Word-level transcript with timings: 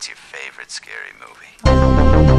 What's 0.00 0.08
your 0.08 0.16
favorite 0.16 0.70
scary 0.70 1.12
movie? 1.20 2.29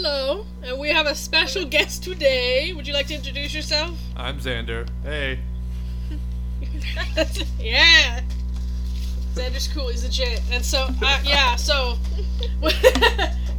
Hello, 0.00 0.46
and 0.62 0.78
we 0.78 0.90
have 0.90 1.06
a 1.06 1.14
special 1.16 1.64
guest 1.64 2.04
today. 2.04 2.72
Would 2.72 2.86
you 2.86 2.94
like 2.94 3.08
to 3.08 3.16
introduce 3.16 3.52
yourself? 3.52 3.98
I'm 4.16 4.38
Xander. 4.38 4.88
Hey. 5.02 5.40
yeah. 7.58 8.20
Xander's 9.34 9.66
cool. 9.66 9.88
He's 9.88 10.04
a 10.04 10.08
jet. 10.08 10.40
And 10.52 10.64
so, 10.64 10.86
uh, 11.02 11.20
yeah. 11.24 11.56
So, 11.56 11.98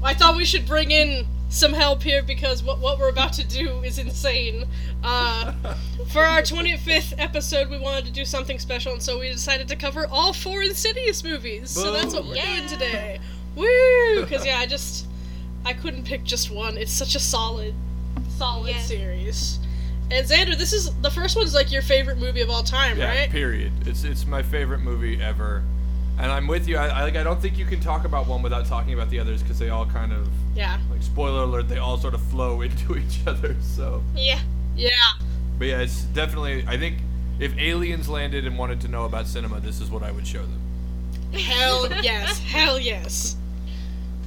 I 0.02 0.14
thought 0.14 0.38
we 0.38 0.46
should 0.46 0.66
bring 0.66 0.92
in 0.92 1.28
some 1.50 1.74
help 1.74 2.02
here 2.02 2.24
because 2.24 2.64
what 2.64 2.80
what 2.80 3.00
we're 3.00 3.10
about 3.10 3.34
to 3.34 3.46
do 3.46 3.82
is 3.84 4.00
insane. 4.00 4.66
Uh, 5.04 5.52
for 6.08 6.24
our 6.24 6.42
25th 6.42 7.16
episode, 7.18 7.70
we 7.70 7.78
wanted 7.78 8.06
to 8.06 8.12
do 8.12 8.24
something 8.24 8.60
special, 8.60 8.94
and 8.94 9.04
so 9.04 9.20
we 9.20 9.28
decided 9.28 9.68
to 9.68 9.76
cover 9.76 10.08
all 10.10 10.32
four 10.32 10.64
Insidious 10.64 11.22
movies. 11.22 11.70
So 11.70 11.92
that's 11.92 12.14
what 12.14 12.24
we're 12.24 12.36
Boom. 12.36 12.56
doing 12.56 12.68
today. 12.70 13.20
Woo! 13.58 14.22
Because 14.22 14.46
yeah, 14.46 14.60
I 14.60 14.66
just 14.66 15.09
I 15.66 15.74
couldn't 15.74 16.06
pick 16.06 16.24
just 16.24 16.50
one. 16.52 16.78
It's 16.78 16.92
such 16.92 17.16
a 17.16 17.20
solid, 17.20 17.74
solid 18.38 18.72
Yeah. 18.76 18.82
series. 18.82 19.60
And 20.12 20.26
Xander, 20.28 20.58
this 20.58 20.74
is 20.74 20.92
the 21.02 21.12
first 21.12 21.36
one's 21.36 21.54
like 21.54 21.72
your 21.72 21.82
favorite 21.84 22.18
movie 22.18 22.42
of 22.42 22.50
all 22.50 22.64
time, 22.64 22.98
Yeah. 22.98 23.10
right? 23.10 23.30
Period. 23.30 23.72
It's 23.86 24.04
it's 24.04 24.26
my 24.26 24.42
favorite 24.42 24.80
movie 24.80 25.22
ever, 25.22 25.64
and 26.18 26.32
I'm 26.32 26.48
with 26.48 26.68
you. 26.68 26.78
I, 26.78 26.88
I 26.88 27.04
like. 27.04 27.16
I 27.16 27.24
don't 27.24 27.40
think 27.42 27.58
you 27.58 27.66
can 27.66 27.80
talk 27.80 28.06
about 28.06 28.26
one 28.28 28.42
without 28.42 28.66
talking 28.66 28.94
about 28.94 29.10
the 29.12 29.20
others 29.20 29.44
because 29.44 29.60
they 29.60 29.70
all 29.70 29.86
kind 29.86 30.12
of 30.12 30.28
Yeah. 30.56 30.80
like 30.90 31.04
spoiler 31.04 31.44
alert. 31.44 31.68
They 31.70 31.78
all 31.78 31.98
sort 32.00 32.16
of 32.16 32.22
flow 32.24 32.62
into 32.68 32.98
each 32.98 33.20
other. 33.28 33.56
So, 33.62 34.02
Yeah. 34.16 34.40
Yeah. 34.76 34.90
but 35.60 35.68
yeah, 35.68 35.82
it's 35.82 36.02
definitely. 36.06 36.64
I 36.68 36.78
think 36.78 36.98
if 37.40 37.56
aliens 37.60 38.10
landed 38.10 38.46
and 38.48 38.58
wanted 38.58 38.82
to 38.82 38.88
know 38.88 39.06
about 39.06 39.28
cinema, 39.28 39.60
this 39.60 39.80
is 39.80 39.92
what 39.92 40.02
I 40.02 40.10
would 40.12 40.26
show 40.26 40.42
them. 40.42 40.60
Hell 41.34 41.88
yes. 42.02 42.40
Hell 42.40 42.80
yes. 42.80 43.36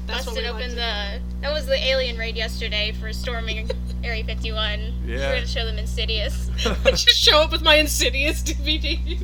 That's 0.07 0.25
Busted 0.27 0.45
open 0.47 0.71
the. 0.71 1.21
That 1.41 1.53
was 1.53 1.67
the 1.67 1.77
alien 1.77 2.17
raid 2.19 2.37
yesterday 2.37 2.93
for 2.93 3.13
storming 3.13 3.71
Area 4.05 4.25
51. 4.25 5.03
Yeah. 5.07 5.17
We're 5.17 5.35
gonna 5.37 5.47
show 5.47 5.65
them 5.65 5.79
Insidious. 5.79 6.51
do. 6.63 6.75
Just 6.91 7.09
show 7.09 7.41
up 7.43 7.53
with 7.53 7.63
my 7.63 7.77
Insidious 7.77 8.43
DVD. 8.43 9.21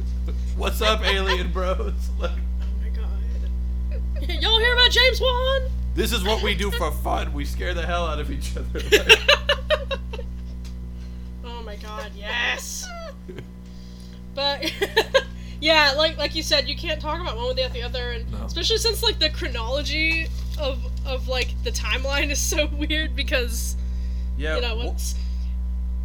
What's 0.57 0.81
up, 0.81 1.03
alien 1.05 1.51
bros? 1.53 1.93
Like, 2.19 2.31
Oh 2.31 2.67
my 2.83 2.89
god. 2.91 4.31
Y'all 4.43 4.59
hear 4.59 4.73
about 4.75 4.91
James 4.91 5.21
Wan? 5.21 5.63
this 5.95 6.13
is 6.13 6.23
what 6.23 6.43
we 6.45 6.55
do 6.55 6.71
for 6.71 6.93
fun. 6.93 7.33
We 7.33 7.45
scare 7.45 7.75
the 7.75 7.85
hell 7.85 8.07
out 8.07 8.21
of 8.21 8.31
each 8.31 8.57
other. 8.57 8.79
Like, 8.79 10.21
oh 11.45 11.63
my 11.65 11.77
god, 11.77 12.13
yes. 12.17 12.87
But 14.35 14.73
yeah, 15.61 15.95
like 15.97 16.17
like 16.19 16.35
you 16.37 16.43
said, 16.45 16.69
you 16.69 16.77
can't 16.77 17.01
talk 17.01 17.21
about 17.21 17.37
one 17.37 17.49
without 17.49 17.73
the 17.73 17.83
other, 17.83 18.13
and 18.13 18.31
No. 18.31 18.45
especially 18.45 18.79
since 18.79 19.03
like 19.03 19.19
the 19.19 19.31
chronology 19.31 20.29
of 20.59 20.79
of 21.07 21.29
like 21.29 21.55
the 21.65 21.71
timeline 21.71 22.31
is 22.31 22.39
so 22.55 22.67
weird 22.67 23.15
because 23.17 23.77
yeah. 24.37 24.57
you 24.57 24.63
know 24.63 24.77
what's 24.77 25.15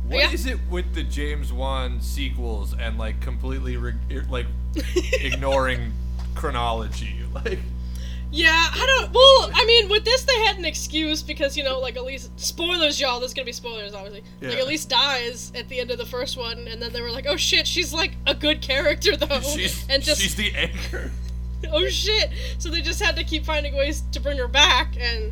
What 0.07 0.33
is 0.33 0.45
Yeah. 0.45 0.53
it 0.53 0.59
with 0.69 0.93
the 0.93 1.03
James 1.03 1.51
Wan 1.53 1.99
sequels 2.01 2.73
and 2.77 2.97
like 2.97 3.19
completely 3.21 3.77
re- 3.77 3.93
like 4.29 4.47
ignoring 5.21 5.91
chronology? 6.35 7.19
Like, 7.33 7.57
Yeah, 8.31 8.51
I 8.71 8.85
don't. 8.85 9.11
Well, 9.11 9.51
I 9.55 9.65
mean, 9.65 9.89
with 9.89 10.05
this 10.05 10.23
they 10.23 10.39
had 10.43 10.57
an 10.59 10.65
excuse 10.65 11.23
because 11.23 11.57
you 11.57 11.63
know, 11.63 11.79
like 11.79 11.95
at 11.97 12.03
least 12.03 12.29
spoilers, 12.39 12.99
y'all. 13.01 13.19
There's 13.19 13.33
gonna 13.33 13.45
be 13.45 13.51
spoilers, 13.51 13.93
obviously. 13.95 14.23
Like 14.41 14.57
at 14.59 14.67
least 14.67 14.87
dies 14.89 15.51
at 15.55 15.67
the 15.69 15.79
end 15.79 15.89
of 15.89 15.97
the 15.97 16.05
first 16.05 16.37
one, 16.37 16.67
and 16.67 16.79
then 16.79 16.93
they 16.93 17.01
were 17.01 17.09
like, 17.11 17.25
"Oh 17.27 17.37
shit, 17.37 17.65
she's 17.67 17.91
like 17.91 18.11
a 18.27 18.35
good 18.35 18.61
character 18.61 19.15
though," 19.17 19.39
she's 19.41 19.83
and 19.89 20.03
just 20.03 20.21
she's 20.21 20.35
the 20.35 20.53
anchor. 20.55 21.11
oh 21.71 21.87
shit. 21.87 22.29
So 22.57 22.69
they 22.69 22.81
just 22.81 23.01
had 23.01 23.15
to 23.15 23.23
keep 23.23 23.45
finding 23.45 23.75
ways 23.75 24.03
to 24.11 24.19
bring 24.19 24.37
her 24.37 24.47
back, 24.47 24.95
and 24.99 25.31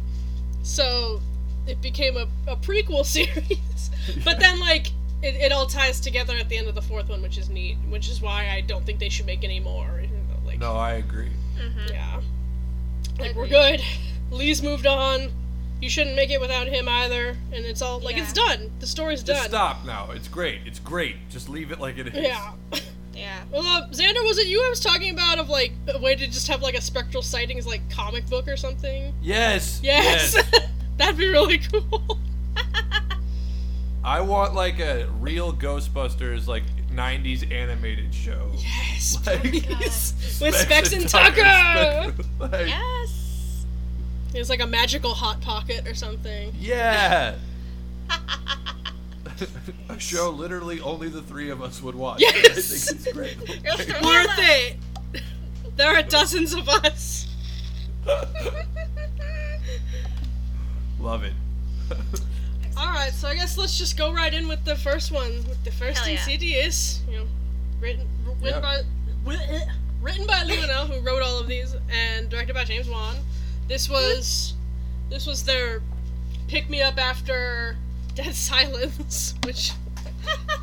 so 0.63 1.21
it 1.67 1.81
became 1.81 2.17
a, 2.17 2.27
a 2.47 2.55
prequel 2.55 3.05
series. 3.05 3.91
but 4.23 4.39
then 4.39 4.59
like 4.59 4.87
it, 5.21 5.35
it 5.35 5.51
all 5.51 5.67
ties 5.67 5.99
together 5.99 6.35
at 6.35 6.49
the 6.49 6.57
end 6.57 6.67
of 6.67 6.75
the 6.75 6.81
fourth 6.81 7.09
one, 7.09 7.21
which 7.21 7.37
is 7.37 7.49
neat. 7.49 7.77
Which 7.89 8.09
is 8.09 8.21
why 8.21 8.49
I 8.49 8.61
don't 8.61 8.85
think 8.85 8.99
they 8.99 9.09
should 9.09 9.25
make 9.25 9.43
any 9.43 9.59
more. 9.59 9.99
you 10.01 10.07
know, 10.07 10.45
Like 10.45 10.59
No, 10.59 10.73
I 10.73 10.93
agree. 10.93 11.29
hmm 11.59 11.87
yeah. 11.89 12.21
Like 13.19 13.35
we're 13.35 13.47
good. 13.47 13.81
Leigh's 14.31 14.63
moved 14.63 14.87
on. 14.87 15.31
You 15.81 15.89
shouldn't 15.89 16.15
make 16.15 16.29
it 16.29 16.39
without 16.39 16.67
him 16.67 16.87
either. 16.87 17.29
And 17.51 17.65
it's 17.65 17.81
all 17.81 17.99
like 17.99 18.17
it's 18.17 18.33
done. 18.33 18.71
The 18.79 18.87
story's 18.87 19.21
Just 19.23 19.41
done. 19.41 19.49
stop 19.49 19.85
now. 19.85 20.11
It's 20.11 20.27
great. 20.27 20.59
It's 20.65 20.79
great. 20.79 21.15
Just 21.29 21.49
leave 21.49 21.71
it 21.71 21.79
like 21.79 21.97
it 21.97 22.07
is. 22.07 22.13
Yeah. 22.15 22.53
Yeah. 23.21 23.43
Well, 23.51 23.61
uh, 23.63 23.87
Xander, 23.89 24.23
was 24.27 24.39
it 24.39 24.47
you 24.47 24.59
I 24.65 24.69
was 24.69 24.79
talking 24.79 25.11
about 25.13 25.37
of 25.37 25.47
like 25.47 25.73
a 25.93 25.99
way 25.99 26.15
to 26.15 26.25
just 26.25 26.47
have 26.47 26.63
like 26.63 26.73
a 26.75 26.81
spectral 26.81 27.21
sighting 27.21 27.57
sightings 27.61 27.67
like 27.67 27.87
comic 27.91 28.27
book 28.29 28.47
or 28.47 28.57
something? 28.57 29.13
Yes. 29.21 29.79
Yes. 29.83 30.33
Yes. 30.35 30.61
That'd 30.97 31.17
be 31.17 31.29
really 31.29 31.59
cool. 31.59 32.17
I 34.03 34.21
want 34.21 34.55
like 34.55 34.79
a 34.79 35.07
real 35.19 35.53
Ghostbusters 35.53 36.47
like 36.47 36.63
'90s 36.91 37.51
animated 37.51 38.11
show. 38.13 38.49
yes, 38.57 39.17
Like- 39.27 39.41
please. 39.41 40.39
With 40.41 40.55
Specs 40.55 40.91
and 40.91 41.07
Tucker. 41.07 41.41
Specs- 42.13 42.27
like, 42.39 42.67
Yes. 42.67 43.65
It's 44.33 44.49
like 44.49 44.61
a 44.61 44.67
magical 44.67 45.13
hot 45.13 45.41
pocket 45.41 45.87
or 45.87 45.93
something. 45.93 46.51
Yeah. 46.59 47.35
A 49.89 49.99
show 49.99 50.29
literally 50.29 50.79
only 50.81 51.09
the 51.09 51.21
three 51.21 51.49
of 51.49 51.61
us 51.61 51.81
would 51.81 51.95
watch. 51.95 52.19
Yes! 52.21 52.35
I 52.35 52.93
think 52.93 53.01
it's 53.01 53.13
great. 53.13 53.37
Worth 54.03 54.37
it. 54.37 54.77
There 55.75 55.95
are 55.95 56.03
dozens 56.03 56.53
of 56.53 56.67
us. 56.69 57.27
Love 60.99 61.23
it. 61.23 61.33
All 62.77 62.87
right, 62.91 63.11
so 63.11 63.27
I 63.27 63.35
guess 63.35 63.57
let's 63.57 63.77
just 63.77 63.97
go 63.97 64.13
right 64.13 64.33
in 64.33 64.47
with 64.47 64.63
the 64.65 64.75
first 64.75 65.11
one, 65.11 65.31
with 65.47 65.63
the 65.63 65.71
first 65.71 65.99
Hell 65.99 66.07
yeah. 66.09 66.13
Insidious. 66.19 67.01
You 67.09 67.17
know, 67.19 67.25
written 67.79 68.07
written 68.41 68.43
Yeah. 68.43 68.59
by 68.59 68.81
wi- 69.25 69.43
eh, 69.49 69.65
written 70.01 70.25
by 70.25 70.43
Luna, 70.43 70.85
who 70.87 70.99
wrote 71.05 71.21
all 71.21 71.39
of 71.39 71.47
these, 71.47 71.75
and 71.91 72.29
directed 72.29 72.53
by 72.53 72.63
James 72.63 72.87
Wan. 72.89 73.17
This 73.67 73.89
was 73.89 74.53
this 75.09 75.25
was 75.25 75.43
their 75.43 75.81
pick 76.47 76.69
me 76.69 76.81
up 76.81 76.97
after 76.97 77.75
Dead 78.15 78.35
Silence, 78.35 79.35
which 79.45 79.71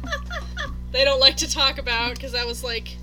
they 0.93 1.05
don't 1.05 1.21
like 1.21 1.37
to 1.39 1.51
talk 1.51 1.79
about 1.79 2.15
because 2.15 2.33
that 2.33 2.47
was 2.47 2.63
like 2.63 2.97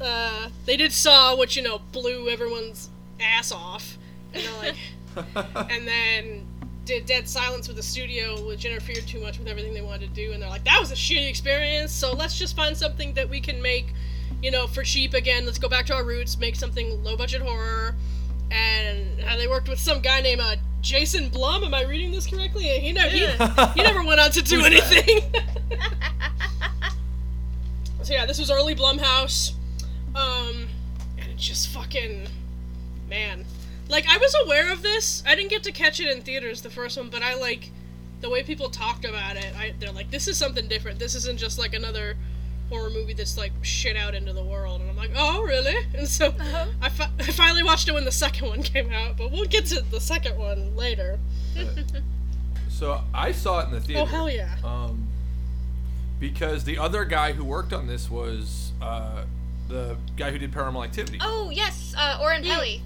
uh, 0.00 0.48
they 0.66 0.76
did 0.76 0.92
Saw, 0.92 1.36
which 1.36 1.56
you 1.56 1.62
know 1.62 1.80
blew 1.92 2.28
everyone's 2.28 2.90
ass 3.20 3.52
off, 3.52 3.98
and 4.34 4.42
they're 4.42 4.58
like 4.58 4.76
and 5.70 5.86
then 5.86 6.46
did 6.84 7.06
Dead 7.06 7.28
Silence 7.28 7.68
with 7.68 7.76
the 7.76 7.82
studio, 7.82 8.46
which 8.46 8.64
interfered 8.64 9.06
too 9.06 9.20
much 9.20 9.38
with 9.38 9.46
everything 9.46 9.72
they 9.72 9.82
wanted 9.82 10.08
to 10.08 10.14
do, 10.14 10.32
and 10.32 10.42
they're 10.42 10.48
like, 10.48 10.64
that 10.64 10.78
was 10.80 10.90
a 10.90 10.96
shitty 10.96 11.28
experience, 11.28 11.92
so 11.92 12.12
let's 12.12 12.36
just 12.36 12.56
find 12.56 12.76
something 12.76 13.14
that 13.14 13.28
we 13.28 13.40
can 13.40 13.62
make, 13.62 13.94
you 14.42 14.50
know, 14.50 14.66
for 14.66 14.82
cheap 14.82 15.14
again. 15.14 15.46
Let's 15.46 15.58
go 15.58 15.68
back 15.68 15.86
to 15.86 15.94
our 15.94 16.04
roots, 16.04 16.38
make 16.38 16.56
something 16.56 17.02
low 17.04 17.16
budget 17.16 17.42
horror. 17.42 17.94
And 18.50 19.18
they 19.38 19.46
worked 19.46 19.68
with 19.68 19.78
some 19.78 20.00
guy 20.00 20.20
named 20.20 20.42
uh, 20.42 20.56
Jason 20.82 21.28
Blum. 21.28 21.64
Am 21.64 21.72
I 21.72 21.84
reading 21.84 22.10
this 22.10 22.26
correctly? 22.26 22.64
He 22.64 22.92
never, 22.92 23.08
he, 23.08 23.26
he 23.74 23.82
never 23.82 24.04
went 24.04 24.20
on 24.20 24.30
to 24.32 24.42
do 24.42 24.64
anything. 24.64 25.22
so 28.02 28.12
yeah, 28.12 28.26
this 28.26 28.38
was 28.38 28.50
early 28.50 28.74
Blumhouse, 28.74 29.52
um, 30.14 30.68
and 31.16 31.30
it 31.30 31.36
just 31.36 31.68
fucking, 31.68 32.26
man, 33.08 33.46
like 33.88 34.06
I 34.08 34.18
was 34.18 34.34
aware 34.44 34.72
of 34.72 34.82
this. 34.82 35.22
I 35.26 35.34
didn't 35.34 35.50
get 35.50 35.62
to 35.64 35.72
catch 35.72 36.00
it 36.00 36.14
in 36.14 36.22
theaters 36.22 36.62
the 36.62 36.70
first 36.70 36.98
one, 36.98 37.08
but 37.08 37.22
I 37.22 37.34
like 37.34 37.70
the 38.20 38.28
way 38.28 38.42
people 38.42 38.68
talked 38.68 39.04
about 39.04 39.36
it. 39.36 39.54
I 39.56 39.74
they're 39.78 39.92
like, 39.92 40.10
this 40.10 40.26
is 40.26 40.36
something 40.36 40.68
different. 40.68 40.98
This 40.98 41.14
isn't 41.14 41.38
just 41.38 41.58
like 41.58 41.74
another 41.74 42.16
horror 42.70 42.90
movie 42.90 43.12
that's 43.14 43.36
like 43.36 43.52
shit 43.62 43.96
out 43.96 44.14
into 44.14 44.32
the 44.32 44.42
world. 44.44 44.80
And 44.80 44.88
I'm 44.90 44.96
like, 44.96 45.10
oh 45.16 45.42
really? 45.42 45.74
And 45.94 46.08
so 46.08 46.28
Uh-huh. 46.28 46.66
I, 46.80 46.88
fi- 46.88 47.10
I 47.18 47.24
finally 47.24 47.62
watched 47.62 47.88
it 47.88 47.92
when 47.92 48.04
the 48.04 48.12
second 48.12 48.48
one 48.48 48.62
came 48.74 48.90
out, 48.92 49.16
but 49.18 49.30
we'll 49.30 49.44
get 49.46 49.66
to 49.66 49.80
the 49.90 50.00
second 50.00 50.36
one 50.38 50.74
later. 50.76 51.18
So 52.68 53.00
I 53.14 53.30
saw 53.30 53.60
it 53.60 53.66
in 53.66 53.70
the 53.72 53.80
theater. 53.80 54.00
Oh 54.02 54.06
hell 54.06 54.28
yeah! 54.30 54.56
Um, 54.64 55.06
because 56.18 56.64
the 56.64 56.78
other 56.78 57.04
guy 57.04 57.32
who 57.32 57.44
worked 57.44 57.72
on 57.72 57.86
this 57.86 58.10
was 58.10 58.72
uh, 58.80 59.24
the 59.68 59.96
guy 60.16 60.30
who 60.32 60.38
did 60.38 60.50
Paranormal 60.52 60.84
Activity. 60.84 61.18
Oh 61.20 61.50
yes, 61.50 61.94
uh, 61.96 62.18
Oren 62.20 62.42
Peli. 62.42 62.82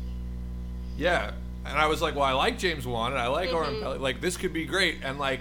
yeah, 0.99 1.31
and 1.65 1.79
I 1.79 1.87
was 1.87 2.03
like, 2.03 2.15
well, 2.15 2.25
I 2.25 2.33
like 2.33 2.59
James 2.59 2.87
Wan 2.87 3.13
and 3.13 3.21
I 3.21 3.29
like 3.29 3.53
Oren 3.55 3.75
Mhm. 3.77 3.83
Peli. 3.83 3.99
Like 3.99 4.21
this 4.21 4.37
could 4.37 4.53
be 4.53 4.67
great. 4.67 4.99
And 5.03 5.19
like, 5.19 5.41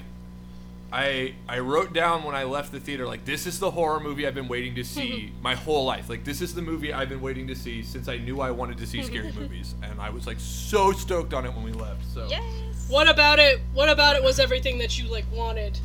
I 0.91 1.33
I 1.49 1.59
wrote 1.59 1.93
down 1.93 2.23
when 2.23 2.35
I 2.35 2.43
left 2.43 2.71
the 2.71 2.79
theater 2.79 3.05
like 3.05 3.25
this 3.25 3.45
is 3.47 3.59
the 3.59 3.71
horror 3.71 3.99
movie 3.99 4.25
I've 4.27 4.35
been 4.35 4.47
waiting 4.47 4.75
to 4.75 4.83
see 4.95 5.33
my 5.41 5.55
whole 5.55 5.85
life. 5.85 6.09
Like 6.09 6.23
this 6.23 6.41
is 6.41 6.53
the 6.53 6.61
movie 6.61 6.93
I've 6.93 7.09
been 7.09 7.21
waiting 7.21 7.47
to 7.47 7.55
see 7.55 7.81
since 7.83 8.07
I 8.07 8.17
knew 8.17 8.39
I 8.41 8.51
wanted 8.51 8.77
to 8.77 8.85
see 8.87 9.01
scary 9.11 9.31
movies. 9.33 9.75
And 9.83 9.99
I 9.99 10.09
was 10.09 10.27
like 10.27 10.39
so 10.39 10.91
stoked 10.91 11.33
on 11.33 11.45
it 11.45 11.53
when 11.53 11.63
we 11.63 11.71
left. 11.73 12.05
So 12.13 12.27
Yes. 12.29 12.43
What 12.87 13.09
about 13.09 13.39
it? 13.39 13.59
What 13.73 13.89
about 13.89 14.15
it 14.15 14.23
was 14.23 14.39
everything 14.39 14.77
that 14.77 14.97
you 14.99 15.09
like 15.09 15.25
wanted? 15.33 15.79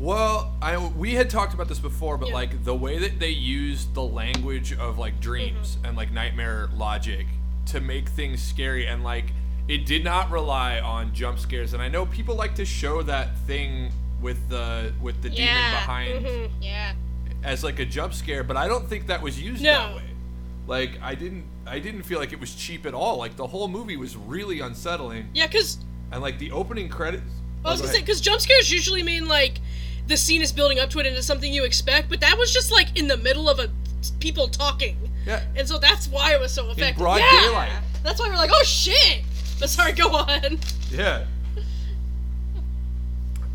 Well, 0.00 0.52
I 0.62 0.76
we 0.78 1.14
had 1.14 1.30
talked 1.30 1.54
about 1.54 1.68
this 1.68 1.78
before, 1.80 2.16
but 2.16 2.28
Yeah. 2.28 2.34
like 2.34 2.64
the 2.64 2.74
way 2.74 2.98
that 2.98 3.18
they 3.18 3.30
used 3.30 3.94
the 3.94 4.02
language 4.02 4.72
of 4.72 4.98
like 4.98 5.20
dreams 5.20 5.76
Mm-hmm. 5.76 5.86
and 5.86 5.96
like 5.96 6.10
nightmare 6.12 6.68
logic 6.76 7.26
to 7.66 7.80
make 7.80 8.08
things 8.08 8.42
scary 8.42 8.86
and 8.86 9.02
like 9.04 9.32
it 9.66 9.86
did 9.86 10.04
not 10.04 10.30
rely 10.30 10.78
on 10.78 11.12
jump 11.14 11.38
scares. 11.38 11.72
And 11.74 11.82
I 11.82 11.88
know 11.88 12.06
people 12.06 12.34
like 12.34 12.54
to 12.56 12.64
show 12.66 13.02
that 13.02 13.36
thing 13.46 13.90
with 14.20 14.48
the 14.48 14.92
with 15.00 15.20
the 15.22 15.30
demon 15.30 15.46
Yeah. 15.46 15.70
behind 15.80 16.26
Mhm. 16.26 16.50
Yeah. 16.60 16.92
as 17.42 17.62
like 17.64 17.78
a 17.78 17.84
jump 17.84 18.14
scare, 18.14 18.42
but 18.42 18.56
I 18.56 18.68
don't 18.68 18.88
think 18.88 19.06
that 19.08 19.20
was 19.22 19.40
used 19.40 19.62
No. 19.62 19.70
that 19.72 19.96
way. 19.96 20.02
Like 20.66 20.98
I 21.02 21.14
didn't 21.14 21.44
I 21.66 21.78
didn't 21.78 22.02
feel 22.04 22.18
like 22.18 22.32
it 22.32 22.40
was 22.40 22.54
cheap 22.54 22.86
at 22.86 22.94
all. 22.94 23.16
Like 23.18 23.36
the 23.36 23.46
whole 23.46 23.68
movie 23.68 23.96
was 23.96 24.16
really 24.16 24.60
unsettling 24.60 25.28
Yeah, 25.34 25.46
because 25.46 25.78
and 26.12 26.22
like 26.22 26.38
the 26.38 26.50
opening 26.52 26.88
credits 26.88 27.22
I 27.64 27.70
was 27.70 27.80
Oh, 27.80 27.82
go 27.82 27.86
gonna 27.88 27.98
say 27.98 28.02
because 28.02 28.20
jump 28.20 28.40
scares 28.40 28.70
usually 28.70 29.02
mean 29.02 29.26
like 29.26 29.60
the 30.06 30.16
scene 30.16 30.42
is 30.42 30.52
building 30.52 30.78
up 30.78 30.90
to 30.90 30.98
it 31.00 31.06
and 31.06 31.16
it's 31.16 31.26
something 31.26 31.52
you 31.52 31.64
expect, 31.64 32.08
but 32.10 32.20
that 32.20 32.36
was 32.38 32.52
just 32.52 32.70
like 32.70 32.98
in 32.98 33.08
the 33.08 33.16
middle 33.16 33.48
of 33.48 33.58
a 33.58 33.68
people 34.20 34.48
talking, 34.48 34.98
yeah, 35.26 35.42
and 35.56 35.66
so 35.66 35.78
that's 35.78 36.08
why 36.08 36.34
it 36.34 36.40
was 36.40 36.52
so 36.52 36.70
effective. 36.70 36.98
broad 36.98 37.20
yeah! 37.20 37.40
daylight. 37.40 37.72
That's 38.02 38.20
why 38.20 38.28
we're 38.28 38.36
like, 38.36 38.50
oh 38.52 38.62
shit. 38.64 39.22
But 39.58 39.70
sorry, 39.70 39.92
go 39.92 40.08
on. 40.10 40.58
Yeah. 40.90 41.24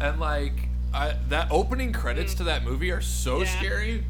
And 0.02 0.20
like 0.20 0.54
I, 0.94 1.16
that 1.30 1.48
opening 1.52 1.92
credits 1.94 2.34
to 2.36 2.44
that 2.46 2.64
movie 2.64 2.92
are 2.92 3.02
so 3.02 3.40
Mm. 3.40 3.46
Yeah. 3.46 3.60
scary, 3.60 4.04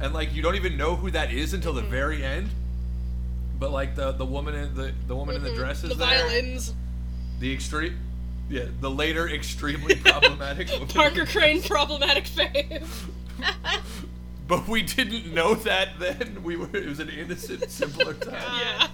and 0.00 0.12
like 0.14 0.34
you 0.34 0.42
don't 0.42 0.56
even 0.56 0.76
know 0.76 0.96
who 0.96 1.10
that 1.12 1.32
is 1.32 1.54
until 1.54 1.72
Mm-hmm. 1.74 1.84
the 1.84 1.90
very 1.90 2.24
end. 2.24 2.50
But 3.58 3.70
like 3.72 3.94
the 3.96 4.12
the 4.12 4.24
woman 4.26 4.54
in 4.54 4.74
the 4.74 4.92
the 5.06 5.16
woman 5.16 5.36
in 5.36 5.42
the 5.42 5.54
dress 5.54 5.82
is 5.84 5.90
the 5.90 5.94
there. 5.96 6.06
violins. 6.28 6.74
The 7.40 7.52
extreme, 7.52 7.96
yeah, 8.50 8.64
the 8.80 8.90
later 8.90 9.28
extremely 9.28 9.94
problematic. 10.04 10.70
woman. 10.70 10.88
Parker 10.88 11.24
Crane 11.26 11.62
problematic 11.62 12.24
fave. 12.24 12.86
But 14.48 14.66
we 14.66 14.80
didn't 14.80 15.34
know 15.34 15.54
that 15.54 15.98
then. 15.98 16.42
We 16.42 16.56
were. 16.56 16.68
It 16.72 16.86
was 16.86 17.00
an 17.00 17.10
innocent, 17.10 17.70
simpler 17.70 18.14
time. 18.14 18.32
Yeah. 18.34 18.86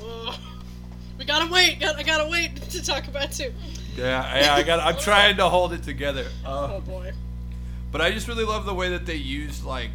Ugh. 0.00 0.34
We 1.18 1.24
gotta 1.24 1.52
wait. 1.52 1.80
Got, 1.80 1.96
I 1.96 2.04
gotta 2.04 2.28
wait 2.30 2.54
to 2.70 2.84
talk 2.84 3.08
about 3.08 3.32
too. 3.32 3.52
Yeah, 3.96 4.40
yeah. 4.40 4.54
I 4.54 4.62
got. 4.62 4.80
I'm 4.80 4.96
trying 4.98 5.36
to 5.36 5.48
hold 5.48 5.72
it 5.72 5.82
together. 5.82 6.26
Oh 6.46 6.50
Uh, 6.76 6.80
boy. 6.80 7.12
But 7.92 8.00
I 8.00 8.10
just 8.10 8.26
really 8.28 8.44
love 8.44 8.66
the 8.66 8.74
way 8.74 8.88
that 8.90 9.06
they 9.06 9.14
use 9.14 9.64
like 9.64 9.90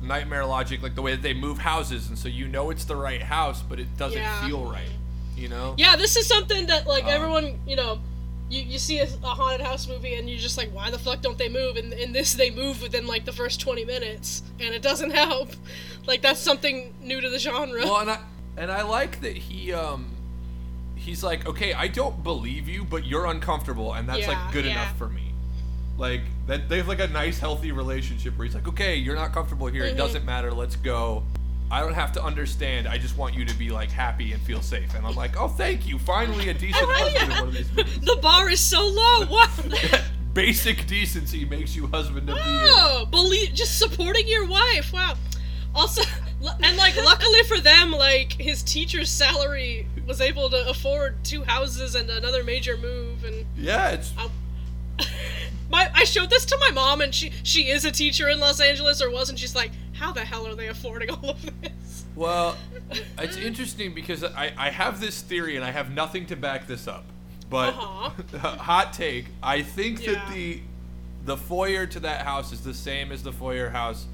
nightmare 0.00 0.44
logic, 0.46 0.82
like 0.82 0.94
the 0.94 1.02
way 1.02 1.12
that 1.12 1.22
they 1.22 1.34
move 1.34 1.58
houses, 1.58 2.08
and 2.08 2.18
so 2.18 2.28
you 2.28 2.48
know 2.48 2.70
it's 2.70 2.84
the 2.84 2.96
right 2.96 3.22
house, 3.22 3.62
but 3.62 3.78
it 3.78 3.96
doesn't 3.98 4.18
Yeah. 4.18 4.46
feel 4.46 4.64
right. 4.70 4.88
You 5.36 5.48
know? 5.48 5.74
Yeah, 5.76 5.94
this 5.96 6.16
is 6.16 6.26
something 6.26 6.66
that 6.66 6.86
like 6.86 7.04
Um, 7.04 7.10
everyone, 7.10 7.60
you 7.66 7.76
know, 7.76 8.00
you, 8.50 8.62
you 8.62 8.78
see 8.78 8.98
a, 9.00 9.04
a 9.04 9.26
haunted 9.28 9.60
house 9.64 9.86
movie 9.86 10.14
and 10.14 10.28
you're 10.28 10.38
just 10.38 10.56
like, 10.56 10.70
why 10.74 10.90
the 10.90 10.98
fuck 10.98 11.20
don't 11.20 11.36
they 11.38 11.48
move? 11.48 11.76
And 11.76 11.92
in 11.92 12.12
this, 12.12 12.32
they 12.32 12.50
move 12.50 12.80
within 12.82 13.06
like 13.06 13.24
the 13.24 13.32
first 13.32 13.60
20 13.60 13.84
minutes, 13.84 14.42
and 14.58 14.74
it 14.74 14.80
doesn't 14.82 15.10
help. 15.24 15.50
Like 16.06 16.22
that's 16.22 16.40
something 16.40 16.94
new 17.02 17.20
to 17.20 17.28
the 17.28 17.38
genre. 17.38 17.82
Well, 17.84 17.98
and 18.00 18.10
I 18.10 18.18
and 18.56 18.72
I 18.72 18.82
like 18.82 19.20
that 19.20 19.36
he 19.36 19.72
um 19.74 20.06
he's 21.08 21.22
like, 21.24 21.46
okay, 21.48 21.72
I 21.72 21.88
don't 21.88 22.22
believe 22.22 22.68
you, 22.68 22.84
but 22.84 23.06
you're 23.06 23.26
uncomfortable, 23.26 23.94
and 23.94 24.08
that's 24.08 24.20
Yeah, 24.20 24.28
like 24.44 24.52
good 24.52 24.64
yeah. 24.66 24.72
enough 24.72 24.96
for 24.98 25.08
me. 25.08 25.32
Like 25.96 26.20
that 26.46 26.68
they 26.68 26.76
have 26.76 26.86
like 26.88 27.00
a 27.00 27.08
nice, 27.08 27.38
healthy 27.38 27.72
relationship 27.72 28.36
where 28.38 28.46
he's 28.46 28.54
like, 28.54 28.68
okay, 28.68 28.94
you're 28.96 29.16
not 29.16 29.32
comfortable 29.32 29.66
here. 29.66 29.84
It 29.84 29.94
Mhm. 29.94 29.98
doesn't 29.98 30.24
matter. 30.24 30.52
Let's 30.52 30.76
go. 30.76 31.24
I 31.70 31.80
don't 31.80 31.94
have 31.94 32.12
to 32.12 32.22
understand. 32.24 32.86
I 32.88 32.96
just 32.98 33.16
want 33.18 33.34
you 33.34 33.44
to 33.44 33.54
be 33.54 33.70
like 33.70 33.90
happy 33.90 34.32
and 34.32 34.40
feel 34.42 34.62
safe. 34.62 34.94
And 34.94 35.06
I'm 35.06 35.14
like, 35.16 35.36
oh, 35.38 35.48
thank 35.48 35.86
you. 35.88 35.98
Finally, 35.98 36.48
a 36.50 36.54
decent 36.66 36.88
husband 36.90 37.32
in 37.32 37.38
one 37.38 37.48
of 37.48 37.54
these 37.54 37.70
movies. 37.76 37.98
the 38.00 38.16
bar 38.22 38.48
is 38.48 38.60
so 38.60 38.86
low. 38.86 39.26
What? 39.28 39.50
Basic 40.34 40.86
decency 40.86 41.44
makes 41.44 41.74
you 41.74 41.88
husband 41.88 42.28
of 42.30 42.36
the 42.36 42.42
year. 42.42 42.60
Oh, 42.66 43.06
believe 43.10 43.52
just 43.54 43.76
supporting 43.78 44.28
your 44.28 44.46
wife. 44.46 44.92
Wow. 44.92 45.16
Also, 45.74 46.02
and 46.62 46.76
like 46.76 46.96
luckily 46.96 47.42
for 47.48 47.58
them, 47.60 47.90
like 47.90 48.32
his 48.34 48.62
teacher's 48.62 49.10
salary 49.10 49.86
was 50.08 50.20
able 50.20 50.50
to 50.50 50.68
afford 50.68 51.22
two 51.22 51.44
houses 51.44 51.94
and 51.94 52.10
another 52.10 52.42
major 52.42 52.76
move, 52.76 53.22
and 53.24 53.44
Yeah, 53.56 53.90
it's 53.90 54.12
my 55.70 55.90
I 55.94 56.04
showed 56.04 56.30
this 56.30 56.44
to 56.46 56.56
my 56.58 56.70
mom, 56.70 57.00
and 57.00 57.14
she 57.14 57.30
she 57.42 57.68
is 57.68 57.84
a 57.84 57.92
teacher 57.92 58.28
in 58.28 58.40
Los 58.40 58.60
Angeles 58.60 59.00
or 59.02 59.10
was, 59.10 59.28
and 59.30 59.38
she's 59.38 59.54
like, 59.54 59.70
how 59.92 60.12
the 60.12 60.24
hell 60.24 60.46
are 60.46 60.54
they 60.54 60.68
affording 60.68 61.10
all 61.10 61.30
of 61.30 61.60
this? 61.60 62.04
well, 62.16 62.56
it's 63.18 63.36
interesting 63.36 63.94
because 63.94 64.24
I 64.24 64.52
I 64.56 64.70
have 64.70 65.00
this 65.00 65.20
theory 65.22 65.56
and 65.56 65.64
I 65.64 65.70
have 65.70 65.90
nothing 65.90 66.26
to 66.26 66.36
back 66.36 66.66
this 66.66 66.88
up, 66.88 67.04
but 67.50 67.74
Uh-huh. 67.74 68.38
hot 68.56 68.92
take. 68.92 69.26
I 69.42 69.62
think 69.62 70.04
Yeah. 70.04 70.12
that 70.14 70.34
the 70.34 70.60
the 71.24 71.36
foyer 71.36 71.84
to 71.86 72.00
that 72.00 72.22
house 72.22 72.52
is 72.52 72.62
the 72.62 72.72
same 72.74 73.12
as 73.12 73.22
the 73.22 73.32
foyer 73.32 73.68
house 73.68 74.06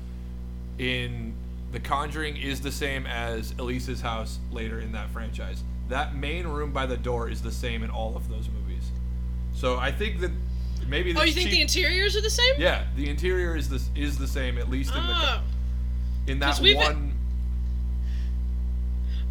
in 0.78 1.34
The 1.70 1.78
Conjuring 1.78 2.36
is 2.36 2.60
the 2.60 2.72
same 2.72 3.06
as 3.06 3.54
Elise's 3.58 4.00
house 4.00 4.38
later 4.50 4.80
in 4.80 4.90
that 4.92 5.08
franchise. 5.10 5.62
That 5.88 6.14
main 6.16 6.46
room 6.46 6.72
by 6.72 6.86
the 6.86 6.96
door 6.96 7.28
is 7.28 7.42
the 7.42 7.52
same 7.52 7.82
in 7.82 7.90
all 7.90 8.16
of 8.16 8.28
those 8.28 8.48
movies. 8.48 8.90
So 9.52 9.76
I 9.78 9.92
think 9.92 10.20
that 10.20 10.30
maybe 10.88 11.14
Oh, 11.16 11.22
you 11.22 11.32
think 11.32 11.50
the 11.50 11.60
interiors 11.60 12.16
are 12.16 12.20
the 12.22 12.30
same? 12.30 12.54
yeah, 12.58 12.84
the 12.96 13.08
interior 13.08 13.54
is 13.56 13.68
this 13.68 13.90
is 13.94 14.16
the 14.18 14.26
same 14.26 14.58
at 14.58 14.68
least 14.70 14.94
in 14.94 15.06
the 15.06 15.14
Oh, 15.14 15.40
in 16.26 16.38
that 16.40 16.58
one. 16.60 17.12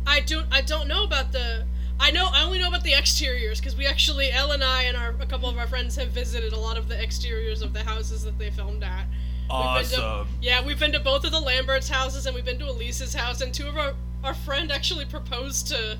I 0.05 0.19
don't 0.21 0.45
I 0.51 0.61
don't 0.61 0.87
know 0.87 1.03
about 1.03 1.31
the. 1.31 1.65
I 1.99 2.11
know 2.11 2.27
I 2.33 2.43
only 2.43 2.59
know 2.59 2.67
about 2.67 2.83
the 2.83 2.93
exteriors 2.93 3.59
because 3.59 3.75
we 3.77 3.85
actually 3.85 4.31
Elle 4.31 4.51
and 4.51 4.63
I 4.63 4.83
and 4.83 4.97
our 4.97 5.11
a 5.19 5.25
couple 5.25 5.47
of 5.49 5.57
our 5.57 5.67
friends 5.67 5.95
have 5.95 6.09
visited 6.09 6.51
a 6.53 6.59
lot 6.59 6.77
of 6.77 6.87
the 6.89 7.01
exteriors 7.01 7.61
of 7.61 7.73
the 7.73 7.83
houses 7.83 8.23
that 8.23 8.37
they 8.37 8.49
filmed 8.51 8.83
at. 8.83 9.05
We've 9.07 9.89
to- 9.91 10.01
Awesome. 10.03 10.27
yeah, 10.41 10.63
we've 10.65 10.79
been 10.79 10.91
to 10.93 10.99
both 10.99 11.23
of 11.25 11.31
the 11.31 11.39
Lamberts' 11.39 11.89
houses 11.89 12.25
and 12.25 12.33
we've 12.35 12.45
been 12.45 12.59
to 12.59 12.69
Elise's 12.69 13.13
house, 13.13 13.41
and 13.41 13.53
two 13.53 13.67
of 13.67 13.77
our 13.77 13.93
our 14.23 14.33
friend 14.33 14.71
actually 14.71 15.05
proposed 15.05 15.67
to 15.67 15.97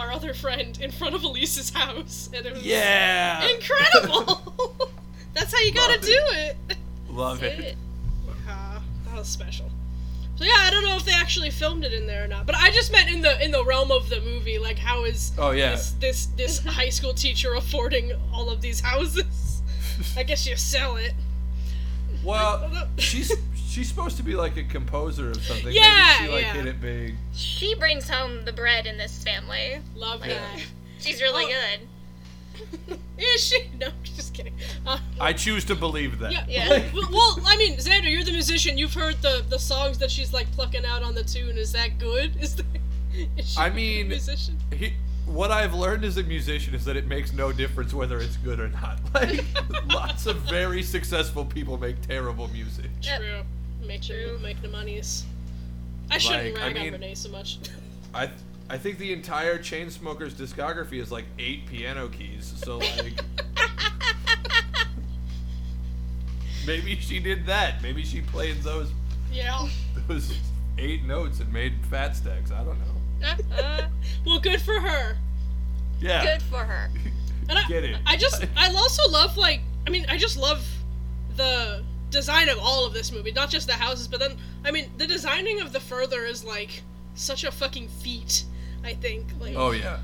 our 0.00 0.10
other 0.12 0.34
friend 0.34 0.78
in 0.80 0.90
front 0.90 1.14
of 1.14 1.22
Elise's 1.22 1.70
house, 1.70 2.30
and 2.34 2.44
it 2.46 2.52
was 2.54 2.62
Yeah. 2.64 3.46
incredible. 3.48 4.90
That's 5.34 5.52
how 5.52 5.60
you 5.60 5.72
gotta 5.72 5.92
Love 5.94 6.02
do 6.02 6.18
it. 6.32 6.56
Love 7.08 7.42
it. 7.42 7.60
It. 7.60 7.76
Ah, 8.48 8.82
that 9.06 9.14
was 9.14 9.28
special. 9.28 9.70
So 10.36 10.44
yeah, 10.44 10.54
I 10.58 10.70
don't 10.70 10.84
know 10.84 10.96
if 10.96 11.04
they 11.04 11.12
actually 11.12 11.50
filmed 11.50 11.84
it 11.84 11.92
in 11.92 12.06
there 12.06 12.24
or 12.24 12.26
not, 12.28 12.46
but 12.46 12.54
I 12.56 12.70
just 12.70 12.90
meant 12.92 13.10
in 13.10 13.20
the 13.20 13.42
in 13.44 13.50
the 13.50 13.62
realm 13.64 13.90
of 13.92 14.08
the 14.08 14.20
movie, 14.22 14.58
like 14.58 14.78
how 14.78 15.04
is 15.04 15.32
Oh 15.38 15.50
yeah. 15.50 15.70
this 15.72 15.90
this 16.00 16.26
this 16.36 16.58
high 16.64 16.88
school 16.88 17.12
teacher 17.12 17.54
affording 17.54 18.12
all 18.32 18.48
of 18.50 18.60
these 18.62 18.80
houses? 18.80 19.62
I 20.16 20.22
guess 20.22 20.46
you 20.46 20.56
sell 20.56 20.96
it. 20.96 21.12
Well, 22.24 22.88
she's 22.98 23.32
she's 23.70 23.88
supposed 23.88 24.16
to 24.16 24.22
be 24.22 24.34
like 24.34 24.56
a 24.56 24.64
composer 24.64 25.30
of 25.30 25.42
something. 25.44 25.72
Yeah, 25.72 26.16
Maybe 26.20 26.26
she 26.26 26.32
like 26.34 26.42
yeah. 26.44 26.52
hit 26.54 26.66
it 26.66 26.80
big. 26.80 27.14
She 27.32 27.74
brings 27.76 28.08
home 28.08 28.44
the 28.44 28.52
bread 28.52 28.86
in 28.86 28.98
this 28.98 29.22
family. 29.22 29.78
Love 29.94 30.20
Like, 30.20 30.30
that. 30.30 30.60
she's 30.98 31.20
really 31.22 31.44
Oh. 31.44 31.48
good. 32.58 32.98
Is 33.18 33.44
she? 33.44 33.70
No, 33.78 33.88
just 34.02 34.34
kidding. 34.34 34.54
Uh, 34.86 34.98
I 35.20 35.32
choose 35.32 35.64
to 35.66 35.74
believe 35.74 36.18
that. 36.18 36.32
yeah. 36.32 36.44
Yeah. 36.48 36.84
Well, 36.92 37.08
well, 37.12 37.40
I 37.46 37.56
mean, 37.56 37.76
Xander, 37.76 38.10
you're 38.10 38.24
the 38.24 38.32
musician. 38.32 38.76
You've 38.76 38.92
heard 38.94 39.20
the 39.22 39.44
the 39.48 39.58
songs 39.58 39.98
that 39.98 40.10
she's 40.10 40.32
like 40.32 40.50
plucking 40.52 40.84
out 40.84 41.02
on 41.02 41.14
the 41.14 41.24
tune. 41.24 41.56
Is 41.56 41.72
that 41.72 41.98
good? 41.98 42.36
Is, 42.40 42.56
the, 42.56 42.64
is 43.36 43.50
she 43.52 43.58
I 43.58 43.68
a 43.68 43.72
mean- 43.72 44.08
musician? 44.08 44.58
He, 44.72 44.94
what 45.26 45.52
I've 45.52 45.74
learned 45.74 46.04
as 46.04 46.16
a 46.16 46.24
musician 46.24 46.74
is 46.74 46.84
that 46.86 46.96
it 46.96 47.06
makes 47.06 47.32
no 47.32 47.52
difference 47.52 47.94
whether 47.94 48.18
it's 48.18 48.36
good 48.38 48.58
or 48.58 48.68
not. 48.68 48.98
Like 49.14 49.44
lots 49.86 50.26
of 50.26 50.36
very 50.38 50.82
successful 50.82 51.44
people 51.44 51.78
make 51.78 52.00
terrible 52.02 52.48
music. 52.48 52.86
Yep. 53.02 53.20
True. 53.20 53.42
Make 53.90 54.02
True. 54.02 54.36
the 54.36 54.38
make 54.38 54.62
the 54.62 54.68
monies. 54.68 55.24
I 56.12 56.18
shouldn't 56.18 56.54
Like, 56.54 56.62
I 56.62 56.66
rag 56.68 56.74
mean- 56.76 56.94
on 56.94 57.00
Renai 57.00 57.16
so 57.16 57.28
much. 57.28 57.58
I 58.14 58.30
I 58.68 58.78
think 58.78 58.98
the 58.98 59.12
entire 59.12 59.58
Chainsmokers 59.58 60.30
discography 60.34 61.00
is 61.00 61.10
like 61.10 61.24
eight 61.40 61.66
piano 61.66 62.06
keys. 62.06 62.54
So 62.64 62.78
like 62.78 63.20
maybe 66.68 66.94
she 67.00 67.18
did 67.18 67.46
that. 67.46 67.82
Maybe 67.82 68.04
she 68.04 68.20
played 68.20 68.62
those 68.62 68.92
yeah. 69.32 69.66
those 70.06 70.38
eight 70.78 71.02
notes 71.04 71.40
and 71.40 71.52
made 71.52 71.72
fat 71.90 72.14
stacks. 72.14 72.52
I 72.52 72.62
don't 72.62 72.78
know. 72.78 73.56
Uh, 73.56 73.88
Well, 74.24 74.38
good 74.38 74.60
for 74.62 74.78
her. 74.78 75.16
Yeah. 76.00 76.22
good 76.24 76.42
for 76.42 76.58
her. 76.58 76.90
And 77.48 77.58
I, 77.58 77.66
Get 77.66 77.82
it. 77.84 77.96
I 78.06 78.16
just, 78.16 78.44
I 78.56 78.72
also 78.72 79.10
love 79.10 79.36
like, 79.36 79.62
I 79.86 79.90
mean, 79.90 80.04
I 80.08 80.16
just 80.16 80.36
love 80.36 80.64
the 81.36 81.82
design 82.10 82.48
of 82.48 82.58
all 82.58 82.84
of 82.86 82.92
this 82.92 83.12
movie, 83.12 83.32
not 83.32 83.48
just 83.50 83.66
the 83.66 83.74
houses, 83.74 84.08
but 84.08 84.20
then, 84.20 84.36
I 84.64 84.70
mean, 84.70 84.90
the 84.98 85.06
designing 85.06 85.60
of 85.60 85.72
the 85.72 85.80
further 85.80 86.24
is 86.24 86.44
like 86.44 86.82
such 87.14 87.44
a 87.44 87.50
fucking 87.52 87.88
feat. 87.88 88.44
I 88.84 88.94
think 88.94 89.26
like 89.40 89.54
Oh 89.56 89.72
yeah. 89.72 89.98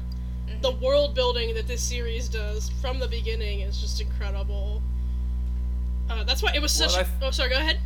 the 0.62 0.70
world 0.72 1.14
building 1.14 1.54
that 1.54 1.66
this 1.66 1.82
series 1.82 2.28
does 2.28 2.68
from 2.80 2.98
the 2.98 3.08
beginning 3.08 3.60
is 3.60 3.80
just 3.80 4.00
incredible. 4.00 4.82
Uh, 6.08 6.22
that's 6.24 6.42
why 6.42 6.52
it 6.54 6.60
was 6.62 6.78
Well, 6.78 6.88
such. 6.88 7.00
I've- 7.00 7.10
oh, 7.22 7.30
sorry. 7.30 7.50
Go 7.50 7.56
ahead. 7.56 7.80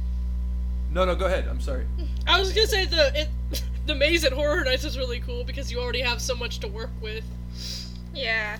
No, 0.91 1.05
no, 1.05 1.15
go 1.15 1.27
ahead. 1.27 1.47
I'm 1.49 1.61
sorry. 1.61 1.87
I 2.27 2.39
was 2.41 2.53
gonna 2.53 2.67
say 2.67 2.85
the 2.87 3.13
it, 3.21 3.63
the 3.87 3.95
maze 3.95 4.25
at 4.25 4.33
Horror 4.33 4.65
Nights 4.65 4.85
is 4.85 4.99
really 4.99 5.21
cool 5.21 5.45
because 5.45 5.71
you 5.71 5.79
already 5.81 6.01
have 6.01 6.21
so 6.21 6.35
much 6.35 6.59
to 6.61 6.69
work 6.69 6.91
with. 7.01 7.25
Yeah. 8.13 8.59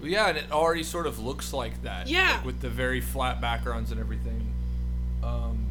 Well, 0.00 0.08
yeah, 0.10 0.28
and 0.28 0.38
it 0.38 0.50
already 0.50 0.82
sort 0.82 1.06
of 1.06 1.18
looks 1.18 1.52
like 1.52 1.82
that. 1.82 2.08
Yeah. 2.08 2.36
like, 2.36 2.44
with 2.44 2.60
the 2.60 2.70
very 2.70 3.00
flat 3.00 3.40
backgrounds 3.40 3.90
and 3.90 4.00
everything. 4.00 4.52
Um, 5.22 5.66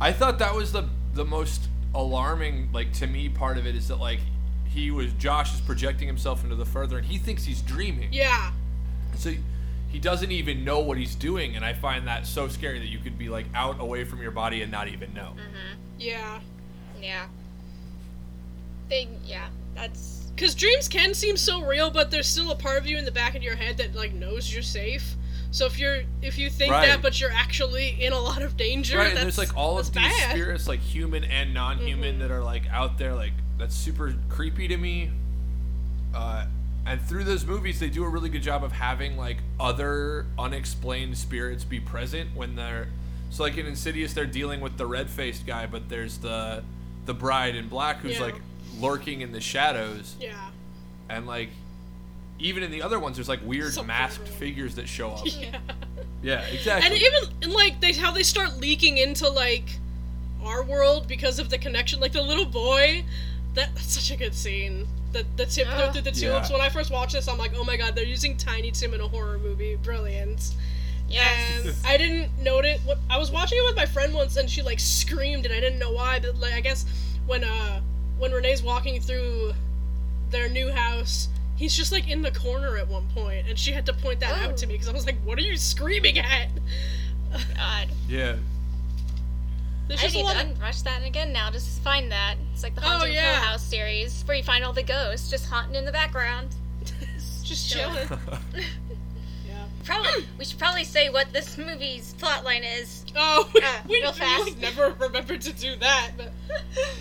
I 0.00 0.12
thought 0.12 0.38
that 0.40 0.54
was 0.54 0.72
the 0.72 0.88
the 1.14 1.24
most 1.24 1.68
alarming, 1.94 2.70
like 2.72 2.92
to 2.94 3.06
me, 3.06 3.28
part 3.30 3.56
of 3.56 3.66
it 3.66 3.74
is 3.74 3.88
that 3.88 3.96
like 3.96 4.20
he 4.66 4.90
was 4.90 5.12
Josh 5.14 5.54
is 5.54 5.60
projecting 5.62 6.06
himself 6.06 6.44
into 6.44 6.56
the 6.56 6.66
further, 6.66 6.98
and 6.98 7.06
he 7.06 7.16
thinks 7.18 7.44
he's 7.44 7.62
dreaming. 7.62 8.10
Yeah. 8.12 8.52
So 9.14 9.32
he 9.88 9.98
doesn't 9.98 10.30
even 10.30 10.62
know 10.64 10.80
what 10.80 10.98
he's 10.98 11.14
doing, 11.14 11.56
and 11.56 11.64
I 11.64 11.72
find 11.72 12.06
that 12.08 12.26
so 12.26 12.48
scary 12.48 12.78
that 12.80 12.88
you 12.88 12.98
could 12.98 13.16
be 13.16 13.30
like 13.30 13.46
out 13.54 13.80
away 13.80 14.04
from 14.04 14.20
your 14.20 14.32
body 14.32 14.60
and 14.60 14.70
not 14.70 14.88
even 14.88 15.14
know. 15.14 15.32
Mhm. 15.36 15.76
Yeah. 15.98 16.40
Yeah. 17.00 17.26
Thing. 18.90 19.18
yeah, 19.24 19.48
that's. 19.74 20.25
Because 20.36 20.54
dreams 20.54 20.86
can 20.86 21.14
seem 21.14 21.36
so 21.36 21.62
real, 21.64 21.90
but 21.90 22.10
there's 22.10 22.26
still 22.28 22.50
a 22.52 22.56
part 22.56 22.76
of 22.78 22.86
you 22.86 22.98
in 22.98 23.04
the 23.06 23.10
back 23.10 23.34
of 23.34 23.42
your 23.42 23.56
head 23.56 23.78
that 23.78 23.94
like 23.96 24.12
knows 24.12 24.52
you're 24.52 24.62
safe. 24.62 25.14
So 25.50 25.64
if 25.64 25.78
you're 25.78 26.02
if 26.20 26.36
you 26.38 26.50
think 26.50 26.72
Right. 26.72 26.86
that, 26.88 27.00
but 27.02 27.18
you're 27.20 27.32
actually 27.32 27.96
in 28.04 28.12
a 28.12 28.18
lot 28.20 28.42
of 28.42 28.56
danger, 28.56 28.98
right, 28.98 29.08
and 29.08 29.16
there's 29.16 29.38
like 29.38 29.56
all 29.56 29.78
of 29.78 29.86
these 29.86 29.94
bad. 29.94 30.12
Mm-hmm. 30.12 30.30
spirits, 30.32 30.68
like 30.68 30.80
human 30.80 31.24
and 31.24 31.54
non-human, 31.54 32.18
that 32.18 32.30
are 32.30 32.42
like 32.44 32.64
out 32.70 32.98
there. 32.98 33.14
Like 33.14 33.32
that's 33.58 33.74
super 33.74 34.14
creepy 34.28 34.68
to 34.68 34.76
me. 34.76 35.10
Uh, 36.14 36.46
and 36.84 37.00
through 37.00 37.24
those 37.24 37.44
movies, 37.46 37.80
they 37.80 37.88
do 37.88 38.04
a 38.04 38.08
really 38.08 38.28
good 38.28 38.42
job 38.42 38.62
of 38.62 38.72
having 38.72 39.16
like 39.16 39.38
other 39.58 40.26
unexplained 40.38 41.16
spirits 41.16 41.64
be 41.64 41.80
present 41.80 42.30
when 42.34 42.54
they're. 42.56 42.88
So 43.30 43.42
like 43.42 43.56
in 43.56 43.66
Insidious, 43.66 44.12
they're 44.12 44.26
dealing 44.26 44.60
with 44.60 44.76
the 44.76 44.86
red-faced 44.86 45.46
guy, 45.46 45.66
but 45.66 45.88
there's 45.88 46.18
the 46.18 46.62
the 47.06 47.14
bride 47.14 47.54
in 47.56 47.68
black 47.68 48.00
who's 48.00 48.16
Yeah. 48.16 48.22
like 48.26 48.34
lurking 48.80 49.20
in 49.20 49.32
the 49.32 49.40
shadows, 49.40 50.16
Yeah. 50.20 50.34
and 51.08 51.26
like 51.26 51.50
even 52.38 52.62
in 52.62 52.70
the 52.70 52.82
other 52.82 52.98
ones, 52.98 53.16
there's 53.16 53.28
like 53.28 53.40
weird 53.44 53.72
Something 53.72 53.88
masked 53.88 54.24
real. 54.28 54.32
figures 54.36 54.74
that 54.74 54.88
show 54.88 55.10
up. 55.10 55.26
Yeah. 55.26 55.58
yeah, 56.22 56.40
exactly. 56.46 56.86
And 56.90 56.96
even 57.02 57.34
and, 57.42 57.52
like 57.52 57.80
they 57.80 57.92
how 57.92 58.10
they 58.10 58.22
start 58.22 58.58
leaking 58.58 58.98
into 58.98 59.28
like 59.28 59.78
our 60.44 60.62
world 60.62 61.08
because 61.08 61.38
of 61.38 61.48
the 61.50 61.58
connection. 61.58 61.98
Like 62.00 62.12
the 62.12 62.22
little 62.22 62.44
boy, 62.44 63.04
that, 63.54 63.74
that's 63.74 63.92
such 63.94 64.10
a 64.10 64.16
good 64.16 64.34
scene. 64.34 64.86
The 65.12 65.24
the 65.36 65.46
tip 65.46 65.66
Ah. 65.70 65.90
through 65.92 66.02
the 66.02 66.10
Yeah. 66.12 66.46
When 66.52 66.60
I 66.60 66.68
first 66.68 66.90
watched 66.90 67.12
this, 67.14 67.26
I'm 67.28 67.38
like, 67.38 67.52
oh 67.56 67.64
my 67.64 67.76
god, 67.76 67.94
they're 67.94 68.04
using 68.04 68.36
Tiny 68.36 68.70
Tim 68.70 68.92
in 68.92 69.00
a 69.00 69.08
horror 69.08 69.38
movie. 69.38 69.76
Brilliant. 69.76 70.54
Yes. 71.08 71.64
And 71.66 71.74
I 71.86 71.96
didn't 71.96 72.36
note 72.42 72.64
it. 72.64 72.80
What 72.84 72.98
I 73.08 73.16
was 73.18 73.30
watching 73.30 73.58
it 73.58 73.64
with 73.66 73.76
my 73.76 73.86
friend 73.86 74.12
once, 74.12 74.36
and 74.36 74.50
she 74.50 74.60
like 74.62 74.80
screamed, 74.80 75.46
and 75.46 75.54
I 75.54 75.60
didn't 75.60 75.78
know 75.78 75.92
why. 75.92 76.18
But 76.20 76.36
like 76.36 76.52
I 76.54 76.60
guess 76.60 76.84
when 77.26 77.44
uh 77.44 77.80
when 78.18 78.30
Renai's 78.32 78.62
walking 78.62 79.00
through 79.00 79.52
their 80.30 80.48
new 80.48 80.70
house. 80.72 81.28
He's 81.56 81.74
just 81.74 81.90
like 81.92 82.08
in 82.08 82.20
the 82.20 82.30
corner 82.32 82.76
at 82.76 82.86
one 82.88 83.06
point, 83.14 83.48
and 83.48 83.58
she 83.58 83.72
had 83.72 83.86
to 83.86 83.92
point 83.94 84.20
that 84.20 84.32
out 84.42 84.56
to 84.58 84.66
Oh. 84.66 84.68
me 84.68 84.74
because 84.74 84.88
I 84.88 84.92
was 84.92 85.06
like, 85.06 85.16
"What 85.24 85.38
are 85.38 85.42
you 85.42 85.56
screaming 85.56 86.18
at?" 86.18 86.48
God. 87.56 87.88
yeah. 88.08 88.36
There's 89.88 90.00
I 90.00 90.02
just 90.04 90.14
need 90.16 90.26
to 90.26 90.40
of 90.40 90.58
unrush 90.58 90.82
that 90.82 91.04
again 91.06 91.32
now 91.32 91.50
just 91.50 91.80
find 91.82 92.10
that. 92.10 92.34
It's 92.52 92.62
like 92.62 92.74
the 92.74 92.82
Oh, 92.84 93.04
yeah. 93.04 93.34
Hill 93.36 93.42
House 93.42 93.62
series 93.62 94.22
where 94.26 94.36
you 94.36 94.42
find 94.42 94.64
all 94.64 94.72
the 94.72 94.82
ghosts 94.82 95.30
just 95.30 95.46
haunting 95.46 95.76
in 95.76 95.84
the 95.84 95.92
background. 95.92 96.48
just 97.44 97.70
Chill. 97.70 97.88
chilling. 97.90 98.08
yeah. 99.46 99.64
Probably 99.84 100.26
we 100.38 100.44
should 100.44 100.58
probably 100.58 100.82
say 100.84 101.08
what 101.08 101.32
this 101.32 101.56
movie's 101.56 102.14
plotline 102.18 102.64
is. 102.80 103.04
Oh, 103.16 103.48
we, 103.54 103.60
Uh, 103.64 103.72
we, 103.88 104.00
real 104.02 104.10
we, 104.12 104.18
fast. 104.18 104.44
like, 104.44 104.58
never 104.58 104.90
remembered 104.98 105.40
to 105.42 105.52
do 105.52 105.76
that, 105.76 106.10
but 106.16 106.32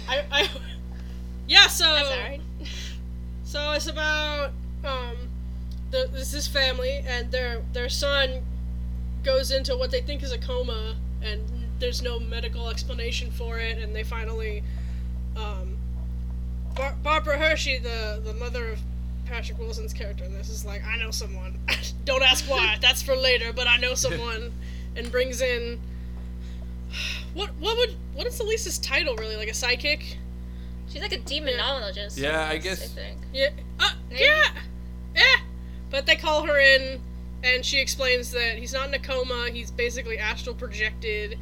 I, 0.08 0.24
I 0.32 0.50
yeah. 1.48 1.68
So 1.68 1.86
so 3.44 3.72
it's 3.72 3.88
about 3.88 4.52
um, 4.84 5.16
the, 5.92 6.10
this 6.12 6.32
this 6.32 6.48
family 6.48 7.04
and 7.08 7.32
their 7.32 7.62
their 7.74 7.90
son 7.90 8.44
goes 9.24 9.52
into 9.52 9.76
what 9.76 9.92
they 9.92 10.02
think 10.02 10.24
is 10.24 10.32
a 10.32 10.38
coma, 10.38 10.96
and 11.22 11.42
there's 11.80 12.02
no 12.02 12.20
medical 12.20 12.70
explanation 12.70 13.32
for 13.32 13.60
it, 13.60 13.78
and 13.78 13.96
they 13.96 14.04
finally 14.04 14.64
um, 15.36 15.78
Bar- 16.76 16.96
Barbara 17.04 17.38
Hershey, 17.38 17.78
the 17.80 18.22
the 18.24 18.34
mother 18.34 18.70
of 18.70 18.80
Patrick 19.26 19.58
Wilson's 19.58 19.94
character 19.94 20.24
in 20.24 20.34
this, 20.34 20.50
is 20.50 20.66
like, 20.66 20.84
I 20.86 20.98
know 20.98 21.12
someone. 21.12 21.58
Don't 22.06 22.24
ask 22.24 22.46
why. 22.46 22.78
That's 22.82 23.02
for 23.02 23.16
later. 23.16 23.52
But 23.54 23.68
I 23.68 23.78
know 23.78 23.96
someone, 23.96 24.52
and 24.96 25.12
brings 25.12 25.42
in. 25.42 25.80
What 27.34 27.52
what 27.60 27.78
would 27.78 27.96
what 28.14 28.28
is 28.28 28.40
Elise's 28.40 28.78
title 28.78 29.16
really? 29.16 29.36
Like 29.36 29.50
a 29.50 29.52
sidekick? 29.52 30.16
She's 30.96 31.02
like 31.02 31.12
a 31.12 31.18
demonologist. 31.18 32.18
Yeah, 32.18 32.48
I 32.48 32.52
I 32.54 32.58
guess- 32.58 32.90
think. 32.94 33.18
Yeah. 33.34 33.50
Uh, 33.82 33.90
yeah. 34.10 34.46
Yeah. 35.14 35.22
But 35.92 36.06
they 36.06 36.16
call 36.16 36.44
her 36.48 36.58
in, 36.58 37.02
and 37.44 37.66
she 37.66 37.80
explains 37.80 38.32
that 38.32 38.58
he's 38.58 38.72
not 38.72 38.88
in 38.88 38.94
a 38.94 39.00
coma. 39.00 39.50
He's 39.52 39.72
basically 39.72 40.18
astral 40.18 40.56
projected, 40.56 41.38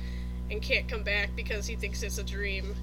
and 0.49 0.59
can't 0.59 0.87
come 0.89 1.03
back 1.03 1.35
because 1.35 1.67
he 1.67 1.75
thinks 1.75 2.01
it's 2.01 2.17
a 2.17 2.23
dream, 2.23 2.73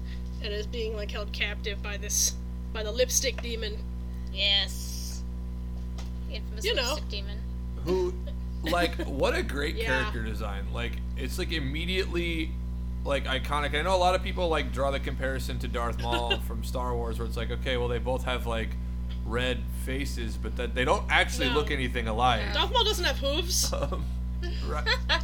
and 0.41 0.53
is 0.53 0.65
being 0.65 0.95
like 0.95 1.11
held 1.11 1.33
captive 1.33 1.83
by 1.83 1.97
this 1.97 2.35
by 2.71 2.83
the 2.83 2.91
lipstick 2.91 3.41
demon. 3.41 3.75
Yes. 4.31 5.23
The 6.29 6.35
infamous 6.35 6.63
You 6.63 6.75
know. 6.75 6.99
demon. 7.09 7.37
who 7.83 8.13
like 8.63 8.95
what 9.07 9.35
a 9.35 9.43
great 9.43 9.75
Yeah. 9.75 9.87
character 9.87 10.23
design 10.23 10.71
like 10.71 10.93
it's 11.17 11.37
like 11.37 11.51
immediately 11.51 12.51
like 13.03 13.25
iconic 13.25 13.73
i 13.77 13.81
know 13.81 13.95
a 13.95 13.97
lot 13.97 14.13
of 14.15 14.21
people 14.23 14.47
like 14.47 14.71
draw 14.71 14.91
the 14.91 14.99
comparison 14.99 15.57
to 15.59 15.67
darth 15.67 15.99
maul 16.03 16.37
from 16.41 16.63
star 16.63 16.95
wars 16.95 17.17
where 17.17 17.27
it's 17.27 17.37
like 17.37 17.49
okay 17.51 17.75
well 17.77 17.87
they 17.87 17.97
both 17.97 18.23
have 18.25 18.45
like 18.45 18.69
red 19.25 19.59
faces 19.85 20.37
but 20.37 20.55
that 20.55 20.75
they 20.75 20.85
don't 20.85 21.03
actually 21.09 21.47
No. 21.49 21.55
look 21.55 21.71
anything 21.71 22.07
alike 22.07 22.41
Darth 22.53 22.71
Maul 22.71 22.83
doesn't 22.83 23.05
have 23.05 23.17
hooves. 23.17 23.71
um, 23.73 24.03
right. 24.67 24.87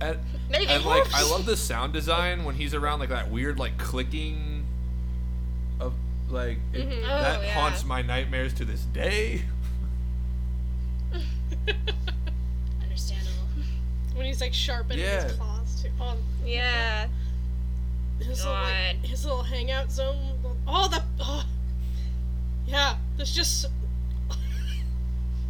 and, 0.00 0.18
Maybe 0.50 0.66
and 0.66 0.84
like 0.84 1.12
i 1.14 1.22
love 1.28 1.44
the 1.46 1.56
sound 1.56 1.92
design 1.92 2.44
when 2.44 2.54
he's 2.56 2.74
around 2.74 2.98
like 3.00 3.08
that 3.10 3.30
weird 3.30 3.58
like 3.58 3.78
clicking 3.78 4.64
of 5.80 5.92
like 6.30 6.58
it- 6.72 6.88
Mhm. 6.88 7.02
Oh, 7.04 7.22
that 7.22 7.42
yeah. 7.42 7.52
haunts 7.54 7.84
my 7.84 8.02
nightmares 8.02 8.52
to 8.54 8.64
this 8.64 8.82
day 8.82 9.42
Understandable. 12.82 13.32
when 14.14 14.26
he's 14.26 14.40
like 14.40 14.54
sharpening 14.54 14.98
Yeah. 15.00 15.24
his 15.24 15.32
claws 15.34 15.47
too. 15.98 16.04
Oh, 16.04 16.16
Yeah. 16.46 17.06
his 18.18 18.28
little, 18.44 18.52
like, 18.52 18.96
God. 19.02 19.08
his 19.08 19.24
little 19.24 19.42
hangout 19.42 19.90
zone. 19.90 20.16
Oh, 20.66 20.88
the. 20.88 21.02
Oh. 21.20 21.44
Yeah, 22.66 22.96
there's 23.16 23.34
just. 23.34 23.66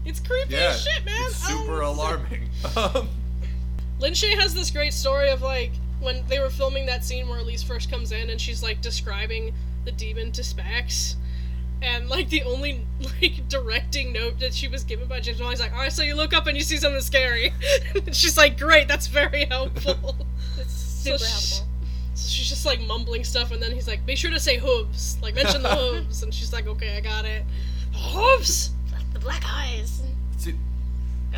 it's 0.05 0.21
creepy 0.21 0.55
yeah 0.55 0.69
as 0.71 0.83
shit, 0.83 1.05
man. 1.05 1.15
it's 1.27 1.37
super 1.37 1.79
know. 1.81 1.91
alarming 1.91 2.49
um, 2.77 3.09
Lin 3.99 4.13
Shaye 4.15 4.39
has 4.39 4.55
this 4.55 4.71
great 4.71 4.93
story 4.95 5.29
of 5.29 5.43
like 5.43 5.73
when 6.01 6.23
they 6.29 6.39
were 6.39 6.49
filming 6.49 6.87
that 6.87 7.05
scene 7.05 7.29
where 7.29 7.41
Elise 7.41 7.63
first 7.63 7.91
comes 7.91 8.13
in 8.13 8.31
and 8.31 8.41
she's 8.41 8.63
like 8.63 8.81
describing 8.81 9.53
the 9.85 9.93
demon 9.93 10.31
to 10.33 10.43
Specs. 10.45 11.17
And 11.81 12.09
like 12.09 12.29
the 12.29 12.43
only 12.43 12.85
like 13.23 13.49
directing 13.49 14.13
note 14.13 14.41
that 14.41 14.53
she 14.53 14.67
was 14.69 14.83
given 14.85 15.07
by 15.09 15.21
James 15.21 15.41
Wan 15.41 15.53
is 15.53 15.61
like, 15.61 15.73
alright, 15.73 15.93
so 15.93 16.03
you 16.03 16.15
look 16.15 16.33
up 16.35 16.47
and 16.47 16.57
you 16.57 16.63
see 16.63 16.77
something 16.77 17.01
scary. 17.01 17.53
she's 18.13 18.37
like, 18.37 18.59
Great, 18.59 18.89
that's 18.89 19.07
very 19.07 19.45
helpful. 19.47 20.17
It's 20.59 20.73
super 20.73 21.19
So 21.19 21.25
sh- 21.25 21.31
helpful. 21.31 21.69
so 22.15 22.29
she's 22.29 22.49
just 22.49 22.67
like 22.67 22.81
mumbling 22.81 23.23
stuff 23.23 23.53
and 23.53 23.63
then 23.63 23.71
he's 23.73 23.87
like, 23.87 24.05
Be 24.05 24.17
sure 24.17 24.31
to 24.33 24.41
say 24.41 24.59
hooves. 24.59 25.19
Like 25.23 25.35
mention 25.37 25.63
the 25.63 25.69
hooves 25.75 26.23
and 26.25 26.35
she's 26.35 26.53
like, 26.53 26.67
Okay, 26.67 26.97
I 26.97 27.01
got 27.01 27.25
it. 27.25 27.45
Hooves 27.95 28.71
The 29.13 29.21
black 29.21 29.43
eyes. 29.47 30.03
See, 30.37 30.55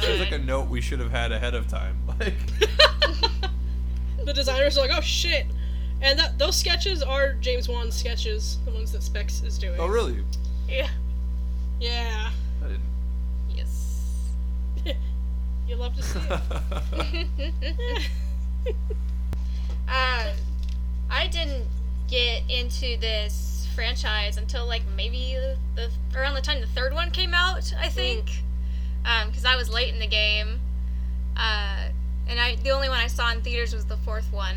Seems 0.01 0.21
like 0.21 0.33
a 0.33 0.39
note 0.39 0.69
we 0.69 0.81
should 0.81 1.01
have 1.01 1.11
had 1.11 1.33
ahead 1.33 1.55
of 1.55 1.67
time. 1.69 1.97
Like, 2.19 2.35
the 4.25 4.33
designers 4.33 4.77
are 4.79 4.83
like, 4.87 4.91
oh 4.97 5.01
shit. 5.01 5.47
And 6.02 6.19
that 6.19 6.38
those 6.38 6.57
sketches 6.57 7.02
are 7.02 7.35
James 7.35 7.69
Wan's 7.69 7.95
sketches, 7.95 8.59
the 8.64 8.71
ones 8.71 8.92
that 8.92 9.02
Specs 9.02 9.42
is 9.42 9.59
doing. 9.59 9.78
oh 9.78 9.87
really? 9.87 10.25
Yeah. 10.69 10.88
Yeah. 11.80 12.30
I 12.64 12.69
didn't. 12.69 12.83
Yes. 13.54 14.33
You 15.69 15.76
love 15.76 15.95
to 15.95 16.02
see 16.02 16.19
it. 16.19 18.07
Um, 18.66 18.75
I 21.11 21.26
didn't 21.30 21.64
get 22.09 22.42
into 22.50 22.97
this 22.99 23.69
franchise 23.76 24.37
until 24.37 24.66
like 24.66 24.83
maybe 24.97 25.37
the 25.76 25.90
around 26.16 26.35
the 26.35 26.40
time 26.40 26.61
the 26.61 26.66
third 26.66 26.92
one 26.92 27.12
came 27.12 27.33
out. 27.35 27.73
I 27.80 27.88
think, 27.88 28.42
because 29.28 29.45
I 29.45 29.54
was 29.54 29.71
late 29.71 29.95
in 29.95 30.00
the 30.00 30.09
game, 30.09 30.59
uh, 31.37 31.88
and 32.26 32.40
I 32.40 32.57
the 32.57 32.71
only 32.71 32.88
one 32.88 32.99
I 32.99 33.07
saw 33.07 33.30
in 33.30 33.40
theaters 33.42 33.73
was 33.73 33.85
the 33.85 33.97
fourth 33.99 34.33
one. 34.33 34.57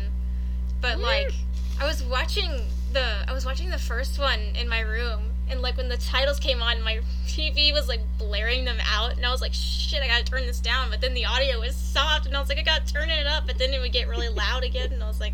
But 0.84 1.00
like, 1.00 1.32
I 1.80 1.86
was 1.86 2.02
watching 2.02 2.50
the 2.92 3.06
I 3.26 3.32
was 3.32 3.46
watching 3.46 3.70
the 3.70 3.78
first 3.78 4.18
one 4.18 4.38
in 4.54 4.68
my 4.68 4.80
room, 4.80 5.30
and 5.48 5.62
like 5.62 5.78
when 5.78 5.88
the 5.88 5.96
titles 5.96 6.38
came 6.38 6.60
on, 6.60 6.82
my 6.82 7.00
TV 7.26 7.72
was 7.72 7.88
like 7.88 8.02
blaring 8.18 8.66
them 8.66 8.76
out, 8.92 9.16
and 9.16 9.24
I 9.24 9.30
was 9.30 9.40
like, 9.40 9.54
shit, 9.54 10.02
I 10.02 10.08
gotta 10.08 10.24
turn 10.24 10.42
this 10.42 10.60
down. 10.60 10.90
But 10.90 11.00
then 11.00 11.14
the 11.14 11.24
audio 11.24 11.58
was 11.58 11.74
soft, 11.74 12.26
and 12.26 12.36
I 12.36 12.40
was 12.40 12.50
like, 12.50 12.58
I 12.58 12.62
gotta 12.62 12.84
turn 12.84 13.08
it 13.08 13.26
up, 13.26 13.46
but 13.46 13.56
then 13.56 13.72
it 13.72 13.80
would 13.80 13.92
get 13.92 14.08
really 14.08 14.28
loud 14.44 14.62
again, 14.62 14.92
and 14.92 15.02
I 15.02 15.08
was 15.08 15.20
like. 15.20 15.32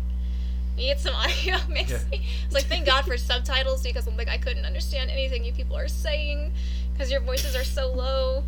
You 0.77 0.85
get 0.85 1.01
some 1.01 1.13
audio 1.15 1.57
mixing. 1.69 2.21
It's 2.45 2.53
like 2.53 2.63
thank 2.63 2.85
God 2.85 3.03
for 3.03 3.17
subtitles 3.17 3.83
because 3.83 4.07
I'm 4.07 4.15
like 4.15 4.29
I 4.29 4.37
couldn't 4.37 4.63
understand 4.63 5.11
anything 5.11 5.43
you 5.43 5.51
people 5.51 5.75
are 5.75 5.89
saying 5.89 6.53
because 6.93 7.11
your 7.11 7.19
voices 7.19 7.57
are 7.57 7.65
so 7.65 7.91
low. 7.91 8.43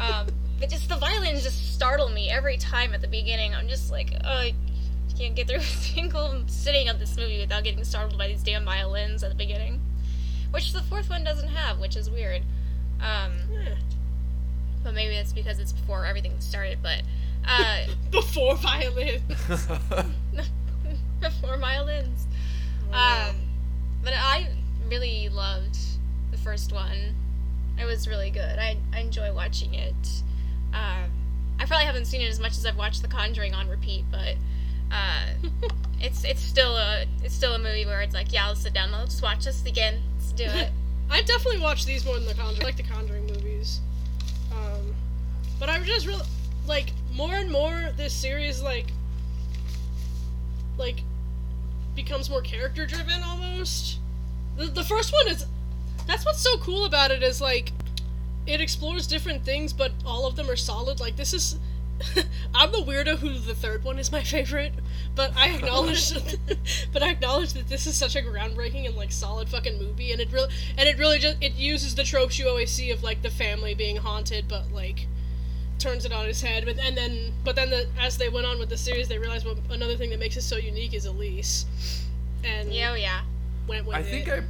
Um, 0.00 0.28
but 0.58 0.70
just 0.70 0.88
the 0.88 0.96
violins 0.96 1.42
just 1.42 1.74
startle 1.74 2.08
me 2.08 2.30
every 2.30 2.56
time 2.56 2.94
at 2.94 3.02
the 3.02 3.06
beginning. 3.06 3.54
I'm 3.54 3.68
just 3.68 3.90
like, 3.92 4.14
oh, 4.24 4.28
I 4.28 4.54
can't 5.12 5.34
get 5.34 5.48
through 5.48 5.56
a 5.58 5.62
single 5.62 6.42
sitting 6.46 6.88
of 6.88 6.98
this 6.98 7.16
movie 7.16 7.38
without 7.40 7.64
getting 7.64 7.84
startled 7.84 8.18
by 8.18 8.28
these 8.28 8.42
damn 8.42 8.64
violins 8.64 9.22
at 9.22 9.30
the 9.30 9.36
beginning, 9.36 9.80
which 10.50 10.72
the 10.72 10.82
fourth 10.82 11.08
one 11.10 11.24
doesn't 11.24 11.48
have, 11.48 11.78
which 11.78 11.96
is 11.96 12.10
weird. 12.10 12.42
Um, 13.00 13.32
Yeah. 13.50 13.74
but 14.84 14.94
maybe 14.94 15.14
that's 15.14 15.32
because 15.32 15.58
it's 15.58 15.72
before 15.72 16.06
everything 16.06 16.32
started. 16.40 16.78
But 16.82 17.02
uh, 17.46 17.86
Before 18.10 18.54
violins, 18.56 19.22
before 21.20 21.56
violins. 21.58 22.26
Um, 22.92 23.36
but 24.04 24.12
I 24.14 24.48
really 24.88 25.28
loved 25.28 25.76
the 26.30 26.36
first 26.38 26.72
one. 26.72 27.14
It 27.80 27.84
was 27.84 28.06
really 28.06 28.30
good. 28.30 28.58
I, 28.58 28.76
I 28.92 29.00
enjoy 29.00 29.32
watching 29.34 29.74
it. 29.74 29.94
Um, 30.74 31.10
I 31.58 31.64
probably 31.66 31.86
haven't 31.86 32.04
seen 32.06 32.20
it 32.20 32.28
as 32.28 32.38
much 32.38 32.52
as 32.52 32.66
I've 32.66 32.76
watched 32.76 33.02
The 33.02 33.08
Conjuring 33.08 33.54
on 33.54 33.68
repeat, 33.68 34.04
but 34.10 34.34
uh, 34.92 35.26
it's 36.00 36.24
it's 36.24 36.42
still 36.42 36.76
a 36.76 37.04
it's 37.24 37.34
still 37.34 37.54
a 37.54 37.58
movie 37.58 37.86
where 37.86 38.02
it's 38.02 38.14
like, 38.14 38.32
yeah, 38.32 38.48
let's 38.48 38.60
sit 38.60 38.74
down, 38.74 38.92
let's 38.92 39.22
watch 39.22 39.44
this 39.44 39.64
again, 39.64 40.00
let's 40.16 40.32
do 40.32 40.44
it. 40.44 40.70
I 41.10 41.22
definitely 41.22 41.60
watch 41.60 41.84
these 41.84 42.04
more 42.04 42.14
than 42.14 42.26
the 42.26 42.34
Conjuring. 42.34 42.62
I 42.62 42.64
like 42.64 42.76
the 42.76 42.82
Conjuring 42.82 43.26
movies. 43.26 43.80
Um, 44.52 44.94
but 45.58 45.68
I'm 45.68 45.84
just 45.84 46.06
really 46.06 46.24
like 46.66 46.92
more 47.12 47.34
and 47.34 47.50
more 47.50 47.90
this 47.96 48.14
series 48.14 48.62
like 48.62 48.86
like 50.78 51.02
becomes 51.94 52.30
more 52.30 52.40
character 52.40 52.86
driven 52.86 53.22
almost. 53.22 53.98
The, 54.56 54.66
the 54.66 54.84
first 54.84 55.12
one 55.12 55.28
is 55.28 55.46
that's 56.06 56.24
what's 56.24 56.40
so 56.40 56.56
cool 56.58 56.84
about 56.84 57.10
it 57.10 57.22
is 57.22 57.40
like 57.40 57.72
it 58.46 58.60
explores 58.60 59.06
different 59.06 59.44
things 59.44 59.72
but 59.72 59.92
all 60.04 60.26
of 60.26 60.36
them 60.36 60.48
are 60.50 60.56
solid. 60.56 61.00
Like 61.00 61.16
this 61.16 61.32
is 61.32 61.58
I'm 62.54 62.72
the 62.72 62.78
weirdo 62.78 63.18
who 63.18 63.38
the 63.38 63.54
third 63.54 63.84
one 63.84 63.98
is 63.98 64.10
my 64.12 64.22
favorite, 64.22 64.72
but 65.14 65.36
I 65.36 65.50
acknowledge 65.54 66.12
but 66.92 67.02
I 67.02 67.10
acknowledge 67.10 67.52
that 67.54 67.68
this 67.68 67.86
is 67.86 67.96
such 67.96 68.16
a 68.16 68.20
groundbreaking 68.22 68.86
and 68.86 68.96
like 68.96 69.12
solid 69.12 69.48
fucking 69.48 69.78
movie 69.78 70.12
and 70.12 70.20
it 70.20 70.30
really 70.32 70.48
and 70.76 70.88
it 70.88 70.98
really 70.98 71.18
just 71.18 71.36
it 71.40 71.54
uses 71.54 71.94
the 71.94 72.04
tropes 72.04 72.38
you 72.38 72.48
always 72.48 72.70
see 72.70 72.90
of 72.90 73.02
like 73.02 73.22
the 73.22 73.30
family 73.30 73.74
being 73.74 73.96
haunted 73.96 74.46
but 74.48 74.70
like 74.72 75.06
turns 75.78 76.04
it 76.04 76.12
on 76.12 76.26
its 76.26 76.40
head 76.40 76.64
but 76.64 76.78
and 76.78 76.96
then 76.96 77.32
but 77.44 77.56
then 77.56 77.70
the, 77.70 77.86
as 78.00 78.16
they 78.16 78.28
went 78.28 78.46
on 78.46 78.58
with 78.58 78.68
the 78.68 78.76
series 78.76 79.08
they 79.08 79.18
realized 79.18 79.44
well 79.44 79.56
another 79.70 79.96
thing 79.96 80.10
that 80.10 80.18
makes 80.20 80.36
it 80.36 80.42
so 80.42 80.56
unique 80.56 80.94
is 80.94 81.06
Elise 81.06 81.66
and 82.44 82.72
Yeah, 82.72 82.92
oh 82.92 82.94
yeah. 82.94 83.20
went 83.66 83.86
with 83.86 83.96
I 83.96 84.02
think 84.02 84.28
it. 84.28 84.44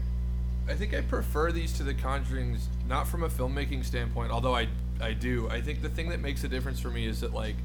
I, 0.69 0.73
I 0.73 0.75
think 0.77 0.95
I 0.95 1.01
prefer 1.01 1.51
these 1.51 1.73
to 1.75 1.83
the 1.83 1.95
Conjurings, 1.95 2.67
not 2.87 3.09
from 3.09 3.25
a 3.25 3.29
filmmaking 3.29 3.85
standpoint, 3.85 4.31
although 4.31 4.55
I 4.55 4.69
I 5.03 5.13
do. 5.13 5.49
I 5.51 5.61
think 5.61 5.83
the 5.83 5.89
thing 5.89 6.09
that 6.11 6.21
makes 6.21 6.45
a 6.45 6.49
difference 6.49 6.81
for 6.81 6.91
me 6.91 7.07
is 7.07 7.21
that 7.21 7.35
like 7.35 7.57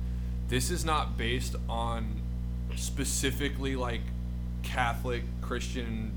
this 0.50 0.70
is 0.72 0.84
not 0.84 1.18
based 1.18 1.56
on 1.70 2.22
specifically 2.76 3.76
like 3.76 4.02
Catholic 4.64 5.24
Christian 5.42 6.12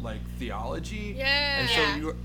like 0.00 0.20
theology. 0.38 1.14
Yeah. 1.18 1.60
And 1.60 1.68
so 1.68 1.80
Yeah. 1.80 1.96
you 1.96 2.16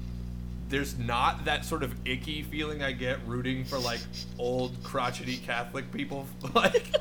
there's 0.67 0.97
not 0.97 1.45
that 1.45 1.63
sort 1.63 1.83
of 1.83 1.93
icky 2.05 2.41
feeling 2.41 2.81
I 2.81 2.91
get 2.91 3.19
rooting 3.27 3.65
for 3.65 3.77
like 3.77 3.99
old 4.39 4.75
crotchety 4.83 5.37
Catholic 5.37 5.91
people 5.91 6.25
like 6.55 6.95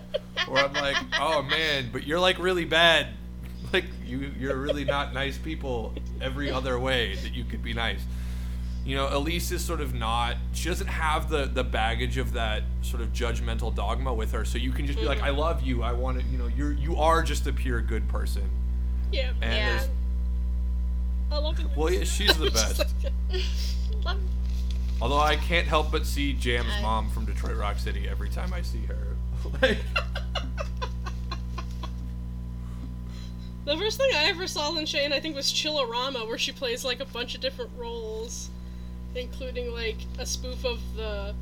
where 0.46 0.64
I'm 0.64 0.74
like, 0.74 0.96
oh 1.18 1.42
man, 1.42 1.88
but 1.92 2.06
you're 2.06 2.20
like 2.20 2.38
really 2.38 2.64
bad. 2.66 3.08
Like 3.72 3.86
you 4.06 4.30
you're 4.38 4.56
really 4.56 4.84
not 4.84 5.14
nice 5.14 5.38
people 5.38 5.94
every 6.20 6.50
other 6.50 6.78
way 6.78 7.16
that 7.16 7.32
you 7.32 7.44
could 7.44 7.62
be 7.62 7.72
nice. 7.72 8.00
You 8.84 8.96
know, 8.96 9.08
Elise 9.10 9.50
is 9.50 9.64
sort 9.64 9.80
of 9.80 9.94
not 9.94 10.36
she 10.52 10.68
doesn't 10.68 10.88
have 10.88 11.30
the 11.30 11.46
the 11.46 11.64
baggage 11.64 12.18
of 12.18 12.34
that 12.34 12.62
sort 12.82 13.00
of 13.02 13.12
judgmental 13.14 13.74
dogma 13.74 14.12
with 14.12 14.32
her. 14.32 14.44
So 14.44 14.58
you 14.58 14.72
can 14.72 14.86
just 14.86 14.98
be 14.98 15.06
like, 15.06 15.18
mm-hmm. 15.18 15.26
I 15.28 15.30
love 15.30 15.62
you, 15.62 15.82
I 15.82 15.92
want 15.92 16.20
to 16.20 16.26
you 16.26 16.36
know, 16.36 16.48
you're 16.48 16.72
you 16.72 16.96
are 16.96 17.22
just 17.22 17.46
a 17.46 17.52
pure 17.52 17.80
good 17.80 18.06
person. 18.08 18.48
yeah 19.10 19.30
And 19.40 19.52
Yeah. 19.52 19.70
there's 19.78 19.88
I 21.32 21.38
love 21.38 21.58
it 21.58 21.66
Well, 21.76 21.90
yeah, 21.92 22.04
she's 22.04 22.36
the 22.36 22.50
best. 22.50 22.78
like- 23.32 23.42
Love- 24.04 24.20
Although 25.00 25.18
I 25.18 25.36
can't 25.36 25.66
help 25.66 25.90
but 25.90 26.04
see 26.06 26.34
Jam's 26.34 26.72
I- 26.78 26.82
mom 26.82 27.08
from 27.10 27.24
Detroit 27.24 27.56
Rock 27.56 27.78
City 27.78 28.06
every 28.08 28.28
time 28.28 28.52
I 28.52 28.60
see 28.62 28.84
her. 28.86 29.16
like, 29.62 29.78
The 33.64 33.76
first 33.78 33.96
thing 33.98 34.10
I 34.14 34.24
ever 34.24 34.46
saw 34.46 34.68
Lin 34.68 34.84
Shaye, 34.84 35.10
I 35.10 35.20
think, 35.20 35.34
was 35.34 35.46
Chillerama, 35.50 36.26
where 36.26 36.36
she 36.36 36.52
plays 36.52 36.84
like 36.84 37.00
a 37.00 37.06
bunch 37.06 37.34
of 37.34 37.40
different 37.40 37.70
roles, 37.78 38.50
including 39.14 39.72
like 39.72 39.96
a 40.18 40.26
spoof 40.26 40.64
of 40.64 40.80
the 40.96 41.34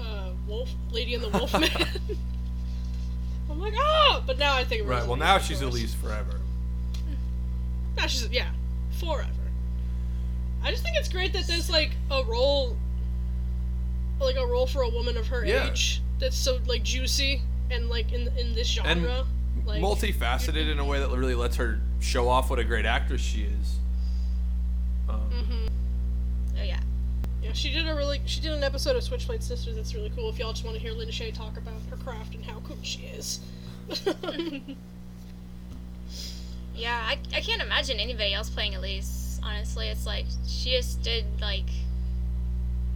uh, 0.00 0.30
Wolf 0.46 0.70
Lady 0.90 1.14
and 1.14 1.22
the 1.24 1.28
Wolfman. 1.30 1.68
I'm 3.50 3.60
like, 3.60 3.74
oh! 3.76 4.22
But 4.26 4.38
now 4.38 4.54
I 4.54 4.64
think 4.64 4.86
right. 4.88 5.06
Well, 5.06 5.16
now 5.16 5.38
she's 5.38 5.60
course. 5.60 5.72
Elise 5.74 5.94
forever. 5.94 6.40
Now 7.96 8.06
she's 8.06 8.28
yeah, 8.30 8.50
forever. 8.98 9.30
I 10.62 10.70
just 10.70 10.82
think 10.82 10.96
it's 10.96 11.08
great 11.08 11.32
that 11.32 11.46
there's 11.46 11.70
like 11.70 11.92
a 12.10 12.22
role, 12.24 12.76
like 14.20 14.36
a 14.36 14.46
role 14.46 14.66
for 14.66 14.82
a 14.82 14.88
woman 14.88 15.16
of 15.16 15.26
her 15.28 15.44
Yeah. 15.44 15.70
age 15.70 16.02
that's 16.18 16.36
so 16.36 16.58
like 16.66 16.82
juicy 16.82 17.42
and 17.70 17.88
like 17.88 18.12
in 18.12 18.28
in 18.38 18.54
this 18.54 18.76
And 18.84 19.00
genre. 19.00 19.24
like 19.64 19.80
Multifaceted 19.80 20.70
in 20.70 20.78
a 20.78 20.84
way 20.84 20.98
that 21.00 21.08
really 21.10 21.34
lets 21.34 21.56
her 21.56 21.80
show 22.00 22.28
off 22.28 22.50
what 22.50 22.58
a 22.58 22.64
great 22.64 22.86
actress 22.86 23.20
she 23.20 23.42
is. 23.42 23.76
Yeah, 27.48 27.54
she 27.54 27.70
did 27.72 27.88
a 27.88 27.94
really 27.94 28.20
she 28.26 28.40
did 28.40 28.52
an 28.52 28.62
episode 28.62 28.94
of 28.96 29.02
Switchblade 29.02 29.42
Sisters 29.42 29.74
that's 29.76 29.94
really 29.94 30.10
cool. 30.10 30.28
If 30.28 30.38
y'all 30.38 30.52
just 30.52 30.64
want 30.64 30.76
to 30.76 30.82
hear 30.82 30.92
Lin 30.92 31.08
Shaye 31.08 31.32
talk 31.34 31.56
about 31.56 31.74
her 31.90 31.96
craft 31.96 32.34
and 32.34 32.44
how 32.44 32.60
cool 32.60 32.76
she 32.82 33.02
is. 33.06 33.40
Yeah, 36.74 36.96
I, 37.08 37.18
I 37.34 37.40
can't 37.40 37.60
imagine 37.60 37.98
anybody 37.98 38.32
else 38.34 38.48
playing 38.48 38.76
Elise. 38.76 39.40
Honestly, 39.42 39.88
it's 39.88 40.06
like 40.06 40.26
she 40.46 40.70
just 40.76 41.02
did 41.02 41.24
like. 41.40 41.64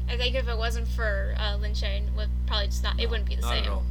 I 0.08 0.16
think 0.16 0.34
if 0.36 0.46
it 0.48 0.56
wasn't 0.56 0.86
for 0.88 1.34
uh, 1.38 1.56
Lin 1.56 1.72
Shaye, 1.72 2.02
would 2.14 2.28
probably 2.46 2.66
just 2.66 2.82
not. 2.84 3.00
It 3.00 3.10
wouldn't 3.10 3.28
be 3.28 3.34
the 3.34 3.42
not 3.42 3.54
same. 3.54 3.64
at 3.64 3.70
all. 3.70 3.82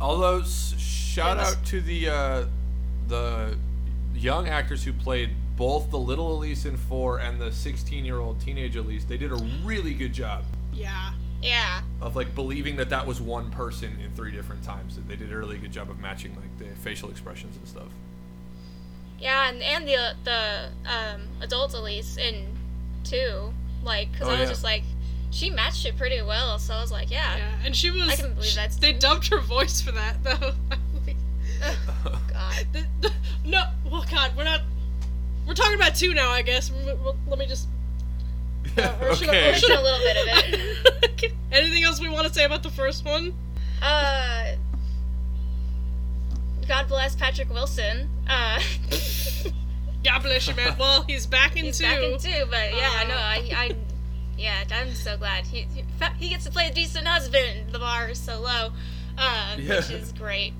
Although, 0.00 0.42
shout 0.44 1.36
Yeah, 1.38 1.44
this- 1.44 1.56
out 1.56 1.64
to 1.66 1.80
the 1.80 2.08
uh, 2.08 2.44
the 3.08 3.56
young 4.14 4.46
actors 4.48 4.84
who 4.84 4.92
played 4.92 5.30
both 5.62 5.90
the 5.92 5.98
little 5.98 6.32
Elise 6.38 6.64
in 6.64 6.76
four 6.76 7.20
and 7.20 7.40
the 7.40 7.52
16 7.52 8.04
year 8.04 8.18
old 8.18 8.40
teenage 8.40 8.74
Elise. 8.74 9.04
They 9.04 9.16
did 9.16 9.30
a 9.30 9.36
really 9.64 9.94
good 9.94 10.12
job. 10.12 10.42
yeah. 10.72 11.12
Yeah. 11.40 11.82
of 12.00 12.14
like 12.16 12.34
believing 12.34 12.74
that 12.76 12.90
that 12.90 13.04
was 13.06 13.20
one 13.20 13.48
person 13.52 13.96
in 14.04 14.10
three 14.12 14.32
different 14.32 14.62
times. 14.64 14.96
That 14.96 15.06
they 15.08 15.14
did 15.16 15.32
a 15.32 15.36
really 15.36 15.58
good 15.58 15.70
job 15.72 15.88
of 15.90 15.98
matching 16.00 16.34
like 16.36 16.56
the 16.58 16.74
facial 16.80 17.10
expressions 17.10 17.56
and 17.56 17.66
stuff. 17.68 17.88
Yeah, 19.20 19.48
and 19.50 19.60
and 19.62 19.86
the 19.86 20.14
the 20.24 20.68
um, 20.90 21.20
adult 21.40 21.74
Elise 21.74 22.16
in 22.16 22.46
two, 23.04 23.52
like, 23.84 24.10
because 24.12 24.26
Oh, 24.28 24.30
I 24.30 24.34
was 24.34 24.40
yeah. 24.42 24.48
just 24.48 24.64
like, 24.64 24.82
she 25.30 25.48
matched 25.50 25.84
it 25.86 25.96
pretty 25.96 26.22
well. 26.22 26.58
So 26.60 26.74
I 26.74 26.80
was 26.80 26.90
like, 26.92 27.10
yeah. 27.10 27.36
Yeah, 27.36 27.50
and 27.64 27.74
she 27.74 27.90
was. 27.90 28.08
I 28.08 28.16
can 28.16 28.34
believe 28.34 28.54
that's- 28.56 28.76
They 28.76 28.92
dubbed 28.92 29.26
her 29.28 29.38
voice 29.40 29.80
for 29.80 29.92
that 29.92 30.22
though. 30.24 30.52
Oh 32.04 32.20
God. 32.32 32.66
The- 32.72 32.86
the- 33.00 33.12
no, 33.44 33.62
well, 33.90 34.04
God, 34.10 34.32
we're 34.36 34.44
not. 34.44 34.60
We're 35.46 35.54
talking 35.54 35.74
about 35.74 35.94
two 35.94 36.14
now, 36.14 36.30
I 36.30 36.42
guess. 36.42 36.70
We- 36.70 36.84
we- 36.94 37.12
let 37.28 37.38
me 37.38 37.46
just. 37.46 37.68
Yeah, 38.76 38.94
or 39.04 39.14
should 39.14 39.28
I- 39.28 39.32
or 39.36 39.48
okay. 39.50 39.58
should 39.58 39.70
a 39.70 39.82
little 39.82 39.98
bit 40.00 40.16
of 40.16 40.26
it. 41.24 41.32
Anything 41.52 41.82
else 41.84 42.00
we 42.00 42.08
want 42.08 42.26
to 42.28 42.32
say 42.32 42.44
about 42.44 42.62
the 42.62 42.70
first 42.70 43.04
one? 43.04 43.34
Uh, 43.82 44.52
God 46.68 46.88
bless 46.88 47.14
Patrick 47.16 47.50
Wilson. 47.50 48.08
Uh, 48.28 48.60
God 50.04 50.22
bless 50.22 50.46
you, 50.48 50.54
man. 50.54 50.76
Well, 50.78 51.02
he's 51.02 51.26
back 51.26 51.56
in 51.56 51.64
he's 51.66 51.78
two. 51.78 51.84
back 51.84 51.98
in 52.02 52.18
two, 52.18 52.44
but 52.50 52.74
yeah, 52.74 52.90
I 52.94 53.02
Uh, 53.04 53.08
know. 53.08 53.14
I, 53.16 53.50
I, 53.54 53.76
yeah, 54.38 54.64
I'm 54.72 54.94
so 54.94 55.16
glad 55.16 55.44
he 55.46 55.66
he, 55.74 55.84
he 56.18 56.28
gets 56.28 56.44
to 56.44 56.50
play 56.50 56.68
a 56.68 56.72
decent 56.72 57.06
husband. 57.06 57.72
The 57.72 57.78
bar 57.78 58.08
is 58.08 58.18
so 58.18 58.40
low, 58.40 58.72
uh, 59.18 59.56
which 59.56 59.90
is 59.90 60.12
great. 60.12 60.54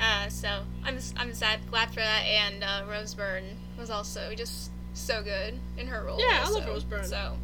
Uh, 0.00 0.28
so 0.28 0.62
I'm 0.84 0.98
I'm 1.16 1.32
sad, 1.34 1.60
glad 1.70 1.90
for 1.90 2.00
that. 2.00 2.22
And 2.24 2.64
uh, 2.64 2.82
Rose 2.88 3.14
Byrne 3.14 3.44
was 3.82 3.90
also 3.90 4.34
just 4.34 4.70
so 4.94 5.22
good 5.22 5.58
in 5.76 5.86
her 5.88 6.04
role. 6.04 6.18
Yeah, 6.18 6.44
I 6.44 6.48
love 6.48 6.62
also. 6.62 6.66
Rose 6.68 6.84
Byrne. 6.84 7.04
So 7.04 7.36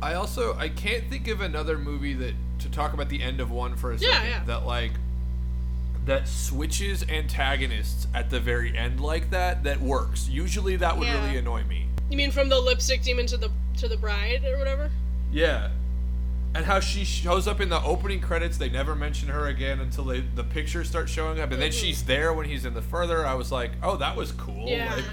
I 0.00 0.14
also 0.14 0.56
I 0.56 0.68
can't 0.68 1.04
think 1.10 1.28
of 1.28 1.42
another 1.42 1.76
movie 1.76 2.14
that 2.14 2.34
to 2.60 2.70
talk 2.70 2.94
about 2.94 3.08
the 3.08 3.22
end 3.22 3.40
of 3.40 3.50
one 3.50 3.76
for 3.76 3.92
a 3.92 3.96
Yeah, 3.96 4.12
second 4.12 4.28
yeah. 4.28 4.44
that 4.44 4.64
like 4.64 4.92
that 6.06 6.28
switches 6.28 7.02
antagonists 7.08 8.06
at 8.14 8.30
the 8.30 8.40
very 8.40 8.76
end 8.76 9.00
like 9.00 9.30
that 9.30 9.64
that 9.64 9.80
works. 9.80 10.28
Usually 10.28 10.76
that 10.76 10.96
would 10.96 11.08
Yeah. 11.08 11.22
really 11.24 11.36
annoy 11.36 11.64
me. 11.64 11.88
You 12.08 12.16
mean 12.16 12.30
from 12.30 12.48
the 12.48 12.58
lipstick 12.58 13.02
demon 13.02 13.26
to 13.26 13.36
the 13.36 13.50
to 13.78 13.88
the 13.88 13.96
bride 13.96 14.44
or 14.44 14.56
whatever? 14.56 14.90
Yeah. 15.32 15.70
And 16.54 16.64
how 16.64 16.80
she 16.80 17.04
shows 17.04 17.46
up 17.46 17.60
in 17.60 17.68
the 17.68 17.80
opening 17.82 18.20
credits, 18.20 18.56
they 18.58 18.68
never 18.68 18.96
mention 18.96 19.28
her 19.28 19.46
again 19.46 19.78
until 19.78 20.04
they, 20.04 20.20
the 20.20 20.42
pictures 20.42 20.88
start 20.88 21.08
showing 21.08 21.38
up, 21.38 21.52
and 21.52 21.62
then 21.62 21.70
mm-hmm. 21.70 21.86
she's 21.86 22.02
there 22.02 22.32
when 22.32 22.46
he's 22.46 22.64
in 22.64 22.74
the 22.74 22.82
further. 22.82 23.24
I 23.24 23.34
was 23.34 23.52
like, 23.52 23.70
oh, 23.84 23.96
that 23.98 24.16
was 24.16 24.32
cool. 24.32 24.68
Yeah. 24.68 24.96
Like, 24.96 25.04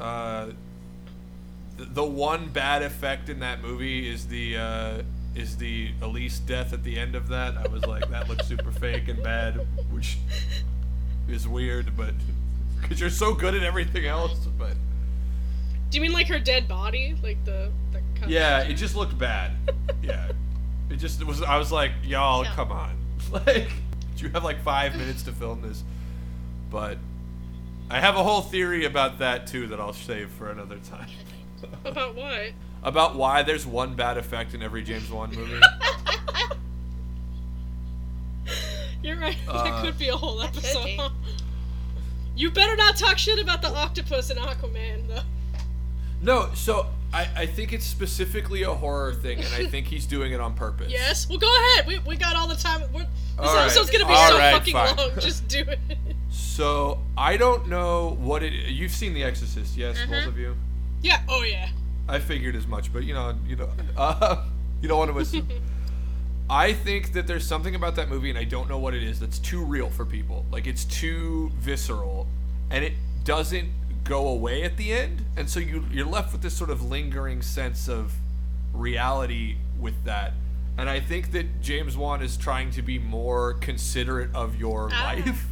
uh, 0.00 0.48
the, 1.76 2.04
one 2.04 2.48
bad 2.48 2.82
effect 2.82 3.28
in 3.28 3.40
that 3.40 3.62
movie 3.62 4.08
is 4.08 4.26
the 4.26 4.56
uh, 4.56 5.02
is 5.34 5.56
the 5.56 5.92
Elise 6.02 6.38
death 6.40 6.72
at 6.72 6.82
the 6.82 6.98
end 6.98 7.14
of 7.14 7.28
that. 7.28 7.56
I 7.56 7.68
was 7.68 7.84
like, 7.84 8.08
that 8.10 8.28
looks 8.28 8.46
super 8.46 8.72
fake 8.72 9.08
and 9.08 9.22
bad, 9.22 9.66
which 9.90 10.18
is 11.28 11.46
weird, 11.46 11.96
but 11.96 12.14
because 12.80 13.00
you're 13.00 13.10
so 13.10 13.34
good 13.34 13.54
at 13.54 13.62
everything 13.62 14.06
else, 14.06 14.46
but. 14.58 14.74
Do 15.90 15.96
you 15.96 16.02
mean 16.02 16.12
like 16.12 16.28
her 16.28 16.38
dead 16.38 16.68
body, 16.68 17.16
like 17.22 17.42
the 17.44 17.70
the? 17.92 18.00
Yeah, 18.28 18.60
it 18.60 18.74
just 18.74 18.94
looked 18.94 19.18
bad. 19.18 19.52
Yeah, 20.02 20.30
it 20.90 20.96
just 20.96 21.22
was. 21.24 21.42
I 21.42 21.58
was 21.58 21.72
like, 21.72 21.92
y'all, 22.02 22.44
come 22.44 22.72
on. 22.72 22.96
Like, 23.32 23.70
you 24.16 24.30
have 24.30 24.44
like 24.44 24.62
five 24.62 24.96
minutes 24.96 25.22
to 25.24 25.32
film 25.32 25.60
this, 25.60 25.82
but 26.70 26.96
I 27.90 28.00
have 28.00 28.16
a 28.16 28.22
whole 28.22 28.42
theory 28.42 28.84
about 28.84 29.18
that 29.20 29.46
too 29.46 29.66
that 29.68 29.80
I'll 29.80 29.92
save 29.92 30.30
for 30.30 30.50
another 30.50 30.78
time. 30.78 31.08
About 31.84 32.14
what? 32.14 32.52
about 32.84 33.16
why 33.16 33.42
there's 33.42 33.66
one 33.66 33.94
bad 33.96 34.16
effect 34.16 34.54
in 34.54 34.62
every 34.62 34.84
James 34.84 35.10
Wan 35.10 35.34
movie. 35.34 35.60
You're 39.02 39.16
right. 39.18 39.36
Uh, 39.48 39.64
that 39.64 39.84
could 39.84 39.98
be 39.98 40.08
a 40.08 40.16
whole 40.16 40.40
episode. 40.42 40.84
be. 40.84 41.00
You 42.36 42.50
better 42.50 42.76
not 42.76 42.96
talk 42.96 43.18
shit 43.18 43.38
about 43.40 43.62
the 43.62 43.68
octopus 43.68 44.30
in 44.30 44.36
Aquaman, 44.36 45.08
though. 45.08 45.22
no, 46.22 46.50
so 46.54 46.86
I, 47.12 47.28
I 47.36 47.46
think 47.46 47.72
it's 47.72 47.84
specifically 47.86 48.62
a 48.62 48.72
horror 48.72 49.14
thing, 49.14 49.38
and 49.38 49.52
I 49.54 49.66
think 49.66 49.86
he's 49.88 50.06
doing 50.06 50.32
it 50.32 50.40
on 50.40 50.54
purpose. 50.54 50.92
Yes. 50.92 51.28
Well, 51.28 51.38
go 51.38 51.52
ahead. 51.52 51.86
We, 51.88 51.98
we 52.00 52.16
got 52.16 52.36
all 52.36 52.46
the 52.48 52.54
time. 52.56 52.82
We're, 52.92 53.00
this 53.00 53.08
All 53.38 53.54
right. 53.54 53.62
episode's 53.64 53.90
gonna 53.90 54.06
be 54.06 54.12
All 54.12 54.28
so 54.30 54.38
right, 54.38 54.52
fucking 54.52 54.72
fine. 54.72 54.96
long. 54.96 55.10
Just 55.18 55.48
do 55.48 55.60
it. 55.66 55.78
So 56.30 57.00
I 57.16 57.36
don't 57.36 57.68
know 57.68 58.16
what 58.20 58.42
it. 58.42 58.52
You've 58.52 58.92
seen 58.92 59.14
The 59.14 59.24
Exorcist, 59.24 59.76
yes, 59.76 59.98
both 60.08 60.26
of 60.26 60.38
you. 60.38 60.56
yeah. 61.02 61.20
Oh 61.28 61.42
yeah. 61.42 61.68
I 62.08 62.18
figured 62.20 62.56
as 62.56 62.66
much, 62.66 62.92
but 62.92 63.04
you 63.04 63.14
know, 63.14 63.34
you 63.46 63.56
know, 63.56 63.68
uh, 63.96 64.44
you 64.80 64.88
don't 64.88 64.98
want 64.98 65.10
to 65.12 65.18
assume. 65.18 65.48
I 66.50 66.72
think 66.72 67.12
that 67.12 67.26
there's 67.26 67.46
something 67.46 67.74
about 67.74 67.96
that 67.96 68.08
movie, 68.08 68.30
and 68.30 68.38
I 68.38 68.44
don't 68.44 68.68
know 68.70 68.78
what 68.78 68.94
it 68.94 69.02
is, 69.02 69.20
that's 69.20 69.38
too 69.38 69.62
real 69.62 69.90
for 69.90 70.06
people. 70.06 70.46
Like 70.50 70.66
it's 70.66 70.84
too 70.84 71.50
visceral, 71.58 72.26
and 72.70 72.84
it 72.84 72.94
doesn't 73.24 73.68
go 74.04 74.28
away 74.28 74.62
at 74.62 74.76
the 74.78 74.92
end, 74.92 75.24
and 75.36 75.48
so 75.50 75.60
you 75.60 75.84
you're 75.90 76.06
left 76.06 76.32
with 76.32 76.40
this 76.42 76.54
sort 76.54 76.70
of 76.70 76.82
lingering 76.82 77.42
sense 77.42 77.88
of 77.88 78.14
reality 78.72 79.56
with 79.78 80.02
that. 80.04 80.32
And 80.78 80.88
I 80.88 81.00
think 81.00 81.32
that 81.32 81.60
James 81.60 81.96
Wan 81.96 82.22
is 82.22 82.36
trying 82.36 82.70
to 82.72 82.82
be 82.82 82.98
more 82.98 83.54
considerate 83.54 84.30
of 84.34 84.56
your 84.56 84.88
Ah. 84.92 85.12
life. 85.16 85.46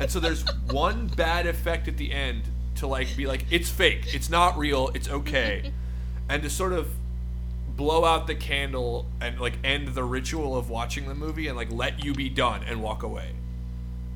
And 0.00 0.10
so 0.10 0.18
there's 0.18 0.42
one 0.70 1.06
bad 1.08 1.46
effect 1.46 1.86
at 1.88 1.96
the 1.96 2.10
end 2.12 2.42
to 2.76 2.86
like 2.86 3.14
be 3.16 3.26
like 3.26 3.44
it's 3.50 3.68
fake, 3.70 4.14
it's 4.14 4.30
not 4.30 4.56
real, 4.58 4.90
it's 4.94 5.08
okay. 5.08 5.72
and 6.28 6.42
to 6.42 6.48
sort 6.50 6.72
of 6.72 6.88
blow 7.76 8.04
out 8.04 8.26
the 8.26 8.34
candle 8.34 9.06
and 9.20 9.40
like 9.40 9.54
end 9.64 9.88
the 9.88 10.04
ritual 10.04 10.56
of 10.56 10.70
watching 10.70 11.08
the 11.08 11.14
movie 11.14 11.48
and 11.48 11.56
like 11.56 11.70
let 11.72 12.04
you 12.04 12.12
be 12.14 12.28
done 12.28 12.62
and 12.66 12.82
walk 12.82 13.02
away. 13.02 13.30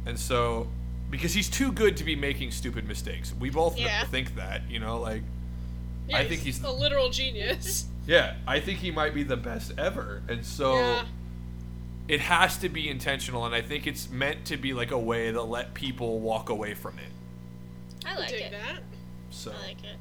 And 0.06 0.18
so 0.18 0.68
because 1.10 1.32
he's 1.34 1.48
too 1.50 1.70
good 1.72 1.96
to 1.98 2.04
be 2.04 2.16
making 2.16 2.50
stupid 2.50 2.86
mistakes. 2.88 3.34
We 3.38 3.50
both 3.50 3.78
Yeah. 3.78 4.04
think 4.06 4.34
that, 4.36 4.62
you 4.70 4.78
know, 4.80 4.98
like 5.00 5.22
Yeah, 6.08 6.18
I 6.18 6.28
think 6.28 6.42
he's- 6.42 6.62
a 6.62 6.70
literal 6.70 7.10
genius. 7.10 7.86
yeah, 8.06 8.34
I 8.46 8.60
think 8.60 8.78
he 8.80 8.90
might 8.90 9.14
be 9.14 9.22
the 9.22 9.36
best 9.36 9.72
ever. 9.78 10.22
And 10.28 10.44
so 10.44 10.74
Yeah. 10.76 11.04
It 12.08 12.20
has 12.20 12.58
to 12.58 12.68
be 12.68 12.88
intentional 12.88 13.46
and 13.46 13.54
I 13.54 13.62
think 13.62 13.86
it's 13.86 14.10
meant 14.10 14.44
to 14.46 14.56
be 14.56 14.74
like 14.74 14.90
a 14.90 14.98
way 14.98 15.32
to 15.32 15.42
let 15.42 15.74
people 15.74 16.20
walk 16.20 16.50
away 16.50 16.74
from 16.74 16.98
it. 16.98 18.06
I 18.06 18.16
like 18.18 18.28
Dig 18.28 18.42
it. 18.42 18.52
that. 18.52 18.82
So 19.30 19.52
I 19.52 19.66
like 19.68 19.82
it. 19.84 19.96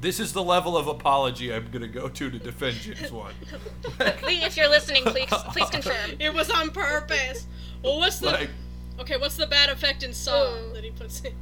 this 0.00 0.20
is 0.20 0.32
the 0.32 0.42
level 0.42 0.76
of 0.76 0.86
apology 0.88 1.52
I'm 1.52 1.70
gonna 1.70 1.88
go 1.88 2.08
to 2.08 2.30
to 2.30 2.38
defend 2.38 2.76
James 2.76 3.10
Wan. 3.10 3.32
Please, 4.18 4.42
if 4.44 4.56
you're 4.56 4.68
listening, 4.68 5.04
please 5.04 5.30
please 5.48 5.70
confirm. 5.70 6.16
It 6.18 6.32
was 6.34 6.50
on 6.50 6.70
purpose. 6.70 7.46
Well, 7.82 7.98
what's 7.98 8.18
the 8.20 8.26
like 8.26 8.50
okay? 9.00 9.16
What's 9.16 9.36
the 9.36 9.46
bad 9.46 9.70
effect 9.70 10.02
in 10.02 10.12
Saw 10.12 10.54
Ooh. 10.54 10.72
that 10.74 10.84
he 10.84 10.90
puts 10.90 11.20
in? 11.22 11.32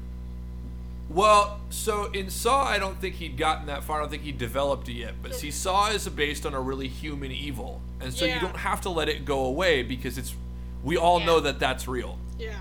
Well, 1.11 1.61
so 1.71 2.07
in 2.13 2.31
Saw, 2.31 2.65
I 2.65 2.79
don't 2.79 2.99
think 3.01 3.17
he'd 3.17 3.37
gotten 3.37 3.67
that 3.67 3.85
far. 3.85 3.99
I 3.99 4.01
don't 4.03 4.11
think 4.11 4.23
he'd 4.23 4.39
developed 4.39 4.89
it 4.89 4.95
yet. 4.95 5.15
But 5.23 5.35
see, 5.35 5.51
Saw 5.51 5.91
is 5.91 6.09
based 6.09 6.47
on 6.47 6.55
a 6.55 6.61
really 6.61 6.89
human 6.89 7.31
evil, 7.31 7.83
and 8.01 8.13
so 8.13 8.25
Yeah. 8.25 8.37
you 8.37 8.41
don't 8.41 8.57
have 8.57 8.81
to 8.83 8.91
let 8.91 9.09
it 9.09 9.25
go 9.25 9.45
away 9.45 9.83
because 9.83 10.17
it's. 10.19 10.35
We 10.83 10.97
all 10.97 11.21
Yeah. 11.21 11.27
know 11.27 11.41
that 11.41 11.59
that's 11.59 11.87
real. 11.89 12.19
Yeah. 12.39 12.55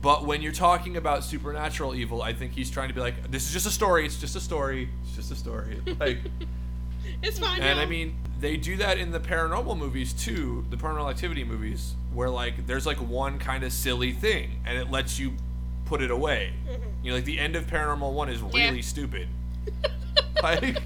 But 0.00 0.26
when 0.26 0.42
you're 0.42 0.52
talking 0.52 0.96
about 0.98 1.24
supernatural 1.24 1.94
evil, 1.94 2.20
I 2.22 2.34
think 2.34 2.52
he's 2.52 2.70
trying 2.70 2.88
to 2.88 2.94
be 2.94 3.00
like, 3.00 3.30
this 3.30 3.46
is 3.46 3.52
just 3.52 3.66
a 3.66 3.70
story. 3.70 4.04
It's 4.04 4.18
just 4.20 4.36
a 4.36 4.40
story. 4.40 4.90
It's 5.04 5.16
just 5.16 5.30
a 5.32 5.36
story. 5.36 5.80
Like, 5.98 6.18
It's 7.22 7.38
fine. 7.38 7.60
and. 7.62 7.80
I 7.80 7.86
mean, 7.86 8.16
they 8.38 8.56
do 8.58 8.76
that 8.78 8.98
in 8.98 9.12
the 9.12 9.20
paranormal 9.20 9.78
movies 9.78 10.12
too, 10.12 10.64
the 10.70 10.76
paranormal 10.76 11.10
activity 11.10 11.42
movies, 11.44 11.94
where 12.12 12.28
like 12.28 12.66
there's 12.66 12.84
like 12.86 12.98
one 12.98 13.38
kind 13.38 13.64
of 13.64 13.72
silly 13.72 14.12
thing, 14.12 14.60
and 14.66 14.76
it 14.78 14.90
lets 14.90 15.18
you 15.18 15.32
put 15.86 16.02
it 16.02 16.10
away. 16.10 16.52
Mm-hmm. 16.68 16.82
You 17.04 17.10
know, 17.10 17.16
like 17.16 17.24
the 17.26 17.38
end 17.38 17.54
of 17.54 17.66
Paranormal 17.66 18.12
One 18.12 18.28
is 18.28 18.40
Yeah. 18.52 18.64
really 18.68 18.82
stupid. 18.82 19.28
like, 20.42 20.82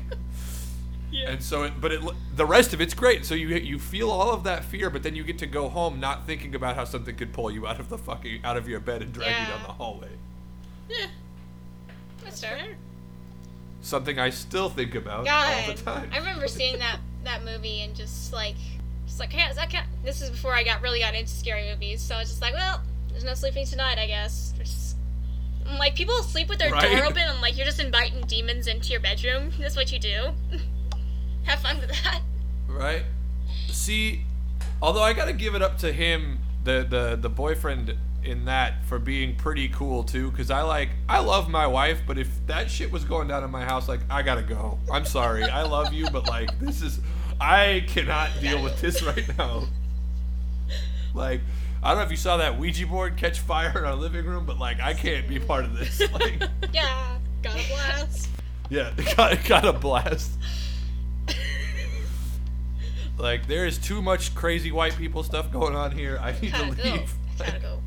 yeah. 1.11 1.31
and 1.31 1.43
so, 1.43 1.63
it, 1.63 1.81
but 1.81 1.93
it 1.93 2.01
the 2.37 2.45
rest 2.45 2.75
of 2.75 2.81
it's 2.81 2.93
great. 2.95 3.25
So 3.25 3.35
you 3.35 3.49
you 3.49 3.79
feel 3.79 4.11
all 4.11 4.33
of 4.33 4.45
that 4.45 4.65
fear, 4.65 4.91
but 4.91 5.03
then 5.03 5.15
you 5.15 5.25
get 5.25 5.39
to 5.39 5.47
go 5.47 5.69
home 5.69 6.01
not 6.01 6.27
thinking 6.27 6.55
about 6.55 6.75
how 6.77 6.85
something 6.85 7.15
could 7.17 7.33
pull 7.33 7.51
you 7.51 7.67
out 7.67 7.81
of 7.81 7.89
the 7.89 7.97
fucking 7.99 8.41
out 8.45 8.57
of 8.57 8.69
your 8.69 8.81
bed 8.81 9.01
and 9.03 9.13
drag 9.13 9.31
you 9.31 9.47
down 9.47 9.63
the 9.63 9.73
hallway. 9.73 10.11
yeah. 10.91 11.07
That's 12.25 12.41
fair. 12.41 12.77
Something 13.81 14.19
I 14.19 14.31
still 14.31 14.69
think 14.69 14.95
about 14.97 15.27
all 15.29 15.67
the 15.67 15.81
time. 15.81 16.11
I 16.13 16.19
remember 16.19 16.49
seeing 16.49 16.79
that 16.81 16.99
that 17.25 17.45
movie 17.45 17.83
and 17.83 17.95
just 17.95 18.33
like, 18.33 18.57
just 19.07 19.21
like, 19.21 19.31
can't, 19.31 19.57
I. 19.57 19.85
This 20.05 20.21
is 20.21 20.31
before 20.31 20.53
I 20.53 20.65
got 20.65 20.83
really 20.83 20.99
got 21.01 21.15
into 21.15 21.31
scary 21.31 21.71
movies, 21.71 22.03
so 22.03 22.17
I 22.17 22.19
was 22.19 22.29
just 22.29 22.43
like, 22.43 22.55
well, 22.55 22.83
there's 23.11 23.25
no 23.25 23.35
sleeping 23.35 23.67
tonight, 23.67 23.99
I 23.99 24.07
guess. 24.07 24.53
There's, 24.57 24.88
I'm 25.69 25.79
like, 25.79 25.95
people 25.95 26.15
sleep 26.23 26.49
with 26.49 26.59
their 26.59 26.71
Right. 26.73 26.91
door 26.97 27.05
open. 27.07 27.23
I'm 27.29 27.41
like, 27.41 27.57
you're 27.57 27.67
just 27.67 27.81
inviting 27.81 28.23
demons 28.23 28.67
into 28.67 28.91
your 28.91 29.01
bedroom. 29.01 29.51
That's 29.59 29.77
what 29.77 29.93
you 29.93 29.99
do. 29.99 30.29
Have 31.45 31.61
fun 31.61 31.79
with 31.79 31.91
that. 31.91 32.21
Right? 32.67 33.03
See, 33.69 34.23
although 34.83 35.03
I 35.03 35.13
gotta 35.13 35.33
give 35.33 35.55
it 35.55 35.63
up 35.63 35.79
to 35.79 35.93
him, 35.93 36.39
the 36.65 36.87
the 36.89 37.17
the 37.21 37.29
boyfriend 37.31 37.97
in 38.25 38.45
that 38.47 38.85
for 38.85 38.99
being 38.99 39.35
pretty 39.37 39.69
cool 39.69 40.03
too. 40.05 40.31
Cause 40.33 40.51
I 40.51 40.63
like 40.63 40.91
I 41.09 41.21
love 41.21 41.49
my 41.49 41.67
wife, 41.67 42.01
but 42.07 42.19
if 42.19 42.29
that 42.47 42.71
shit 42.71 42.91
was 42.93 43.05
going 43.05 43.29
down 43.29 43.45
in 43.45 43.51
my 43.51 43.65
house, 43.65 43.89
like 43.89 44.01
I 44.11 44.23
gotta 44.23 44.43
go. 44.43 44.79
I'm 44.93 45.05
sorry, 45.07 45.45
I 45.45 45.63
love 45.63 45.93
you, 45.93 46.09
but 46.11 46.27
like 46.29 46.59
this 46.59 46.83
is 46.83 47.01
I 47.41 47.85
cannot 47.87 48.31
deal 48.41 48.63
with 48.63 48.81
this 48.81 49.03
right 49.03 49.27
now. 49.39 49.65
Like. 51.15 51.41
I 51.83 51.91
don't 51.91 51.99
know 51.99 52.05
if 52.05 52.11
you 52.11 52.17
saw 52.17 52.37
that 52.39 52.59
Ouija 52.59 52.87
board 52.87 53.17
catch 53.17 53.39
fire 53.41 53.79
in 53.79 53.85
our 53.85 53.95
living 53.95 54.25
room, 54.27 54.45
but 54.47 54.59
like 54.59 54.81
I 54.81 54.95
can't 54.95 55.29
be 55.29 55.39
part 55.39 55.65
of 55.65 55.77
this. 55.79 56.01
Like, 56.13 56.43
Yeah. 56.73 57.19
Got 57.43 57.55
a 57.55 57.69
blast. 57.69 58.29
yeah, 58.69 58.91
got, 59.17 59.45
got 59.45 59.65
a 59.65 59.73
blast. 59.73 60.33
Like 63.19 63.49
there 63.49 63.67
is 63.67 63.79
too 63.79 64.01
much 64.01 64.33
crazy 64.37 64.71
white 64.71 64.97
people 64.97 65.25
stuff 65.25 65.51
going 65.51 65.75
on 65.75 65.91
here. 65.91 66.19
I 66.23 66.33
need 66.41 66.55
to 66.55 66.77
go. 66.77 66.83
leave. 66.91 67.15
Gotta 67.37 67.59
go. 67.59 67.81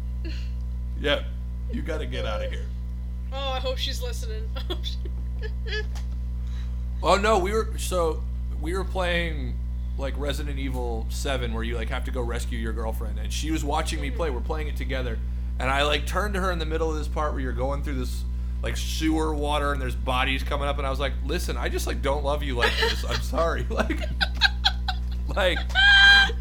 Yeah, 0.99 1.23
you 1.71 1.81
gotta 1.81 2.05
get 2.05 2.25
out 2.25 2.43
of 2.43 2.51
here. 2.51 2.65
Oh, 3.31 3.37
I 3.51 3.59
hope 3.59 3.77
she's 3.77 4.01
listening. 4.01 4.49
Oh, 4.69 4.77
she- 4.83 4.97
Oh 7.01 7.15
no, 7.15 7.39
we 7.39 7.53
were 7.53 7.69
so 7.77 8.21
we 8.59 8.73
were 8.75 8.83
playing 8.83 9.55
like 9.97 10.13
Resident 10.17 10.57
Evil 10.59 11.05
Seven, 11.09 11.53
where 11.53 11.63
you 11.63 11.75
like 11.75 11.89
have 11.89 12.05
to 12.05 12.11
go 12.11 12.21
rescue 12.21 12.57
your 12.57 12.73
girlfriend, 12.73 13.19
and 13.19 13.31
she 13.31 13.51
was 13.51 13.63
watching 13.63 14.01
me 14.01 14.09
play. 14.11 14.29
We're 14.29 14.39
playing 14.41 14.67
it 14.67 14.75
together, 14.77 15.17
and 15.59 15.69
I 15.69 15.83
like 15.83 16.05
turned 16.07 16.33
to 16.35 16.39
her 16.41 16.51
in 16.51 16.59
the 16.59 16.65
middle 16.65 16.89
of 16.91 16.97
this 16.97 17.07
part 17.07 17.33
where 17.33 17.41
you're 17.41 17.51
going 17.53 17.83
through 17.83 17.95
this 17.99 18.23
like 18.63 18.77
sewer 18.77 19.33
water 19.33 19.73
and 19.73 19.81
there's 19.81 19.95
bodies 19.95 20.43
coming 20.43 20.67
up, 20.67 20.77
and 20.77 20.85
I 20.87 20.89
was 20.89 20.99
like, 20.99 21.13
"Listen, 21.25 21.57
I 21.57 21.69
just 21.69 21.87
like 21.87 22.01
don't 22.01 22.23
love 22.23 22.43
you 22.43 22.55
like 22.55 22.71
this. 22.79 23.03
I'm 23.07 23.21
sorry. 23.21 23.65
Like, 23.69 23.99
like 25.35 25.59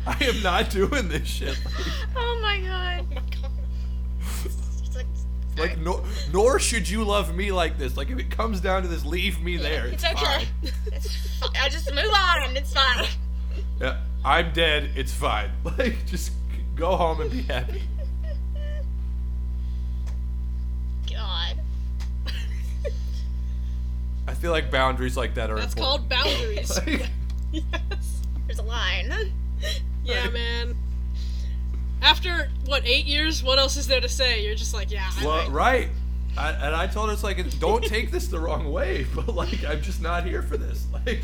I 0.07 0.17
am 0.25 0.43
not 0.43 0.69
doing 0.71 1.09
this 1.09 1.27
shit. 1.29 1.57
Like, 2.15 2.17
Oh 2.17 2.39
my 2.43 2.61
god. 2.61 3.07
oh 3.11 3.15
my 3.15 3.21
god. 3.41 3.51
It's 4.45 4.97
like, 4.97 5.07
like 5.57 5.79
nor, 5.79 6.03
nor 6.33 6.59
should 6.59 6.89
you 6.89 7.05
love 7.05 7.35
me 7.35 7.53
like 7.53 7.79
this. 7.79 7.97
Like 7.97 8.11
if 8.11 8.19
it 8.19 8.31
comes 8.31 8.61
down 8.61 8.83
to 8.83 8.89
this, 8.89 9.05
leave 9.05 9.41
me 9.43 9.57
there. 9.57 9.87
it's 9.87 10.03
It's, 10.03 10.13
okay. 10.13 10.25
fine. 10.25 10.47
It's 10.93 11.39
fi- 11.39 11.61
I 11.63 11.69
just 11.69 11.89
move 11.95 12.05
on. 12.13 12.57
It's 12.57 12.73
fine. 12.73 13.07
Yeah, 13.81 13.99
I'm 14.25 14.53
dead. 14.53 14.91
It's 14.97 15.13
fine. 15.13 15.51
Like, 15.79 16.05
just 16.07 16.33
go 16.75 16.97
home 16.97 17.21
and 17.21 17.31
be 17.31 17.43
happy. 17.43 17.83
God. 21.11 21.57
I 24.27 24.35
feel 24.35 24.51
like 24.51 24.71
boundaries 24.71 25.17
like 25.17 25.35
that 25.35 25.51
are. 25.51 25.59
That's 25.59 25.75
important. 25.75 26.11
called 26.11 26.25
boundaries. 26.25 26.77
like, 26.87 27.09
yes. 27.53 28.23
There's 28.47 28.59
a 28.59 28.63
line. 28.63 29.13
Yeah, 30.03 30.31
man. 30.31 30.77
After 32.01 32.49
what 32.65 32.85
eight 32.87 33.05
years? 33.05 33.45
What 33.45 33.59
else 33.59 33.77
is 33.77 33.87
there 33.87 34.01
to 34.01 34.09
say? 34.09 34.45
You're 34.45 34.55
just 34.55 34.73
like, 34.73 34.91
yeah. 34.91 35.09
Well, 35.23 35.49
right. 35.51 35.51
right. 35.51 35.89
I, 36.39 36.51
and 36.53 36.75
I 36.75 36.87
told 36.87 37.11
her 37.11 37.13
it's 37.13 37.23
like, 37.23 37.59
don't 37.61 37.85
take 37.85 38.11
this 38.11 38.27
the 38.27 38.41
wrong 38.41 38.73
way, 38.73 39.07
but 39.15 39.29
like, 39.29 39.63
I'm 39.65 39.83
just 39.83 40.01
not 40.01 40.25
here 40.25 40.43
for 40.43 40.57
this. 40.57 40.87
Like. 41.07 41.21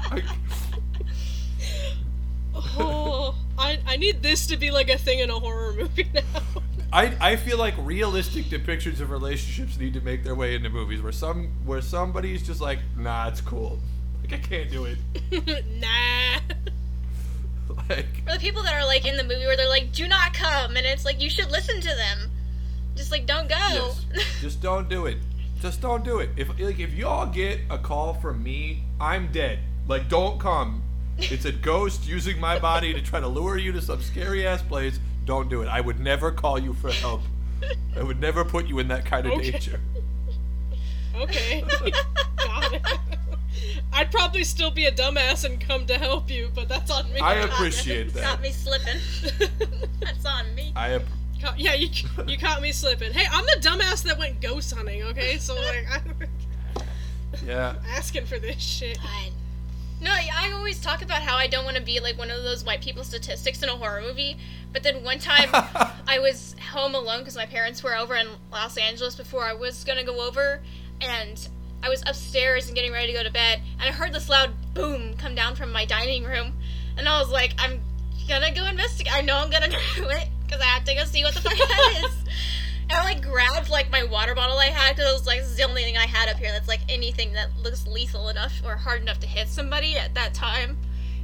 I, 0.00 0.22
Oh, 2.54 3.34
I, 3.58 3.78
I 3.86 3.96
need 3.96 4.22
this 4.22 4.46
to 4.48 4.56
be 4.56 4.70
like 4.70 4.88
a 4.90 4.98
thing 4.98 5.20
in 5.20 5.30
a 5.30 5.38
horror 5.38 5.72
movie 5.74 6.10
now. 6.12 6.22
I, 6.92 7.14
I 7.20 7.36
feel 7.36 7.56
like 7.58 7.74
realistic 7.78 8.46
depictions 8.46 9.00
of 9.00 9.10
relationships 9.10 9.78
need 9.78 9.94
to 9.94 10.00
make 10.00 10.24
their 10.24 10.34
way 10.34 10.56
into 10.56 10.70
movies 10.70 11.00
where 11.02 11.12
some 11.12 11.50
where 11.64 11.80
somebody's 11.80 12.44
just 12.44 12.60
like, 12.60 12.80
nah, 12.96 13.28
it's 13.28 13.40
cool. 13.40 13.78
Like 14.22 14.32
I 14.32 14.38
can't 14.38 14.70
do 14.70 14.86
it. 14.86 14.98
nah. 15.80 16.40
Like 17.88 18.22
Or 18.26 18.34
the 18.34 18.40
people 18.40 18.64
that 18.64 18.74
are 18.74 18.84
like 18.84 19.06
in 19.06 19.16
the 19.16 19.22
movie 19.22 19.46
where 19.46 19.56
they're 19.56 19.68
like, 19.68 19.92
"Do 19.92 20.08
not 20.08 20.34
come," 20.34 20.76
and 20.76 20.84
it's 20.84 21.04
like 21.04 21.22
you 21.22 21.30
should 21.30 21.52
listen 21.52 21.80
to 21.80 21.88
them. 21.88 22.30
Just 22.96 23.12
like 23.12 23.26
don't 23.26 23.48
go. 23.48 23.56
yes, 23.56 24.04
just 24.40 24.60
don't 24.60 24.88
do 24.88 25.06
it. 25.06 25.18
Just 25.60 25.80
don't 25.80 26.04
do 26.04 26.18
it. 26.18 26.30
If 26.36 26.48
like 26.58 26.80
if 26.80 26.92
y'all 26.94 27.26
get 27.26 27.60
a 27.70 27.78
call 27.78 28.14
from 28.14 28.42
me, 28.42 28.82
I'm 29.00 29.30
dead. 29.30 29.60
Like 29.86 30.08
don't 30.08 30.40
come. 30.40 30.82
It's 31.20 31.44
a 31.44 31.52
ghost 31.52 32.06
using 32.06 32.38
my 32.40 32.58
body 32.58 32.92
to 32.94 33.00
try 33.02 33.20
to 33.20 33.28
lure 33.28 33.56
you 33.58 33.72
to 33.72 33.82
some 33.82 34.00
scary 34.02 34.46
ass 34.46 34.62
place. 34.62 34.98
Don't 35.24 35.48
do 35.48 35.62
it. 35.62 35.68
I 35.68 35.80
would 35.80 36.00
never 36.00 36.30
call 36.32 36.58
you 36.58 36.72
for 36.74 36.90
help. 36.90 37.22
I 37.96 38.02
would 38.02 38.20
never 38.20 38.44
put 38.44 38.66
you 38.66 38.78
in 38.78 38.88
that 38.88 39.04
kind 39.04 39.26
of 39.26 39.32
Okay. 39.32 39.50
danger. 39.52 39.80
Okay. 41.16 41.62
Got 42.36 42.72
it. 42.72 42.82
I'd 43.92 44.10
probably 44.10 44.44
still 44.44 44.70
be 44.70 44.86
a 44.86 44.92
dumbass 44.92 45.44
and 45.44 45.60
come 45.60 45.84
to 45.86 45.98
help 45.98 46.30
you, 46.30 46.50
but 46.54 46.68
that's 46.68 46.90
on 46.90 47.12
me. 47.12 47.20
I 47.20 47.34
appreciate 47.36 48.12
that. 48.14 48.20
You 48.20 48.24
got 48.24 48.40
me 48.40 48.50
slipping. 48.52 48.98
That's 50.00 50.24
on 50.24 50.54
me. 50.54 50.72
I 50.76 50.92
ap- 50.94 51.02
Ca- 51.42 51.54
yeah, 51.58 51.74
you 51.74 51.88
you 52.26 52.38
caught 52.38 52.62
me 52.62 52.70
slipping. 52.72 53.12
Hey, 53.12 53.26
I'm 53.30 53.44
the 53.46 53.58
dumbass 53.60 54.02
that 54.04 54.18
went 54.18 54.40
ghost 54.40 54.72
hunting. 54.74 55.02
Okay, 55.04 55.36
so 55.38 55.54
like 55.54 55.86
I'm 55.90 56.28
yeah. 57.46 57.74
asking 57.88 58.26
for 58.26 58.38
this 58.38 58.60
shit. 58.62 58.98
God. 58.98 59.32
No, 60.00 60.10
I 60.10 60.52
always 60.52 60.80
talk 60.80 61.02
about 61.02 61.20
how 61.22 61.36
I 61.36 61.46
don't 61.46 61.64
want 61.64 61.76
to 61.76 61.82
be 61.82 62.00
like 62.00 62.16
one 62.16 62.30
of 62.30 62.42
those 62.42 62.64
white 62.64 62.80
people 62.80 63.04
statistics 63.04 63.62
in 63.62 63.68
a 63.68 63.76
horror 63.76 64.00
movie. 64.00 64.38
But 64.72 64.82
then 64.82 65.04
one 65.04 65.18
time 65.18 65.48
I 65.52 66.18
was 66.20 66.56
home 66.72 66.94
alone 66.94 67.18
because 67.18 67.36
my 67.36 67.46
parents 67.46 67.82
were 67.82 67.94
over 67.94 68.14
in 68.14 68.28
Los 68.50 68.78
Angeles 68.78 69.14
before 69.14 69.44
I 69.44 69.52
was 69.52 69.84
gonna 69.84 70.04
go 70.04 70.26
over, 70.26 70.62
and 71.00 71.48
I 71.82 71.88
was 71.88 72.02
upstairs 72.06 72.66
and 72.66 72.74
getting 72.74 72.92
ready 72.92 73.08
to 73.08 73.12
go 73.12 73.22
to 73.22 73.30
bed, 73.30 73.60
and 73.78 73.88
I 73.88 73.92
heard 73.92 74.12
this 74.12 74.28
loud 74.28 74.50
boom 74.74 75.16
come 75.16 75.34
down 75.34 75.54
from 75.54 75.72
my 75.72 75.84
dining 75.84 76.24
room, 76.24 76.54
and 76.96 77.06
I 77.08 77.20
was 77.20 77.30
like, 77.30 77.54
I'm 77.58 77.80
gonna 78.26 78.54
go 78.54 78.64
investigate. 78.64 79.12
I 79.14 79.20
know 79.20 79.36
I'm 79.36 79.50
gonna 79.50 79.68
do 79.96 80.08
it 80.08 80.28
because 80.46 80.60
I 80.62 80.66
have 80.66 80.84
to 80.84 80.94
go 80.94 81.04
see 81.04 81.24
what 81.24 81.34
the 81.34 81.40
fuck 81.42 81.56
that 81.56 82.02
is. 82.04 82.12
I 82.92 83.04
like 83.04 83.22
grabbed 83.22 83.68
like 83.68 83.90
my 83.90 84.02
water 84.04 84.34
bottle 84.34 84.58
I 84.58 84.66
had 84.66 84.96
because 84.96 85.10
I 85.10 85.12
was 85.12 85.26
like, 85.26 85.40
this 85.40 85.50
is 85.50 85.56
the 85.56 85.62
only 85.62 85.82
thing 85.82 85.96
I 85.96 86.06
had 86.06 86.28
up 86.28 86.36
here 86.36 86.50
that's 86.50 86.68
like 86.68 86.80
anything 86.88 87.32
that 87.34 87.50
looks 87.62 87.86
lethal 87.86 88.28
enough 88.28 88.52
or 88.64 88.76
hard 88.76 89.02
enough 89.02 89.20
to 89.20 89.26
hit 89.26 89.48
somebody 89.48 89.96
at 89.96 90.14
that 90.14 90.34
time. 90.34 90.76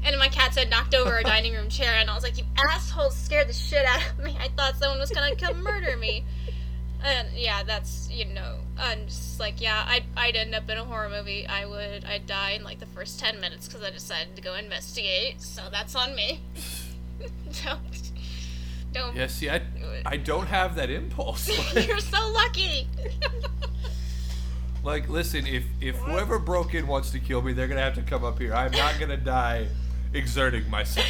And 0.05 0.17
my 0.19 0.29
cats 0.29 0.57
had 0.57 0.71
knocked 0.71 0.95
over 0.95 1.19
a 1.19 1.23
dining 1.25 1.55
room 1.55 1.69
chair, 1.69 1.95
and 1.95 2.09
I 2.09 2.15
was 2.15 2.23
like, 2.23 2.39
"You 2.39 2.45
asshole! 2.73 3.11
Scared 3.11 3.49
the 3.49 3.53
shit 3.53 3.85
out 3.85 4.03
of 4.11 4.25
me. 4.25 4.37
I 4.39 4.49
thought 4.49 4.77
someone 4.77 5.01
was 5.01 5.11
gonna 5.11 5.35
come 5.35 5.63
murder 5.63 5.97
me." 5.97 6.25
And 7.03 7.29
yeah, 7.35 7.63
that's 7.65 8.09
you 8.11 8.25
know, 8.27 8.61
I'm 8.79 9.07
just 9.07 9.41
like, 9.41 9.61
yeah, 9.61 9.85
I'd 9.89 10.05
I'd 10.17 10.37
end 10.37 10.55
up 10.55 10.69
in 10.71 10.79
a 10.79 10.85
horror 10.85 11.09
movie. 11.09 11.47
I 11.47 11.67
would, 11.67 12.05
I'd 12.05 12.27
die 12.27 12.53
in 12.53 12.63
like 12.65 12.79
the 12.79 12.87
first 12.87 13.19
ten 13.19 13.41
minutes 13.41 13.67
because 13.67 13.83
I 13.83 13.91
decided 13.91 14.37
to 14.37 14.43
go 14.43 14.55
investigate. 14.55 15.43
So 15.43 15.63
that's 15.71 15.95
on 15.97 16.15
me. 16.15 16.41
don't, 17.65 18.06
don't. 18.97 19.17
Yeah, 19.17 19.27
see, 19.27 19.49
I, 19.51 19.61
I 20.05 20.17
don't 20.17 20.47
have 20.47 20.75
that 20.77 20.91
impulse. 20.91 21.49
Like, 21.75 21.87
You're 21.87 21.99
so 22.01 22.29
lucky. 22.33 22.89
like, 24.85 25.09
listen, 25.09 25.47
if 25.47 25.65
if 25.81 25.97
whoever 25.97 26.39
broke 26.39 26.75
in 26.75 26.87
wants 26.87 27.11
to 27.11 27.19
kill 27.21 27.43
me, 27.43 27.53
they're 27.53 27.69
gonna 27.69 27.81
have 27.81 27.95
to 27.95 28.03
come 28.03 28.25
up 28.25 28.39
here. 28.39 28.55
I'm 28.55 28.73
not 28.73 28.95
gonna 29.01 29.17
die 29.17 29.67
exerting 30.15 30.69
myself. 30.71 31.07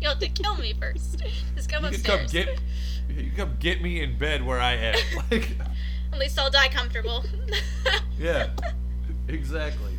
You'll 0.00 0.10
have 0.10 0.18
to 0.20 0.28
kill 0.28 0.56
me 0.56 0.74
first. 0.78 1.22
Just 1.54 1.70
come 1.70 1.84
You 1.84 1.90
can 1.98 2.20
upstairs. 2.22 2.46
come 2.46 3.16
get, 3.16 3.24
you 3.24 3.30
come 3.36 3.56
get 3.58 3.82
me 3.82 4.02
in 4.02 4.18
bed 4.18 4.44
where 4.44 4.60
I 4.60 4.72
am. 4.74 4.96
Like, 5.30 5.56
At 6.12 6.18
least 6.18 6.38
I'll 6.38 6.50
die 6.50 6.68
comfortable. 6.68 7.24
yeah, 8.18 8.50
exactly. 9.28 9.91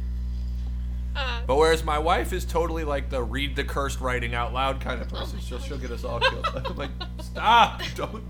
Uh, 1.16 1.42
But 1.46 1.56
whereas 1.58 1.84
my 1.84 2.00
wife 2.00 2.34
is 2.34 2.46
totally 2.46 2.84
like 2.84 3.10
the 3.10 3.22
read 3.24 3.56
the 3.56 3.64
cursed 3.64 4.00
writing 4.02 4.34
out 4.34 4.54
loud 4.54 4.80
kind 4.82 5.02
of 5.02 5.10
person, 5.10 5.40
she'll 5.40 5.60
she'll 5.60 5.78
get 5.78 5.92
us 5.92 6.04
all 6.04 6.20
killed. 6.20 6.46
I'm 6.66 6.76
like, 6.76 6.92
stop, 7.22 7.82
don't. 7.96 8.24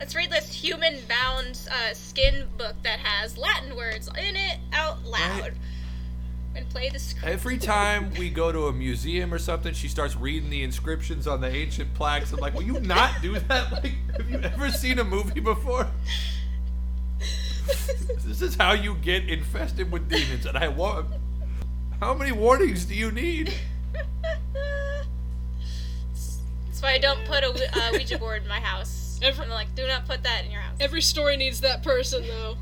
let's 0.00 0.14
read 0.14 0.30
this 0.30 0.52
human-bound 0.52 1.60
uh, 1.70 1.94
skin 1.94 2.46
book 2.58 2.74
that 2.82 2.98
has 3.00 3.36
Latin 3.38 3.76
words 3.76 4.08
in 4.18 4.36
it 4.36 4.58
out 4.72 5.04
loud, 5.04 5.40
Right. 5.40 5.52
and 6.56 6.68
play 6.70 6.88
the 6.90 6.98
script. 6.98 7.26
Every 7.26 7.58
time 7.58 8.12
we 8.18 8.30
go 8.30 8.50
to 8.52 8.66
a 8.66 8.72
museum 8.72 9.32
or 9.32 9.38
something, 9.38 9.72
she 9.74 9.88
starts 9.88 10.16
reading 10.16 10.50
the 10.50 10.62
inscriptions 10.62 11.26
on 11.26 11.40
the 11.40 11.48
ancient 11.48 11.94
plaques. 11.94 12.32
I'm 12.32 12.40
like, 12.40 12.54
will 12.54 12.62
you 12.62 12.80
not 12.80 13.12
do 13.22 13.38
that? 13.38 13.72
Like, 13.82 13.92
have 14.16 14.28
you 14.30 14.38
ever 14.40 14.70
seen 14.70 14.98
a 14.98 15.04
movie 15.04 15.40
before? 15.40 15.86
This 18.24 18.42
is 18.42 18.54
how 18.56 18.72
you 18.72 18.94
get 18.96 19.28
infested 19.28 19.90
with 19.90 20.08
demons, 20.08 20.46
and 20.46 20.56
I 20.58 20.68
want. 20.68 21.06
How 22.00 22.14
many 22.14 22.32
warnings 22.32 22.84
do 22.84 22.94
you 22.94 23.10
need? 23.10 23.52
That's 26.66 26.82
why 26.82 26.92
I 26.92 26.98
don't 26.98 27.24
put 27.24 27.42
a 27.42 27.48
uh, 27.48 27.92
Ouija 27.92 28.18
board 28.20 28.42
in 28.42 28.48
my 28.48 28.60
house. 28.60 29.18
Every- 29.22 29.44
I'm 29.44 29.50
like, 29.50 29.74
do 29.74 29.86
not 29.86 30.06
put 30.06 30.22
that 30.24 30.44
in 30.44 30.50
your 30.50 30.60
house. 30.60 30.76
Every 30.78 31.00
story 31.00 31.36
needs 31.38 31.60
that 31.62 31.82
person, 31.82 32.22
though. 32.26 32.56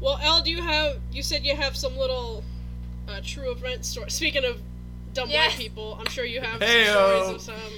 Well, 0.00 0.20
El, 0.22 0.42
do 0.42 0.50
you 0.50 0.62
have? 0.62 0.98
You 1.10 1.22
said 1.24 1.44
you 1.44 1.56
have 1.56 1.76
some 1.76 1.96
little 1.96 2.44
uh, 3.08 3.20
true 3.24 3.50
event 3.50 3.84
story. 3.84 4.10
Speaking 4.10 4.44
of 4.44 4.60
dumb 5.14 5.28
Yes. 5.28 5.50
white 5.50 5.58
people, 5.58 5.96
I'm 5.98 6.06
sure 6.06 6.24
you 6.24 6.40
have 6.40 6.60
Heyo. 6.60 6.86
some 6.86 6.94
stories 6.94 7.34
of 7.34 7.40
some. 7.40 7.72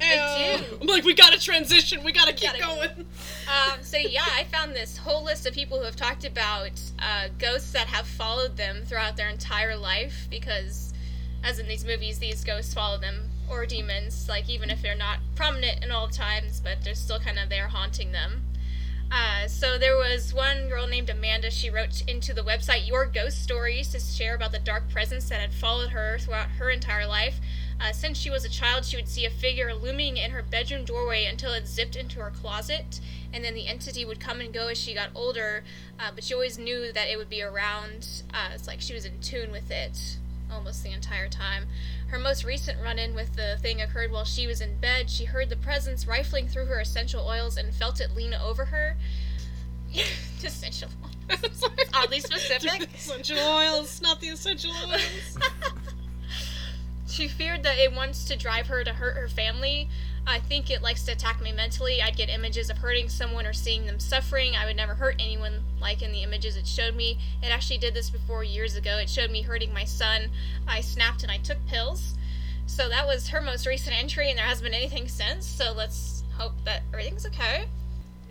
I 0.00 0.62
do. 0.68 0.76
I'm 0.80 0.86
like, 0.86 1.04
we 1.04 1.14
gotta 1.14 1.38
transition. 1.38 2.02
We 2.04 2.12
gotta 2.12 2.32
keep 2.32 2.50
Gotta- 2.52 2.62
going. 2.94 3.06
Um, 3.48 3.82
so 3.82 3.96
yeah, 3.96 4.24
I 4.36 4.44
found 4.44 4.74
this 4.74 4.96
whole 4.96 5.24
list 5.24 5.46
of 5.46 5.54
people 5.54 5.78
who 5.78 5.84
have 5.84 5.96
talked 5.96 6.24
about 6.24 6.72
uh, 6.98 7.28
ghosts 7.38 7.72
that 7.72 7.86
have 7.88 8.06
followed 8.06 8.56
them 8.56 8.82
throughout 8.84 9.16
their 9.16 9.28
entire 9.28 9.76
life 9.76 10.26
because, 10.30 10.92
as 11.44 11.58
in 11.58 11.68
these 11.68 11.84
movies, 11.84 12.18
these 12.18 12.44
ghosts 12.44 12.74
follow 12.74 12.98
them 12.98 13.30
or 13.50 13.64
demons, 13.66 14.28
like 14.28 14.48
even 14.50 14.70
if 14.70 14.82
they're 14.82 14.96
not 14.96 15.18
prominent 15.34 15.84
in 15.84 15.90
all 15.90 16.08
times, 16.08 16.60
but 16.60 16.78
they're 16.82 16.94
still 16.94 17.20
kind 17.20 17.38
of 17.38 17.48
there 17.48 17.68
haunting 17.68 18.12
them. 18.12 18.42
Uh, 19.12 19.46
so 19.46 19.78
there 19.78 19.96
was 19.96 20.34
one 20.34 20.68
girl 20.68 20.88
named 20.88 21.08
Amanda. 21.08 21.48
She 21.50 21.70
wrote 21.70 22.02
into 22.08 22.34
the 22.34 22.42
website 22.42 22.88
Your 22.88 23.06
Ghost 23.06 23.40
Stories 23.40 23.88
to 23.92 24.00
share 24.00 24.34
about 24.34 24.50
the 24.50 24.58
dark 24.58 24.88
presence 24.90 25.28
that 25.28 25.40
had 25.40 25.54
followed 25.54 25.90
her 25.90 26.18
throughout 26.18 26.48
her 26.58 26.70
entire 26.70 27.06
life. 27.06 27.38
Uh, 27.80 27.92
since 27.92 28.18
she 28.18 28.30
was 28.30 28.44
a 28.44 28.48
child, 28.48 28.84
she 28.84 28.96
would 28.96 29.08
see 29.08 29.26
a 29.26 29.30
figure 29.30 29.74
looming 29.74 30.16
in 30.16 30.30
her 30.30 30.42
bedroom 30.42 30.84
doorway 30.84 31.26
until 31.26 31.52
it 31.52 31.66
zipped 31.66 31.94
into 31.94 32.20
her 32.20 32.30
closet, 32.30 33.00
and 33.32 33.44
then 33.44 33.54
the 33.54 33.66
entity 33.66 34.04
would 34.04 34.18
come 34.18 34.40
and 34.40 34.52
go 34.52 34.68
as 34.68 34.78
she 34.78 34.94
got 34.94 35.10
older. 35.14 35.62
Uh, 35.98 36.10
but 36.14 36.24
she 36.24 36.32
always 36.32 36.58
knew 36.58 36.92
that 36.92 37.08
it 37.08 37.16
would 37.16 37.28
be 37.28 37.42
around. 37.42 38.22
Uh, 38.32 38.48
it's 38.54 38.66
like 38.66 38.80
she 38.80 38.94
was 38.94 39.04
in 39.04 39.20
tune 39.20 39.50
with 39.50 39.70
it 39.70 40.16
almost 40.50 40.82
the 40.82 40.92
entire 40.92 41.28
time. 41.28 41.66
Her 42.08 42.18
most 42.18 42.44
recent 42.44 42.80
run 42.80 42.98
in 42.98 43.14
with 43.14 43.34
the 43.36 43.58
thing 43.60 43.82
occurred 43.82 44.10
while 44.10 44.24
she 44.24 44.46
was 44.46 44.60
in 44.60 44.76
bed. 44.78 45.10
She 45.10 45.24
heard 45.24 45.48
the 45.48 45.56
presence 45.56 46.06
rifling 46.06 46.48
through 46.48 46.66
her 46.66 46.80
essential 46.80 47.26
oils 47.26 47.56
and 47.56 47.74
felt 47.74 48.00
it 48.00 48.14
lean 48.14 48.34
over 48.34 48.64
her. 48.66 48.96
essential 50.44 50.88
oils. 51.30 51.64
Oddly 51.94 52.20
specific. 52.20 52.88
essential 52.94 53.38
oils, 53.38 54.00
not 54.00 54.20
the 54.20 54.28
essential 54.28 54.72
oils. 54.88 55.38
She 57.06 57.28
feared 57.28 57.62
that 57.62 57.78
it 57.78 57.94
wants 57.94 58.24
to 58.24 58.36
drive 58.36 58.66
her 58.66 58.82
to 58.82 58.92
hurt 58.92 59.16
her 59.16 59.28
family. 59.28 59.88
I 60.26 60.40
think 60.40 60.70
it 60.70 60.82
likes 60.82 61.04
to 61.04 61.12
attack 61.12 61.40
me 61.40 61.52
mentally. 61.52 62.02
I'd 62.02 62.16
get 62.16 62.28
images 62.28 62.68
of 62.68 62.78
hurting 62.78 63.08
someone 63.08 63.46
or 63.46 63.52
seeing 63.52 63.86
them 63.86 64.00
suffering. 64.00 64.56
I 64.56 64.66
would 64.66 64.76
never 64.76 64.94
hurt 64.94 65.14
anyone 65.20 65.62
like 65.80 66.02
in 66.02 66.10
the 66.10 66.24
images 66.24 66.56
it 66.56 66.66
showed 66.66 66.96
me. 66.96 67.18
It 67.42 67.46
actually 67.46 67.78
did 67.78 67.94
this 67.94 68.10
before 68.10 68.42
years 68.42 68.74
ago. 68.74 68.98
It 68.98 69.08
showed 69.08 69.30
me 69.30 69.42
hurting 69.42 69.72
my 69.72 69.84
son. 69.84 70.30
I 70.66 70.80
snapped 70.80 71.22
and 71.22 71.30
I 71.30 71.38
took 71.38 71.64
pills. 71.66 72.14
So 72.66 72.88
that 72.88 73.06
was 73.06 73.28
her 73.28 73.40
most 73.40 73.66
recent 73.66 73.96
entry, 73.96 74.28
and 74.28 74.36
there 74.36 74.44
hasn't 74.44 74.64
been 74.64 74.74
anything 74.74 75.06
since. 75.06 75.46
So 75.46 75.72
let's 75.72 76.24
hope 76.36 76.54
that 76.64 76.82
everything's 76.92 77.24
okay. 77.26 77.66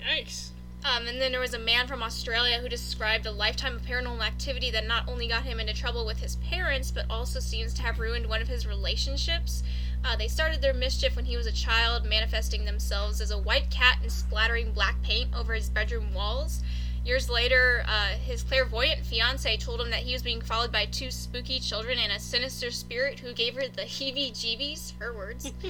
Yikes. 0.05 0.49
Um, 0.85 1.07
and 1.07 1.19
then 1.19 1.31
there 1.31 1.41
was 1.41 1.55
a 1.55 1.59
man 1.59 1.87
from 1.87 2.03
Australia 2.03 2.59
who 2.59 2.69
described 2.69 3.25
a 3.25 3.31
lifetime 3.31 3.75
of 3.75 3.81
paranormal 3.81 4.23
activity 4.23 4.69
that 4.69 4.85
not 4.85 5.09
only 5.09 5.27
got 5.27 5.41
him 5.41 5.59
into 5.59 5.73
trouble 5.73 6.05
with 6.05 6.19
his 6.19 6.35
parents, 6.35 6.91
but 6.91 7.05
also 7.09 7.39
seems 7.39 7.73
to 7.73 7.81
have 7.81 7.97
ruined 7.99 8.27
one 8.27 8.39
of 8.39 8.47
his 8.47 8.67
relationships. 8.67 9.63
Uh, 10.03 10.15
they 10.15 10.27
started 10.27 10.61
their 10.61 10.75
mischief 10.75 11.15
when 11.15 11.25
he 11.25 11.37
was 11.37 11.47
a 11.47 11.51
child, 11.51 12.05
manifesting 12.05 12.65
themselves 12.65 13.19
as 13.19 13.31
a 13.31 13.37
white 13.37 13.71
cat 13.71 13.97
and 14.03 14.11
splattering 14.11 14.71
black 14.73 15.01
paint 15.01 15.27
over 15.35 15.55
his 15.55 15.69
bedroom 15.69 16.13
walls. 16.13 16.61
Years 17.03 17.31
later, 17.31 17.83
uh, 17.87 18.09
his 18.09 18.43
clairvoyant 18.43 19.03
fiance 19.03 19.57
told 19.57 19.81
him 19.81 19.89
that 19.89 20.01
he 20.01 20.13
was 20.13 20.21
being 20.21 20.41
followed 20.41 20.71
by 20.71 20.85
two 20.85 21.09
spooky 21.09 21.59
children 21.59 21.97
and 21.97 22.11
a 22.11 22.19
sinister 22.19 22.69
spirit 22.69 23.19
who 23.19 23.33
gave 23.33 23.55
her 23.55 23.67
the 23.67 23.83
heebie-jeebies. 23.83 24.93
Her 24.99 25.13
words. 25.13 25.51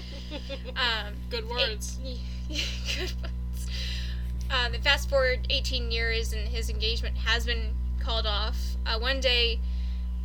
um, 0.75 1.13
Good 1.29 1.49
words. 1.49 1.99
Good 2.49 3.13
Uh, 4.49 4.69
then 4.69 4.81
fast 4.81 5.09
forward 5.09 5.47
18 5.49 5.91
years 5.91 6.33
and 6.33 6.47
his 6.47 6.69
engagement 6.69 7.17
has 7.17 7.45
been 7.45 7.73
called 7.99 8.25
off. 8.25 8.57
Uh, 8.85 8.99
one 8.99 9.19
day, 9.19 9.59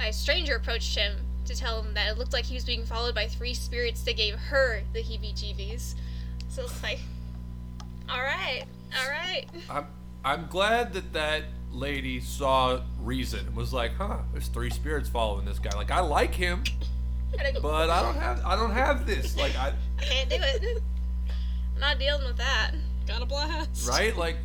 a 0.00 0.12
stranger 0.12 0.56
approached 0.56 0.96
him 0.96 1.16
to 1.46 1.56
tell 1.56 1.83
him 1.83 1.94
that 1.94 2.11
it 2.11 2.18
looked 2.18 2.33
like 2.33 2.44
he 2.44 2.54
was 2.54 2.64
being 2.64 2.85
followed 2.85 3.14
by 3.14 3.26
three 3.26 3.54
spirits 3.54 4.02
that 4.02 4.16
gave 4.16 4.35
her 4.35 4.83
the 4.92 5.02
heebie-jeebies. 5.02 5.94
So 6.48 6.62
it's 6.64 6.83
like, 6.83 7.00
all 8.09 8.20
right, 8.20 8.64
all 9.00 9.11
right. 9.11 9.46
I'm 9.68 9.87
I'm 10.24 10.46
glad 10.48 10.92
that 10.92 11.12
that 11.14 11.44
lady 11.72 12.20
saw 12.20 12.80
reason 13.00 13.46
and 13.46 13.56
was 13.56 13.72
like, 13.72 13.94
huh, 13.94 14.18
there's 14.33 14.48
three 14.48 14.70
spirits 14.70 15.09
following 15.09 15.44
this 15.46 15.59
guy. 15.59 15.70
Like 15.76 15.90
I 15.90 16.00
like 16.00 16.35
him, 16.35 16.64
but 17.62 17.88
I 17.88 18.02
don't 18.02 18.16
have 18.16 18.44
I 18.44 18.56
don't 18.56 18.72
have 18.72 19.06
this. 19.06 19.37
Like 19.37 19.56
I 19.56 19.72
I 19.98 20.02
can't 20.04 20.28
do 20.28 20.37
it. 20.38 20.83
I'm 21.74 21.80
not 21.80 21.98
dealing 21.98 22.26
with 22.26 22.37
that. 22.37 22.72
Got 23.11 23.23
a 23.23 23.27
blast. 23.27 23.88
right 23.88 24.16
like 24.16 24.37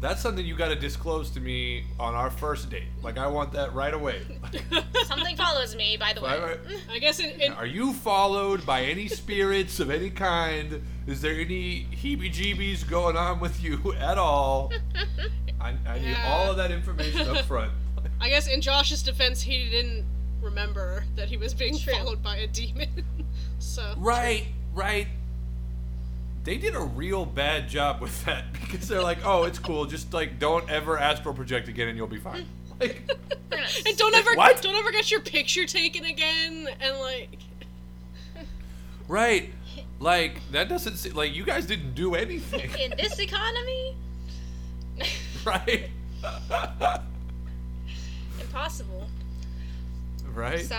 that's 0.00 0.20
something 0.20 0.44
you 0.44 0.54
got 0.56 0.68
to 0.68 0.76
disclose 0.76 1.30
to 1.30 1.40
me 1.40 1.84
on 1.98 2.14
our 2.14 2.28
first 2.30 2.68
date. 2.68 2.88
Like 3.02 3.16
I 3.16 3.26
want 3.28 3.52
that 3.52 3.72
right 3.72 3.94
away. 3.94 4.20
Something 5.06 5.36
follows 5.38 5.74
me, 5.74 5.96
by 5.96 6.12
the 6.12 6.20
way. 6.20 6.38
Right, 6.38 6.58
right. 6.66 6.76
I 6.90 6.98
guess 6.98 7.18
in, 7.18 7.30
in 7.40 7.52
Are 7.54 7.64
you 7.64 7.94
followed 7.94 8.66
by 8.66 8.82
any 8.82 9.08
spirits 9.08 9.80
of 9.80 9.88
any 9.90 10.10
kind? 10.10 10.82
Is 11.06 11.22
there 11.22 11.32
any 11.32 11.86
heebie-jeebies 11.94 12.86
going 12.90 13.16
on 13.16 13.40
with 13.40 13.62
you 13.62 13.94
at 13.98 14.18
all? 14.18 14.70
I, 15.60 15.74
I 15.86 15.98
need 15.98 16.08
Yeah. 16.10 16.30
all 16.30 16.50
of 16.50 16.58
that 16.58 16.70
information 16.70 17.28
up 17.30 17.46
front. 17.46 17.72
I 18.20 18.28
guess 18.28 18.48
in 18.48 18.60
Josh's 18.60 19.02
defense, 19.02 19.40
he 19.40 19.70
didn't 19.70 20.04
remember 20.42 21.04
that 21.16 21.28
he 21.30 21.38
was 21.38 21.54
being 21.54 21.78
True. 21.78 21.94
followed 21.94 22.22
by 22.22 22.36
a 22.36 22.46
demon. 22.46 23.02
so 23.58 23.94
Right, 23.96 24.48
right. 24.74 25.06
They 26.46 26.58
did 26.58 26.76
a 26.76 26.80
real 26.80 27.26
bad 27.26 27.68
job 27.68 28.00
with 28.00 28.24
that 28.24 28.52
because 28.52 28.86
they're 28.86 29.02
like, 29.02 29.18
"Oh, 29.24 29.42
it's 29.42 29.58
cool. 29.58 29.84
Just 29.84 30.14
like 30.14 30.38
don't 30.38 30.70
ever 30.70 30.96
astral 30.96 31.34
project 31.34 31.66
again, 31.68 31.88
and 31.88 31.96
you'll 31.98 32.06
be 32.06 32.20
fine." 32.20 32.46
Like, 32.78 33.10
and 33.86 33.96
don't 33.96 34.14
ever 34.14 34.34
What? 34.34 34.60
don't 34.60 34.74
ever 34.76 34.92
get 34.92 35.10
your 35.10 35.20
picture 35.22 35.64
taken 35.64 36.04
again. 36.04 36.68
And 36.78 36.98
like 36.98 37.38
right, 39.08 39.50
like 39.98 40.42
that 40.52 40.68
doesn't 40.68 40.96
se- 40.96 41.12
like 41.12 41.34
you 41.34 41.42
guys 41.42 41.64
didn't 41.64 41.94
do 41.94 42.14
anything, 42.14 42.70
in 42.78 42.92
this 42.98 43.18
economy, 43.18 43.96
right? 45.46 45.88
impossible. 48.42 49.06
right. 50.34 50.66
So, 50.66 50.74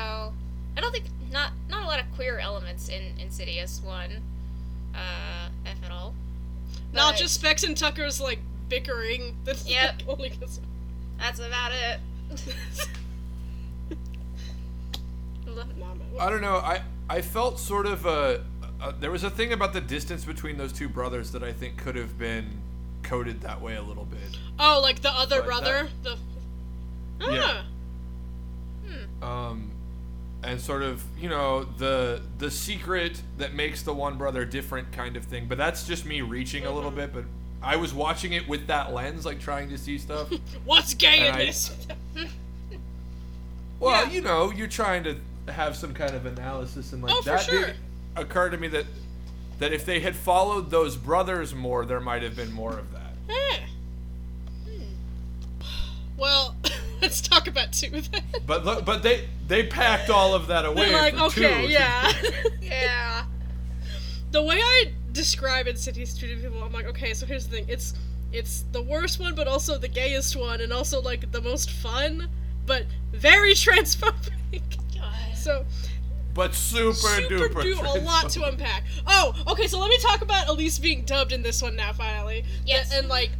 I 0.77 0.81
don't 0.81 0.91
think 0.91 1.05
not 1.31 1.51
not 1.67 1.81
a 1.81 1.87
lot 1.87 1.99
of 1.99 2.05
queer 2.13 2.37
elements 2.37 2.89
in 2.89 3.01
Insidious 3.19 3.81
one, 3.83 4.21
uh, 4.97 5.49
if 5.65 5.83
at 5.85 5.91
all. 5.91 6.13
not 6.93 7.15
just 7.15 7.35
Specs 7.35 7.63
and 7.63 7.77
Tucker's 7.77 8.19
like 8.19 8.39
bickering. 8.69 9.35
That's 9.45 9.67
Yep. 9.69 9.99
like, 9.99 10.09
only 10.09 10.29
'cause- 10.31 10.59
That's 11.19 11.39
about 11.39 11.71
it. 11.73 11.99
I 16.19 16.29
don't 16.29 16.41
know. 16.41 16.57
I 16.57 16.81
I 17.09 17.21
felt 17.21 17.59
sort 17.59 17.85
of 17.85 18.05
a, 18.05 18.43
a 18.81 18.91
there 18.93 19.11
was 19.11 19.23
a 19.23 19.29
thing 19.29 19.53
about 19.53 19.73
the 19.73 19.81
distance 19.81 20.25
between 20.25 20.57
those 20.57 20.73
two 20.73 20.89
brothers 20.89 21.31
that 21.31 21.43
I 21.43 21.53
think 21.53 21.77
could 21.77 21.95
have 21.95 22.17
been 22.17 22.61
coded 23.03 23.41
that 23.41 23.61
way 23.61 23.75
a 23.75 23.81
little 23.81 24.05
bit. 24.05 24.37
Oh, 24.59 24.79
like 24.81 25.01
the 25.01 25.11
other 25.11 25.37
But 25.37 25.45
brother. 25.45 25.89
The 26.03 26.17
Yeah. 27.21 27.63
ah, 29.21 29.47
um, 29.49 29.71
and 30.43 30.61
sort 30.61 30.83
of 30.83 31.03
you 31.19 31.29
know 31.29 31.63
the 31.63 32.21
the 32.37 32.49
secret 32.51 33.21
that 33.37 33.53
makes 33.53 33.81
the 33.81 33.93
one 33.93 34.17
brother 34.17 34.45
different 34.45 34.91
kind 34.91 35.17
of 35.17 35.23
thing. 35.25 35.47
But 35.47 35.57
that's 35.57 35.85
just 35.87 36.05
me 36.05 36.21
reaching 36.21 36.65
a 36.65 36.71
little 36.71 36.91
bit. 36.91 37.13
But 37.13 37.25
I 37.61 37.75
was 37.75 37.93
watching 37.93 38.33
it 38.33 38.47
with 38.47 38.67
that 38.67 38.93
lens, 38.93 39.25
like 39.25 39.39
trying 39.39 39.69
to 39.69 39.77
see 39.77 39.97
stuff. 39.97 40.29
what's 40.65 40.93
gay 40.93 41.27
in 41.27 41.33
I- 41.35 41.45
this? 41.45 41.75
Well, 43.79 44.05
Yeah. 44.07 44.11
you 44.11 44.21
know, 44.21 44.51
you're 44.51 44.67
trying 44.67 45.03
to 45.03 45.17
have 45.51 45.75
some 45.75 45.93
kind 45.93 46.15
of 46.15 46.25
analysis, 46.25 46.93
and 46.93 47.03
like 47.03 47.13
Oh, 47.13 47.21
for 47.21 47.29
that 47.29 47.41
sure. 47.43 47.65
did 47.67 47.75
occur 48.15 48.49
to 48.49 48.57
me 48.57 48.67
that 48.69 48.85
that 49.59 49.71
if 49.71 49.85
they 49.85 49.99
had 49.99 50.15
followed 50.15 50.71
those 50.71 50.95
brothers 50.97 51.53
more, 51.53 51.85
there 51.85 51.99
might 51.99 52.23
have 52.23 52.35
been 52.35 52.51
more 52.51 52.73
of 52.77 52.91
that. 52.91 53.13
Eh. 53.29 53.59
Well, 56.17 56.55
let's 57.01 57.21
talk 57.21 57.47
about 57.47 57.73
two 57.73 57.89
then. 57.89 58.23
But 58.45 58.65
look, 58.65 58.85
but 58.85 59.03
they 59.03 59.27
they 59.47 59.67
packed 59.67 60.09
all 60.09 60.33
of 60.33 60.47
that 60.47 60.65
away. 60.65 60.89
They're 60.89 61.01
like, 61.01 61.15
for 61.15 61.23
okay, 61.25 61.67
two. 61.67 61.71
yeah. 61.71 62.13
yeah. 62.61 63.25
the 64.31 64.41
way 64.41 64.59
I 64.59 64.91
describe 65.11 65.67
Insidious 65.67 66.13
to 66.17 66.27
people, 66.27 66.63
I'm 66.63 66.71
like, 66.71 66.87
okay, 66.87 67.13
so 67.13 67.25
here's 67.25 67.47
the 67.47 67.57
thing. 67.57 67.65
It's 67.67 67.93
it's 68.31 68.65
the 68.71 68.81
worst 68.81 69.19
one, 69.19 69.35
but 69.35 69.47
also 69.47 69.77
the 69.77 69.87
gayest 69.87 70.35
one, 70.35 70.61
and 70.61 70.73
also 70.73 71.01
like 71.01 71.31
the 71.31 71.41
most 71.41 71.71
fun, 71.71 72.29
but 72.65 72.85
very 73.11 73.53
transphobic. 73.53 74.61
God. 74.95 75.35
So 75.35 75.65
but 76.37 76.53
super, 76.53 76.93
super 76.93 77.49
duper. 77.49 77.63
do 77.63 77.79
a 77.81 77.97
lot 78.01 78.29
to 78.29 78.43
unpack. 78.43 78.83
Oh, 79.07 79.33
okay, 79.47 79.65
so 79.65 79.79
let 79.79 79.89
me 79.89 79.97
talk 79.97 80.21
about 80.21 80.47
Elise 80.47 80.77
being 80.77 81.01
dubbed 81.01 81.31
in 81.31 81.41
this 81.41 81.63
one 81.63 81.75
now, 81.75 81.93
finally. 81.93 82.45
Yes. 82.63 82.91
And, 82.91 82.99
and, 82.99 83.09
like, 83.09 83.31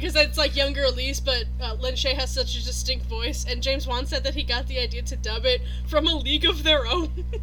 because 0.00 0.16
it's 0.16 0.38
like 0.38 0.56
younger 0.56 0.84
Elise, 0.84 1.20
but 1.20 1.44
uh, 1.60 1.74
Lin 1.74 1.94
Shaye 1.94 2.14
has 2.14 2.32
such 2.32 2.56
a 2.56 2.64
distinct 2.64 3.06
voice, 3.06 3.44
and 3.48 3.62
James 3.62 3.86
Wan 3.86 4.06
said 4.06 4.24
that 4.24 4.34
he 4.34 4.42
got 4.42 4.66
the 4.66 4.78
idea 4.78 5.02
to 5.02 5.16
dub 5.16 5.44
it 5.44 5.60
from 5.86 6.06
a 6.06 6.14
League 6.14 6.44
of 6.44 6.62
Their 6.62 6.86
Own. 6.86 7.10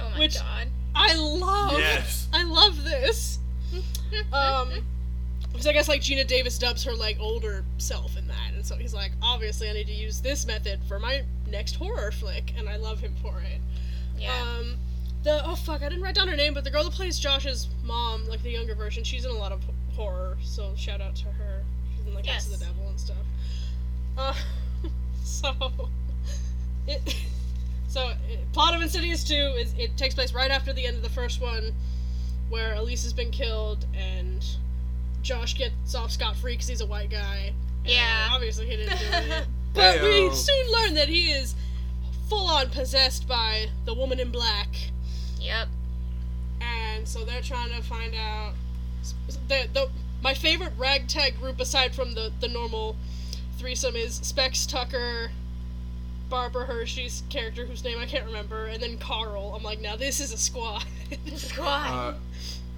Oh 0.00 0.10
my 0.10 0.18
Which- 0.18 0.38
god. 0.38 0.68
I 0.94 1.14
love. 1.14 1.78
Yes. 1.78 2.26
I 2.32 2.42
love 2.44 2.82
this. 2.84 3.38
Um, 4.32 4.70
because 5.52 5.66
I 5.66 5.72
guess 5.74 5.88
like 5.88 6.00
Geena 6.00 6.26
Davis 6.26 6.56
dubs 6.58 6.82
her 6.84 6.94
like 6.94 7.18
older 7.20 7.62
self 7.76 8.16
in 8.16 8.26
that, 8.28 8.54
and 8.54 8.64
so 8.64 8.76
he's 8.76 8.94
like, 8.94 9.12
obviously 9.22 9.68
I 9.68 9.74
need 9.74 9.86
to 9.88 9.92
use 9.92 10.20
this 10.22 10.46
method 10.46 10.80
for 10.88 10.98
my 10.98 11.22
next 11.50 11.76
horror 11.76 12.10
flick, 12.12 12.54
and 12.56 12.68
I 12.68 12.76
love 12.76 13.00
him 13.00 13.14
for 13.20 13.40
it. 13.40 13.60
yeah. 14.18 14.32
Um, 14.58 14.76
the 15.22 15.44
oh 15.46 15.54
fuck, 15.56 15.82
I 15.82 15.88
didn't 15.90 16.02
write 16.02 16.14
down 16.14 16.28
her 16.28 16.36
name, 16.36 16.54
but 16.54 16.64
the 16.64 16.70
girl 16.70 16.84
that 16.84 16.92
plays 16.94 17.18
Josh's 17.18 17.68
mom, 17.84 18.26
like 18.28 18.42
the 18.42 18.50
younger 18.50 18.74
version, 18.74 19.04
she's 19.04 19.26
in 19.26 19.30
a 19.30 19.34
lot 19.34 19.52
of 19.52 19.62
horror. 19.94 20.38
So 20.42 20.72
shout 20.76 21.02
out 21.02 21.14
to 21.16 21.26
her. 21.26 21.62
She's 22.18 22.26
in 22.26 22.26
like 22.26 22.34
House 22.34 22.44
of 22.46 22.50
Yes. 22.52 22.58
the 22.60 22.64
Devil 22.66 22.88
and 22.88 23.00
stuff. 23.00 23.16
Uh, 24.16 24.34
so 25.24 25.88
it. 26.86 27.16
So 27.90 28.12
it, 28.28 28.40
plot 28.52 28.74
of 28.74 28.82
Insidious 28.82 29.24
two 29.24 29.34
is 29.58 29.72
it 29.78 29.96
takes 29.96 30.14
place 30.14 30.34
right 30.34 30.50
after 30.50 30.74
the 30.74 30.84
end 30.86 30.96
of 30.96 31.02
the 31.02 31.08
first 31.08 31.40
one, 31.40 31.72
where 32.50 32.74
Elise 32.74 33.02
has 33.04 33.14
been 33.14 33.30
killed 33.30 33.86
and 33.96 34.44
Josh 35.22 35.56
gets 35.56 35.94
off 35.94 36.10
scot 36.10 36.36
free 36.36 36.52
because 36.52 36.68
he's 36.68 36.82
a 36.82 36.86
white 36.86 37.08
guy. 37.08 37.54
And 37.84 37.92
Yeah. 37.94 38.28
obviously 38.30 38.66
he 38.66 38.76
didn't 38.76 38.98
do 38.98 39.06
it. 39.10 39.46
But 39.74 40.02
we 40.02 40.34
soon 40.34 40.70
learn 40.70 40.94
that 40.94 41.08
he 41.08 41.30
is 41.30 41.54
full 42.28 42.46
on 42.48 42.68
possessed 42.68 43.26
by 43.26 43.68
the 43.86 43.94
woman 43.94 44.20
in 44.20 44.30
black. 44.30 44.68
yep. 45.40 45.68
And 46.60 47.08
so 47.08 47.24
they're 47.24 47.40
trying 47.40 47.70
to 47.70 47.82
find 47.82 48.14
out. 48.14 48.52
The, 49.48 49.66
the, 49.72 49.88
my 50.22 50.34
favorite 50.34 50.72
ragtag 50.76 51.38
group, 51.40 51.60
aside 51.60 51.94
from 51.94 52.14
the, 52.14 52.32
the 52.40 52.48
normal 52.48 52.96
threesome, 53.58 53.96
is 53.96 54.16
Specs 54.16 54.66
Tucker, 54.66 55.30
Barbara 56.28 56.66
Hershey's 56.66 57.22
character, 57.30 57.64
whose 57.64 57.84
name 57.84 57.98
I 57.98 58.06
can't 58.06 58.26
remember, 58.26 58.66
and 58.66 58.82
then 58.82 58.98
Carl. 58.98 59.54
I'm 59.54 59.62
like, 59.62 59.80
now 59.80 59.96
this 59.96 60.20
is 60.20 60.32
a 60.32 60.38
squad. 60.38 60.84
Squad. 61.36 61.90
Uh, 61.90 62.14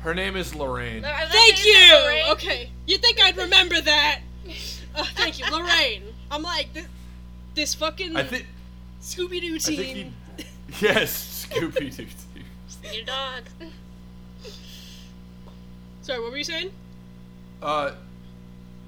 her 0.01 0.15
name 0.15 0.37
is 0.37 0.55
Lorraine. 0.55 1.05
I 1.05 1.27
Thank 1.27 1.57
say, 1.57 1.69
is 1.71 1.75
that 1.77 1.89
you! 1.89 2.05
Lorraine? 2.05 2.33
Okay, 2.33 2.71
you 2.87 2.99
think 2.99 3.21
I'd 3.23 3.37
remember 3.37 3.81
that? 3.81 4.21
Uh, 4.95 5.05
thank 5.15 5.39
you, 5.39 5.45
Lorraine. 5.51 6.03
I'm 6.31 6.43
like, 6.43 6.73
this, 6.73 6.87
this 7.55 7.75
fucking 7.75 8.17
I 8.17 8.25
think. 8.25 8.47
Scooby 9.03 9.41
Doo 9.41 9.57
I 9.57 9.59
think 9.59 9.79
team. 9.79 10.15
he. 10.37 10.45
Yes, 10.81 11.47
Scooby 11.49 11.95
Doo. 11.97 12.05
Team. 12.35 12.95
Your 12.95 13.05
dog. 13.05 13.43
Sorry, 16.03 16.21
what 16.21 16.31
were 16.31 16.39
you 16.39 16.45
saying? 16.45 16.71
Uh, 17.63 17.93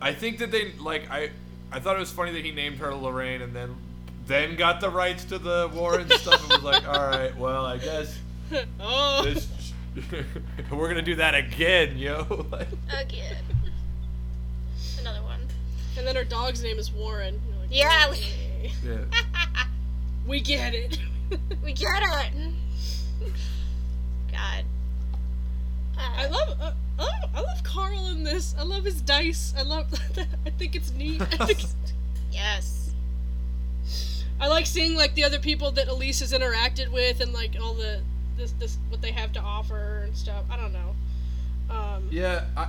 I 0.00 0.12
think 0.12 0.38
that 0.38 0.50
they 0.50 0.72
like 0.80 1.10
I. 1.10 1.30
I 1.74 1.80
thought 1.80 1.96
it 1.96 2.00
was 2.00 2.12
funny 2.12 2.32
that 2.32 2.44
he 2.44 2.50
named 2.52 2.76
her 2.78 2.94
Lorraine 2.94 3.40
and 3.40 3.54
then 3.56 3.74
then 4.26 4.56
got 4.56 4.80
the 4.80 4.90
rights 4.90 5.24
to 5.26 5.38
the 5.38 5.70
Warren 5.74 6.08
stuff 6.10 6.40
and 6.42 6.50
was 6.52 6.62
like, 6.62 6.86
all 6.86 7.06
right, 7.06 7.34
well, 7.36 7.64
I 7.64 7.78
guess 7.78 8.18
oh, 8.80 9.22
this. 9.24 9.72
we're 10.70 10.88
gonna 10.88 11.00
do 11.02 11.14
that 11.16 11.34
again, 11.34 11.96
yo. 11.96 12.46
Like, 12.52 12.68
Again. 12.98 13.36
Another 15.00 15.22
one. 15.22 15.40
and 15.98 16.06
then 16.06 16.14
her 16.14 16.24
dog's 16.24 16.62
name 16.62 16.78
is 16.78 16.92
Warren. 16.92 17.40
Like, 17.60 17.68
Yeah. 17.70 18.06
"Okay, 18.10 18.72
yeah. 18.84 18.98
we 20.26 20.40
get 20.40 20.74
it. 20.74 20.98
We 21.64 21.72
get 21.72 22.02
it. 22.02 22.32
God. 24.30 24.64
Uh, 25.98 26.12
I 26.16 26.26
love 26.28 26.56
uh, 26.60 26.72
I 27.03 27.20
love, 27.20 27.30
I 27.34 27.40
love 27.40 27.62
Carl 27.64 28.07
in 28.09 28.22
this. 28.24 28.55
I 28.59 28.62
love 28.62 28.84
his 28.84 29.00
dice. 29.03 29.53
I 29.57 29.62
love. 29.62 29.86
I 30.46 30.50
think 30.50 30.76
it's 30.76 30.92
neat. 30.92 31.20
I, 31.20 31.46
think 31.46 31.62
it's, 31.62 31.74
Yes. 32.32 32.92
I 34.40 34.48
like 34.48 34.66
seeing 34.66 34.94
like 34.94 35.14
the 35.14 35.24
other 35.24 35.38
people 35.38 35.70
that 35.72 35.88
Elise 35.88 36.20
has 36.20 36.32
interacted 36.32 36.90
with 36.90 37.20
and 37.20 37.32
like 37.32 37.57
all 37.61 37.74
the 37.74 38.00
this 38.36 38.53
this 38.53 38.78
what 38.88 39.00
they 39.03 39.12
have 39.12 39.32
to 39.32 39.40
offer 39.40 40.03
and 40.05 40.16
stuff. 40.16 40.44
I 40.50 40.57
don't 40.57 40.72
know. 40.72 40.94
Um, 41.70 42.09
Yeah, 42.11 42.46
I, 42.57 42.68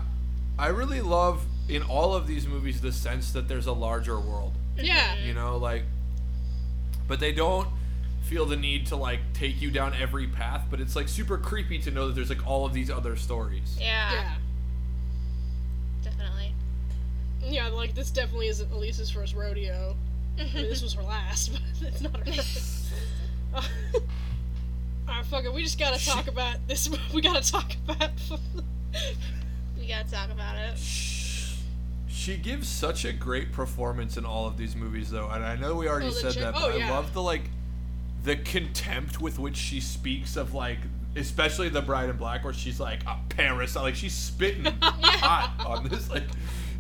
I 0.57 0.67
really 0.67 1.01
love 1.01 1.45
in 1.69 1.81
all 1.83 2.13
of 2.13 2.27
these 2.27 2.47
movies 2.47 2.81
the 2.81 2.91
sense 2.91 3.31
that 3.31 3.47
there's 3.47 3.67
a 3.67 3.73
larger 3.73 4.19
world. 4.19 4.53
yeah. 4.77 5.15
You 5.23 5.33
know, 5.33 5.57
like, 5.57 5.83
but 7.07 7.19
they 7.19 7.31
don't 7.31 7.67
feel 8.33 8.45
the 8.47 8.55
need 8.57 8.87
to 8.87 8.95
like 8.95 9.19
take 9.33 9.61
you 9.61 9.69
down 9.69 9.93
every 9.93 10.25
path. 10.27 10.65
But 10.71 10.81
it's 10.81 10.95
like 10.95 11.07
super 11.07 11.37
creepy 11.37 11.77
to 11.79 11.91
know 11.91 12.07
that 12.07 12.15
there's 12.15 12.29
like 12.29 12.45
all 12.47 12.65
of 12.65 12.73
these 12.73 12.89
other 12.89 13.15
stories. 13.15 13.77
Yeah. 13.79 14.11
Yeah. 14.11 14.33
Definitely. 16.03 16.53
Yeah, 17.45 17.67
like 17.67 17.93
this 17.93 18.09
definitely 18.09 18.47
isn't 18.47 18.71
Elise's 18.71 19.11
first 19.11 19.35
rodeo. 19.35 19.95
I 20.39 20.43
mean, 20.55 20.63
this 20.63 20.81
was 20.81 20.93
her 20.93 21.03
last, 21.03 21.51
but 21.79 21.87
it's 21.87 22.01
not 22.01 22.17
her 22.17 22.25
first. 22.25 22.85
Alright, 25.07 25.25
fuck 25.25 25.43
it. 25.45 25.53
We 25.53 25.61
just 25.63 25.77
gotta 25.77 26.03
talk 26.03 26.27
about 26.27 26.55
this. 26.67 26.89
We 27.13 27.21
gotta 27.21 27.47
talk 27.51 27.75
about. 27.87 28.09
We 29.79 29.87
gotta 29.87 30.09
talk 30.09 30.31
about 30.31 30.55
it. 30.57 30.77
She 32.07 32.37
gives 32.37 32.67
such 32.69 33.05
a 33.05 33.11
great 33.13 33.51
performance 33.51 34.17
in 34.17 34.25
all 34.25 34.47
of 34.47 34.57
these 34.57 34.75
movies, 34.75 35.11
though, 35.11 35.27
and 35.29 35.43
I 35.43 35.55
know 35.55 35.75
we 35.75 35.87
already 35.89 36.07
Oh, 36.07 36.11
said 36.11 36.33
chick- 36.33 36.41
that, 36.41 36.53
oh, 36.55 36.71
but 36.71 36.75
oh, 36.75 36.79
I 36.79 36.89
love 36.89 37.13
the 37.13 37.21
like 37.21 37.43
the 38.23 38.35
contempt 38.37 39.19
with 39.21 39.37
which 39.39 39.57
she 39.57 39.79
speaks 39.79 40.35
of 40.37 40.53
like, 40.53 40.79
especially 41.15 41.69
the 41.69 41.81
Bride 41.81 42.09
in 42.09 42.17
Black, 42.17 42.43
where 42.43 42.53
she's 42.53 42.79
like 42.79 43.03
a 43.05 43.17
parasite, 43.29 43.83
like 43.83 43.95
she's 43.95 44.13
spitting 44.15 44.65
hot 44.81 45.53
on 45.65 45.87
this, 45.89 46.09
like 46.09 46.23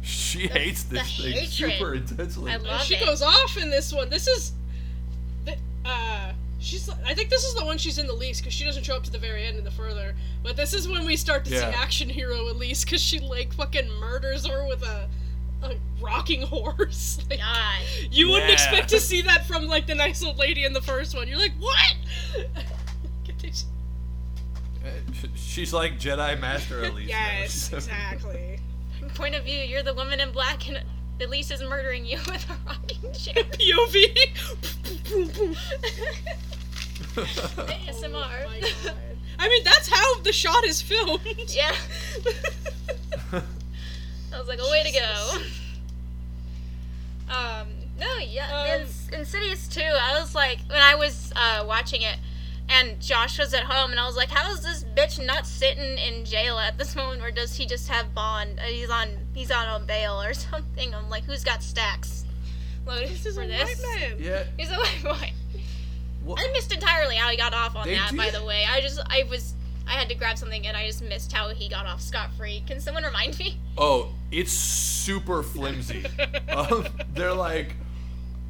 she 0.01 0.47
hates 0.47 0.83
this 0.83 1.17
thing 1.17 1.33
hatred. 1.33 1.49
super 1.49 1.93
intensely. 1.95 2.51
I 2.51 2.57
love 2.57 2.81
she 2.81 2.95
it. 2.95 3.05
goes 3.05 3.21
off 3.21 3.57
in 3.57 3.69
this 3.69 3.93
one. 3.93 4.09
This 4.09 4.27
is. 4.27 4.53
Uh, 5.85 6.31
she's. 6.59 6.89
I 7.05 7.13
think 7.13 7.29
this 7.29 7.43
is 7.43 7.55
the 7.55 7.65
one 7.65 7.77
she's 7.77 7.97
in 7.97 8.07
the 8.07 8.13
least 8.13 8.41
because 8.41 8.53
she 8.53 8.63
doesn't 8.63 8.83
show 8.83 8.95
up 8.95 9.03
to 9.03 9.11
the 9.11 9.17
very 9.17 9.45
end 9.45 9.57
in 9.57 9.63
the 9.65 9.71
further. 9.71 10.15
But 10.43 10.55
this 10.55 10.73
is 10.73 10.87
when 10.87 11.05
we 11.05 11.15
start 11.17 11.43
to 11.45 11.51
Yeah. 11.51 11.71
see 11.71 11.77
action 11.77 12.09
hero 12.09 12.49
Elise 12.51 12.85
because 12.85 13.01
she 13.01 13.19
like 13.19 13.53
fucking 13.53 13.89
murders 13.99 14.45
her 14.45 14.65
with 14.67 14.81
a, 14.83 15.09
a 15.61 15.75
rocking 16.03 16.41
horse. 16.43 17.19
Like, 17.29 17.39
God. 17.39 17.79
You 18.11 18.27
wouldn't 18.29 18.49
Yeah. 18.49 18.53
expect 18.53 18.89
to 18.89 18.99
see 18.99 19.21
that 19.23 19.47
from 19.47 19.65
like 19.67 19.87
the 19.87 19.95
nice 19.95 20.23
old 20.23 20.37
lady 20.37 20.65
in 20.65 20.73
the 20.73 20.81
first 20.81 21.15
one. 21.15 21.27
You're 21.27 21.37
like, 21.39 21.53
what? 21.59 21.95
Uh, 24.85 24.89
She's 25.35 25.71
like 25.73 25.97
Jedi 25.97 26.37
Master 26.39 26.83
Elise. 26.83 27.09
now. 27.09 27.15
yes, 27.41 27.71
exactly. 27.71 28.59
Point 29.15 29.33
of 29.35 29.45
view, 29.45 29.59
you're 29.59 29.83
the 29.83 29.93
woman 29.93 30.19
in 30.19 30.31
black 30.33 30.67
and 30.67 30.83
Elise 31.21 31.51
is 31.51 31.61
murdering 31.61 32.05
you 32.05 32.17
with 32.27 32.45
a 32.49 32.57
rocking 32.67 33.13
chair. 33.13 33.43
POV. 33.45 34.13
ASMR. 37.15 38.43
Oh 38.45 38.49
my 38.49 38.59
God. 38.83 38.93
I 39.39 39.47
mean, 39.49 39.63
that's 39.63 39.87
how 39.87 40.19
the 40.21 40.33
shot 40.33 40.63
is 40.65 40.81
filmed. 40.81 41.21
yeah. 41.47 41.73
I 43.31 44.39
was 44.39 44.47
like, 44.47 44.59
a 44.59 44.69
way 44.71 44.83
to 44.83 44.91
go. 44.91 45.37
Um, 47.29 47.67
no, 47.99 48.17
yeah, 48.17 48.51
Um, 48.75 48.81
it's 48.81 49.09
Insidious 49.09 49.67
2. 49.67 49.81
I 49.81 50.19
was 50.19 50.35
like, 50.35 50.59
when 50.69 50.81
I 50.81 50.95
was 50.95 51.31
uh, 51.35 51.63
watching 51.67 52.01
it, 52.01 52.17
and 52.69 52.99
Josh 53.01 53.39
was 53.39 53.53
at 53.53 53.63
home, 53.63 53.91
and 53.91 53.99
I 53.99 54.05
was 54.05 54.15
like, 54.15 54.29
how 54.29 54.51
is 54.51 54.61
this 54.61 54.83
bitch 54.95 55.23
not 55.23 55.45
sitting 55.45 55.97
in 55.97 56.25
jail 56.25 56.57
at 56.57 56.77
this 56.77 56.95
moment, 56.97 57.21
or 57.21 57.31
does 57.31 57.55
he 57.55 57.65
just 57.65 57.87
have 57.89 58.13
bond? 58.13 58.59
Uh, 58.59 58.63
he's 58.63 58.89
on, 58.89 59.09
he's 59.33 59.51
on 59.51 59.81
a 59.81 59.85
bail 59.85 60.21
or 60.21 60.33
something. 60.33 60.93
I'm 60.93 61.09
like, 61.09 61.23
who's 61.23 61.43
got 61.43 61.61
stacks 61.63 62.25
loaded 62.85 63.09
this 63.09 63.25
is 63.25 63.35
for 63.35 63.43
a 63.43 63.47
this? 63.47 63.81
white 63.81 63.99
man. 63.99 64.15
yeah. 64.19 64.43
He's 64.57 64.69
a 64.71 64.75
white 64.75 64.99
boy. 65.03 65.31
Well, 66.25 66.35
I 66.39 66.51
missed 66.53 66.71
entirely 66.73 67.15
how 67.15 67.29
he 67.29 67.37
got 67.37 67.53
off 67.53 67.75
on 67.75 67.85
They 67.87 67.95
that. 67.95 68.11
do 68.11 68.17
By 68.17 68.29
that- 68.29 68.39
the 68.39 68.45
way, 68.45 68.65
I 68.69 68.79
just, 68.81 68.99
I 69.07 69.23
was, 69.29 69.53
I 69.87 69.91
had 69.91 70.09
to 70.09 70.15
grab 70.15 70.37
something, 70.37 70.65
and 70.65 70.77
I 70.77 70.87
just 70.87 71.03
missed 71.03 71.31
how 71.31 71.49
he 71.49 71.67
got 71.69 71.85
off 71.85 72.01
scot 72.01 72.31
free. 72.37 72.63
Can 72.65 72.79
someone 72.79 73.03
remind 73.03 73.37
me? 73.37 73.59
Oh, 73.77 74.09
it's 74.31 74.51
super 74.51 75.43
flimsy. 75.43 76.05
um, 76.49 76.87
they're 77.13 77.33
like, 77.33 77.75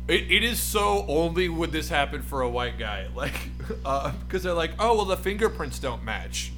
it, 0.08 0.32
it 0.32 0.44
is 0.44 0.60
so 0.60 1.06
only 1.08 1.50
would 1.50 1.72
this 1.72 1.90
happen 1.90 2.22
for 2.22 2.42
a 2.42 2.50
white 2.50 2.78
guy, 2.78 3.08
like, 3.16 3.34
because 3.68 4.44
they're 4.44 4.54
like, 4.54 4.72
oh 4.80 4.96
well, 4.96 5.06
the 5.06 5.18
fingerprints 5.18 5.80
don't 5.80 6.04
match. 6.04 6.52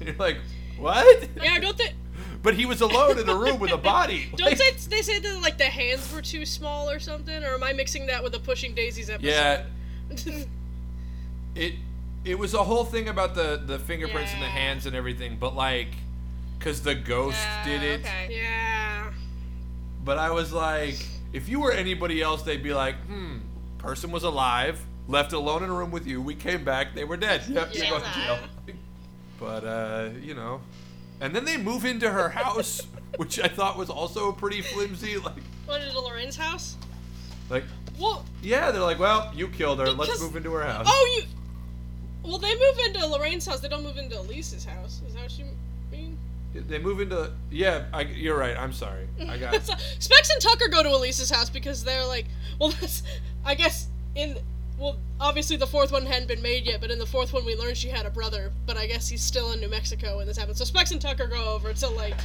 And 0.00 0.08
you're 0.10 0.18
like, 0.18 0.38
what? 0.78 1.28
Yeah, 1.42 1.58
don't 1.58 1.76
they? 1.76 1.92
But 2.42 2.54
he 2.54 2.66
was 2.66 2.80
alone 2.80 3.18
in 3.18 3.28
a 3.28 3.34
room 3.34 3.58
with 3.58 3.72
a 3.72 3.76
body. 3.76 4.28
Don't 4.36 4.48
Like- 4.50 4.58
they, 4.58 4.70
they 4.96 5.02
say 5.02 5.18
that 5.18 5.42
like 5.42 5.58
the 5.58 5.64
hands 5.64 6.12
were 6.12 6.22
too 6.22 6.46
small 6.46 6.88
or 6.88 7.00
something? 7.00 7.42
Or 7.42 7.54
am 7.54 7.64
I 7.64 7.72
mixing 7.72 8.06
that 8.06 8.22
with 8.22 8.32
the 8.32 8.38
Pushing 8.38 8.74
Daisies 8.74 9.10
episode? 9.10 9.28
Yeah, 9.28 9.64
it 11.56 11.74
it 12.24 12.38
was 12.38 12.54
a 12.54 12.62
whole 12.62 12.84
thing 12.84 13.08
about 13.08 13.34
the 13.34 13.62
the 13.64 13.78
fingerprints 13.78 14.32
and 14.32 14.42
the 14.42 14.46
hands 14.46 14.86
and 14.86 14.94
everything, 14.96 15.36
but 15.38 15.54
like, 15.56 15.88
because 16.58 16.82
the 16.82 16.94
ghost 16.94 17.38
did 17.64 17.82
it. 17.82 18.00
Okay. 18.00 18.28
yeah. 18.30 19.10
But 20.04 20.18
I 20.18 20.30
was 20.30 20.52
like, 20.52 20.96
if 21.32 21.48
you 21.48 21.60
were 21.60 21.72
anybody 21.72 22.22
else, 22.22 22.42
they'd 22.42 22.62
be 22.62 22.72
like, 22.74 22.96
hmm, 23.06 23.38
person 23.78 24.10
was 24.10 24.24
alive, 24.24 24.80
left 25.06 25.32
alone 25.32 25.62
in 25.62 25.70
a 25.70 25.74
room 25.74 25.90
with 25.90 26.06
you. 26.06 26.20
We 26.22 26.34
came 26.34 26.64
back, 26.64 26.94
they 26.94 27.04
were 27.04 27.16
dead. 27.16 27.42
Yep, 27.48 27.74
you're 27.74 27.84
Yeah. 27.84 27.90
going 27.90 28.02
to 28.02 28.12
jail. 28.12 28.38
But 29.40 29.64
uh, 29.64 30.08
you 30.20 30.34
know, 30.34 30.60
and 31.20 31.32
then 31.32 31.44
they 31.44 31.56
move 31.56 31.84
into 31.84 32.10
her 32.10 32.28
house, 32.28 32.82
which 33.18 33.38
I 33.38 33.46
thought 33.46 33.78
was 33.78 33.88
also 33.88 34.32
pretty 34.32 34.62
flimsy. 34.62 35.16
Like, 35.16 35.36
What 35.64 35.80
is 35.80 35.94
it, 35.94 35.96
Lorraine's 35.96 36.34
house? 36.36 36.76
like 37.48 37.62
Well, 38.00 38.24
yeah, 38.42 38.72
they're 38.72 38.82
like, 38.82 38.98
well, 38.98 39.30
you 39.36 39.46
killed 39.46 39.78
her. 39.78 39.90
Let's 39.92 40.20
move 40.20 40.34
into 40.34 40.52
her 40.54 40.64
house. 40.64 40.86
oh, 40.88 41.16
you. 41.16 41.24
Well, 42.28 42.38
they 42.38 42.54
move 42.54 42.78
into 42.86 43.06
Lorraine's 43.06 43.46
house. 43.46 43.60
They 43.60 43.68
don't 43.68 43.82
move 43.82 43.96
into 43.96 44.18
Elise's 44.18 44.64
house. 44.64 45.00
Is 45.06 45.14
that 45.14 45.22
what 45.22 45.38
you 45.38 45.46
mean? 45.90 46.18
They 46.54 46.78
move 46.78 47.00
into 47.00 47.32
yeah. 47.50 47.84
I, 47.92 48.02
you're 48.02 48.38
right. 48.38 48.56
I'm 48.56 48.72
sorry. 48.72 49.08
I 49.28 49.38
got. 49.38 49.54
So, 49.62 49.74
Specs 49.98 50.30
and 50.30 50.40
Tucker 50.40 50.68
go 50.68 50.82
to 50.82 50.90
Elise's 50.90 51.30
house 51.30 51.50
because 51.50 51.84
they're 51.84 52.06
like, 52.06 52.26
well, 52.60 52.70
that's, 52.70 53.02
I 53.44 53.54
guess 53.54 53.88
in, 54.14 54.36
well, 54.78 54.96
obviously 55.20 55.56
the 55.56 55.66
fourth 55.66 55.90
one 55.90 56.06
hadn't 56.06 56.28
been 56.28 56.42
made 56.42 56.66
yet, 56.66 56.80
but 56.80 56.90
in 56.90 56.98
the 56.98 57.06
fourth 57.06 57.32
one 57.32 57.44
we 57.44 57.56
learned 57.56 57.76
she 57.76 57.88
had 57.88 58.06
a 58.06 58.10
brother, 58.10 58.52
but 58.66 58.76
I 58.76 58.86
guess 58.86 59.08
he's 59.08 59.22
still 59.22 59.52
in 59.52 59.60
New 59.60 59.68
Mexico 59.68 60.18
when 60.18 60.26
this 60.26 60.36
happens. 60.36 60.58
So 60.58 60.64
Specs 60.64 60.90
and 60.90 61.00
Tucker 61.00 61.26
go 61.26 61.54
over 61.54 61.72
to 61.72 61.88
like, 61.88 62.16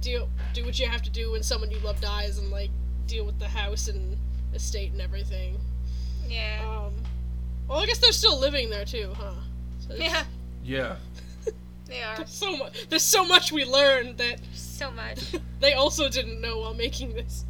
deal, 0.00 0.28
do 0.52 0.64
what 0.64 0.78
you 0.78 0.88
have 0.88 1.02
to 1.02 1.10
do 1.10 1.32
when 1.32 1.42
someone 1.42 1.70
you 1.70 1.78
love 1.80 2.00
dies 2.00 2.38
and 2.38 2.50
like 2.50 2.70
deal 3.06 3.24
with 3.24 3.38
the 3.38 3.48
house 3.48 3.88
and 3.88 4.16
estate 4.54 4.92
and 4.92 5.00
everything. 5.00 5.58
Yeah. 6.28 6.60
Um, 6.66 6.94
well, 7.68 7.78
I 7.80 7.86
guess 7.86 7.98
they're 7.98 8.12
still 8.12 8.38
living 8.38 8.70
there 8.70 8.84
too, 8.84 9.12
huh? 9.16 9.32
So 9.86 9.94
Yeah. 9.94 10.24
Yeah. 10.64 10.96
They 11.86 12.02
are. 12.02 12.16
There's 12.16 12.30
so 12.30 12.56
much. 12.56 12.88
There's 12.88 13.04
so 13.04 13.24
much 13.24 13.52
we 13.52 13.64
learned 13.64 14.18
that 14.18 14.40
So 14.54 14.90
much. 14.90 15.20
they 15.60 15.74
also 15.74 16.08
didn't 16.08 16.40
know 16.40 16.58
while 16.58 16.74
making 16.74 17.12
this. 17.14 17.44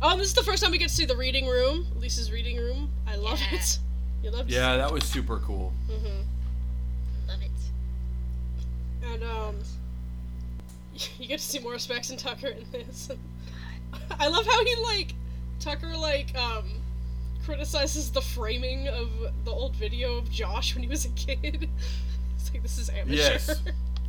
um, 0.00 0.18
this 0.18 0.28
is 0.28 0.34
the 0.34 0.42
first 0.42 0.62
time 0.62 0.72
we 0.72 0.78
get 0.78 0.88
to 0.88 0.94
see 0.94 1.04
the 1.04 1.16
reading 1.16 1.46
room, 1.46 1.86
Elise's 1.96 2.32
reading 2.32 2.56
room. 2.56 2.90
I 3.06 3.16
love 3.16 3.38
Yeah. 3.40 3.58
it. 3.58 3.78
You 4.22 4.30
love 4.30 4.46
to 4.48 4.52
Yeah, 4.54 4.76
that 4.78 4.90
was 4.90 5.04
super 5.04 5.38
cool. 5.40 5.72
hmm 5.86 6.22
Love 7.28 7.42
it. 7.42 7.50
And 9.12 9.22
um, 9.24 9.56
you 11.18 11.26
get 11.28 11.40
to 11.40 11.44
see 11.44 11.58
more 11.58 11.78
Specs 11.78 12.08
and 12.08 12.18
Tucker 12.18 12.46
in 12.48 12.64
this. 12.72 13.10
I 14.18 14.28
love 14.28 14.46
how 14.46 14.64
he 14.64 14.76
like 14.76 15.14
Tucker 15.60 15.94
like 15.94 16.34
um 16.36 16.64
criticizes 17.44 18.10
the 18.10 18.20
framing 18.20 18.88
of 18.88 19.10
the 19.44 19.50
old 19.50 19.74
video 19.76 20.16
of 20.18 20.30
Josh 20.30 20.74
when 20.74 20.82
he 20.82 20.88
was 20.88 21.04
a 21.04 21.10
kid. 21.10 21.68
It's 22.36 22.52
like 22.52 22.62
this 22.62 22.76
is 22.78 22.88
amateur. 22.90 23.12
Yes. 23.14 23.62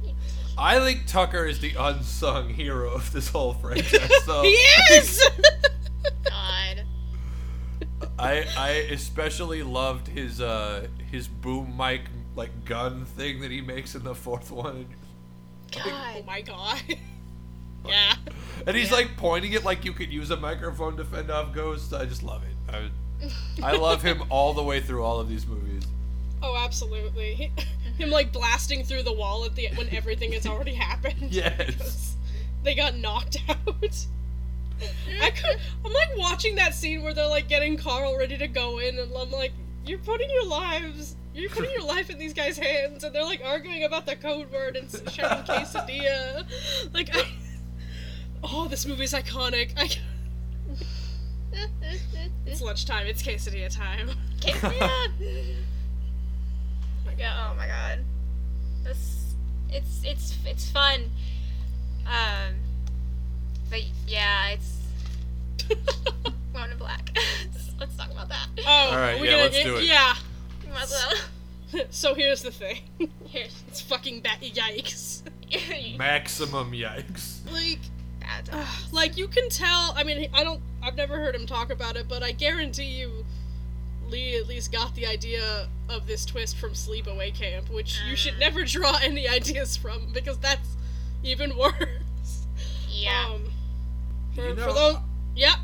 I 0.57 0.79
think 0.79 1.05
Tucker 1.05 1.45
is 1.45 1.59
the 1.59 1.75
unsung 1.77 2.49
hero 2.49 2.89
of 2.91 3.11
this 3.11 3.29
whole 3.29 3.53
franchise. 3.53 4.09
So 4.25 4.41
he 4.41 4.49
is. 4.93 5.29
God. 6.23 6.84
I 8.17 8.45
I 8.57 8.69
especially 8.91 9.61
loved 9.61 10.07
his 10.07 10.41
uh 10.41 10.88
his 11.11 11.27
boom 11.27 11.75
mic 11.77 12.01
like 12.36 12.65
gun 12.65 13.05
thing 13.05 13.39
that 13.41 13.51
he 13.51 13.61
makes 13.61 13.93
in 13.93 14.03
the 14.03 14.15
fourth 14.15 14.49
one. 14.51 14.88
God. 15.71 15.84
oh 15.86 15.89
God. 15.89 16.25
my 16.25 16.41
god. 16.41 16.81
yeah. 17.88 18.15
And 18.65 18.75
he's 18.75 18.89
Yeah. 18.89 18.95
like 18.97 19.17
pointing 19.17 19.53
it 19.53 19.63
like 19.63 19.86
you 19.86 19.93
could 19.93 20.11
use 20.11 20.31
a 20.31 20.38
microphone 20.38 20.97
to 20.97 21.05
fend 21.05 21.29
off 21.29 21.53
ghosts. 21.53 21.93
I 21.93 22.05
just 22.05 22.23
love 22.23 22.41
it. 22.43 22.73
I, 22.73 22.89
I 23.61 23.76
love 23.76 24.01
him 24.01 24.24
all 24.30 24.53
the 24.53 24.63
way 24.63 24.82
through 24.82 25.03
all 25.03 25.19
of 25.19 25.30
these 25.30 25.45
movies. 25.45 25.84
Oh, 26.41 26.57
absolutely. 26.57 27.34
He, 27.36 27.51
him 27.97 28.09
like 28.09 28.32
blasting 28.32 28.84
through 28.84 29.03
the 29.03 29.13
wall 29.13 29.45
at 29.45 29.55
the 29.55 29.69
when 29.76 29.93
everything 29.93 30.32
has 30.34 30.45
already 30.45 30.74
happened. 30.74 31.15
Yes. 31.32 32.09
They 32.63 32.76
got 32.76 32.95
knocked 32.95 33.39
out. 33.49 34.05
I 35.21 35.32
could. 35.32 35.59
I'm 35.84 35.91
like 35.91 36.15
watching 36.15 36.55
that 36.55 36.74
scene 36.74 37.03
where 37.03 37.13
they're 37.13 37.28
like 37.28 37.49
getting 37.49 37.76
Carl 37.76 38.17
ready 38.17 38.38
to 38.38 38.47
go 38.47 38.80
in, 38.80 38.97
and 38.99 39.11
I'm 39.13 39.32
like, 39.32 39.51
you're 39.86 39.97
putting 39.97 40.30
your 40.30 40.45
lives 40.45 41.17
you're 41.34 41.49
putting 41.49 41.71
your 41.71 41.84
life 41.84 42.09
in 42.09 42.19
these 42.19 42.34
guys' 42.34 42.57
hands, 42.57 43.03
and 43.03 43.13
they're 43.13 43.24
like 43.24 43.41
arguing 43.43 43.84
about 43.84 44.05
the 44.05 44.15
code 44.15 44.51
word 44.51 44.76
and 44.76 44.89
shouting 45.11 45.43
quesadilla. 45.43 46.45
Like, 46.93 47.09
I, 47.15 47.26
oh, 48.43 48.67
this 48.67 48.86
movie's 48.86 49.13
iconic. 49.13 49.71
I, 49.76 49.89
it's 52.45 52.61
lunchtime. 52.61 53.07
It's 53.07 53.21
quesadilla 53.23 53.73
time. 53.75 54.09
Quesadilla. 54.41 54.89
yeah, 57.17 57.49
oh 57.51 57.55
my 57.55 57.67
god. 57.67 57.99
This 58.83 59.35
it's 59.69 60.01
it's 60.03 60.35
it's 60.45 60.69
fun. 60.69 61.09
Um 62.05 62.55
but 63.69 63.81
yeah, 64.07 64.49
it's 64.49 64.77
Woman 66.53 66.71
in 66.71 66.77
Black. 66.77 67.17
let's 67.79 67.95
talk 67.95 68.11
about 68.11 68.29
that. 68.29 68.47
Oh, 68.59 68.63
All 68.65 68.91
right, 68.97 69.17
are 69.17 69.21
we 69.21 69.27
yeah, 69.27 69.33
gonna, 69.33 69.43
let's 69.43 69.63
do 69.63 69.75
it. 69.77 69.85
Yeah. 69.85 70.13
Might 70.71 70.83
as 70.83 70.91
well. 71.71 71.85
so 71.89 72.13
here's 72.13 72.41
the 72.41 72.51
thing. 72.51 72.79
Here's 73.27 73.63
It's 73.67 73.81
fucking 73.81 74.21
ba- 74.21 74.29
yikes. 74.41 75.21
Maximum 75.97 76.71
yikes. 76.71 77.39
Like, 77.51 77.79
bad 78.24 78.49
Ugh, 78.51 78.67
like 78.91 79.17
you 79.17 79.28
can 79.28 79.49
tell. 79.49 79.93
I 79.95 80.03
mean, 80.03 80.30
I 80.34 80.43
don't. 80.43 80.61
I've 80.82 80.95
never 80.95 81.15
heard 81.17 81.36
him 81.36 81.45
talk 81.45 81.69
about 81.71 81.95
it, 81.95 82.07
but 82.09 82.24
I 82.24 82.32
guarantee 82.32 82.84
you, 82.99 83.26
Leigh 84.09 84.38
at 84.38 84.47
least 84.47 84.71
got 84.71 84.95
the 84.95 85.05
idea 85.05 85.67
of 85.89 86.07
this 86.07 86.26
twist 86.26 86.57
from 86.57 86.71
Sleepaway 86.71 87.34
Camp, 87.36 87.69
which 87.69 87.99
you 88.09 88.15
should 88.15 88.36
Mm. 88.36 88.39
never 88.39 88.63
draw 88.65 88.97
any 89.01 89.28
ideas 89.28 89.76
from 89.78 90.11
because 90.13 90.38
that's 90.39 90.76
even 91.24 91.57
worse. 91.57 92.45
yeah. 92.89 93.28
Um, 93.30 93.43
for, 94.36 94.47
You 94.49 94.55
know, 94.55 94.67
for 94.67 94.74
those, 94.74 94.95
yeah, 95.36 95.55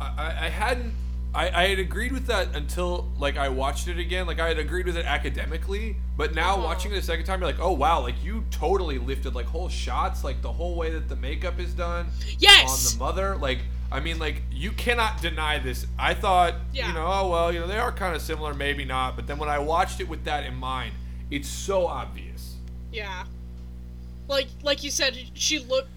I, 0.00 0.06
I- 0.16 0.46
I 0.46 0.48
hadn't. 0.48 0.94
I, 1.32 1.48
I 1.64 1.68
had 1.68 1.78
agreed 1.78 2.10
with 2.12 2.26
that 2.26 2.56
until 2.56 3.08
like 3.18 3.36
I 3.36 3.48
watched 3.48 3.86
it 3.88 3.98
again. 3.98 4.26
Like 4.26 4.40
I 4.40 4.48
had 4.48 4.58
agreed 4.58 4.86
with 4.86 4.96
it 4.96 5.06
academically, 5.06 5.96
but 6.16 6.34
now 6.34 6.54
Uh-huh. 6.54 6.64
watching 6.64 6.92
it 6.92 6.98
a 6.98 7.02
second 7.02 7.24
time, 7.26 7.40
you're 7.40 7.48
like, 7.50 7.60
oh 7.60 7.72
wow, 7.72 8.00
like 8.00 8.16
you 8.24 8.44
totally 8.50 8.98
lifted 8.98 9.34
like 9.34 9.46
whole 9.46 9.68
shots, 9.68 10.24
like 10.24 10.42
the 10.42 10.50
whole 10.52 10.74
way 10.74 10.90
that 10.90 11.08
the 11.08 11.16
makeup 11.16 11.60
is 11.60 11.72
done 11.72 12.08
yes, 12.38 12.68
on 12.68 12.98
the 12.98 13.04
mother. 13.04 13.36
Like 13.36 13.60
I 13.92 14.00
mean, 14.00 14.18
like 14.18 14.42
you 14.50 14.72
cannot 14.72 15.20
deny 15.22 15.58
this. 15.60 15.86
I 15.98 16.14
thought, 16.14 16.54
Yeah. 16.72 16.88
you 16.88 16.94
know, 16.94 17.06
oh 17.06 17.30
well, 17.30 17.52
you 17.52 17.60
know, 17.60 17.66
they 17.68 17.78
are 17.78 17.92
kind 17.92 18.14
of 18.16 18.22
similar, 18.22 18.52
maybe 18.54 18.84
not. 18.84 19.14
But 19.16 19.26
then 19.28 19.38
when 19.38 19.48
I 19.48 19.58
watched 19.60 20.00
it 20.00 20.08
with 20.08 20.24
that 20.24 20.44
in 20.46 20.54
mind, 20.56 20.92
it's 21.30 21.48
so 21.48 21.86
obvious. 21.86 22.56
yeah. 22.92 23.24
Like 24.28 24.48
like 24.62 24.82
you 24.84 24.90
said, 24.90 25.16
she 25.34 25.58
looked 25.60 25.88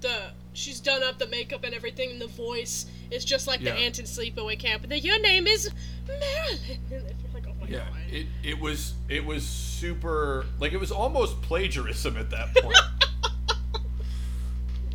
the 0.00 0.30
she's 0.52 0.80
done 0.80 1.02
up 1.02 1.18
the 1.18 1.26
makeup 1.26 1.64
and 1.64 1.74
everything, 1.74 2.10
and 2.12 2.20
the 2.20 2.26
voice 2.28 2.86
is 3.10 3.24
just 3.24 3.46
like 3.46 3.60
Yeah. 3.60 3.72
the 3.72 3.78
aunt 3.78 3.98
in 3.98 4.04
Sleepaway 4.04 4.58
Camp. 4.58 4.82
And 4.82 4.92
then 4.92 5.00
your 5.00 5.18
name 5.20 5.46
is 5.46 5.70
Marilyn. 6.06 6.58
Like, 7.34 7.44
oh 7.48 7.52
my 7.60 7.68
Yeah, 7.68 7.78
god. 7.78 7.86
it, 8.10 8.26
it 8.42 8.58
was 8.58 8.94
it 9.08 9.24
was 9.24 9.46
super 9.46 10.44
like 10.58 10.72
it 10.72 10.80
was 10.80 10.90
almost 10.90 11.40
plagiarism 11.42 12.16
at 12.16 12.30
that 12.30 12.54
point. 12.56 12.76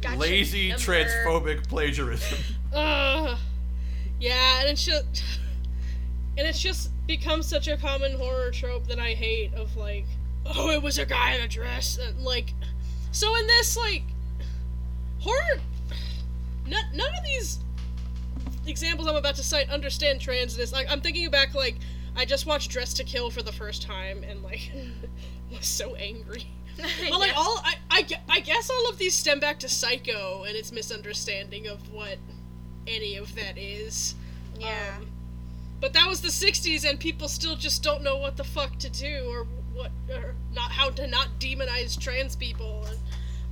Gotcha. 0.02 0.18
Lazy 0.18 0.70
Number- 0.70 0.84
transphobic 0.84 1.68
plagiarism. 1.68 2.40
Ugh. 2.74 3.38
yeah, 4.20 4.60
and 4.62 4.70
it's 4.70 4.84
just, 4.84 5.24
and 6.38 6.48
it's 6.48 6.60
just 6.60 6.90
become 7.08 7.42
such 7.44 7.68
a 7.68 7.78
common 7.78 8.18
horror 8.18 8.52
trope 8.52 8.88
that 8.88 9.00
I 9.00 9.14
hate. 9.14 9.54
Of 9.54 9.76
like, 9.78 10.06
oh, 10.46 10.72
it 10.72 10.82
was 10.82 10.98
a 10.98 11.06
guy 11.06 11.36
in 11.36 11.42
a 11.44 11.48
dress, 11.48 11.98
and 11.98 12.20
like, 12.22 12.54
so 13.12 13.34
in 13.38 13.48
this 13.48 13.78
like, 13.78 14.04
horror, 15.20 15.62
none, 16.68 16.84
none 16.94 17.10
of 17.18 17.24
these 17.24 17.60
examples 18.68 19.08
I'm 19.08 19.16
about 19.16 19.36
to 19.36 19.44
cite 19.44 19.70
understand 19.70 20.20
transness. 20.20 20.72
Like, 20.74 20.88
I'm 20.90 21.02
thinking 21.02 21.30
back, 21.30 21.54
like, 21.54 21.76
I 22.16 22.26
just 22.26 22.46
watched 22.46 22.70
Dressed 22.72 22.98
to 22.98 23.04
Kill 23.04 23.30
for 23.30 23.42
the 23.42 23.52
first 23.52 23.82
time, 23.82 24.24
and 24.24 24.42
like, 24.44 24.72
was 25.52 25.66
so 25.66 25.96
angry. 25.96 26.46
But 27.10 27.20
like 27.20 27.30
Yeah. 27.32 27.38
all, 27.38 27.62
I, 27.64 27.76
I, 27.92 28.08
I 28.28 28.40
guess 28.40 28.70
all 28.72 28.90
of 28.90 28.98
these 28.98 29.14
stem 29.14 29.40
back 29.40 29.60
to 29.60 29.70
Psycho 29.70 30.44
and 30.48 30.56
its 30.56 30.72
misunderstanding 30.72 31.68
of 31.68 31.92
what 31.94 32.18
any 32.88 33.16
of 33.16 33.36
that 33.36 33.60
is. 33.60 34.16
Yeah. 34.60 34.96
Um, 34.98 35.08
but 35.80 35.94
that 35.94 36.08
was 36.08 36.22
the 36.22 36.30
'60s, 36.30 36.90
and 36.90 37.00
people 37.00 37.28
still 37.28 37.56
just 37.56 37.84
don't 37.84 38.02
know 38.02 38.18
what 38.18 38.38
the 38.38 38.44
fuck 38.44 38.80
to 38.80 38.90
do 38.90 39.24
or 39.30 39.46
what, 39.76 39.92
or 40.10 40.34
not 40.52 40.72
how 40.72 40.90
to 40.92 41.06
not 41.06 41.28
demonize 41.40 42.00
trans 42.00 42.36
people. 42.36 42.86
And, 42.90 42.98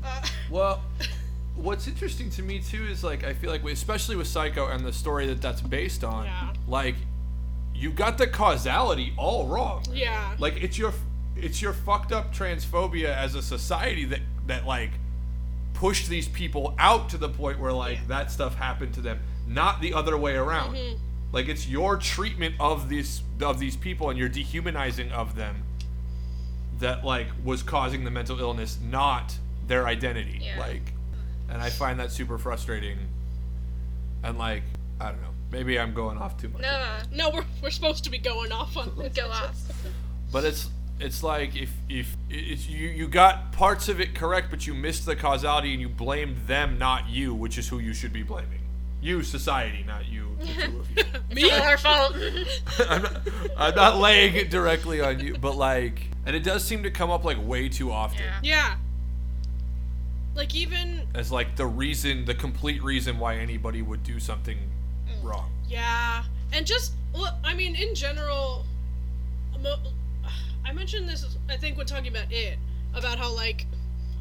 uh, 0.04 0.26
Well, 0.50 0.82
what's 1.56 1.88
interesting 1.88 2.30
to 2.32 2.42
me 2.42 2.60
too 2.60 2.84
is 2.86 3.04
like 3.04 3.24
I 3.24 3.34
feel 3.34 3.50
like 3.52 3.64
especially 3.64 4.16
with 4.16 4.28
Psycho 4.28 4.68
and 4.68 4.86
the 4.86 4.94
story 4.94 5.28
that 5.28 5.42
that's 5.42 5.62
based 5.62 6.04
on, 6.04 6.26
Yeah. 6.26 6.54
like 6.68 6.96
you 7.76 7.92
got 7.92 8.18
the 8.18 8.28
causality 8.28 9.14
all 9.18 9.48
wrong. 9.48 9.84
yeah, 9.92 10.36
Like 10.40 10.62
it's 10.62 10.78
your 10.78 10.94
it's 11.36 11.62
your 11.62 11.74
fucked 11.74 12.12
up 12.12 12.34
transphobia 12.34 13.16
as 13.16 13.36
a 13.36 13.42
society 13.42 14.06
that 14.06 14.22
that 14.48 14.66
like 14.66 14.92
pushed 15.74 16.10
these 16.10 16.28
people 16.28 16.76
out 16.78 17.10
to 17.10 17.18
the 17.18 17.30
point 17.30 17.60
where 17.60 17.74
like 17.74 17.98
Yeah. 17.98 18.08
that 18.08 18.32
stuff 18.32 18.56
happened 18.56 18.94
to 18.96 19.02
them, 19.02 19.20
not 19.48 19.82
the 19.82 19.94
other 19.94 20.18
way 20.18 20.36
around. 20.36 20.76
Mhm. 20.76 20.98
Like 21.32 21.48
it's 21.48 21.68
your 21.68 21.98
treatment 21.98 22.56
of 22.60 22.90
these 22.90 23.24
of 23.42 23.60
these 23.60 23.76
people 23.78 24.10
and 24.10 24.20
your 24.20 24.30
dehumanizing 24.30 25.12
of 25.12 25.36
them 25.36 25.64
that 26.80 27.04
like 27.06 27.28
was 27.44 27.62
causing 27.64 28.04
the 28.04 28.12
mental 28.12 28.40
illness, 28.40 28.78
not 28.82 29.38
their 29.68 29.88
identity. 29.88 30.40
Yeah. 30.44 30.60
Like 30.60 30.94
and 31.52 31.62
I 31.62 31.70
find 31.70 32.00
that 32.00 32.12
super 32.12 32.38
frustrating. 32.38 32.98
And 34.24 34.38
like, 34.38 34.64
I 35.00 35.10
don't 35.10 35.22
know. 35.22 35.30
Maybe 35.52 35.78
I'm 35.78 35.94
going 35.94 36.18
off 36.18 36.38
too 36.38 36.50
much. 36.50 36.62
No, 36.62 36.98
no, 37.12 37.30
we're 37.30 37.46
we're 37.62 37.72
supposed 37.72 38.04
to 38.06 38.10
be 38.10 38.18
going 38.18 38.52
off 38.52 38.78
on 38.78 38.94
this. 38.98 39.14
go 39.14 39.30
off. 39.30 39.58
But 40.32 40.46
it's 40.46 40.70
it's 41.00 41.24
like 41.24 41.56
if 41.56 41.74
if 41.90 42.16
it's 42.30 42.70
you 42.70 42.88
you 42.88 43.08
got 43.08 43.52
parts 43.52 43.90
of 43.90 44.00
it 44.00 44.16
correct, 44.16 44.50
but 44.50 44.66
you 44.66 44.74
missed 44.74 45.06
the 45.06 45.16
causality 45.16 45.74
and 45.74 45.82
you 45.82 45.90
blamed 45.90 46.48
them, 46.48 46.78
not 46.78 47.10
you, 47.10 47.34
which 47.34 47.58
is 47.58 47.68
who 47.68 47.80
you 47.80 47.94
should 47.94 48.14
be 48.14 48.24
blaming. 48.24 48.60
You, 49.02 49.24
society, 49.24 49.84
not 49.86 50.08
you, 50.08 50.28
the 50.40 50.46
two 50.46 50.80
of 50.80 50.90
you. 50.92 51.36
Me? 51.36 51.44
It's 51.44 51.60
our 51.60 51.78
fault. 51.78 52.16
I'm 52.90 53.02
not, 53.02 53.22
I'm 53.58 53.76
not 53.76 53.98
laying 53.98 54.36
it 54.36 54.50
directly 54.52 55.02
on 55.02 55.20
you, 55.20 55.36
but 55.38 55.56
like, 55.56 56.04
and 56.26 56.36
it 56.36 56.44
does 56.44 56.64
seem 56.64 56.84
to 56.84 56.92
come 56.92 57.10
up 57.10 57.26
like 57.26 57.38
way 57.44 57.68
too 57.68 57.92
often 57.92 58.22
yeah. 58.22 58.40
Yeah. 58.44 58.76
Like 60.36 60.56
even 60.56 61.02
as 61.14 61.32
like 61.32 61.56
the 61.56 61.66
reason, 61.66 62.26
the 62.26 62.34
complete 62.34 62.82
reason 62.84 63.20
why 63.20 63.36
anybody 63.36 63.82
would 63.82 64.04
do 64.04 64.20
something 64.20 64.58
mm. 64.58 65.24
wrong. 65.24 65.52
Yeah, 65.68 66.24
and 66.54 66.66
just 66.66 66.94
look. 67.14 67.34
I 67.44 67.54
mean, 67.54 67.76
in 67.76 67.94
general, 67.94 68.66
I 70.66 70.74
mentioned 70.74 71.08
this. 71.10 71.38
I 71.50 71.58
think 71.58 71.78
when 71.78 71.86
talking 71.86 72.08
about 72.08 72.32
it, 72.32 72.58
about 72.94 73.18
how 73.18 73.34
like 73.34 73.66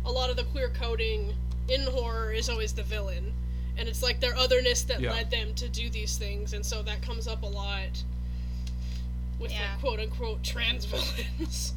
a 0.04 0.10
lot 0.10 0.30
of 0.30 0.36
the 0.36 0.44
queer 0.44 0.70
coding 0.70 1.34
in 1.68 1.82
horror 1.82 2.32
is 2.32 2.48
always 2.48 2.72
the 2.72 2.82
villain, 2.82 3.32
and 3.76 3.88
it's 3.88 4.02
like 4.02 4.20
their 4.20 4.36
otherness 4.36 4.82
that 4.84 5.00
Yeah. 5.00 5.12
led 5.12 5.30
them 5.30 5.54
to 5.54 5.68
do 5.68 5.90
these 5.90 6.16
things, 6.18 6.52
and 6.54 6.64
so 6.64 6.82
that 6.82 7.02
comes 7.02 7.28
up 7.28 7.42
a 7.42 7.46
lot 7.46 8.02
with 9.38 9.52
Yeah. 9.52 9.70
like 9.72 9.80
quote 9.80 10.00
unquote 10.00 10.42
trans 10.42 10.84
villains. 10.86 11.74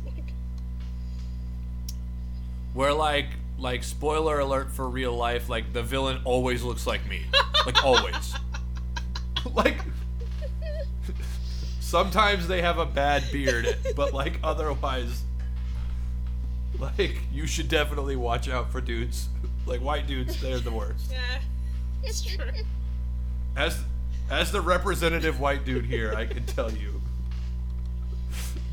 Like, 2.74 2.76
Where 2.76 2.94
like 2.94 3.26
like 3.58 3.84
spoiler 3.84 4.40
alert 4.40 4.72
for 4.72 4.90
real 4.90 5.14
life, 5.16 5.48
like 5.50 5.72
the 5.74 5.84
villain 5.84 6.20
always 6.26 6.64
looks 6.64 6.86
like 6.86 7.08
me, 7.08 7.22
like 7.66 7.84
always. 7.84 8.36
like 9.54 9.78
sometimes 11.80 12.48
they 12.48 12.62
have 12.62 12.80
a 12.80 12.86
bad 12.86 13.24
beard, 13.32 13.78
but 13.96 14.14
like 14.14 14.40
otherwise, 14.44 15.24
like 16.80 17.20
you 17.32 17.46
should 17.48 17.70
definitely 17.70 18.16
watch 18.16 18.50
out 18.50 18.72
for 18.72 18.82
dudes, 18.82 19.30
like 19.66 19.82
white 19.82 20.08
dudes. 20.08 20.42
They're 20.42 20.60
the 20.60 20.72
worst. 20.72 21.12
yeah, 21.12 21.40
it's 22.04 22.22
true. 22.22 22.46
As 23.56 23.80
as 24.30 24.52
the 24.52 24.62
representative 24.62 25.40
white 25.40 25.64
dude 25.64 25.86
here, 25.86 26.14
I 26.16 26.26
can 26.26 26.46
tell 26.46 26.72
you. 26.72 27.02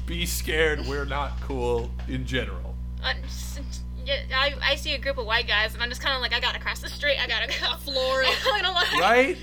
Be 0.07 0.27
scared. 0.27 0.87
We're 0.87 1.05
not 1.05 1.41
cool 1.43 1.91
in 2.09 2.27
general. 2.27 2.75
S- 3.05 3.61
yeah, 3.61 3.63
I, 4.09 4.55
I 4.63 4.75
see 4.77 4.95
a 4.95 4.99
group 4.99 5.19
of 5.19 5.27
white 5.27 5.47
guys, 5.47 5.75
and 5.75 5.83
I'm 5.83 5.89
just 5.89 6.03
kind 6.03 6.15
of 6.15 6.21
like, 6.23 6.33
I 6.33 6.41
gotta 6.41 6.59
cross 6.61 6.81
the 6.81 6.89
street. 6.89 7.17
I 7.19 7.27
gotta 7.27 7.49
go. 7.49 7.77
Floor 7.81 8.23
it. 8.23 8.29
I. 8.47 8.99
Right? 9.01 9.39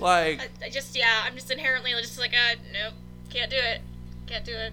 Like 0.00 0.40
I, 0.62 0.66
I 0.66 0.70
just, 0.70 0.96
yeah, 0.96 1.22
I'm 1.24 1.34
just 1.34 1.50
inherently 1.50 1.92
just 1.92 2.18
like, 2.18 2.32
uh, 2.32 2.56
nope, 2.72 2.94
can't 3.30 3.50
do 3.50 3.56
it. 3.56 3.80
Can't 4.26 4.44
do 4.44 4.52
it. 4.52 4.72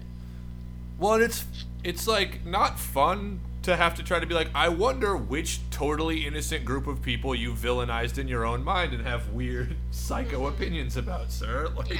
Well, 0.98 1.14
it's 1.14 1.44
it's 1.82 2.06
like 2.06 2.44
not 2.44 2.78
fun 2.78 3.40
to 3.62 3.76
have 3.76 3.94
to 3.96 4.02
try 4.02 4.20
to 4.20 4.26
be 4.26 4.34
like, 4.34 4.48
I 4.54 4.68
wonder 4.68 5.16
which 5.16 5.58
totally 5.70 6.24
innocent 6.26 6.64
group 6.64 6.86
of 6.86 7.02
people 7.02 7.34
you 7.34 7.52
villainized 7.52 8.18
in 8.18 8.28
your 8.28 8.44
own 8.44 8.62
mind 8.62 8.92
and 8.92 9.04
have 9.04 9.28
weird 9.30 9.74
psycho 9.90 10.46
opinions 10.46 10.96
about, 10.96 11.32
sir. 11.32 11.68
Like, 11.76 11.90
Yeah. 11.90 11.98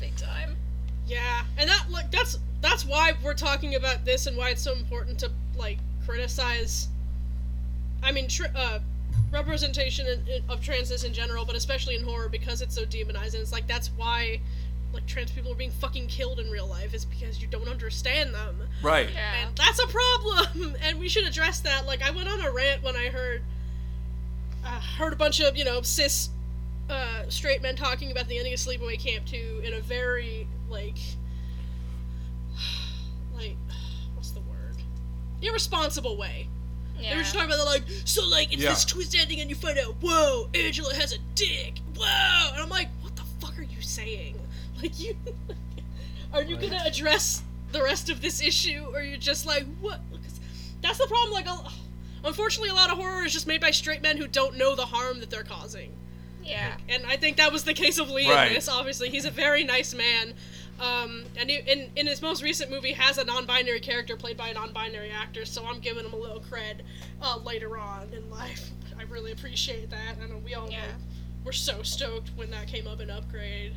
Big 0.00 0.16
time. 0.16 0.56
Yeah, 1.06 1.44
and 1.58 1.68
that 1.68 1.86
like 1.90 2.10
that's 2.10 2.38
that's 2.60 2.84
why 2.84 3.12
we're 3.22 3.34
talking 3.34 3.74
about 3.74 4.04
this 4.04 4.26
and 4.26 4.36
why 4.36 4.50
it's 4.50 4.62
so 4.62 4.72
important 4.74 5.18
to 5.20 5.30
like 5.56 5.78
criticize. 6.04 6.88
I 8.02 8.12
mean, 8.12 8.28
tr- 8.28 8.44
uh, 8.54 8.80
representation 9.32 10.06
in, 10.06 10.26
in, 10.28 10.42
of 10.48 10.60
transness 10.60 11.04
in 11.04 11.12
general, 11.12 11.44
but 11.44 11.56
especially 11.56 11.96
in 11.96 12.04
horror 12.04 12.28
because 12.28 12.62
it's 12.62 12.74
so 12.74 12.84
demonized. 12.84 13.34
And 13.34 13.42
it's 13.42 13.52
like 13.52 13.66
that's 13.66 13.88
why 13.96 14.40
like 14.94 15.06
trans 15.06 15.30
people 15.32 15.52
are 15.52 15.56
being 15.56 15.72
fucking 15.72 16.06
killed 16.06 16.38
in 16.38 16.48
real 16.50 16.66
life 16.66 16.94
is 16.94 17.04
because 17.04 17.42
you 17.42 17.48
don't 17.48 17.68
understand 17.68 18.32
them. 18.32 18.56
Right. 18.82 19.10
Yeah. 19.12 19.46
And 19.46 19.56
that's 19.56 19.80
a 19.80 19.88
problem, 19.88 20.76
and 20.82 20.98
we 20.98 21.08
should 21.08 21.24
address 21.24 21.60
that. 21.60 21.84
Like, 21.84 22.02
I 22.02 22.10
went 22.10 22.28
on 22.28 22.40
a 22.40 22.50
rant 22.50 22.82
when 22.82 22.96
I 22.96 23.08
heard, 23.08 23.42
uh, 24.64 24.80
heard 24.80 25.12
a 25.12 25.16
bunch 25.16 25.40
of 25.40 25.56
you 25.56 25.64
know 25.64 25.82
cis, 25.82 26.30
uh, 26.88 27.24
straight 27.28 27.60
men 27.60 27.76
talking 27.76 28.12
about 28.12 28.28
the 28.28 28.38
ending 28.38 28.54
of 28.54 28.60
Sleepaway 28.60 28.98
Camp 28.98 29.26
2 29.26 29.62
in 29.64 29.74
a 29.74 29.80
very 29.80 30.46
like, 30.68 30.84
like, 30.84 30.98
Irresponsible 35.44 36.16
way. 36.16 36.48
They 36.96 37.04
Yeah. 37.04 37.16
were 37.16 37.22
just 37.22 37.34
talking 37.34 37.48
about 37.48 37.58
the 37.58 37.64
like, 37.64 37.82
so 38.04 38.24
like 38.26 38.52
it's 38.52 38.62
Yeah. 38.62 38.70
this 38.70 38.84
twist 38.84 39.14
ending, 39.16 39.40
and 39.40 39.50
you 39.50 39.56
find 39.56 39.78
out, 39.78 39.94
whoa, 40.00 40.48
Angela 40.54 40.94
has 40.94 41.12
a 41.12 41.18
dick, 41.34 41.78
whoa, 41.96 42.50
and 42.52 42.62
I'm 42.62 42.68
like, 42.68 42.88
what 43.02 43.14
the 43.16 43.22
fuck 43.40 43.58
are 43.58 43.62
you 43.62 43.82
saying? 43.82 44.38
Like 44.82 44.98
you, 45.00 45.16
are 46.32 46.42
you 46.42 46.56
gonna 46.56 46.82
address 46.84 47.42
the 47.72 47.82
rest 47.82 48.10
of 48.10 48.20
this 48.20 48.42
issue, 48.42 48.84
or 48.92 49.02
you're 49.02 49.16
just 49.16 49.46
like, 49.46 49.64
what? 49.80 50.00
'Cause 50.12 50.40
that's 50.82 50.98
the 50.98 51.06
problem. 51.06 51.32
Like, 51.32 51.46
a- 51.46 51.70
unfortunately, 52.24 52.68
a 52.70 52.74
lot 52.74 52.90
of 52.90 52.98
horror 52.98 53.24
is 53.24 53.32
just 53.32 53.46
made 53.46 53.60
by 53.60 53.70
straight 53.70 54.02
men 54.02 54.16
who 54.18 54.26
don't 54.28 54.56
know 54.56 54.74
the 54.74 54.86
harm 54.86 55.20
that 55.20 55.30
they're 55.30 55.44
causing. 55.44 55.92
Yeah. 56.44 56.76
And 56.88 57.06
I 57.06 57.16
think 57.16 57.38
that 57.38 57.50
was 57.52 57.64
the 57.64 57.72
case 57.72 57.98
of 57.98 58.10
Leigh 58.10 58.28
Right. 58.28 58.48
in 58.48 58.54
this. 58.54 58.68
Obviously, 58.68 59.08
he's 59.10 59.24
a 59.24 59.30
very 59.30 59.64
nice 59.64 59.94
man. 59.94 60.34
Um, 60.80 61.22
and 61.36 61.48
he, 61.50 61.58
in 61.58 61.90
in 61.96 62.06
his 62.06 62.20
most 62.20 62.42
recent 62.42 62.70
movie, 62.70 62.92
has 62.92 63.18
a 63.18 63.24
non-binary 63.24 63.80
character 63.80 64.16
played 64.16 64.36
by 64.36 64.48
a 64.48 64.54
non-binary 64.54 65.10
actor. 65.10 65.44
So 65.44 65.64
I'm 65.66 65.78
giving 65.80 66.04
him 66.04 66.12
a 66.12 66.16
little 66.16 66.40
cred 66.40 66.80
uh, 67.22 67.38
later 67.38 67.78
on 67.78 68.08
in 68.12 68.28
life. 68.30 68.70
I 68.98 69.02
really 69.04 69.32
appreciate 69.32 69.90
that. 69.90 70.16
I 70.22 70.26
know 70.26 70.38
we 70.44 70.54
all 70.54 70.70
Yeah. 70.70 70.82
like, 70.82 70.90
were 71.44 71.52
so 71.52 71.82
stoked 71.82 72.30
when 72.36 72.50
that 72.50 72.66
came 72.66 72.86
up 72.86 73.00
in 73.00 73.10
Upgrade. 73.10 73.74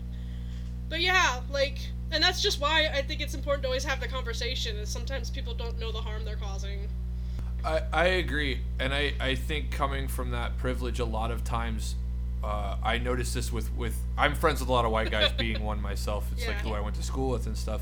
But 0.89 1.01
yeah, 1.01 1.41
like, 1.51 1.79
and 2.11 2.23
that's 2.23 2.41
just 2.41 2.61
why 2.61 2.87
I 2.93 3.01
think 3.01 3.19
it's 3.21 3.33
important 3.35 3.63
to 3.63 3.67
always 3.67 3.83
have 3.83 3.99
the 3.99 4.07
conversation. 4.07 4.77
Is 4.77 4.89
sometimes 4.89 5.29
people 5.29 5.53
don't 5.53 5.77
know 5.79 5.91
the 5.91 5.99
harm 6.01 6.23
they're 6.25 6.35
causing. 6.37 6.87
I, 7.65 7.81
I 7.91 8.05
agree, 8.05 8.59
and 8.79 8.93
I, 8.93 9.13
I 9.19 9.35
think 9.35 9.71
coming 9.71 10.07
from 10.07 10.31
that 10.31 10.57
privilege, 10.57 10.99
a 10.99 11.05
lot 11.05 11.31
of 11.31 11.43
times, 11.43 11.95
uh, 12.43 12.77
I 12.83 12.97
notice 12.99 13.33
this 13.33 13.51
with 13.51 13.73
with 13.75 13.95
I'm 14.17 14.35
friends 14.35 14.59
with 14.59 14.69
a 14.69 14.71
lot 14.71 14.85
of 14.85 14.91
white 14.91 15.11
guys, 15.11 15.31
being 15.33 15.63
one 15.63 15.81
myself. 15.81 16.25
It's 16.33 16.47
like 16.47 16.57
who 16.57 16.73
I 16.73 16.79
went 16.79 16.95
to 16.95 17.03
school 17.03 17.29
with 17.31 17.47
and 17.47 17.57
stuff. 17.57 17.81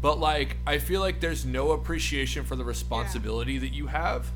But 0.00 0.18
like, 0.18 0.56
I 0.66 0.78
feel 0.78 1.00
like 1.00 1.20
there's 1.20 1.44
no 1.44 1.70
appreciation 1.70 2.44
for 2.44 2.56
the 2.56 2.64
responsibility 2.64 3.58
that 3.58 3.72
you 3.72 3.86
have. 3.86 4.26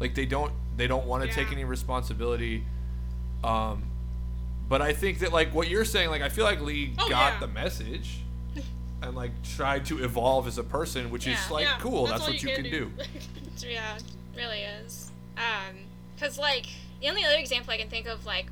Like 0.00 0.14
they 0.14 0.26
don't 0.26 0.52
they 0.76 0.86
don't 0.86 1.06
want 1.06 1.24
to 1.24 1.30
take 1.30 1.50
any 1.52 1.64
responsibility. 1.64 2.64
Um, 3.42 3.84
but 4.68 4.82
I 4.82 4.92
think 4.92 5.20
that 5.20 5.32
like 5.32 5.54
what 5.54 5.68
you're 5.68 5.84
saying, 5.84 6.10
like 6.10 6.22
I 6.22 6.28
feel 6.28 6.44
like 6.44 6.60
Leigh 6.60 6.92
Oh, 6.98 7.08
got 7.08 7.34
yeah. 7.34 7.40
the 7.40 7.48
message. 7.48 8.20
And 9.00 9.14
like 9.14 9.30
tried 9.56 9.86
to 9.86 10.02
evolve 10.02 10.48
as 10.48 10.58
a 10.58 10.64
person, 10.64 11.10
which 11.10 11.26
is 11.28 11.38
like 11.50 11.64
Yeah, 11.64 11.78
cool. 11.78 12.06
That's, 12.06 12.22
all 12.22 12.28
what 12.30 12.42
you 12.42 12.48
can 12.54 12.64
do. 12.64 12.90
It's- 12.98 13.64
Yeah, 13.64 13.96
really 14.36 14.62
is. 14.62 15.10
Um, 15.36 15.76
cause 16.20 16.36
like 16.38 16.66
the 17.00 17.08
only 17.08 17.24
other 17.24 17.36
example 17.36 17.72
I 17.72 17.76
can 17.78 17.88
think 17.88 18.06
of 18.08 18.26
like 18.26 18.46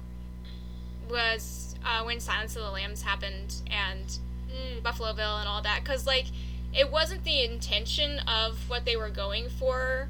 was 1.09 1.75
uh, 1.85 2.03
when 2.05 2.21
Silence 2.21 2.57
of 2.57 2.63
the 2.63 2.71
Lambs 2.71 3.03
happened 3.03 3.55
and 3.71 4.19
Mm. 4.47 4.83
Buffalo 4.83 5.13
Bill 5.13 5.39
and 5.39 5.49
all 5.49 5.61
that. 5.63 5.85
Cause 5.85 6.07
like 6.07 6.27
it 6.73 6.91
wasn't 6.91 7.25
the 7.25 7.43
intention 7.45 8.21
of 8.21 8.71
what 8.71 8.85
they 8.85 8.97
were 8.97 9.11
going 9.11 9.49
for, 9.51 10.09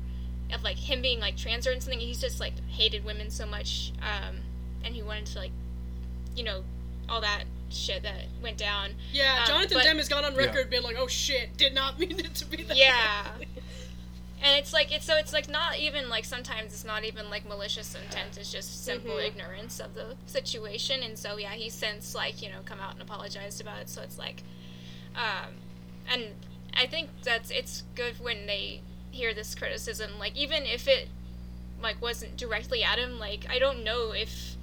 of 0.52 0.62
like 0.62 0.76
him 0.76 1.00
being 1.02 1.18
like 1.20 1.36
trans 1.36 1.66
or 1.66 1.72
something. 1.80 1.98
He's 1.98 2.20
just 2.20 2.38
like 2.38 2.52
hated 2.68 3.04
women 3.04 3.30
so 3.30 3.46
much, 3.46 3.92
um, 4.02 4.36
and 4.84 4.94
he 4.94 5.02
wanted 5.02 5.26
to 5.26 5.38
like, 5.38 5.52
you 6.36 6.44
know, 6.44 6.62
all 7.08 7.20
that 7.22 7.44
shit 7.70 8.02
that 8.02 8.26
went 8.42 8.58
down. 8.58 8.90
Yeah, 9.12 9.38
Um, 9.40 9.46
Jonathan 9.46 9.78
but- 9.78 9.84
Demme 9.84 9.96
has 9.98 10.08
gone 10.08 10.24
on 10.24 10.34
Yeah. 10.34 10.40
record 10.42 10.70
being 10.70 10.82
like, 10.82 10.96
"Oh 10.98 11.08
shit, 11.08 11.56
did 11.56 11.74
not 11.74 11.98
mean 11.98 12.20
it 12.20 12.34
to 12.36 12.44
be 12.44 12.62
that." 12.64 12.76
Yeah. 12.76 13.26
And 14.42 14.58
it's 14.58 14.72
like 14.72 14.92
it's 14.92 15.06
so 15.06 15.16
it's 15.16 15.32
like 15.32 15.48
not 15.48 15.78
even 15.78 16.08
like 16.08 16.24
sometimes 16.24 16.72
it's 16.72 16.84
not 16.84 17.04
even 17.04 17.30
like 17.30 17.48
malicious 17.48 17.94
intent. 17.94 18.36
It's 18.38 18.52
just 18.52 18.84
simple 18.84 19.12
Mhm. 19.16 19.26
ignorance 19.26 19.80
of 19.80 19.94
the 19.94 20.16
situation. 20.26 21.02
And 21.02 21.18
so 21.18 21.36
yeah, 21.38 21.52
he 21.54 21.70
since 21.70 22.14
like 22.14 22.42
you 22.42 22.50
know 22.50 22.60
come 22.64 22.78
out 22.80 22.92
and 22.92 23.02
apologized 23.02 23.60
about 23.60 23.80
it. 23.80 23.88
So 23.88 24.02
it's 24.02 24.18
like, 24.18 24.42
um, 25.14 25.54
and 26.08 26.34
I 26.74 26.86
think 26.86 27.08
that's 27.22 27.50
it's 27.50 27.82
good 27.94 28.20
when 28.20 28.46
they 28.46 28.82
hear 29.10 29.32
this 29.32 29.54
criticism. 29.54 30.18
Like 30.18 30.36
even 30.36 30.64
if 30.64 30.86
it 30.86 31.08
like 31.82 32.00
wasn't 32.02 32.36
directly 32.36 32.84
at 32.84 32.98
him, 32.98 33.18
like 33.18 33.46
I 33.48 33.58
don't 33.58 33.84
know 33.84 34.12
if 34.12 34.56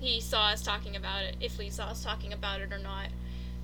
he 0.00 0.20
saw 0.20 0.48
us 0.48 0.62
talking 0.62 0.96
about 0.96 1.22
it, 1.24 1.36
if 1.40 1.58
Leigh 1.58 1.70
saw 1.70 1.86
us 1.88 2.02
talking 2.04 2.32
about 2.32 2.60
it 2.60 2.72
or 2.72 2.78
not. 2.78 3.08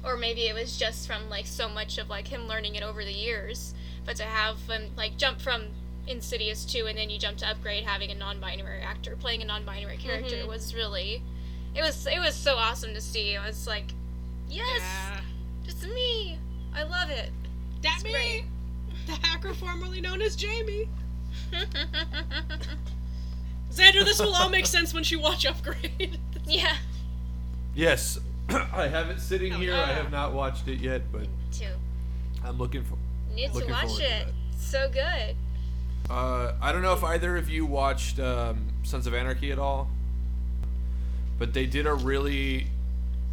Or 0.04 0.16
maybe 0.16 0.42
it 0.46 0.54
was 0.54 0.76
just 0.76 1.06
from 1.08 1.28
like 1.28 1.46
so 1.46 1.68
much 1.68 1.98
of 1.98 2.08
like 2.08 2.28
him 2.28 2.46
learning 2.46 2.74
it 2.76 2.82
over 2.82 3.04
the 3.04 3.12
years. 3.12 3.74
But 4.08 4.16
to 4.16 4.22
have 4.22 4.56
him 4.66 4.90
like 4.96 5.18
jump 5.18 5.38
from 5.38 5.64
Insidious 6.06 6.64
2 6.64 6.86
and 6.86 6.96
then 6.96 7.10
you 7.10 7.18
jump 7.18 7.36
to 7.38 7.46
Upgrade 7.46 7.84
having 7.84 8.10
a 8.10 8.14
non-binary 8.14 8.80
actor 8.80 9.14
playing 9.16 9.42
a 9.42 9.44
non-binary 9.44 9.98
character 9.98 10.36
Mhm. 10.36 10.48
was 10.48 10.74
really 10.74 11.22
it 11.74 11.82
was 11.82 12.06
it 12.06 12.18
was 12.18 12.34
so 12.34 12.56
awesome 12.56 12.94
to 12.94 13.02
see. 13.02 13.34
It 13.34 13.42
was 13.44 13.66
like 13.66 13.92
yes, 14.48 14.80
Yeah. 14.80 15.20
just 15.66 15.82
me. 15.86 16.38
I 16.74 16.84
love 16.84 17.10
it. 17.10 17.30
That 17.82 17.96
It's 17.96 18.04
me, 18.04 18.12
great. 18.12 18.44
the 19.06 19.12
hacker 19.26 19.52
formerly 19.52 20.00
known 20.00 20.22
as 20.22 20.36
Jamie. 20.36 20.88
Xander, 23.70 24.04
this 24.06 24.18
will 24.18 24.34
all 24.34 24.48
make 24.48 24.64
sense 24.64 24.94
once 24.94 25.10
you 25.10 25.20
watch 25.20 25.44
Upgrade. 25.44 26.18
yeah, 26.46 26.76
Yes, 27.74 28.18
I 28.48 28.88
have 28.88 29.10
it 29.10 29.20
sitting 29.20 29.52
Oh, 29.52 29.58
here. 29.58 29.74
I 29.74 29.92
have 29.92 30.10
not 30.10 30.32
watched 30.32 30.66
it 30.66 30.80
yet, 30.80 31.12
but 31.12 31.26
too. 31.52 31.66
I'm 32.42 32.56
looking 32.56 32.82
for. 32.84 32.96
Need 33.38 33.52
to 33.52 33.66
watch 33.66 33.82
forward 33.82 33.98
to 33.98 34.04
it. 34.04 34.26
So 34.58 34.90
good. 34.92 35.36
Uh, 36.10 36.54
I 36.60 36.72
don't 36.72 36.82
know 36.82 36.94
if 36.94 37.04
either 37.04 37.36
of 37.36 37.48
you 37.48 37.66
watched 37.66 38.18
um, 38.18 38.68
Sons 38.82 39.06
of 39.06 39.14
Anarchy 39.14 39.52
at 39.52 39.58
all, 39.58 39.88
but 41.38 41.54
they 41.54 41.66
did 41.66 41.86
a 41.86 41.94
really 41.94 42.66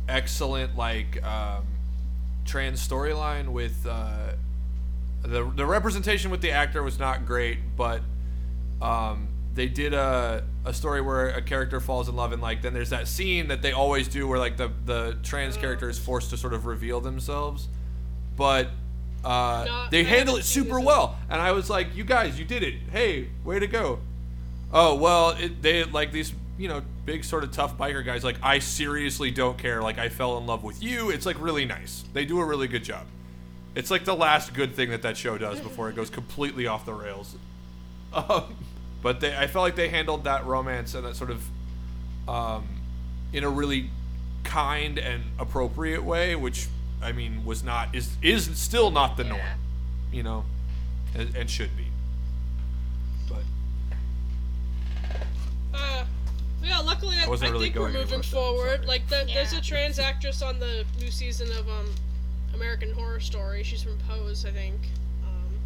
excellent 0.07 0.77
like 0.77 1.23
um, 1.25 1.65
trans 2.45 2.85
storyline 2.85 3.47
with 3.47 3.87
uh, 3.89 4.33
the 5.23 5.43
the 5.55 5.65
representation 5.65 6.29
with 6.29 6.41
the 6.41 6.51
actor 6.51 6.83
was 6.83 6.99
not 6.99 7.25
great, 7.25 7.57
but 7.75 8.01
um, 8.81 9.29
they 9.55 9.67
did 9.67 9.93
a 9.93 10.43
a 10.65 10.73
story 10.73 11.01
where 11.01 11.29
a 11.29 11.41
character 11.41 11.79
falls 11.79 12.09
in 12.09 12.15
love 12.15 12.31
and 12.31 12.41
like 12.41 12.61
then 12.61 12.73
there's 12.73 12.89
that 12.89 13.07
scene 13.07 13.47
that 13.47 13.61
they 13.61 13.71
always 13.71 14.07
do 14.07 14.27
where 14.27 14.37
like 14.37 14.57
the 14.57 14.71
the 14.85 15.17
trans 15.23 15.57
character 15.57 15.89
is 15.89 15.97
forced 15.97 16.29
to 16.29 16.37
sort 16.37 16.53
of 16.53 16.67
reveal 16.67 17.01
themselves, 17.01 17.69
but. 18.37 18.69
Uh, 19.25 19.89
they 19.89 20.03
handle 20.03 20.35
it 20.35 20.43
super 20.43 20.79
well, 20.79 21.17
and 21.29 21.41
I 21.41 21.51
was 21.51 21.67
like, 21.69 21.95
"You 21.95 22.03
guys, 22.03 22.37
you 22.37 22.45
did 22.45 22.61
it! 22.61 22.75
Hey, 22.91 23.29
way 23.43 23.57
to 23.57 23.65
go!" 23.65 23.99
Oh 24.71 24.95
well, 24.95 25.31
it, 25.31 25.61
they 25.61 25.83
like 25.83 26.11
these, 26.11 26.33
you 26.57 26.67
know, 26.67 26.83
big 27.05 27.23
sort 27.23 27.43
of 27.43 27.51
tough 27.51 27.77
biker 27.77 28.05
guys. 28.05 28.23
Like, 28.23 28.37
I 28.43 28.59
seriously 28.59 29.31
don't 29.31 29.57
care. 29.57 29.81
Like, 29.81 29.97
I 29.97 30.09
fell 30.09 30.37
in 30.37 30.45
love 30.45 30.63
with 30.63 30.83
you. 30.83 31.09
It's 31.09 31.25
like 31.25 31.41
really 31.41 31.65
nice. 31.65 32.03
They 32.13 32.25
do 32.25 32.39
a 32.39 32.45
really 32.45 32.67
good 32.67 32.83
job. 32.83 33.05
It's 33.73 33.89
like 33.89 34.05
the 34.05 34.15
last 34.15 34.53
good 34.53 34.75
thing 34.75 34.91
that 34.91 35.01
that 35.01 35.17
show 35.17 35.37
does 35.37 35.59
before 35.59 35.89
it 35.89 35.95
goes 35.95 36.09
completely 36.11 36.67
off 36.67 36.85
the 36.85 36.93
rails. 36.93 37.35
Um, 38.13 38.55
but 39.01 39.19
they, 39.19 39.35
I 39.35 39.47
felt 39.47 39.63
like 39.63 39.75
they 39.75 39.89
handled 39.89 40.23
that 40.25 40.45
romance 40.45 40.93
and 40.93 41.05
that 41.05 41.15
sort 41.15 41.31
of, 41.31 41.43
um, 42.29 42.67
in 43.33 43.43
a 43.43 43.49
really 43.49 43.89
kind 44.43 44.97
and 44.97 45.23
appropriate 45.37 46.03
way, 46.03 46.35
which 46.35 46.67
I 47.05 47.11
mean 47.11 47.45
was 47.45 47.63
not 47.63 47.93
is 47.95 48.17
is 48.21 48.45
still 48.57 48.89
not 48.91 49.15
the 49.17 49.23
norm 49.23 49.41
you 50.11 50.23
know, 50.23 50.45
and, 51.13 51.35
and 51.35 51.49
should 51.49 51.75
be. 51.75 51.87
But 53.27 53.43
Uh, 55.73 56.05
yeah, 56.63 56.79
luckily 56.79 57.17
I, 57.19 57.25
I 57.25 57.27
wasn't 57.27 57.49
I 57.49 57.53
really 57.53 57.65
think 57.65 57.75
we're 57.75 57.87
moving 57.87 58.01
anywhere 58.03 58.17
that, 58.19 58.25
forward. 58.25 58.75
sorry. 58.77 58.87
Like, 58.87 59.07
the, 59.09 59.29
there's 59.33 59.53
a 59.53 59.61
trans 59.61 59.99
actress 59.99 60.41
on 60.41 60.59
the 60.59 60.85
new 60.99 61.11
season 61.11 61.51
of 61.57 61.67
um, 61.67 61.93
American 62.53 62.93
Horror 62.93 63.19
Story. 63.19 63.63
She's 63.63 63.83
from 63.83 63.97
Pose, 64.07 64.45
I 64.45 64.51
think. 64.51 64.79
Um, 65.23 65.59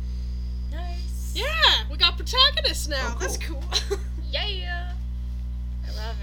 Nice. 0.72 1.34
yeah, 1.36 1.46
we 1.92 1.98
got 1.98 2.16
protagonists 2.18 2.88
now. 2.88 3.14
Oh, 3.16 3.18
That's 3.20 3.38
cool. 3.38 3.64
Yeah. 4.32 4.94
I 5.88 5.96
love 5.96 6.16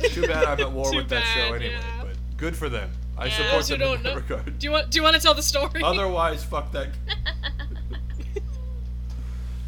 it. 0.00 0.12
too 0.12 0.26
bad 0.26 0.44
I'm 0.44 0.60
at 0.60 0.72
war 0.72 0.90
Too 0.90 0.98
with 0.98 1.08
that 1.08 1.24
show 1.34 1.54
anyway. 1.54 1.72
yeah. 1.72 2.02
But 2.04 2.16
good 2.36 2.54
for 2.54 2.68
them. 2.68 2.90
I 3.18 3.26
Yeah. 3.26 3.32
support 3.36 3.52
Those 3.52 3.68
who 3.68 3.76
them 3.76 3.82
in 3.82 3.88
don't 3.94 4.02
know- 4.04 4.14
regard. 4.14 4.58
do 4.58 4.64
you 4.66 4.70
want 4.70 4.90
Do 4.90 4.96
you 4.98 5.02
want 5.02 5.16
to 5.16 5.20
tell 5.22 5.34
the 5.34 5.42
story? 5.42 5.82
Otherwise, 5.82 6.44
fuck 6.44 6.70
that. 6.72 6.88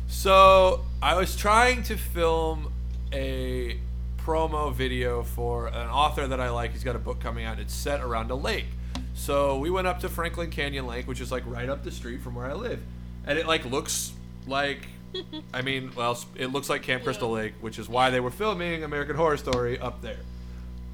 so 0.08 0.84
I 1.02 1.14
was 1.16 1.36
trying 1.36 1.82
to 1.84 1.96
film 1.96 2.72
a 3.12 3.78
promo 4.18 4.72
video 4.74 5.22
for 5.22 5.68
an 5.68 5.88
author 5.88 6.26
that 6.26 6.40
I 6.40 6.50
like. 6.50 6.72
He's 6.72 6.84
got 6.84 6.96
a 6.96 7.00
book 7.00 7.20
coming 7.20 7.44
out. 7.44 7.58
It's 7.58 7.74
set 7.74 8.00
around 8.00 8.30
a 8.30 8.34
lake. 8.34 8.66
So 9.14 9.58
we 9.58 9.70
went 9.70 9.86
up 9.86 10.00
to 10.00 10.08
Franklin 10.08 10.50
Canyon 10.50 10.86
Lake, 10.86 11.06
which 11.06 11.20
is 11.20 11.32
like 11.32 11.42
right 11.46 11.68
up 11.68 11.84
the 11.84 11.90
street 11.90 12.22
from 12.22 12.34
where 12.34 12.46
I 12.46 12.54
live, 12.54 12.80
and 13.26 13.38
it 13.38 13.46
like 13.46 13.64
looks 13.64 14.12
like. 14.46 14.88
I 15.52 15.62
mean, 15.62 15.90
well, 15.96 16.16
it 16.36 16.48
looks 16.52 16.70
like 16.70 16.82
Camp 16.84 17.02
Crystal 17.02 17.28
Lake, 17.32 17.54
which 17.60 17.80
is 17.80 17.88
why 17.88 18.10
they 18.10 18.20
were 18.20 18.30
filming 18.30 18.84
American 18.84 19.16
Horror 19.16 19.36
Story 19.36 19.76
up 19.76 20.00
there. 20.02 20.18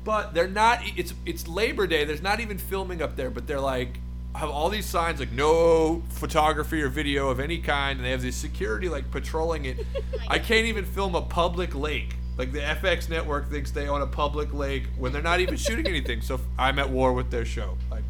But 0.07 0.33
they're 0.33 0.47
not. 0.49 0.81
It's 0.97 1.13
it's 1.27 1.49
Labor 1.49 1.87
Day. 1.89 2.05
There's 2.05 2.23
not 2.23 2.39
even 2.39 2.57
filming 2.57 3.03
up 3.03 3.17
there, 3.17 3.29
but 3.29 3.47
they're 3.47 3.61
like 3.61 3.99
have 4.37 4.49
all 4.51 4.69
these 4.69 4.87
signs 4.87 5.19
like 5.19 5.33
no 5.33 6.03
photography 6.11 6.81
or 6.81 6.89
video 6.89 7.29
of 7.29 7.41
any 7.41 7.59
kind, 7.59 7.99
and 7.99 8.07
they 8.07 8.13
have 8.13 8.23
this 8.23 8.37
security 8.37 8.89
like 8.89 9.11
patrolling 9.11 9.65
it. 9.65 9.85
I 10.29 10.39
can't 10.39 10.67
even 10.67 10.85
film 10.85 11.17
a 11.17 11.23
public 11.23 11.75
lake. 11.75 12.15
Like 12.39 12.53
the 12.53 12.61
FX 12.61 13.09
network 13.09 13.51
thinks 13.51 13.73
they 13.73 13.89
own 13.89 14.01
a 14.01 14.07
public 14.07 14.55
lake 14.55 14.85
when 14.97 15.13
they're 15.13 15.23
not 15.23 15.41
even 15.41 15.57
shooting 15.57 15.89
anything. 15.89 16.21
So 16.21 16.41
I'm 16.59 16.79
at 16.79 16.89
war 16.89 17.13
with 17.13 17.31
their 17.31 17.45
show. 17.45 17.77
Like 17.91 18.05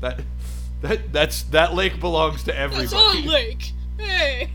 that. 0.00 0.20
That 0.82 1.12
that's 1.12 1.42
that 1.44 1.74
lake 1.74 2.00
belongs 2.00 2.42
to 2.44 2.56
everybody. 2.56 2.86
That's 2.86 3.26
Lake. 3.26 3.72
Hey. 3.98 4.50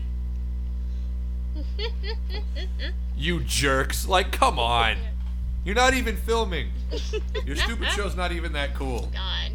You 3.16 3.40
jerks! 3.40 4.08
Like, 4.08 4.32
come 4.32 4.58
on. 4.58 4.96
You're 5.66 5.74
not 5.74 5.94
even 5.94 6.16
filming. 6.16 6.70
Your 7.44 7.56
stupid 7.56 7.88
show's 7.88 8.14
not 8.14 8.30
even 8.30 8.52
that 8.52 8.72
cool. 8.74 9.10
God. 9.12 9.50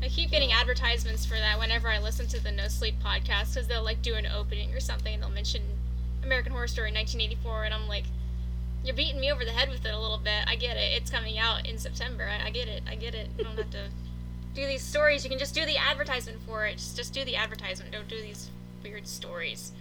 I 0.00 0.08
keep 0.08 0.30
getting 0.30 0.52
advertisements 0.52 1.26
for 1.26 1.34
that 1.34 1.58
whenever 1.58 1.88
I 1.88 1.98
listen 1.98 2.28
to 2.28 2.40
the 2.40 2.52
No 2.52 2.68
Sleep 2.68 2.94
podcast 3.04 3.54
because 3.54 3.66
they'll 3.66 3.82
like 3.82 4.00
do 4.00 4.14
an 4.14 4.26
opening 4.26 4.72
or 4.72 4.78
something 4.78 5.12
and 5.12 5.20
they'll 5.20 5.30
mention 5.30 5.60
American 6.22 6.52
Horror 6.52 6.68
Story 6.68 6.92
1984 6.92 7.64
and 7.64 7.74
I'm 7.74 7.88
like, 7.88 8.04
you're 8.84 8.94
beating 8.94 9.20
me 9.20 9.32
over 9.32 9.44
the 9.44 9.50
head 9.50 9.70
with 9.70 9.84
it 9.84 9.92
a 9.92 9.98
little 9.98 10.18
bit. 10.18 10.44
I 10.46 10.54
get 10.54 10.76
it. 10.76 10.92
It's 10.96 11.10
coming 11.10 11.36
out 11.36 11.66
in 11.66 11.78
September. 11.78 12.28
I, 12.28 12.46
I 12.46 12.50
get 12.50 12.68
it. 12.68 12.84
I 12.88 12.94
get 12.94 13.16
it. 13.16 13.28
You 13.36 13.42
don't 13.42 13.56
have 13.56 13.70
to 13.70 13.88
do 14.54 14.66
these 14.68 14.82
stories. 14.82 15.24
You 15.24 15.30
can 15.30 15.38
just 15.38 15.52
do 15.52 15.66
the 15.66 15.78
advertisement 15.78 16.38
for 16.46 16.64
it. 16.64 16.74
Just, 16.74 16.96
just 16.96 17.12
do 17.12 17.24
the 17.24 17.34
advertisement. 17.34 17.90
Don't 17.90 18.08
do 18.08 18.22
these 18.22 18.50
weird 18.84 19.08
stories. 19.08 19.72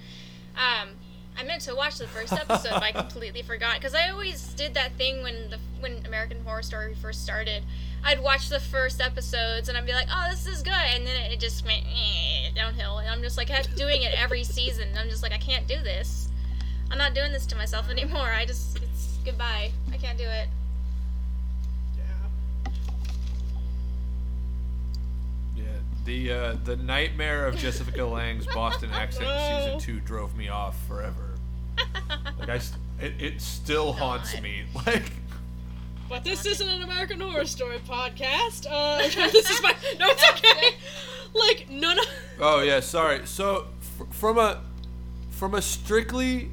Um, 0.57 0.89
I 1.37 1.43
meant 1.43 1.61
to 1.63 1.75
watch 1.75 1.97
the 1.97 2.07
first 2.07 2.33
episode, 2.33 2.71
but 2.73 2.83
I 2.83 2.91
completely 2.91 3.41
forgot 3.41 3.75
because 3.75 3.95
I 3.95 4.09
always 4.09 4.53
did 4.53 4.73
that 4.75 4.93
thing 4.93 5.23
when 5.23 5.49
the 5.49 5.59
when 5.79 6.05
American 6.05 6.43
Horror 6.43 6.61
Story 6.61 6.93
first 6.95 7.23
started. 7.23 7.63
I'd 8.03 8.21
watch 8.21 8.49
the 8.49 8.59
first 8.59 8.99
episodes 9.01 9.69
and 9.69 9.77
I'd 9.77 9.85
be 9.85 9.93
like, 9.93 10.07
"Oh, 10.11 10.27
this 10.29 10.45
is 10.47 10.61
good," 10.61 10.73
and 10.73 11.05
then 11.05 11.31
it 11.31 11.39
just 11.39 11.65
went 11.65 11.83
eh, 11.85 12.51
downhill. 12.55 12.99
And 12.99 13.09
I'm 13.09 13.21
just 13.21 13.37
like 13.37 13.49
doing 13.75 14.03
it 14.03 14.13
every 14.19 14.43
season. 14.43 14.89
I'm 14.97 15.09
just 15.09 15.23
like, 15.23 15.31
I 15.31 15.37
can't 15.37 15.67
do 15.67 15.75
this. 15.81 16.29
I'm 16.91 16.97
not 16.97 17.13
doing 17.13 17.31
this 17.31 17.45
to 17.47 17.55
myself 17.55 17.89
anymore. 17.89 18.29
I 18.31 18.45
just 18.45 18.77
it's 18.77 19.17
goodbye. 19.23 19.71
I 19.93 19.97
can't 19.97 20.17
do 20.17 20.25
it. 20.25 20.49
Yeah. 21.97 22.71
Yeah, 25.55 25.63
the 26.05 26.31
uh, 26.31 26.55
the 26.63 26.75
nightmare 26.77 27.45
of 27.47 27.55
Jessica 27.57 28.03
Lange's 28.05 28.47
Boston 28.47 28.89
accent 28.91 29.25
in 29.29 29.63
season 29.63 29.79
two 29.79 29.99
drove 29.99 30.35
me 30.35 30.49
off 30.49 30.75
forever. 30.87 31.35
Like 32.39 32.49
I, 32.49 32.57
st- 32.59 32.79
it, 32.99 33.13
it 33.19 33.41
still 33.41 33.93
haunts 33.93 34.39
me. 34.41 34.63
Like, 34.85 35.11
But 36.09 36.23
this 36.23 36.45
isn't 36.45 36.67
an 36.67 36.81
American 36.81 37.19
Horror 37.21 37.45
Story 37.45 37.77
podcast. 37.87 38.67
Uh, 38.69 38.97
this 39.31 39.49
is 39.49 39.61
my. 39.63 39.73
No, 39.99 40.07
it's 40.09 40.29
okay. 40.31 40.75
Like 41.33 41.69
none 41.69 41.97
of. 41.99 42.05
oh 42.39 42.61
yeah, 42.61 42.79
sorry. 42.81 43.25
So 43.25 43.67
f- 43.99 44.07
from 44.13 44.37
a 44.37 44.61
from 45.29 45.55
a 45.55 45.61
strictly 45.61 46.49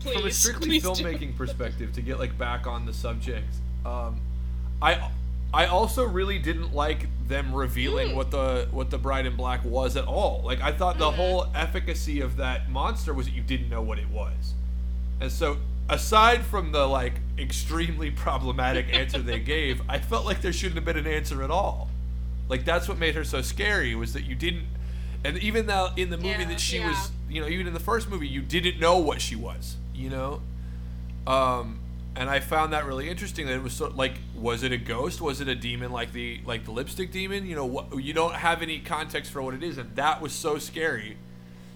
from 0.00 0.24
a 0.26 0.30
strictly 0.30 0.68
please 0.68 0.82
do. 0.82 0.88
filmmaking 0.90 1.36
perspective, 1.36 1.92
to 1.92 2.00
get 2.00 2.18
like 2.18 2.36
back 2.38 2.66
on 2.66 2.86
the 2.86 2.92
subject, 2.94 3.52
um, 3.84 4.20
I 4.80 5.10
I 5.52 5.66
also 5.66 6.04
really 6.06 6.38
didn't 6.38 6.74
like 6.74 7.06
them 7.28 7.54
revealing 7.54 8.10
Hmm. 8.10 8.16
what 8.16 8.30
the 8.30 8.68
what 8.72 8.90
the 8.90 8.98
Bride 8.98 9.26
in 9.26 9.36
Black 9.36 9.64
was 9.64 9.96
at 9.96 10.04
all. 10.06 10.42
Like 10.44 10.60
I 10.60 10.72
thought 10.72 10.98
the 10.98 11.06
Mm-hmm. 11.06 11.16
whole 11.16 11.46
efficacy 11.54 12.20
of 12.20 12.36
that 12.36 12.68
monster 12.70 13.14
was 13.14 13.26
that 13.26 13.32
you 13.32 13.42
didn't 13.42 13.68
know 13.68 13.82
what 13.82 13.98
it 13.98 14.08
was, 14.10 14.54
and 15.20 15.30
so 15.30 15.58
aside 15.88 16.42
from 16.42 16.72
the 16.72 16.86
like 16.86 17.14
extremely 17.38 18.10
problematic 18.26 18.92
answer 18.92 19.18
they 19.20 19.38
gave, 19.54 19.82
I 19.88 19.98
felt 19.98 20.24
like 20.24 20.42
there 20.42 20.52
shouldn't 20.52 20.76
have 20.76 20.84
been 20.84 20.96
an 20.98 21.06
answer 21.06 21.42
at 21.42 21.50
all. 21.50 21.88
Like 22.48 22.64
that's 22.64 22.88
what 22.88 22.98
made 22.98 23.14
her 23.14 23.24
so 23.24 23.40
scary 23.42 23.94
was 23.94 24.12
that 24.14 24.24
you 24.24 24.34
didn't, 24.34 24.66
and 25.24 25.38
even 25.38 25.66
though 25.66 25.90
in 25.96 26.10
the 26.10 26.16
movie 26.16 26.28
Yeah, 26.30 26.44
that 26.48 26.60
she 26.60 26.78
yeah. 26.78 26.88
was, 26.88 27.10
you 27.30 27.40
know, 27.40 27.48
even 27.48 27.66
in 27.66 27.72
the 27.74 27.80
first 27.80 28.10
movie, 28.10 28.28
you 28.28 28.42
didn't 28.42 28.78
know 28.80 28.98
what 28.98 29.20
she 29.20 29.36
was, 29.36 29.76
you 29.94 30.10
know. 30.10 30.42
Um, 31.26 31.78
and 32.16 32.28
I 32.28 32.40
found 32.40 32.72
that 32.72 32.84
really 32.86 33.08
interesting. 33.08 33.46
That 33.46 33.54
it 33.54 33.62
was 33.62 33.72
so 33.74 33.88
like, 33.88 34.14
was 34.34 34.62
it 34.62 34.72
a 34.72 34.76
ghost? 34.76 35.20
Was 35.20 35.40
it 35.40 35.48
a 35.48 35.54
demon 35.54 35.90
like 35.92 36.12
the 36.12 36.40
like 36.44 36.64
the 36.64 36.70
lipstick 36.72 37.10
demon? 37.12 37.46
You 37.46 37.56
know, 37.56 37.66
what 37.66 38.02
you 38.02 38.12
don't 38.12 38.34
have 38.34 38.62
any 38.62 38.78
context 38.80 39.32
for 39.32 39.40
what 39.42 39.54
it 39.54 39.62
is, 39.62 39.78
and 39.78 39.94
that 39.96 40.20
was 40.20 40.32
so 40.32 40.58
scary. 40.58 41.16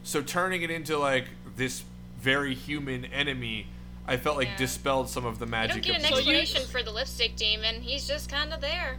So 0.03 0.23
turning 0.23 0.63
it 0.63 0.71
into 0.71 0.99
like 0.99 1.27
this 1.57 1.85
very 2.21 2.55
human 2.55 3.05
enemy, 3.07 3.67
I 4.07 4.17
felt 4.19 4.37
like 4.37 4.49
Yeah. 4.49 4.57
dispelled 4.57 5.09
some 5.09 5.25
of 5.25 5.39
the 5.39 5.47
You 5.47 5.51
magic. 5.51 5.83
don't 5.83 5.85
get 5.85 5.97
an 5.97 6.03
of 6.03 6.07
So 6.07 6.31
you- 6.31 6.37
explanation 6.39 6.71
for 6.71 6.83
the 6.83 6.91
lipstick 6.93 7.35
demon. 7.37 7.81
He's 7.81 8.07
just 8.07 8.29
kind 8.31 8.53
of 8.53 8.61
there. 8.61 8.99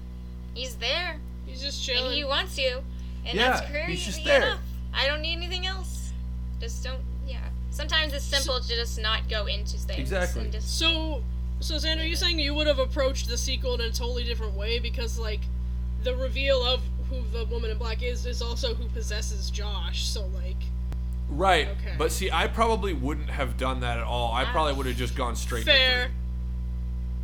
He's 0.54 0.76
there, 0.76 1.20
He's 1.46 1.62
just 1.62 1.84
chilling. 1.84 2.06
and 2.08 2.14
he 2.16 2.24
wants 2.24 2.58
you, 2.58 2.82
and 3.26 3.38
Yeah, 3.38 3.52
that's 3.52 3.70
crazy 3.70 3.92
he's 3.94 4.06
just 4.06 4.24
there. 4.26 4.42
enough. 4.48 4.60
I 4.94 5.06
don't 5.06 5.22
need 5.22 5.36
anything 5.38 5.68
else. 5.68 6.12
Just 6.60 6.84
don't. 6.84 7.00
Yeah. 7.78 7.88
Sometimes 7.88 8.14
it's 8.14 8.26
simple 8.26 8.60
to 8.60 8.68
just 8.68 9.02
not 9.02 9.30
go 9.30 9.46
into 9.46 9.78
things. 9.78 10.00
Exactly. 10.00 10.44
And 10.44 10.52
just, 10.52 10.78
So, 10.78 11.24
so 11.60 11.76
Xander, 11.76 12.02
are 12.02 12.06
you 12.06 12.16
saying 12.16 12.40
you 12.40 12.54
would 12.54 12.68
have 12.68 12.80
approached 12.80 13.30
the 13.30 13.38
sequel 13.38 13.76
in 13.76 13.82
a 13.82 13.92
totally 13.92 14.24
different 14.24 14.54
way 14.54 14.80
because, 14.80 15.18
like, 15.20 15.42
the 16.04 16.16
reveal 16.16 16.64
of 16.64 16.82
who 17.10 17.22
the 17.32 17.46
woman 17.46 17.72
in 17.72 17.78
black 17.78 18.04
is 18.04 18.26
is 18.26 18.42
also 18.42 18.74
who 18.76 18.88
possesses 18.90 19.50
Josh. 19.50 20.06
So, 20.06 20.26
like, 20.28 20.58
Right. 21.30 21.68
Okay. 21.68 21.96
But 21.98 22.12
see, 22.12 22.32
I 22.32 22.48
probably 22.48 22.94
wouldn't 22.94 23.30
have 23.30 23.58
done 23.58 23.82
that 23.82 23.98
at 23.98 24.04
all. 24.04 24.32
I 24.32 24.44
ah. 24.44 24.52
probably 24.52 24.74
would 24.74 24.86
have 24.86 24.96
just 24.96 25.16
gone 25.16 25.36
straight 25.36 25.66
to 25.66 25.72
fair. 25.72 26.12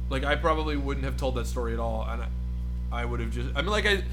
Like 0.09 0.23
I 0.23 0.35
probably 0.35 0.75
wouldn't 0.75 1.05
have 1.05 1.17
told 1.17 1.35
that 1.35 1.47
story 1.47 1.73
at 1.73 1.79
all, 1.79 2.05
and 2.07 2.21
I, 2.21 3.01
I 3.01 3.05
would 3.05 3.19
have 3.19 3.31
just. 3.31 3.49
I 3.55 3.61
mean, 3.61 3.71
like 3.71 3.85
I, 3.85 3.95
th- 3.95 4.05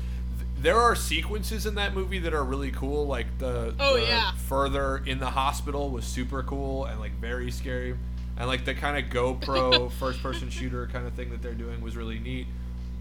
there 0.62 0.78
are 0.78 0.94
sequences 0.94 1.64
in 1.66 1.74
that 1.76 1.94
movie 1.94 2.18
that 2.20 2.34
are 2.34 2.44
really 2.44 2.70
cool. 2.70 3.06
Like 3.06 3.26
the, 3.38 3.74
Oh, 3.78 3.96
the 3.98 4.02
yeah. 4.06 4.32
further 4.32 4.98
in 5.06 5.18
the 5.18 5.30
hospital 5.30 5.90
was 5.90 6.04
super 6.04 6.42
cool 6.42 6.84
and 6.84 7.00
like 7.00 7.12
very 7.20 7.50
scary, 7.50 7.96
and 8.36 8.46
like 8.48 8.64
the 8.64 8.74
kind 8.74 9.02
of 9.02 9.10
GoPro 9.12 9.90
first 9.98 10.22
person 10.22 10.50
shooter 10.50 10.86
kind 10.86 11.06
of 11.06 11.14
thing 11.14 11.30
that 11.30 11.42
they're 11.42 11.54
doing 11.54 11.80
was 11.80 11.96
really 11.96 12.18
neat. 12.18 12.46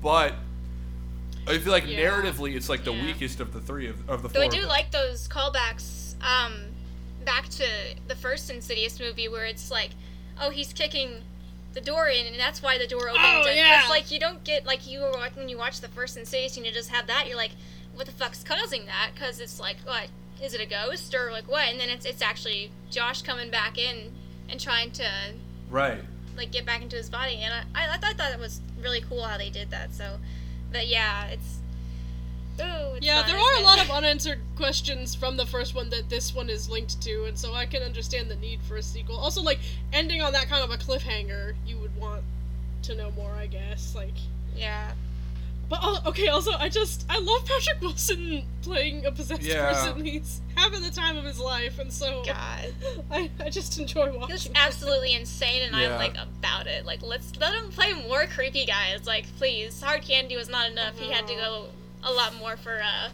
But 0.02 0.36
I 1.48 1.58
feel 1.58 1.72
like 1.72 1.88
Yeah. 1.88 2.10
narratively, 2.10 2.56
it's 2.56 2.70
like 2.70 2.84
the 2.84 2.94
Yeah. 2.94 3.06
weakest 3.06 3.40
of 3.40 3.54
the 3.54 3.60
three 3.60 3.88
of, 3.88 4.08
of 4.10 4.22
the 4.22 4.30
Though 4.30 4.42
four. 4.42 4.44
I 4.44 4.48
do 4.48 4.66
like 4.68 4.92
those 4.92 5.28
callbacks 5.28 6.14
um, 6.24 6.54
back 7.26 7.50
to 7.50 7.66
the 8.08 8.16
first 8.16 8.50
Insidious 8.50 9.00
movie 9.00 9.28
where 9.28 9.46
it's 9.46 9.72
like, 9.72 9.92
oh, 10.40 10.50
he's 10.52 10.72
kicking 10.74 11.24
the 11.80 11.86
door 11.86 12.08
in, 12.08 12.28
and 12.28 12.40
that's 12.40 12.62
why 12.62 12.78
the 12.78 12.88
door 12.88 13.10
oh, 13.10 13.12
opened. 13.12 13.48
Oh, 13.48 13.52
yeah. 13.52 13.82
It's 13.82 13.90
like 13.90 14.12
you 14.12 14.20
don't 14.20 14.44
get 14.44 14.66
like 14.66 14.88
you 14.88 15.02
were 15.02 15.12
watch- 15.12 15.36
when 15.36 15.50
you 15.50 15.58
watch 15.58 15.82
the 15.82 15.88
first 15.90 16.18
Insidious 16.18 16.58
and 16.58 16.66
you 16.66 16.72
just 16.72 16.90
have 16.90 17.08
that. 17.08 17.28
You're 17.28 17.38
like, 17.38 17.52
what 17.94 18.06
the 18.06 18.12
fuck's 18.12 18.44
causing 18.44 18.86
that? 18.86 19.12
Because 19.14 19.40
it's 19.40 19.60
like, 19.60 19.78
what 19.86 20.08
is 20.42 20.54
it 20.54 20.62
a 20.62 20.66
ghost 20.66 21.14
or 21.16 21.32
like 21.32 21.48
what? 21.50 21.70
And 21.70 21.80
then 21.80 21.90
it's 21.90 22.06
it's 22.06 22.22
actually 22.22 22.72
Josh 22.90 23.22
coming 23.22 23.50
back 23.50 23.78
in 23.78 24.12
and 24.50 24.60
trying 24.60 24.92
to 24.92 25.10
right. 25.70 26.02
like 26.38 26.52
get 26.52 26.66
back 26.66 26.82
into 26.82 26.96
his 26.96 27.10
body, 27.10 27.38
and 27.38 27.54
I 27.54 27.86
I, 27.86 27.94
I 27.94 27.98
thought 27.98 28.18
that 28.18 28.40
was 28.40 28.62
really 28.82 29.02
cool 29.02 29.24
how 29.24 29.38
they 29.38 29.50
did 29.50 29.72
that. 29.72 29.94
So, 29.94 30.18
but 30.72 30.88
yeah, 30.88 31.28
it's. 31.28 31.59
Ooh, 32.62 32.98
Yeah, 33.02 33.24
there 33.24 33.38
are 33.38 33.56
a 33.60 33.62
lot 33.64 33.80
of 33.82 33.90
unanswered 34.00 34.40
questions 34.56 35.16
from 35.16 35.38
the 35.38 35.46
first 35.46 35.76
one 35.76 35.90
that 35.92 36.10
this 36.10 36.34
one 36.36 36.50
is 36.50 36.70
linked 36.70 37.02
to, 37.04 37.26
and 37.26 37.38
so 37.38 37.54
I 37.54 37.66
can 37.66 37.82
understand 37.84 38.30
the 38.30 38.36
need 38.36 38.60
for 38.68 38.78
a 38.78 38.84
sequel. 38.84 39.18
Also, 39.18 39.42
like 39.42 39.60
ending 39.94 40.22
on 40.22 40.34
that 40.34 40.48
kind 40.50 40.64
of 40.64 40.72
a 40.72 40.78
cliffhanger, 40.78 41.54
you 41.66 41.78
would 41.78 41.96
want 41.96 42.24
to 42.84 42.96
know 42.96 43.12
more, 43.12 43.32
I 43.34 43.48
guess. 43.48 43.94
Like, 43.96 44.14
yeah. 44.56 44.92
but 45.70 46.06
okay. 46.08 46.28
Also, 46.30 46.52
I 46.54 46.70
just 46.70 47.06
I 47.10 47.20
love 47.20 47.46
Patrick 47.46 47.82
Wilson 47.82 48.44
playing 48.62 49.06
a 49.06 49.12
possessed 49.12 49.42
Yeah. 49.42 49.72
person. 49.72 50.04
He's 50.06 50.42
having 50.56 50.82
the 50.82 50.90
time 50.90 51.16
of 51.18 51.24
his 51.24 51.40
life, 51.40 51.78
and 51.80 51.92
so 51.94 52.24
God. 52.26 52.74
I, 53.12 53.30
I 53.40 53.50
just 53.50 53.78
enjoy 53.80 54.08
watching. 54.18 54.34
was 54.34 54.48
him. 54.48 54.54
absolutely 54.56 55.14
insane, 55.14 55.62
and 55.64 55.76
Yeah. 55.76 55.94
I'm 55.94 56.00
like 56.00 56.16
about 56.18 56.68
it. 56.68 56.86
Like, 56.86 57.02
let's 57.02 57.32
let 57.40 57.54
him 57.54 57.70
play 57.70 57.94
more 58.08 58.26
creepy 58.28 58.66
guys. 58.66 59.06
Like, 59.06 59.26
please, 59.38 59.82
hard 59.82 60.02
candy 60.02 60.36
was 60.36 60.50
not 60.50 60.70
enough. 60.72 60.98
He 60.98 61.12
had 61.12 61.28
to 61.28 61.36
go 61.36 61.68
a 62.04 62.12
lot 62.12 62.36
more 62.36 62.58
for 62.58 62.82
uh 62.82 63.10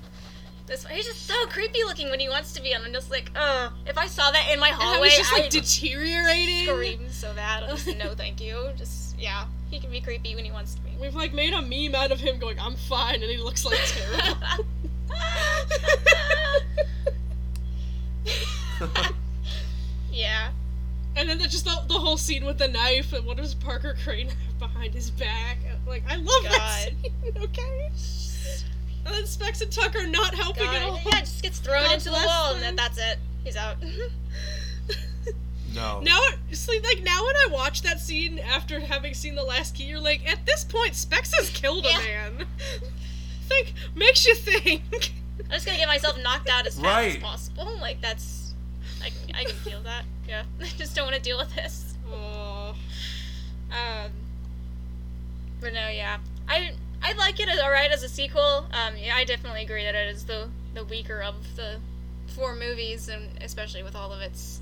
this. 0.67 0.83
one. 0.83 0.93
He's 0.93 1.05
just 1.05 1.25
so 1.27 1.45
creepy 1.47 1.83
looking 1.83 2.09
when 2.09 2.19
he 2.19 2.27
wants 2.29 2.53
to 2.53 2.61
be, 2.61 2.71
and 2.71 2.83
I'm 2.83 2.93
just 2.93 3.11
like, 3.11 3.29
uh, 3.36 3.69
if 3.86 3.97
I 3.97 4.07
saw 4.07 4.31
that 4.31 4.49
in 4.51 4.59
my 4.59 4.69
And 4.69 4.77
how 4.77 4.93
hallway, 4.93 5.09
he's 5.09 5.17
just 5.19 5.33
like 5.33 5.43
I'd 5.45 5.51
deteriorating. 5.51 6.65
scream 6.67 7.09
so 7.11 7.33
bad. 7.33 7.63
I'm 7.63 7.75
just 7.75 7.97
no, 7.97 8.13
thank 8.17 8.41
you. 8.41 8.69
Just 8.77 9.17
yeah, 9.19 9.45
he 9.69 9.79
can 9.79 9.91
be 9.91 10.01
creepy 10.01 10.36
when 10.36 10.43
he 10.45 10.51
wants 10.51 10.75
to 10.75 10.81
be. 10.81 10.89
We've 10.99 11.15
like 11.15 11.33
made 11.33 11.53
a 11.53 11.61
meme 11.61 11.93
out 11.95 12.11
of 12.11 12.19
him 12.19 12.39
going, 12.39 12.59
"I'm 12.59 12.75
fine," 12.75 13.15
and 13.15 13.25
he 13.31 13.38
looks 13.38 13.63
like 13.65 13.79
terrible. 13.86 14.65
yeah. 20.11 20.49
And 21.15 21.29
then 21.29 21.38
there's 21.38 21.51
just 21.51 21.65
the, 21.65 21.81
the 21.88 21.93
whole 21.99 22.17
scene 22.17 22.43
with 22.43 22.57
the 22.57 22.67
knife 22.67 23.13
and 23.13 23.25
what 23.25 23.38
does 23.38 23.53
Parker 23.55 23.95
Crane 24.03 24.27
have 24.29 24.59
behind 24.59 24.93
his 24.93 25.09
back? 25.11 25.57
Like, 25.88 26.03
I 26.09 26.15
love 26.17 26.43
that 26.43 26.89
scene, 27.01 27.13
okay? 27.38 27.91
And 29.06 29.14
then 29.14 29.26
Specs 29.28 29.62
and 29.62 29.72
Tucker 29.72 30.08
not 30.08 30.34
helping 30.34 30.68
at 30.68 30.82
all. 30.84 30.99
Yeah, 31.06 31.20
just 31.20 31.43
gets 31.43 31.60
thrown 31.60 31.84
God 31.84 31.93
into 31.93 32.06
the 32.06 32.10
bless 32.12 32.26
wall, 32.26 32.53
and 32.53 32.56
them. 32.56 32.62
then 32.62 32.76
that's 32.76 32.97
it. 32.97 33.20
He's 33.43 33.56
out. 33.56 33.78
No. 35.74 35.99
Now, 35.99 36.20
it's 36.49 36.70
like, 36.70 36.84
like 36.84 37.03
now 37.03 37.22
when 37.26 37.36
I 37.36 37.47
watch 37.51 37.82
that 37.82 37.99
scene 37.99 38.39
after 38.39 38.80
having 38.80 39.14
seen 39.14 39.36
the 39.36 39.43
last 39.43 39.76
key, 39.76 39.84
you're 39.84 39.99
like, 39.99 40.26
at 40.26 40.45
this 40.45 40.64
point, 40.64 40.95
Specs 40.95 41.36
has 41.38 41.49
killed 41.49 41.86
a 41.86 41.89
Yeah. 41.89 42.30
man. 42.30 42.47
think 43.49 43.74
makes 43.93 44.26
you 44.26 44.36
think. 44.36 44.82
I'm 45.43 45.49
just 45.51 45.66
gonna 45.66 45.78
get 45.78 45.88
myself 45.89 46.18
knocked 46.24 46.49
out 46.49 46.66
as 46.66 46.80
fast 46.80 47.18
as 47.18 47.22
possible. 47.22 47.78
Like 47.82 47.99
that's, 48.01 48.53
I 49.03 49.10
can, 49.10 49.36
I 49.36 49.43
can 49.43 49.56
feel 49.58 49.82
that. 49.82 50.03
Yeah, 50.28 50.43
I 50.62 50.66
just 50.78 50.95
don't 50.95 51.06
want 51.06 51.16
to 51.18 51.22
deal 51.22 51.38
with 51.38 51.53
this. 51.53 51.93
Oh, 52.12 52.74
Um, 53.70 54.12
but 55.60 55.74
no, 55.74 55.89
yeah, 55.89 56.18
I 56.47 56.72
I 57.04 57.14
like 57.14 57.39
it 57.39 57.48
as 57.50 57.60
alright 57.60 57.91
as 57.91 58.04
a 58.04 58.10
sequel. 58.10 58.66
Um, 58.72 58.96
yeah, 58.98 59.16
I 59.16 59.24
definitely 59.26 59.64
agree 59.64 59.84
that 59.84 59.96
it 59.96 60.16
is 60.16 60.26
the 60.26 60.50
the 60.74 60.84
weaker 60.86 61.22
of 61.22 61.36
the 61.56 61.78
four 62.36 62.56
movies, 62.56 63.08
and 63.10 63.30
especially 63.41 63.84
with 63.84 63.96
all 63.96 64.12
of 64.12 64.22
its 64.22 64.60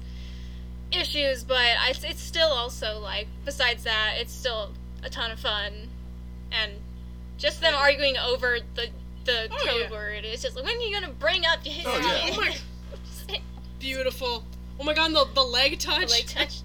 issues. 0.91 1.43
But 1.43 1.57
I, 1.57 1.89
it's 1.91 2.03
it's 2.03 2.21
still 2.21 2.49
also 2.49 2.99
like 2.99 3.27
besides 3.45 3.83
that, 3.83 4.15
it's 4.17 4.33
still 4.33 4.71
a 5.03 5.09
ton 5.09 5.31
of 5.31 5.39
fun, 5.39 5.73
and 6.51 6.71
just 7.37 7.61
them 7.61 7.73
arguing 7.75 8.17
over 8.17 8.59
the 8.75 8.87
the 9.25 9.47
Oh, 9.51 9.57
code 9.65 9.81
yeah. 9.83 9.91
word. 9.91 10.25
It's 10.25 10.41
just 10.43 10.55
like 10.55 10.65
when 10.65 10.75
are 10.75 10.81
you 10.81 10.93
gonna 10.93 11.13
bring 11.13 11.45
up? 11.45 11.59
Oh, 11.65 11.69
yeah. 11.69 12.29
Oh 12.33 12.41
my- 13.29 13.39
beautiful. 13.79 14.43
Oh 14.79 14.83
my 14.83 14.93
god, 14.93 15.11
the 15.13 15.25
the 15.33 15.43
leg 15.43 15.79
touch. 15.79 16.09
like 16.09 16.27
touch. 16.27 16.59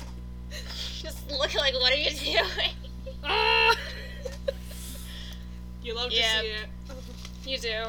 Just 1.02 1.30
look 1.30 1.54
like 1.54 1.74
what 1.74 1.92
are 1.92 1.96
you 1.96 2.10
doing? 2.10 2.70
Ah! 3.24 3.74
You 5.82 5.94
love 5.94 6.10
Yeah. 6.12 6.40
to 6.40 6.40
see 6.40 6.46
it. 6.52 6.66
You 7.46 7.58
do. 7.58 7.84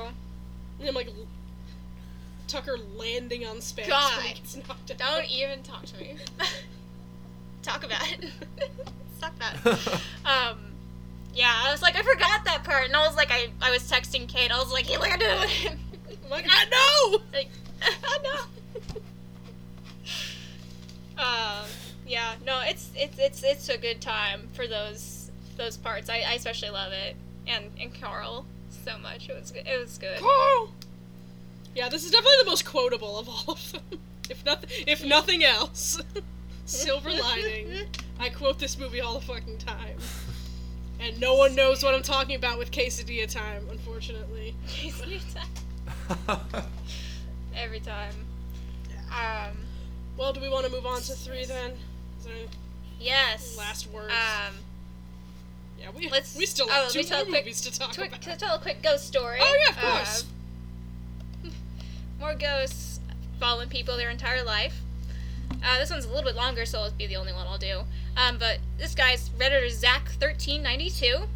And 0.80 0.88
I'm 0.90 0.96
like 0.96 1.10
Tucker 2.48 2.78
landing 2.96 3.46
on 3.46 3.62
Specs. 3.62 3.88
God. 3.90 4.24
when 4.24 4.34
gets. 4.34 4.56
Don't 4.98 5.26
even 5.30 5.62
talk 5.64 5.86
to 5.86 5.98
me. 5.98 6.16
talk 7.64 7.84
about 7.84 8.02
it. 8.12 8.26
Talk 9.22 9.34
about 9.36 9.56
it. 9.66 9.90
Um, 10.26 10.58
yeah, 11.34 11.62
I 11.66 11.72
was 11.72 11.82
like, 11.82 11.96
I 11.96 12.02
forgot 12.02 12.46
that 12.46 12.64
part, 12.64 12.86
and 12.86 12.96
I 12.96 13.06
was 13.06 13.16
like, 13.16 13.30
I, 13.32 13.50
I 13.62 13.70
was 13.72 13.84
texting 13.92 14.28
Kate. 14.28 14.52
I 14.52 14.58
was 14.58 14.72
like, 14.72 14.86
he 14.86 14.98
landed 14.98 15.30
on 15.30 15.48
him. 15.48 15.80
I'm 16.26 16.30
like, 16.30 16.46
I 16.50 16.66
know. 16.66 17.20
like, 17.34 17.50
I 17.82 18.18
know. 18.24 18.42
Um, 21.18 21.66
yeah, 22.08 22.36
no, 22.46 22.62
it's 22.64 22.90
it's 22.96 23.20
it's 23.20 23.44
it's 23.44 23.70
a 23.70 23.78
good 23.78 24.00
time 24.02 24.48
for 24.54 24.68
those 24.68 25.30
those 25.58 25.76
parts. 25.78 26.10
I, 26.10 26.20
I 26.28 26.34
especially 26.36 26.70
love 26.70 26.94
it, 26.94 27.16
and 27.50 27.66
and 27.80 28.00
Carl 28.00 28.46
so 28.86 28.98
much. 28.98 29.28
It 29.30 29.36
was 29.40 29.52
good. 29.52 29.68
It 29.68 29.80
was 29.80 29.98
good. 29.98 30.20
Carl. 30.20 30.74
Yeah, 31.76 31.90
this 31.90 32.04
is 32.06 32.12
definitely 32.12 32.44
the 32.44 32.50
most 32.50 32.66
quotable 32.66 33.20
of 33.20 33.28
all 33.30 33.54
of 33.54 33.72
them. 33.72 34.00
If 34.30 34.46
nothing, 34.46 34.70
if 34.86 35.04
nothing 35.04 35.44
else, 35.44 36.00
silver 36.66 37.10
lining. 37.10 37.88
I 38.20 38.30
quote 38.30 38.60
this 38.60 38.78
movie 38.78 39.02
all 39.02 39.16
the 39.16 39.26
fucking 39.26 39.58
time, 39.58 39.98
and 41.00 41.20
no 41.20 41.34
one 41.34 41.56
knows 41.56 41.82
what 41.84 41.96
I'm 41.96 42.04
talking 42.04 42.36
about 42.36 42.60
with 42.60 42.70
quesadilla 42.70 43.28
time, 43.28 43.68
unfortunately. 43.72 44.54
Every 47.56 47.80
time. 47.80 48.14
Um, 49.10 49.58
Well, 50.16 50.32
do 50.32 50.42
we 50.42 50.50
want 50.50 50.68
to 50.68 50.72
move 50.72 50.86
on 50.86 51.02
to 51.02 51.14
three 51.14 51.46
then? 51.46 51.72
Is 52.20 52.26
there 52.26 52.36
any 52.36 52.48
yes. 53.00 53.58
last 53.58 53.88
words? 53.92 54.14
Um, 54.14 54.54
yeah, 55.80 55.90
we 55.96 56.10
let's- 56.10 56.36
we 56.36 56.46
still 56.46 56.68
oh, 56.70 56.74
have 56.74 56.96
let 56.96 57.06
two 57.08 57.16
more 57.16 57.26
quick- 57.26 57.44
movies 57.46 57.62
to 57.62 57.78
talk 57.78 57.94
Quick, 57.96 58.10
about. 58.10 58.22
to 58.22 58.36
tell 58.36 58.56
a 58.56 58.60
quick 58.60 58.82
ghost 58.82 59.08
story. 59.08 59.40
Oh 59.42 59.58
yeah, 59.64 59.70
of 59.70 59.78
course. 59.78 60.26
Uh, 61.46 61.50
more 62.20 62.36
ghosts 62.36 63.00
following 63.40 63.70
people 63.70 63.96
their 63.98 64.10
entire 64.10 64.44
life. 64.44 64.82
Uh, 65.64 65.80
this 65.80 65.90
one's 65.90 66.06
a 66.06 66.10
little 66.10 66.24
bit 66.24 66.36
longer, 66.36 66.66
so 66.66 66.86
it'll 66.86 66.98
be 66.98 67.08
the 67.08 67.16
only 67.16 67.34
one 67.34 67.48
I'll 67.48 67.58
do. 67.58 67.82
Um, 68.16 68.38
but 68.38 68.60
this 68.78 68.94
guy's 68.96 69.30
Redditor 69.30 69.68
Zach1392. 69.72 71.28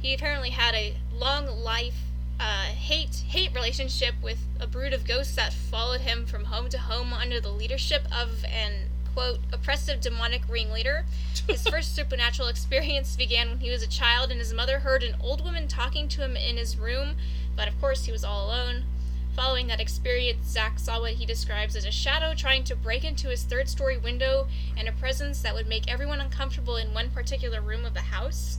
He 0.00 0.14
apparently 0.14 0.50
had 0.50 0.74
a 0.74 0.96
long 1.14 1.46
life 1.46 1.94
uh, 2.40 2.64
hate 2.64 3.22
hate 3.28 3.54
relationship 3.54 4.14
with 4.22 4.38
a 4.58 4.66
brood 4.66 4.92
of 4.92 5.06
ghosts 5.06 5.36
that 5.36 5.52
followed 5.52 6.00
him 6.00 6.26
from 6.26 6.44
home 6.44 6.68
to 6.70 6.78
home 6.78 7.12
under 7.12 7.40
the 7.40 7.48
leadership 7.50 8.02
of 8.12 8.44
an 8.44 8.88
quote 9.14 9.38
oppressive 9.52 10.00
demonic 10.00 10.42
ringleader. 10.48 11.06
His 11.48 11.66
first 11.68 11.94
supernatural 11.94 12.48
experience 12.48 13.16
began 13.16 13.48
when 13.48 13.60
he 13.60 13.70
was 13.70 13.82
a 13.82 13.88
child, 13.88 14.30
and 14.30 14.40
his 14.40 14.52
mother 14.52 14.80
heard 14.80 15.02
an 15.02 15.16
old 15.20 15.42
woman 15.42 15.68
talking 15.68 16.08
to 16.08 16.22
him 16.22 16.36
in 16.36 16.56
his 16.56 16.76
room, 16.76 17.16
but 17.56 17.68
of 17.68 17.80
course 17.80 18.04
he 18.04 18.12
was 18.12 18.24
all 18.24 18.46
alone. 18.46 18.84
Following 19.34 19.66
that 19.68 19.80
experience, 19.80 20.46
Zach 20.46 20.78
saw 20.78 21.00
what 21.00 21.14
he 21.14 21.26
describes 21.26 21.74
as 21.74 21.84
a 21.84 21.90
shadow 21.90 22.34
trying 22.34 22.62
to 22.64 22.76
break 22.76 23.04
into 23.04 23.28
his 23.28 23.42
third 23.42 23.68
story 23.68 23.96
window 23.96 24.46
and 24.76 24.88
a 24.88 24.92
presence 24.92 25.42
that 25.42 25.54
would 25.54 25.66
make 25.66 25.90
everyone 25.90 26.20
uncomfortable 26.20 26.76
in 26.76 26.94
one 26.94 27.10
particular 27.10 27.60
room 27.60 27.84
of 27.84 27.94
the 27.94 28.00
house. 28.00 28.58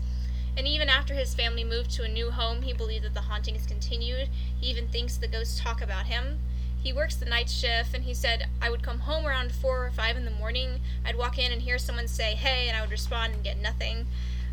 And 0.57 0.67
even 0.67 0.89
after 0.89 1.13
his 1.13 1.33
family 1.33 1.63
moved 1.63 1.91
to 1.91 2.03
a 2.03 2.09
new 2.09 2.31
home, 2.31 2.61
he 2.61 2.73
believed 2.73 3.05
that 3.05 3.13
the 3.13 3.21
hauntings 3.21 3.65
continued. 3.65 4.29
He 4.59 4.69
even 4.69 4.87
thinks 4.87 5.15
the 5.15 5.27
ghosts 5.27 5.59
talk 5.59 5.81
about 5.81 6.07
him. 6.07 6.39
He 6.85 6.93
works 6.93 7.15
the 7.15 7.25
night 7.25 7.49
shift, 7.49 7.95
and 7.95 8.03
he 8.03 8.13
said, 8.13 8.47
I 8.61 8.69
would 8.69 8.83
come 8.83 8.99
home 8.99 9.25
around 9.25 9.51
4 9.51 9.87
or 9.87 9.89
5 9.89 10.17
in 10.17 10.23
the 10.23 10.29
morning. 10.29 10.81
I'd 11.03 11.17
walk 11.17 11.39
in 11.39 11.51
and 11.51 11.59
hear 11.59 11.79
someone 11.79 12.07
say, 12.07 12.35
hey, 12.35 12.67
and 12.67 12.77
I 12.77 12.81
would 12.81 12.91
respond 12.91 13.33
and 13.33 13.43
get 13.43 13.59
nothing. 13.59 14.05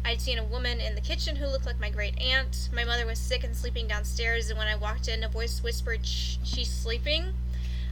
I'd 0.02 0.22
seen 0.22 0.38
a 0.38 0.44
woman 0.44 0.80
in 0.80 0.94
the 0.94 1.02
kitchen 1.02 1.36
who 1.36 1.46
looked 1.46 1.66
like 1.66 1.78
my 1.78 1.90
great 1.90 2.18
aunt. 2.18 2.70
My 2.72 2.84
mother 2.84 3.04
was 3.04 3.18
sick 3.18 3.44
and 3.44 3.54
sleeping 3.54 3.86
downstairs, 3.86 4.48
and 4.48 4.58
when 4.58 4.66
I 4.66 4.76
walked 4.76 5.08
in, 5.08 5.22
a 5.22 5.28
voice 5.28 5.62
whispered, 5.62 6.06
she's 6.06 6.70
sleeping. 6.70 7.34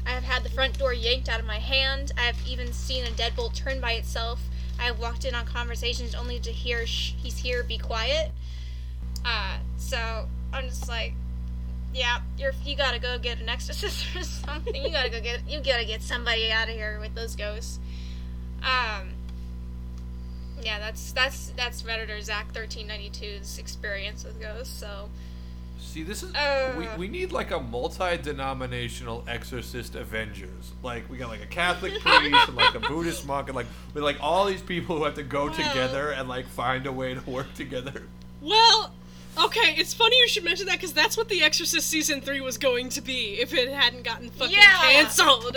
I 0.07 0.12
have 0.12 0.24
had 0.24 0.43
the 0.43 0.49
front 0.49 0.78
door 0.78 0.95
yanked 0.95 1.28
out 1.28 1.41
of 1.41 1.45
my 1.45 1.59
hand. 1.59 2.12
I 2.16 2.22
have 2.22 2.38
even 2.49 2.72
seen 2.72 3.05
a 3.05 3.11
deadbolt 3.11 3.55
turn 3.55 3.78
by 3.78 3.93
itself. 3.93 4.41
I 4.78 4.84
have 4.84 4.99
walked 4.99 5.26
in 5.26 5.34
on 5.34 5.45
conversations 5.45 6.14
only 6.14 6.38
to 6.38 6.51
hear, 6.51 6.86
Shh, 6.86 7.12
he's 7.22 7.36
here, 7.36 7.62
be 7.62 7.76
quiet. 7.76 8.30
Uh, 9.22 9.59
so 9.76 10.30
I'm 10.55 10.66
just 10.70 10.88
like, 10.88 11.12
yeah, 11.95 12.20
you're 12.38 12.53
you 12.64 12.76
gotta 12.76 12.99
go 12.99 13.18
get 13.18 13.41
an 13.41 13.49
exorcist 13.49 14.07
or 14.16 14.22
something. 14.22 14.74
You 14.74 14.91
gotta 14.91 15.11
go 15.11 15.20
get 15.20 15.49
you 15.49 15.61
gotta 15.61 15.84
get 15.84 16.03
somebody 16.03 16.51
out 16.51 16.68
of 16.68 16.74
here 16.74 16.99
with 17.01 17.14
those 17.14 17.34
ghosts. 17.36 17.78
Um, 18.62 19.11
yeah, 20.62 20.78
that's 20.78 21.12
that's 21.12 21.51
that's 21.57 21.82
Redditor 21.82 22.20
Zach 22.22 22.53
thirteen 22.53 22.86
ninety 22.86 23.11
2's 23.11 23.59
experience 23.59 24.24
with 24.24 24.41
ghosts. 24.41 24.78
So 24.78 25.09
See, 25.82 26.03
this 26.03 26.22
is 26.22 26.34
Uh. 26.34 26.74
we, 26.76 26.86
we 26.99 27.09
need 27.09 27.32
like 27.32 27.51
a 27.53 27.59
multi-denominational 27.59 29.24
exorcist 29.26 29.95
Avengers. 29.95 30.72
Like 30.82 31.09
we 31.11 31.16
got 31.16 31.30
like 31.30 31.43
a 31.43 31.47
Catholic 31.47 31.95
priest 32.01 32.49
and 32.49 32.57
like 32.57 32.74
a 32.74 32.80
Buddhist 32.80 33.26
monk 33.26 33.49
and 33.49 33.57
like 33.57 33.66
with 33.95 34.05
like 34.05 34.18
all 34.20 34.45
these 34.45 34.61
people 34.61 34.99
who 34.99 35.05
have 35.05 35.14
to 35.14 35.22
go 35.22 35.47
Wow. 35.47 35.53
together 35.55 36.11
and 36.11 36.28
like 36.28 36.47
find 36.47 36.86
a 36.86 36.93
way 36.93 37.14
to 37.14 37.30
work 37.30 37.53
together. 37.55 38.03
Well, 38.43 38.93
okay, 39.39 39.74
it's 39.76 39.95
funny 39.95 40.18
you 40.18 40.28
should 40.28 40.45
mention 40.45 40.66
that 40.66 40.76
because 40.76 40.93
that's 40.93 41.16
what 41.16 41.28
The 41.28 41.43
Exorcist 41.43 41.89
season 41.89 42.20
three 42.20 42.41
was 42.41 42.59
going 42.59 42.89
to 42.91 43.01
be 43.01 43.39
if 43.41 43.55
it 43.55 43.68
hadn't 43.68 44.03
gotten 44.05 44.31
fucking 44.31 44.57
Yeah. 44.57 44.78
canceled. 44.81 45.57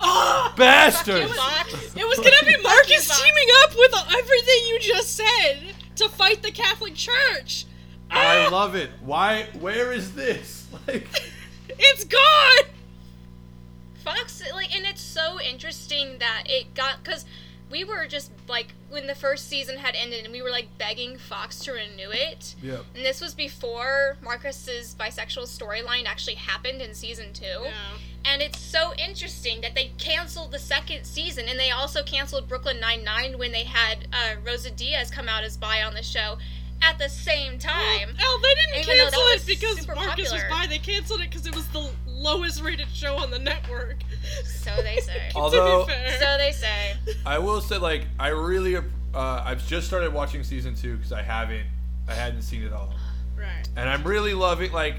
Oh, 0.00 0.52
Bastards! 0.56 1.34
Fox. 1.34 1.72
it 1.96 2.06
was 2.06 2.18
gonna 2.18 2.44
be 2.56 2.62
Marcus 2.62 3.20
teaming 3.22 3.48
up 3.64 3.70
with 3.76 3.94
everything 4.18 4.66
you 4.68 4.78
just 4.80 5.16
said 5.16 5.74
to 5.96 6.08
fight 6.08 6.42
the 6.42 6.50
Catholic 6.50 6.94
Church. 6.94 7.66
I 8.10 8.46
Ah, 8.46 8.48
love 8.50 8.74
it. 8.74 8.90
Why? 9.00 9.48
Where 9.60 9.92
is 9.92 10.14
this? 10.14 10.62
Like, 10.86 11.08
it's 11.78 12.04
gone. 12.04 12.70
Fox, 14.04 14.42
like, 14.52 14.74
and 14.76 14.84
it's 14.84 15.00
so 15.00 15.40
interesting 15.40 16.18
that 16.18 16.42
it 16.46 16.74
got 16.74 17.02
because 17.02 17.24
we 17.70 17.82
were 17.84 18.06
just 18.06 18.30
like 18.48 18.68
when 18.90 19.06
the 19.06 19.14
first 19.14 19.48
season 19.48 19.78
had 19.78 19.94
ended, 19.96 20.24
and 20.24 20.32
we 20.32 20.42
were 20.42 20.50
like 20.50 20.68
begging 20.78 21.16
Fox 21.18 21.58
to 21.64 21.72
renew 21.72 22.10
it. 22.10 22.54
yeah. 22.62 22.78
And 22.94 23.04
this 23.04 23.20
was 23.20 23.34
before 23.34 24.16
Marcus's 24.22 24.94
bisexual 24.98 25.44
storyline 25.48 26.06
actually 26.06 26.36
happened 26.36 26.80
in 26.80 26.94
season 26.94 27.32
two. 27.32 27.44
Yeah. 27.44 27.70
And 28.26 28.40
it's 28.40 28.58
so 28.58 28.94
interesting 28.94 29.60
that 29.60 29.74
they 29.74 29.92
canceled 29.98 30.52
the 30.52 30.58
second 30.58 31.04
season, 31.04 31.46
and 31.48 31.58
they 31.58 31.70
also 31.70 32.02
canceled 32.02 32.48
Brooklyn 32.48 32.80
Nine 32.80 33.04
Nine 33.04 33.38
when 33.38 33.52
they 33.52 33.64
had 33.64 34.08
uh, 34.12 34.36
Rosa 34.46 34.70
Diaz 34.70 35.10
come 35.10 35.28
out 35.28 35.44
as 35.44 35.56
bi 35.56 35.82
on 35.82 35.94
the 35.94 36.02
show 36.02 36.38
at 36.82 36.98
the 36.98 37.08
same 37.08 37.58
time. 37.58 38.10
Oh, 38.20 38.40
they 38.42 38.54
didn't 38.54 38.88
Even 38.88 39.04
cancel 39.04 39.22
it 39.28 39.46
because 39.46 39.86
Marcus 39.86 40.04
popular. 40.30 40.32
was 40.32 40.42
bi. 40.50 40.66
They 40.66 40.78
canceled 40.78 41.20
it 41.20 41.30
because 41.30 41.46
it 41.46 41.54
was 41.54 41.66
the 41.68 41.90
lowest 42.06 42.62
rated 42.62 42.88
show 42.92 43.16
on 43.16 43.30
the 43.30 43.38
network. 43.38 43.96
So 44.46 44.70
they 44.82 44.98
say. 45.00 45.30
Although- 45.34 45.82
to 45.82 45.86
be 45.86 45.92
fair. 45.92 46.18
so 46.20 46.36
they 46.38 46.52
say. 46.52 46.96
I 47.26 47.38
will 47.38 47.60
say, 47.60 47.78
like, 47.78 48.06
I 48.18 48.28
really, 48.28 48.76
uh, 48.76 48.82
I've 49.14 49.66
just 49.66 49.86
started 49.86 50.12
watching 50.12 50.42
season 50.42 50.74
two 50.74 50.96
because 50.96 51.12
I 51.12 51.22
haven't, 51.22 51.66
I 52.08 52.14
hadn't 52.14 52.42
seen 52.42 52.62
it 52.62 52.72
all, 52.72 52.92
right. 53.38 53.66
and 53.76 53.88
I'm 53.88 54.02
really 54.04 54.34
loving. 54.34 54.72
Like, 54.72 54.96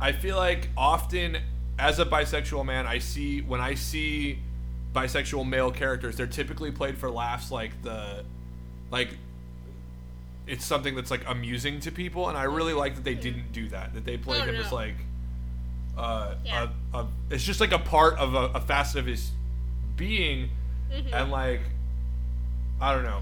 I 0.00 0.12
feel 0.12 0.36
like 0.36 0.68
often 0.76 1.38
as 1.78 1.98
a 1.98 2.04
bisexual 2.06 2.64
man, 2.64 2.86
I 2.86 2.98
see 2.98 3.40
when 3.42 3.60
I 3.60 3.74
see 3.74 4.38
bisexual 4.94 5.48
male 5.48 5.70
characters, 5.70 6.16
they're 6.16 6.26
typically 6.26 6.70
played 6.70 6.96
for 6.98 7.10
laughs, 7.10 7.50
like 7.50 7.80
the, 7.82 8.24
like. 8.90 9.10
It's 10.46 10.64
something 10.64 10.96
that's 10.96 11.12
like 11.12 11.22
amusing 11.28 11.78
to 11.80 11.92
people, 11.92 12.28
and 12.28 12.36
I 12.36 12.44
really 12.44 12.72
like 12.72 12.96
that 12.96 13.04
they 13.04 13.14
didn't 13.14 13.52
do 13.52 13.68
that. 13.68 13.94
That 13.94 14.04
they 14.04 14.16
played 14.16 14.42
Oh, 14.42 14.46
him 14.46 14.54
no. 14.56 14.62
as 14.62 14.72
like, 14.72 14.96
uh, 16.00 16.34
Yeah. 16.44 16.68
a, 16.94 16.98
a, 16.98 17.06
it's 17.30 17.44
just 17.44 17.60
like 17.60 17.72
a 17.72 17.78
part 17.78 18.18
of 18.18 18.34
a, 18.34 18.46
a 18.54 18.60
facet 18.60 19.00
of 19.00 19.06
his 19.06 19.30
being 19.96 20.50
Mhm. 20.92 21.12
and 21.12 21.30
like 21.30 21.60
I 22.80 22.94
don't 22.94 23.04
know. 23.04 23.20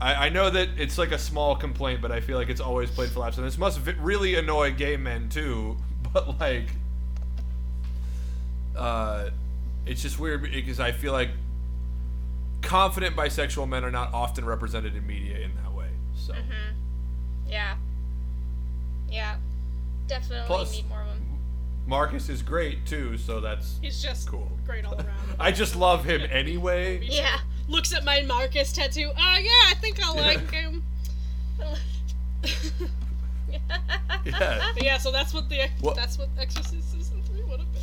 I, 0.00 0.26
I 0.26 0.28
know 0.30 0.48
that 0.48 0.68
it's 0.78 0.96
like 0.96 1.10
a 1.12 1.18
small 1.18 1.56
complaint, 1.56 2.00
but 2.00 2.10
I 2.12 2.20
feel 2.20 2.38
like 2.38 2.48
it's 2.48 2.60
always 2.60 2.90
played 2.90 3.10
for 3.10 3.20
laughs, 3.20 3.36
and 3.38 3.46
this 3.46 3.58
must 3.58 3.78
v- 3.80 3.92
really 4.00 4.36
annoy 4.36 4.72
gay 4.72 4.96
men 4.96 5.28
too. 5.28 5.76
But 6.12 6.40
like, 6.40 6.68
uh, 8.76 9.30
it's 9.86 10.02
just 10.02 10.18
weird 10.18 10.42
because 10.42 10.80
I 10.80 10.92
feel 10.92 11.12
like 11.12 11.30
confident 12.62 13.16
bisexual 13.16 13.68
men 13.68 13.84
are 13.84 13.90
not 13.90 14.12
often 14.14 14.44
represented 14.44 14.94
in 14.96 15.06
media 15.06 15.38
in 15.38 15.54
that 15.62 15.72
way. 15.72 15.88
So 16.16 16.32
Mm-hmm. 16.34 16.76
Yeah. 17.48 17.76
Yeah. 19.10 19.36
Definitely 20.06 20.46
Plus- 20.46 20.72
need 20.72 20.88
more. 20.88 21.04
Marcus 21.90 22.28
is 22.28 22.40
great 22.40 22.86
too, 22.86 23.18
so 23.18 23.40
that's 23.40 23.78
He's 23.82 24.00
just 24.00 24.28
cool. 24.28 24.50
great 24.64 24.84
all 24.84 24.94
around. 24.94 25.08
I 25.40 25.50
just 25.50 25.74
love 25.76 26.04
him 26.04 26.22
anyway. 26.30 27.00
Yeah. 27.10 27.38
Looks 27.68 27.92
at 27.92 28.04
my 28.04 28.22
Marcus 28.22 28.72
tattoo. 28.72 29.10
Ah, 29.18 29.38
yeah, 29.38 29.50
I 29.68 29.74
think 29.80 29.98
I 30.04 30.12
like 30.12 30.50
him. 30.50 30.82
Yeah. 34.24 34.70
But 34.74 34.82
yeah, 34.84 34.98
so 34.98 35.10
that's 35.10 35.34
what 35.34 35.48
the 35.48 35.68
What- 35.80 35.96
that's 35.96 36.16
what 36.18 36.28
Exorcist 36.38 36.92
season 36.92 37.22
three 37.24 37.42
would 37.42 37.58
have 37.60 37.72
been. 37.72 37.82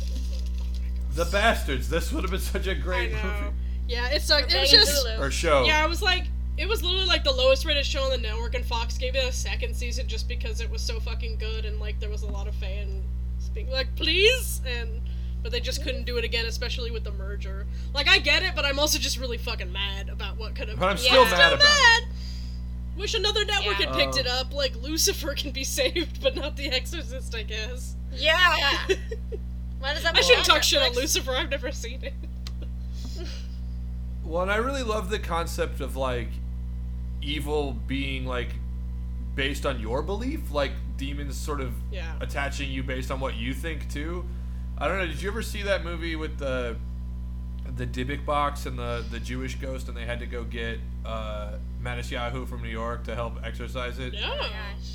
The 1.14 1.24
Bastards. 1.26 1.88
This 1.90 2.12
would 2.12 2.22
have 2.22 2.30
been 2.30 2.40
such 2.40 2.66
a 2.66 2.70
I 2.70 2.74
great 2.74 3.12
know. 3.12 3.22
movie 3.22 3.56
Yeah, 3.88 4.08
it 4.08 4.22
sucked. 4.22 4.52
It 4.54 4.60
was 4.60 4.70
just 4.70 5.04
Thulu. 5.06 5.18
or 5.20 5.30
show. 5.30 5.64
yeah, 5.64 5.84
it 5.84 5.88
was 5.88 6.00
like 6.00 6.24
it 6.56 6.66
was 6.68 6.82
literally 6.82 7.06
like 7.06 7.24
the 7.24 7.32
lowest 7.32 7.64
rated 7.66 7.84
show 7.84 8.02
on 8.04 8.10
the 8.10 8.18
network, 8.18 8.54
and 8.54 8.64
Fox 8.64 8.96
gave 8.96 9.14
it 9.14 9.24
a 9.28 9.32
second 9.32 9.74
season 9.76 10.06
just 10.08 10.26
because 10.28 10.60
it 10.60 10.70
was 10.70 10.80
so 10.80 10.98
fucking 11.00 11.36
good, 11.38 11.64
and 11.66 11.78
like 11.80 11.98
there 12.00 12.08
was 12.10 12.22
a 12.22 12.26
lot 12.30 12.46
of 12.48 12.54
fans 12.54 13.04
being 13.58 13.70
like, 13.70 13.94
please, 13.96 14.60
and 14.66 15.00
but 15.42 15.50
they 15.52 15.60
just 15.60 15.82
couldn't 15.82 16.04
do 16.04 16.16
it 16.16 16.24
again, 16.24 16.46
especially 16.46 16.90
with 16.90 17.04
the 17.04 17.12
merger. 17.12 17.66
Like 17.94 18.08
I 18.08 18.18
get 18.18 18.42
it, 18.42 18.52
but 18.54 18.64
I'm 18.64 18.78
also 18.78 18.98
just 18.98 19.18
really 19.18 19.38
fucking 19.38 19.72
mad 19.72 20.08
about 20.08 20.36
what 20.38 20.54
could 20.54 20.68
have. 20.68 20.78
But 20.78 20.86
I'm 20.86 20.96
Yeah. 20.96 21.02
still 21.10 21.26
Still 21.26 21.38
mad 21.38 21.52
about 21.52 21.64
mad. 21.68 22.02
it. 22.02 22.08
Wish 23.00 23.14
another 23.14 23.44
network 23.44 23.78
Yeah. 23.80 23.86
had 23.86 23.94
picked 23.96 24.16
it 24.16 24.26
up. 24.26 24.52
Like 24.52 24.74
Lucifer 24.76 25.34
can 25.34 25.50
be 25.52 25.64
saved, 25.78 26.22
but 26.22 26.36
not 26.36 26.56
The 26.56 26.68
Exorcist, 26.70 27.34
I 27.34 27.42
guess. 27.42 27.94
Yeah. 28.12 28.36
Why 29.80 29.94
does 29.94 30.02
that 30.02 30.16
I 30.16 30.20
shouldn't 30.20 30.46
talk 30.46 30.62
shit 30.62 30.82
on 30.82 30.92
Lucifer. 30.94 31.32
I've 31.32 31.50
never 31.50 31.70
seen 31.72 32.02
it. 32.02 32.14
Well, 34.24 34.42
and 34.42 34.50
I 34.52 34.56
really 34.56 34.82
love 34.82 35.08
the 35.10 35.18
concept 35.18 35.80
of 35.80 35.96
like 35.96 36.28
evil 37.22 37.72
being 37.86 38.26
like 38.26 38.54
based 39.34 39.64
on 39.66 39.80
your 39.80 40.02
belief, 40.02 40.50
like 40.50 40.72
demons 40.98 41.36
sort 41.36 41.60
of 41.62 41.72
Yeah. 41.90 42.12
attaching 42.20 42.70
you 42.70 42.82
based 42.82 43.10
on 43.10 43.20
what 43.20 43.36
you 43.36 43.54
think 43.54 43.90
too. 43.90 44.26
I 44.76 44.86
don't 44.86 44.98
know. 44.98 45.06
Did 45.06 45.22
you 45.22 45.30
ever 45.30 45.40
see 45.42 45.62
that 45.62 45.82
movie 45.84 46.14
with 46.16 46.36
the 46.38 46.76
the 47.76 47.86
Dybbuk 47.86 48.24
box 48.26 48.66
and 48.66 48.78
the 48.78 49.04
the 49.10 49.18
Jewish 49.20 49.54
ghost, 49.56 49.88
and 49.88 49.96
they 49.96 50.04
had 50.04 50.20
to 50.20 50.26
go 50.26 50.44
get 50.44 50.78
uh, 51.06 51.52
Yahoo 52.10 52.44
from 52.46 52.62
New 52.62 52.68
York 52.68 53.04
to 53.04 53.14
help 53.14 53.34
exorcise 53.44 53.98
it? 53.98 54.12
Yeah. 54.14 54.30
Oh 54.32 54.36
my 54.36 54.48
gosh. 54.48 54.94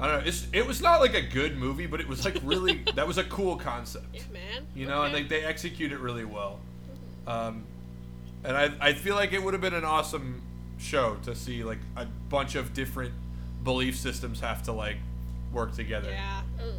I 0.00 0.06
don't 0.08 0.20
know. 0.22 0.26
It's 0.28 0.46
it 0.52 0.66
was 0.66 0.82
not 0.82 1.00
like 1.00 1.14
a 1.14 1.22
good 1.22 1.56
movie, 1.56 1.86
but 1.86 2.00
it 2.00 2.08
was 2.08 2.24
like 2.24 2.36
really 2.42 2.82
that 2.96 3.06
was 3.06 3.16
a 3.18 3.24
cool 3.24 3.56
concept. 3.56 4.06
Yeah, 4.12 4.22
man. 4.32 4.66
you 4.74 4.86
know, 4.86 5.02
and 5.02 5.14
Okay. 5.14 5.22
they, 5.24 5.40
they 5.40 5.44
execute 5.44 5.92
it 5.92 5.98
really 6.00 6.24
well. 6.24 6.58
Um, 7.26 7.64
and 8.42 8.56
I, 8.56 8.70
I 8.80 8.92
feel 8.92 9.14
like 9.14 9.32
it 9.32 9.42
would 9.42 9.54
have 9.54 9.60
been 9.62 9.72
an 9.74 9.84
awesome 9.84 10.42
show 10.78 11.16
to 11.22 11.34
see 11.34 11.64
like 11.64 11.78
a 11.96 12.04
bunch 12.28 12.54
of 12.56 12.74
different 12.74 13.14
belief 13.64 13.96
systems 13.96 14.40
have 14.40 14.62
to 14.64 14.72
like 14.72 14.96
work 15.52 15.74
together. 15.74 16.10
Yeah. 16.10 16.42
Ooh. 16.64 16.72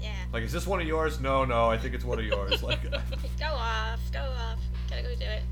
Yeah. 0.00 0.10
Like, 0.32 0.42
is 0.42 0.52
this 0.52 0.66
one 0.66 0.80
of 0.80 0.86
yours? 0.86 1.20
No, 1.20 1.44
no, 1.44 1.70
I 1.70 1.78
think 1.78 1.94
it's 1.94 2.04
one 2.04 2.18
of 2.18 2.24
yours. 2.24 2.62
Like, 2.62 2.82
Go 3.38 3.46
off. 3.46 4.00
Go 4.12 4.20
off. 4.20 4.58
Gotta 4.90 5.02
go 5.02 5.14
do 5.14 5.24
it. 5.24 5.42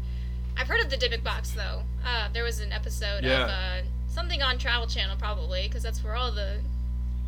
I've 0.56 0.66
heard 0.68 0.80
of 0.84 0.90
the 0.90 0.96
Dybbuk 0.96 1.22
box 1.22 1.52
though. 1.52 1.82
Uh, 2.04 2.28
there 2.32 2.44
was 2.44 2.60
an 2.60 2.72
episode 2.72 3.22
Yeah. 3.24 3.44
of 3.44 3.50
uh, 3.50 3.86
something 4.08 4.42
on 4.42 4.58
Travel 4.58 4.86
Channel 4.86 5.16
probably 5.18 5.68
because 5.68 5.82
that's 5.82 6.02
where 6.02 6.16
all 6.16 6.32
the 6.32 6.58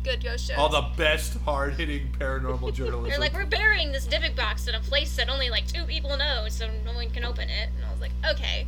good 0.03 0.21
ghost 0.21 0.47
shows. 0.49 0.57
all 0.57 0.67
the 0.67 0.85
best 0.97 1.37
hard 1.45 1.75
hitting 1.75 2.09
paranormal 2.19 2.73
journalism. 2.75 3.09
They're 3.09 3.19
like, 3.19 3.33
we're 3.33 3.45
burying 3.45 3.91
this 3.93 4.05
Dybbuk 4.05 4.35
box 4.35 4.67
in 4.67 4.75
a 4.75 4.79
place 4.81 5.15
that 5.15 5.29
only 5.29 5.49
like 5.49 5.65
two 5.65 5.85
people 5.85 6.17
know, 6.17 6.45
so 6.49 6.69
no 6.85 6.93
one 6.93 7.09
can 7.09 7.23
open 7.23 7.49
it. 7.49 7.69
And 7.77 7.85
I 7.85 7.91
was 7.91 8.01
like, 8.01 8.11
okay. 8.31 8.67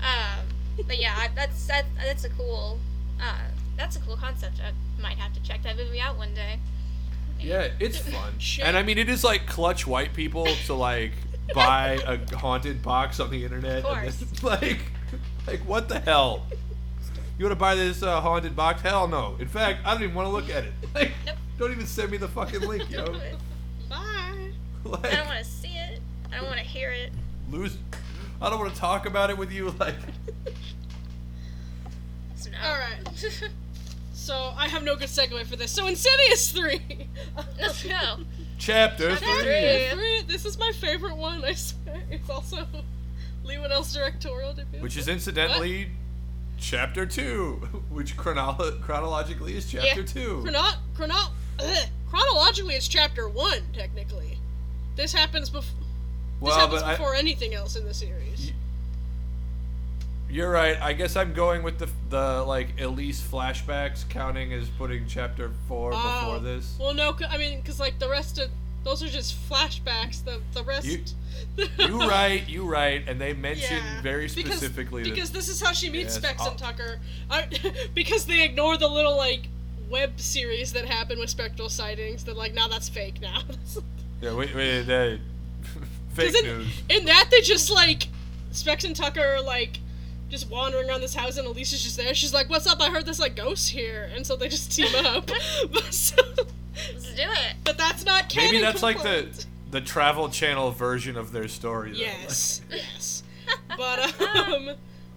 Um, 0.00 0.46
but 0.86 0.98
yeah, 1.00 1.14
I- 1.18 1.30
that's 1.34 1.66
that, 1.66 1.84
that's 1.96 2.22
a 2.24 2.30
cool, 2.30 2.78
uh, 3.22 3.34
that's 3.76 3.96
a 3.96 4.00
cool 4.00 4.16
concept. 4.16 4.60
I 4.60 4.72
might 5.02 5.16
have 5.18 5.32
to 5.34 5.42
check 5.42 5.62
that 5.62 5.76
movie 5.76 6.00
out 6.00 6.16
one 6.18 6.34
day. 6.34 6.58
yeah, 7.40 7.68
it's 7.80 7.98
fun. 7.98 8.32
Shit. 8.38 8.64
And 8.64 8.76
I 8.76 8.82
mean, 8.82 8.98
it 8.98 9.08
is 9.08 9.24
like 9.24 9.46
clutch 9.46 9.86
white 9.86 10.12
people 10.14 10.46
to 10.66 10.74
like 10.74 11.12
buy 11.54 11.98
a 12.06 12.36
haunted 12.36 12.82
box 12.82 13.20
on 13.20 13.30
the 13.30 13.44
internet. 13.44 13.84
Of 13.84 13.96
and 13.96 14.02
course. 14.02 14.16
then, 14.16 14.50
like, 14.60 14.78
like 15.46 15.60
what 15.60 15.88
the 15.88 16.00
hell? 16.00 16.46
You 17.38 17.46
want 17.46 17.52
to 17.56 17.60
buy 17.60 17.74
this 17.74 18.02
uh, 18.02 18.20
haunted 18.20 18.54
box? 18.54 18.82
Hell 18.82 19.08
no. 19.08 19.36
In 19.40 19.48
fact, 19.48 19.80
I 19.84 19.94
don't 19.94 20.02
even 20.04 20.14
want 20.14 20.26
to 20.28 20.32
look 20.32 20.50
at 20.50 20.64
it. 20.64 20.72
Like, 20.94 21.12
Nope. 21.26 21.36
don't 21.58 21.72
even 21.72 21.86
send 21.86 22.10
me 22.10 22.18
the 22.18 22.28
fucking 22.28 22.60
link, 22.60 22.88
yo. 22.90 23.06
Bye. 23.88 24.50
Like, 24.84 25.06
I 25.06 25.16
don't 25.16 25.26
want 25.26 25.38
to 25.38 25.44
see 25.50 25.74
it. 25.74 26.00
I 26.30 26.36
don't 26.36 26.46
want 26.46 26.58
to 26.58 26.64
hear 26.64 26.90
it. 26.90 27.12
lose. 27.50 27.78
I 28.40 28.50
don't 28.50 28.58
want 28.60 28.72
to 28.74 28.78
talk 28.78 29.06
about 29.06 29.30
it 29.30 29.38
with 29.38 29.50
you. 29.50 29.70
Like, 29.80 29.94
So 32.42 32.50
no. 32.50 32.58
All 32.64 32.76
right. 32.78 33.50
So 34.14 34.52
I 34.56 34.68
have 34.68 34.84
no 34.84 34.94
good 34.94 35.08
segue 35.08 35.44
for 35.46 35.56
this. 35.56 35.72
So 35.72 35.88
Insidious 35.88 36.52
three. 36.52 36.80
no, 37.58 37.66
no. 37.88 38.18
chapter 38.56 39.10
Chapter 39.16 39.16
three. 39.16 39.42
three. 39.42 39.88
Three. 39.90 40.22
This 40.28 40.44
is 40.44 40.56
my 40.60 40.70
favorite 40.70 41.16
one. 41.16 41.44
I 41.44 41.54
swear. 41.54 42.04
It's 42.08 42.30
also 42.30 42.64
Leigh 43.44 43.56
Whannell's 43.56 43.92
directorial 43.92 44.52
debut. 44.52 44.80
Which 44.80 44.96
is 44.96 45.08
incidentally 45.08 45.88
chapter 46.56 47.04
two, 47.04 47.54
which 47.90 48.16
chronolo- 48.16 48.80
chronologically 48.80 49.56
is 49.56 49.68
chapter 49.68 50.00
Yeah. 50.02 50.06
two. 50.06 50.42
Chrono- 50.42 50.78
chrono- 50.94 51.32
ugh. 51.58 51.88
chronologically 52.08 52.74
it's 52.76 52.86
chapter 52.86 53.28
one 53.28 53.62
technically. 53.72 54.38
This 54.94 55.12
happens 55.12 55.50
before. 55.50 55.80
This 55.80 56.50
well, 56.50 56.58
happens 56.60 56.82
but 56.82 56.88
I, 56.88 56.92
before 56.92 57.16
anything 57.16 57.54
else 57.54 57.74
in 57.74 57.84
the 57.86 57.94
series. 57.94 58.51
You're 60.32 60.50
right. 60.50 60.80
I 60.80 60.94
guess 60.94 61.14
I'm 61.14 61.34
going 61.34 61.62
with 61.62 61.78
the 61.78 61.88
the 62.08 62.42
like 62.42 62.80
Elise 62.80 63.20
flashbacks, 63.20 64.08
counting 64.08 64.52
as 64.54 64.68
putting 64.70 65.06
chapter 65.06 65.50
four 65.68 65.92
Oh. 65.94 66.20
before 66.20 66.38
this. 66.40 66.74
Well, 66.80 66.94
no, 66.94 67.14
I 67.28 67.36
mean, 67.36 67.60
because 67.60 67.78
like 67.78 67.98
the 67.98 68.08
rest 68.08 68.38
of 68.38 68.48
those 68.82 69.02
are 69.02 69.08
just 69.08 69.36
flashbacks. 69.50 70.24
The 70.24 70.40
the 70.54 70.62
rest. 70.64 70.86
You- 70.86 71.04
You 71.78 71.98
right, 72.08 72.48
you 72.48 72.64
right, 72.64 73.02
and 73.06 73.20
they 73.20 73.32
mention 73.34 73.76
Yeah, 73.76 74.00
very 74.02 74.26
because- 74.28 74.52
specifically 74.58 75.02
because 75.02 75.30
that 75.32 75.38
this 75.38 75.48
is 75.48 75.60
how 75.60 75.72
she 75.72 75.90
meets 75.90 76.14
Yes, 76.14 76.16
Specs 76.16 76.46
and 76.46 76.56
Tucker. 76.58 76.98
I, 77.30 77.46
because 77.94 78.24
they 78.26 78.42
ignore 78.44 78.76
the 78.78 78.88
little 78.88 79.16
like 79.16 79.48
web 79.90 80.18
series 80.20 80.72
that 80.72 80.86
happen 80.86 81.18
with 81.18 81.28
spectral 81.30 81.68
sightings. 81.68 82.24
They're 82.24 82.34
like, 82.34 82.54
now 82.54 82.68
that's 82.68 82.88
fake 82.88 83.20
now. 83.20 83.42
yeah, 84.22 84.34
wait, 84.34 84.54
wait, 84.54 84.88
uh, 84.88 85.16
fake 86.14 86.34
in, 86.36 86.44
news. 86.44 86.82
in 86.88 87.04
that 87.06 87.28
they 87.30 87.40
just 87.42 87.70
like 87.70 88.08
Specs 88.52 88.84
and 88.84 88.94
Tucker 88.96 89.20
are 89.20 89.42
like 89.42 89.78
just 90.32 90.50
wandering 90.50 90.88
around 90.88 91.02
this 91.02 91.14
house 91.14 91.36
and 91.36 91.46
Elise's 91.46 91.82
just 91.82 91.96
there. 91.96 92.14
She's 92.14 92.34
like, 92.34 92.48
"What's 92.50 92.66
up? 92.66 92.80
I 92.80 92.88
heard 92.88 93.04
there's 93.04 93.20
like 93.20 93.36
ghosts 93.36 93.68
here," 93.68 94.10
and 94.14 94.26
so 94.26 94.34
they 94.34 94.48
just 94.48 94.72
team 94.72 94.92
up. 95.06 95.26
but, 95.72 95.94
so, 95.94 96.16
Let's 96.92 97.14
do 97.14 97.22
it. 97.22 97.56
but 97.64 97.78
that's 97.78 98.04
not 98.04 98.28
canon. 98.28 98.50
Maybe 98.50 98.62
that's 98.62 98.82
like 98.82 99.02
the 99.02 99.44
the 99.70 99.80
travel 99.80 100.28
channel 100.30 100.70
version 100.70 101.16
of 101.16 101.32
their 101.32 101.46
story. 101.46 101.92
Though. 101.92 101.98
Yes, 101.98 102.62
yes. 102.70 103.22
But 103.76 104.20
um, 104.22 104.70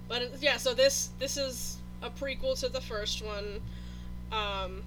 but 0.08 0.32
yeah. 0.42 0.58
So 0.58 0.74
this 0.74 1.10
this 1.18 1.38
is 1.38 1.78
a 2.04 2.10
prequel 2.10 2.60
to 2.60 2.70
the 2.70 2.82
first 2.82 3.24
one. 3.24 3.62
Um, 4.32 4.84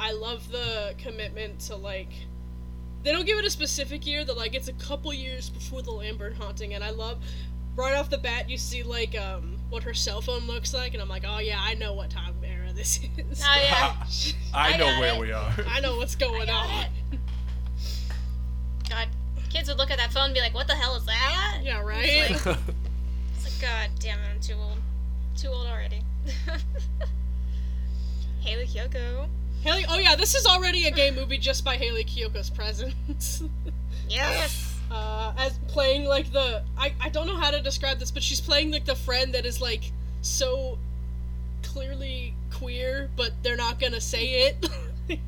I 0.00 0.12
love 0.12 0.50
the 0.50 0.94
commitment 0.98 1.60
to 1.60 1.76
like. 1.76 2.10
They 3.04 3.12
don't 3.12 3.26
give 3.26 3.38
it 3.38 3.44
a 3.44 3.50
specific 3.50 4.06
year. 4.06 4.24
That 4.24 4.36
like 4.36 4.54
it's 4.54 4.68
a 4.68 4.72
couple 4.74 5.12
years 5.14 5.48
before 5.48 5.82
the 5.82 5.92
Lambert 5.92 6.34
haunting, 6.34 6.74
and 6.74 6.82
I 6.82 6.90
love. 6.90 7.18
Right 7.76 7.94
off 7.96 8.08
the 8.08 8.18
bat, 8.18 8.48
you 8.48 8.56
see 8.56 8.82
like 8.82 9.18
um 9.18 9.56
what 9.68 9.82
her 9.82 9.94
cell 9.94 10.20
phone 10.20 10.46
looks 10.46 10.72
like, 10.72 10.92
and 10.94 11.02
I'm 11.02 11.08
like, 11.08 11.24
oh 11.26 11.38
yeah, 11.38 11.58
I 11.60 11.74
know 11.74 11.92
what 11.94 12.10
time 12.10 12.34
era 12.44 12.72
this 12.72 13.00
is. 13.18 13.42
Oh 13.46 13.60
yeah. 13.62 13.96
I, 14.54 14.74
I 14.74 14.76
know 14.76 15.00
where 15.00 15.14
it. 15.14 15.20
we 15.20 15.32
are. 15.32 15.52
I 15.68 15.80
know 15.80 15.96
what's 15.96 16.14
going 16.14 16.46
got 16.46 16.66
on. 16.66 16.86
God, 18.88 19.08
kids 19.50 19.68
would 19.68 19.78
look 19.78 19.90
at 19.90 19.98
that 19.98 20.12
phone 20.12 20.26
and 20.26 20.34
be 20.34 20.40
like, 20.40 20.54
"What 20.54 20.68
the 20.68 20.74
hell 20.74 20.94
is 20.94 21.04
that?" 21.06 21.60
Yeah, 21.62 21.80
right. 21.80 22.30
It's 22.30 22.46
like, 22.46 22.56
it's 23.34 23.44
like 23.44 23.60
God 23.60 23.90
damn 23.98 24.18
it, 24.20 24.28
I'm 24.34 24.40
too 24.40 24.54
old. 24.54 24.78
Too 25.36 25.48
old 25.48 25.66
already. 25.66 26.02
Hayley 28.40 28.66
Kiyoko. 28.66 29.26
Hayley. 29.62 29.84
Oh 29.88 29.98
yeah, 29.98 30.14
this 30.14 30.34
is 30.34 30.46
already 30.46 30.86
a 30.86 30.90
gay 30.90 31.10
movie 31.10 31.38
just 31.38 31.64
by 31.64 31.76
Hayley 31.76 32.04
Kiyoko's 32.04 32.50
presence. 32.50 33.42
Yes. 34.08 34.73
Uh, 34.90 35.32
as 35.38 35.58
playing 35.68 36.04
like 36.04 36.32
the 36.32 36.62
I, 36.78 36.92
I 37.00 37.08
don't 37.08 37.26
know 37.26 37.36
how 37.36 37.50
to 37.50 37.60
describe 37.60 37.98
this, 37.98 38.10
but 38.10 38.22
she's 38.22 38.40
playing 38.40 38.70
like 38.70 38.84
the 38.84 38.94
friend 38.94 39.34
that 39.34 39.44
is 39.44 39.60
like 39.60 39.90
so 40.22 40.78
clearly 41.62 42.34
queer, 42.52 43.10
but 43.16 43.32
they're 43.42 43.56
not 43.56 43.80
gonna 43.80 44.00
say 44.00 44.46
it. 44.46 44.68
like 45.08 45.20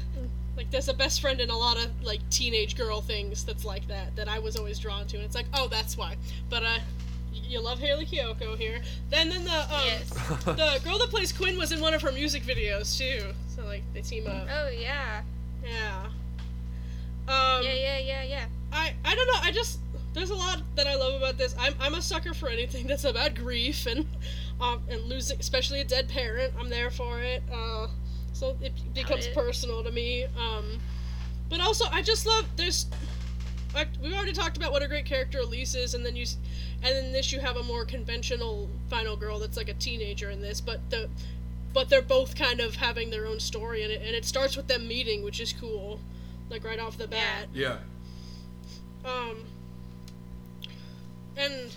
like 0.56 0.70
there's 0.70 0.88
a 0.88 0.94
best 0.94 1.20
friend 1.20 1.40
in 1.40 1.50
a 1.50 1.56
lot 1.56 1.76
of 1.76 1.90
like 2.02 2.20
teenage 2.30 2.76
girl 2.76 3.00
things 3.00 3.44
that's 3.44 3.64
like 3.64 3.86
that 3.88 4.14
that 4.16 4.28
I 4.28 4.38
was 4.38 4.56
always 4.56 4.78
drawn 4.78 5.06
to, 5.08 5.16
and 5.16 5.24
it's 5.24 5.34
like, 5.34 5.46
oh, 5.54 5.68
that's 5.68 5.96
why. 5.98 6.16
But 6.48 6.62
uh, 6.62 6.78
y- 7.32 7.40
you 7.48 7.60
love 7.60 7.78
Hayley 7.78 8.06
Kiyoko 8.06 8.56
here. 8.56 8.80
Then 9.10 9.28
then 9.28 9.44
the 9.44 9.60
um, 9.74 9.82
Yes. 9.84 10.08
the 10.44 10.80
girl 10.84 10.98
that 10.98 11.08
plays 11.10 11.32
Quinn 11.32 11.58
was 11.58 11.72
in 11.72 11.80
one 11.80 11.94
of 11.94 12.02
her 12.02 12.12
music 12.12 12.44
videos 12.44 12.96
too. 12.96 13.32
So 13.54 13.64
like 13.64 13.82
they 13.92 14.00
team 14.02 14.26
up. 14.26 14.46
Oh 14.50 14.68
yeah. 14.68 15.22
Yeah. 15.62 16.06
Um, 17.28 17.62
Yeah, 17.62 17.74
yeah, 17.74 17.98
yeah, 17.98 18.22
yeah. 18.22 18.44
I 18.72 18.94
I 19.04 19.14
don't 19.14 19.26
know. 19.26 19.40
I 19.42 19.52
just 19.52 19.80
there's 20.12 20.30
a 20.30 20.34
lot 20.34 20.62
that 20.76 20.86
I 20.86 20.96
love 20.96 21.14
about 21.14 21.38
this. 21.38 21.54
I'm 21.58 21.74
I'm 21.80 21.94
a 21.94 22.02
sucker 22.02 22.34
for 22.34 22.48
anything 22.48 22.86
that's 22.88 23.04
about 23.04 23.34
grief 23.34 23.86
and 23.86 24.06
um 24.60 24.82
and 24.88 25.02
losing, 25.04 25.38
especially 25.38 25.80
a 25.80 25.84
dead 25.84 26.08
parent. 26.08 26.52
I'm 26.58 26.68
there 26.68 26.90
for 26.90 27.20
it. 27.20 27.42
Uh, 27.52 27.88
so 28.32 28.56
it 28.60 28.72
becomes 28.94 29.26
it. 29.26 29.34
personal 29.34 29.84
to 29.84 29.90
me. 29.90 30.24
Um, 30.24 30.78
but 31.48 31.60
also 31.60 31.84
I 31.92 32.02
just 32.02 32.26
love 32.26 32.46
there's. 32.56 32.86
Like, 33.72 33.86
we've 34.02 34.12
already 34.12 34.32
talked 34.32 34.56
about 34.56 34.72
what 34.72 34.82
a 34.82 34.88
great 34.88 35.04
character 35.04 35.38
Elise 35.38 35.76
is, 35.76 35.94
and 35.94 36.04
then 36.04 36.16
you, 36.16 36.26
and 36.82 36.92
then 36.92 37.12
this 37.12 37.30
you 37.30 37.38
have 37.38 37.56
a 37.56 37.62
more 37.62 37.84
conventional 37.84 38.68
final 38.88 39.16
girl 39.16 39.38
that's 39.38 39.56
like 39.56 39.68
a 39.68 39.74
teenager 39.74 40.28
in 40.28 40.42
this, 40.42 40.60
but 40.60 40.80
the, 40.90 41.08
but 41.72 41.88
they're 41.88 42.02
both 42.02 42.34
kind 42.34 42.58
of 42.58 42.74
having 42.74 43.10
their 43.10 43.26
own 43.26 43.38
story 43.38 43.84
in 43.84 43.92
it, 43.92 44.02
and 44.04 44.10
it 44.10 44.24
starts 44.24 44.56
with 44.56 44.66
them 44.66 44.88
meeting, 44.88 45.22
which 45.22 45.38
is 45.38 45.52
cool, 45.52 46.00
like 46.50 46.64
right 46.64 46.78
off 46.80 46.98
the 46.98 47.06
bat. 47.08 47.46
Yeah. 47.54 47.78
Um, 49.04 49.44
and 51.36 51.70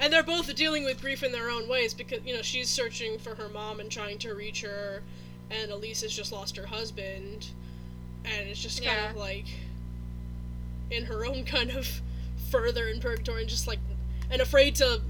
and 0.00 0.12
they're 0.12 0.22
both 0.22 0.52
dealing 0.54 0.84
with 0.84 1.00
grief 1.00 1.22
in 1.22 1.32
their 1.32 1.50
own 1.50 1.68
ways 1.68 1.94
because 1.94 2.20
you 2.24 2.34
know 2.34 2.42
she's 2.42 2.68
searching 2.68 3.18
for 3.18 3.34
her 3.34 3.48
mom 3.48 3.80
and 3.80 3.90
trying 3.90 4.18
to 4.18 4.34
reach 4.34 4.62
her, 4.62 5.02
and 5.50 5.70
Elise 5.70 6.02
has 6.02 6.12
just 6.12 6.32
lost 6.32 6.56
her 6.56 6.66
husband, 6.66 7.46
and 8.24 8.48
it's 8.48 8.60
just 8.62 8.82
kind 8.82 8.96
Yeah. 8.96 9.10
of 9.10 9.16
like 9.16 9.46
in 10.90 11.04
her 11.04 11.24
own 11.24 11.44
kind 11.44 11.70
of 11.70 11.88
further 12.50 12.88
in 12.88 13.00
purgatory 13.00 13.42
and 13.42 13.50
just 13.50 13.66
like 13.66 13.78
and 14.30 14.40
afraid 14.42 14.74
to 14.76 15.00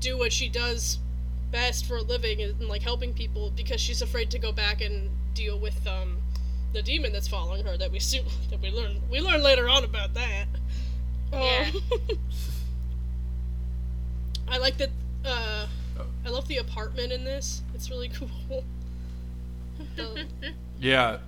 do 0.00 0.18
what 0.18 0.32
she 0.32 0.48
does 0.48 0.98
best 1.50 1.86
for 1.86 1.96
a 1.98 2.02
living 2.02 2.42
and 2.42 2.60
like 2.68 2.82
helping 2.82 3.14
people 3.14 3.50
because 3.56 3.80
she's 3.80 4.02
afraid 4.02 4.30
to 4.30 4.38
go 4.38 4.50
back 4.52 4.80
and 4.80 5.08
deal 5.34 5.58
with 5.58 5.86
um 5.86 6.16
the 6.76 6.82
demon 6.82 7.10
that's 7.10 7.26
following 7.26 7.64
her 7.64 7.76
that 7.78 7.90
we 7.90 7.98
see 7.98 8.20
that 8.50 8.60
we 8.60 8.70
learn 8.70 9.00
we 9.10 9.18
learn 9.20 9.42
later 9.42 9.66
on 9.68 9.82
about 9.82 10.12
that. 10.12 10.44
Yeah. 11.32 11.70
Um, 11.74 11.80
I 14.48 14.58
like 14.58 14.76
that. 14.78 14.90
Uh, 15.24 15.66
Oh. 15.98 16.04
I 16.26 16.28
love 16.28 16.46
the 16.46 16.58
apartment 16.58 17.10
in 17.10 17.24
this. 17.24 17.62
It's 17.74 17.88
really 17.88 18.08
cool. 18.14 18.62
The- 19.96 20.26
Yeah. 20.78 21.18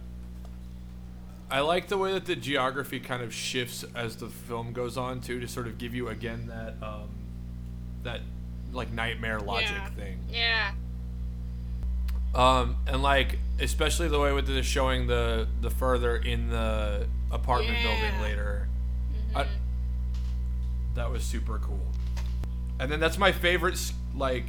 I 1.50 1.60
like 1.60 1.88
the 1.88 1.96
way 1.96 2.12
that 2.12 2.26
the 2.26 2.36
geography 2.36 3.00
kind 3.00 3.22
of 3.22 3.32
shifts 3.32 3.82
as 3.94 4.16
the 4.16 4.28
film 4.28 4.74
goes 4.74 4.98
on 4.98 5.22
too, 5.22 5.40
to 5.40 5.48
sort 5.48 5.66
of 5.66 5.78
give 5.78 5.94
you 5.94 6.08
again 6.08 6.48
that 6.48 6.74
um, 6.86 7.08
that 8.02 8.20
like 8.74 8.92
nightmare 8.92 9.40
logic 9.40 9.70
Yeah. 9.70 9.88
thing. 9.92 10.18
Yeah. 10.30 10.72
Um, 12.34 12.76
and 12.86 13.02
like 13.02 13.38
especially 13.60 14.08
the 14.08 14.20
way 14.20 14.32
with 14.32 14.46
the 14.46 14.62
showing 14.62 15.06
the 15.06 15.48
the 15.60 15.70
further 15.70 16.16
in 16.16 16.48
the 16.50 17.06
apartment 17.30 17.76
building 17.82 18.02
Yeah. 18.14 18.22
later. 18.22 18.68
I, 19.34 19.46
that 20.94 21.10
was 21.10 21.22
super 21.22 21.58
cool. 21.58 21.80
And 22.80 22.90
then 22.92 23.00
that's 23.00 23.18
my 23.18 23.32
favorite 23.32 23.80
like 24.14 24.44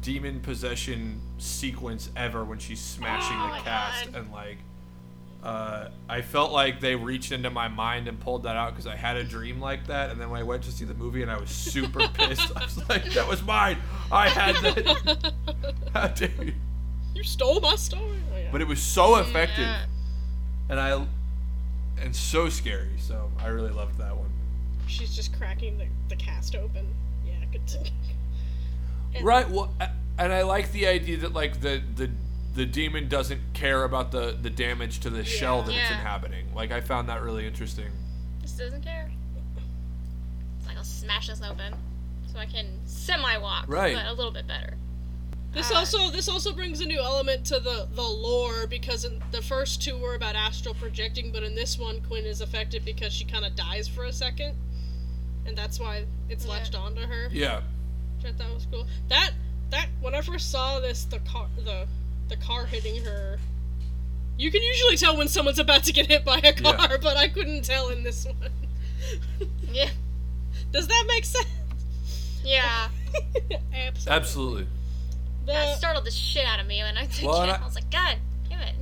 demon 0.00 0.40
possession 0.40 1.20
sequence 1.38 2.10
ever 2.16 2.44
when 2.44 2.58
she's 2.58 2.80
smashing 2.80 3.36
Oh 3.38 3.54
the 3.56 3.60
cast 3.62 4.06
God. 4.12 4.14
and 4.22 4.32
like 4.32 4.58
uh, 5.42 5.88
I 6.08 6.22
felt 6.22 6.52
like 6.52 6.80
they 6.80 6.96
reached 6.96 7.30
into 7.32 7.50
my 7.50 7.68
mind 7.68 8.08
and 8.08 8.18
pulled 8.18 8.44
that 8.44 8.56
out 8.56 8.70
because 8.72 8.86
I 8.86 8.96
had 8.96 9.18
a 9.18 9.24
dream 9.24 9.60
like 9.60 9.88
that, 9.88 10.08
and 10.10 10.18
then 10.18 10.30
when 10.30 10.40
I 10.40 10.42
went 10.42 10.62
to 10.62 10.72
see 10.72 10.86
the 10.86 10.94
movie 10.94 11.20
and 11.20 11.30
I 11.30 11.36
was 11.38 11.50
super 11.50 12.08
pissed, 12.14 12.50
I 12.56 12.64
was 12.64 12.88
like, 12.88 13.04
"That 13.12 13.28
was 13.28 13.42
mine. 13.42 13.76
I 14.10 14.30
had 14.30 14.56
that. 14.62 15.32
How 15.92 16.06
dare 16.08 16.30
you?" 16.42 16.54
You 17.14 17.22
stole 17.22 17.60
my 17.60 17.76
story. 17.76 18.18
Oh, 18.32 18.38
yeah. 18.38 18.48
But 18.52 18.60
it 18.60 18.68
was 18.68 18.82
so 18.82 19.16
effective, 19.16 19.58
Yeah. 19.66 19.84
and 20.68 20.80
I 20.80 21.06
and 22.00 22.14
so 22.14 22.48
scary. 22.48 22.98
So 22.98 23.30
I 23.38 23.46
really 23.48 23.70
loved 23.72 23.98
that 23.98 24.16
one. 24.16 24.30
She's 24.86 25.14
just 25.14 25.36
cracking 25.38 25.78
the, 25.78 25.86
the 26.08 26.16
cast 26.16 26.54
open. 26.56 26.86
Yeah, 27.26 27.34
good. 27.52 27.66
To, 27.68 27.78
and- 29.14 29.24
Right. 29.24 29.48
Well, 29.48 29.72
and 30.18 30.32
I 30.32 30.42
like 30.42 30.72
the 30.72 30.86
idea 30.88 31.18
that 31.18 31.32
like 31.32 31.60
the 31.60 31.82
the 31.94 32.10
the 32.54 32.66
demon 32.66 33.08
doesn't 33.08 33.40
care 33.52 33.84
about 33.84 34.10
the 34.12 34.36
the 34.40 34.50
damage 34.50 35.00
to 35.00 35.10
the 35.10 35.24
shell 35.24 35.62
that 35.62 35.72
it's 35.74 35.90
inhabiting. 35.90 36.52
Like 36.54 36.72
I 36.72 36.80
found 36.80 37.08
that 37.08 37.22
really 37.22 37.46
interesting. 37.46 37.90
Just 38.42 38.58
doesn't 38.58 38.82
care. 38.82 39.10
It's 40.58 40.66
like 40.66 40.76
I'll 40.76 40.84
smash 40.84 41.28
this 41.28 41.40
open 41.42 41.74
so 42.32 42.38
I 42.38 42.46
can 42.46 42.66
semi 42.86 43.36
walk, 43.38 43.66
Right. 43.68 43.94
but 43.94 44.06
a 44.06 44.12
little 44.12 44.32
bit 44.32 44.46
better. 44.48 44.74
This 45.54 45.70
Uh, 45.70 45.76
also 45.76 46.10
this 46.10 46.28
also 46.28 46.52
brings 46.52 46.80
a 46.80 46.86
new 46.86 46.98
element 47.00 47.44
to 47.46 47.60
the 47.60 47.86
the 47.92 48.02
lore 48.02 48.66
because 48.66 49.04
in 49.04 49.22
the 49.30 49.40
first 49.40 49.80
two 49.82 49.96
were 49.96 50.14
about 50.14 50.34
astral 50.34 50.74
projecting, 50.74 51.30
but 51.32 51.42
in 51.42 51.54
this 51.54 51.78
one 51.78 52.00
Quinn 52.02 52.24
is 52.26 52.40
affected 52.40 52.84
because 52.84 53.12
she 53.12 53.24
kind 53.24 53.44
of 53.44 53.54
dies 53.54 53.86
for 53.88 54.04
a 54.04 54.12
second, 54.12 54.56
and 55.46 55.56
that's 55.56 55.78
why 55.78 56.04
it's 56.28 56.44
Yeah. 56.44 56.50
latched 56.50 56.74
onto 56.74 57.02
her. 57.02 57.28
Yeah. 57.32 57.60
Which 58.16 58.32
I 58.32 58.36
thought 58.36 58.52
was 58.54 58.66
cool. 58.70 58.86
That 59.08 59.30
that 59.70 59.88
when 60.00 60.14
I 60.14 60.20
first 60.22 60.50
saw 60.50 60.80
this, 60.80 61.04
the 61.04 61.20
car 61.20 61.48
the 61.56 61.86
the 62.28 62.36
car 62.36 62.66
hitting 62.66 63.04
her. 63.04 63.38
You 64.36 64.50
can 64.50 64.62
usually 64.62 64.96
tell 64.96 65.16
when 65.16 65.28
someone's 65.28 65.60
about 65.60 65.84
to 65.84 65.92
get 65.92 66.06
hit 66.08 66.24
by 66.24 66.38
a 66.38 66.52
car, 66.52 66.74
Yeah. 66.90 66.96
but 67.00 67.16
I 67.16 67.28
couldn't 67.28 67.62
tell 67.64 67.90
in 67.90 68.02
this 68.02 68.26
one. 68.26 68.50
Yeah. 69.72 69.90
Does 70.72 70.88
that 70.88 71.04
make 71.06 71.24
sense? 71.24 71.46
Yeah. 72.42 72.88
Absolutely. 73.72 74.12
Absolutely. 74.12 74.66
That 75.46 75.76
startled 75.78 76.04
the 76.06 76.10
shit 76.10 76.46
out 76.46 76.60
of 76.60 76.66
me 76.66 76.82
when 76.82 76.96
I 76.96 77.06
took 77.06 77.28
Well, 77.28 77.36
I, 77.40 77.48
I- 77.50 77.64
was 77.64 77.74
like, 77.74 77.90
God 77.90 78.16
damn 78.48 78.60
it. 78.60 78.74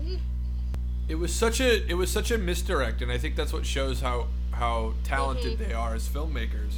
It 1.09 1.17
was 1.17 1.35
such 1.35 1.61
a 1.61 1.85
it 1.91 1.95
was 1.95 2.11
such 2.11 2.31
a 2.31 2.39
misdirect, 2.39 3.03
and 3.03 3.11
I 3.11 3.19
think 3.19 3.37
that's 3.37 3.53
what 3.53 3.67
shows 3.67 4.01
how 4.01 4.29
how 4.53 4.95
talented 5.05 5.59
Mhm. 5.59 5.67
they 5.69 5.73
are 5.75 5.95
as 5.95 6.09
filmmakers. 6.09 6.75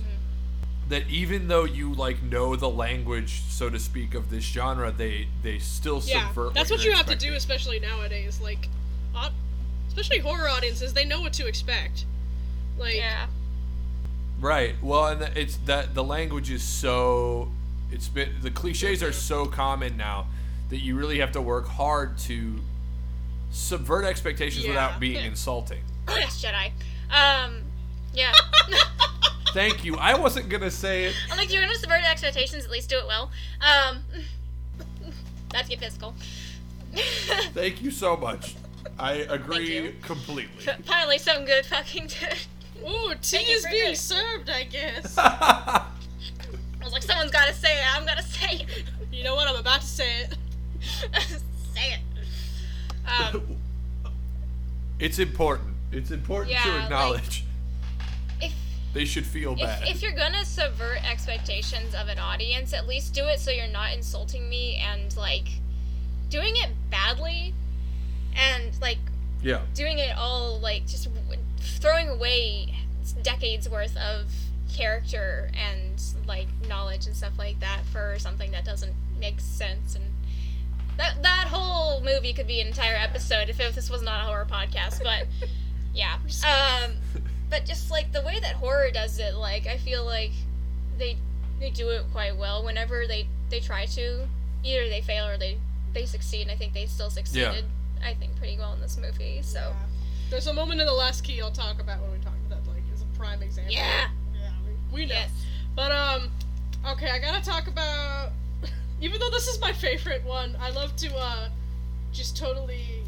That 0.88 1.08
even 1.08 1.48
though 1.48 1.64
you 1.64 1.92
like 1.94 2.22
know 2.22 2.56
the 2.56 2.68
language, 2.68 3.42
so 3.48 3.70
to 3.70 3.78
speak, 3.78 4.14
of 4.14 4.30
this 4.30 4.44
genre, 4.44 4.90
they 4.92 5.28
they 5.42 5.58
still 5.58 6.02
yeah, 6.04 6.26
subvert. 6.28 6.54
that's 6.54 6.70
what, 6.70 6.82
you're 6.82 6.92
you 6.92 6.96
have 6.96 7.06
to 7.06 7.16
do, 7.16 7.34
especially 7.34 7.78
nowadays. 7.80 8.40
Like, 8.40 8.68
especially 9.88 10.18
horror 10.18 10.48
audiences, 10.48 10.92
they 10.94 11.04
know 11.04 11.20
what 11.20 11.32
to 11.34 11.46
expect. 11.46 12.04
Like, 12.78 12.96
Yeah. 12.96 13.26
Right. 14.40 14.74
Well, 14.82 15.06
and 15.06 15.36
it's 15.36 15.56
that 15.66 15.94
the 15.94 16.02
language 16.04 16.50
is 16.50 16.62
so 16.62 17.50
it's 17.94 18.08
been 18.08 18.30
the 18.42 18.50
cliches 18.50 19.02
are 19.02 19.12
so 19.12 19.46
common 19.46 19.96
now 19.96 20.26
that 20.70 20.78
you 20.78 20.96
really 20.96 21.18
have 21.20 21.32
to 21.32 21.40
work 21.40 21.66
hard 21.68 22.18
to 22.18 22.56
subvert 23.50 24.04
expectations 24.04 24.64
Yeah. 24.64 24.70
without 24.70 25.00
being 25.00 25.24
insulting. 25.24 25.80
Oh, 26.08 26.16
yes, 26.18 26.42
Jedi. 26.44 26.70
Um, 27.14 27.62
yeah. 28.12 28.32
Thank 29.52 29.84
you. 29.84 29.96
I 29.96 30.18
wasn't 30.18 30.48
gonna 30.48 30.70
say 30.70 31.04
it. 31.04 31.14
I'm 31.30 31.38
like, 31.38 31.52
you're 31.52 31.62
gonna 31.62 31.74
subvert 31.76 32.02
expectations, 32.02 32.64
at 32.64 32.70
least 32.70 32.90
do 32.90 32.98
it 32.98 33.06
well. 33.06 33.30
Um, 33.60 34.02
that's 35.50 35.68
get 35.68 35.78
physical. 35.78 36.14
Thank 37.54 37.80
you 37.80 37.90
so 37.92 38.16
much. 38.16 38.56
I 38.98 39.12
agree 39.12 39.76
you. 39.76 39.94
completely. 40.02 40.64
Finally, 40.84 41.18
some 41.18 41.44
good 41.44 41.64
fucking. 41.66 42.10
ooh, 42.86 43.14
tea 43.22 43.36
is 43.38 43.64
being 43.70 43.90
this. 43.90 44.00
served, 44.00 44.50
I 44.50 44.64
guess. 44.64 45.16
I 46.84 46.86
was 46.86 46.92
like, 46.92 47.02
someone's 47.02 47.30
gotta 47.30 47.54
say 47.54 47.78
it. 47.80 47.96
I'm 47.96 48.04
gonna 48.04 48.22
say 48.22 48.56
it. 48.56 48.84
you 49.10 49.24
know 49.24 49.34
what? 49.34 49.48
I'm 49.48 49.56
about 49.56 49.80
to 49.80 49.86
say 49.86 50.20
it. 50.20 50.34
say 51.74 51.94
it. 51.94 52.00
Um, 53.08 53.56
it's 54.98 55.18
important. 55.18 55.70
It's 55.92 56.10
important 56.10 56.52
Yeah, 56.52 56.64
to 56.64 56.70
like- 56.72 56.82
acknowledge. 56.84 57.44
if 58.42 58.52
they 58.92 59.06
should 59.06 59.24
feel 59.24 59.52
if, 59.54 59.60
bad. 59.60 59.88
if 59.88 60.02
you're 60.02 60.12
gonna 60.12 60.44
subvert 60.44 61.02
expectations 61.10 61.94
of 61.94 62.08
an 62.08 62.18
audience, 62.18 62.74
at 62.74 62.86
least 62.86 63.14
do 63.14 63.24
it 63.28 63.40
so 63.40 63.50
you're 63.50 63.66
not 63.66 63.94
insulting 63.94 64.46
me 64.50 64.76
and 64.76 65.16
like 65.16 65.48
doing 66.28 66.54
it 66.56 66.68
badly, 66.90 67.54
and 68.36 68.78
like 68.82 68.98
yeah. 69.42 69.62
doing 69.72 70.00
it 70.00 70.14
all 70.18 70.60
like 70.60 70.86
just 70.86 71.08
throwing 71.60 72.10
away 72.10 72.74
decades 73.22 73.70
worth 73.70 73.96
of 73.96 74.26
character 74.74 75.50
and 75.54 76.02
like 76.26 76.48
knowledge 76.68 77.06
and 77.06 77.16
stuff 77.16 77.32
like 77.38 77.58
that 77.60 77.84
for 77.92 78.16
something 78.18 78.50
that 78.50 78.64
doesn't 78.64 78.92
make 79.18 79.40
sense 79.40 79.94
and 79.94 80.04
that 80.96 81.22
that 81.22 81.46
whole 81.48 82.00
movie 82.02 82.32
could 82.32 82.46
be 82.46 82.60
an 82.60 82.66
entire 82.66 82.96
episode 82.96 83.48
if, 83.48 83.60
if 83.60 83.74
this 83.74 83.88
was 83.88 84.02
not 84.02 84.24
a 84.24 84.26
horror 84.26 84.46
podcast 84.50 85.02
but 85.02 85.26
yeah. 85.94 86.16
Um 86.44 86.92
but 87.50 87.64
just 87.64 87.90
like 87.90 88.12
the 88.12 88.22
way 88.22 88.40
that 88.40 88.56
horror 88.56 88.90
does 88.90 89.18
it 89.18 89.34
like 89.34 89.66
i 89.66 89.76
feel 89.76 90.04
like 90.04 90.32
they 90.98 91.16
they 91.60 91.70
do 91.70 91.88
it 91.90 92.02
quite 92.12 92.36
well 92.36 92.64
whenever 92.64 93.06
they 93.06 93.26
they 93.50 93.60
try 93.60 93.86
to. 93.86 94.26
Either 94.64 94.88
they 94.88 95.00
fail 95.02 95.26
or 95.26 95.36
they 95.36 95.58
they 95.92 96.06
succeed 96.06 96.42
and 96.42 96.50
i 96.50 96.56
think 96.56 96.72
they 96.72 96.86
still 96.86 97.10
succeeded 97.10 97.64
i 98.02 98.14
think 98.14 98.34
pretty 98.36 98.56
well 98.58 98.72
in 98.72 98.80
this 98.80 98.96
movie 98.96 99.40
so. 99.42 99.72
There's 100.30 100.46
a 100.46 100.54
moment 100.54 100.80
in 100.80 100.86
the 100.86 100.92
last 100.92 101.22
key 101.22 101.40
I'll 101.40 101.50
talk 101.52 101.80
about 101.80 102.00
when 102.00 102.10
we 102.10 102.18
talk 102.18 102.32
that 102.48 102.66
like 102.66 102.82
is 102.92 103.02
a 103.02 103.18
prime 103.18 103.42
example. 103.42 103.72
Yeah. 103.72 104.08
We 104.94 105.06
know. 105.06 105.14
Yes. 105.14 105.30
But 105.74 105.90
um, 105.90 106.30
okay, 106.92 107.10
I 107.10 107.18
gotta 107.18 107.44
talk 107.44 107.66
about. 107.66 108.30
Even 109.00 109.18
though 109.18 109.30
this 109.30 109.48
is 109.48 109.60
my 109.60 109.72
favorite 109.72 110.24
one, 110.24 110.56
I 110.60 110.70
love 110.70 110.94
to 110.96 111.14
uh, 111.16 111.48
just 112.12 112.36
totally 112.36 113.02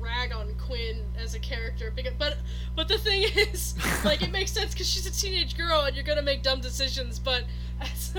rag 0.00 0.32
on 0.32 0.54
Quinn 0.66 1.02
as 1.22 1.34
a 1.34 1.38
character. 1.38 1.92
Because, 1.94 2.14
but 2.18 2.38
but 2.74 2.88
the 2.88 2.96
thing 2.96 3.24
is, 3.36 3.74
like, 4.04 4.22
it 4.22 4.32
makes 4.32 4.50
sense 4.52 4.72
because 4.72 4.88
she's 4.88 5.06
a 5.06 5.12
teenage 5.12 5.56
girl 5.56 5.82
and 5.82 5.94
you're 5.94 6.04
gonna 6.04 6.22
make 6.22 6.42
dumb 6.42 6.62
decisions. 6.62 7.18
But 7.18 7.44
as, 7.80 8.14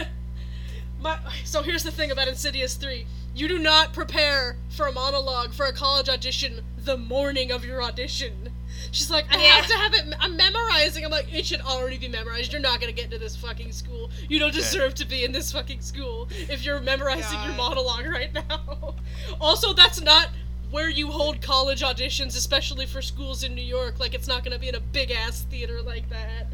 my 1.01 1.17
so 1.43 1.63
here's 1.63 1.83
the 1.83 1.91
thing 1.91 2.11
about 2.11 2.27
Insidious 2.27 2.75
three: 2.75 3.07
you 3.35 3.47
do 3.47 3.59
not 3.59 3.93
prepare 3.93 4.57
for 4.69 4.87
a 4.87 4.91
monologue 4.91 5.53
for 5.53 5.65
a 5.65 5.73
college 5.73 6.09
audition 6.09 6.61
the 6.77 6.97
morning 6.97 7.51
of 7.51 7.65
your 7.65 7.81
audition. 7.81 8.49
She's 8.91 9.09
like, 9.09 9.25
I 9.31 9.37
have 9.37 9.67
to 9.67 9.73
have 9.75 9.93
it. 9.93 10.13
I'm 10.19 10.35
memorizing. 10.35 11.05
I'm 11.05 11.11
like, 11.11 11.33
it 11.33 11.45
should 11.45 11.61
already 11.61 11.97
be 11.97 12.07
memorized. 12.07 12.51
You're 12.51 12.61
not 12.61 12.79
gonna 12.79 12.91
get 12.91 13.05
into 13.05 13.17
this 13.17 13.35
fucking 13.35 13.71
school. 13.71 14.11
You 14.29 14.39
don't 14.39 14.53
deserve 14.53 14.93
to 14.95 15.07
be 15.07 15.23
in 15.23 15.31
this 15.31 15.51
fucking 15.51 15.81
school 15.81 16.27
if 16.49 16.63
you're 16.65 16.79
memorizing 16.79 17.41
your 17.43 17.53
monologue 17.53 18.05
right 18.05 18.33
now. 18.33 18.95
also, 19.41 19.73
that's 19.73 20.01
not 20.01 20.29
where 20.69 20.89
you 20.89 21.07
hold 21.07 21.41
college 21.41 21.81
auditions, 21.81 22.35
especially 22.35 22.85
for 22.85 23.01
schools 23.01 23.43
in 23.43 23.55
New 23.55 23.63
York. 23.63 23.99
Like, 23.99 24.13
it's 24.13 24.27
not 24.27 24.43
gonna 24.43 24.59
be 24.59 24.69
in 24.69 24.75
a 24.75 24.79
big 24.79 25.11
ass 25.11 25.41
theater 25.43 25.81
like 25.81 26.09
that. 26.09 26.47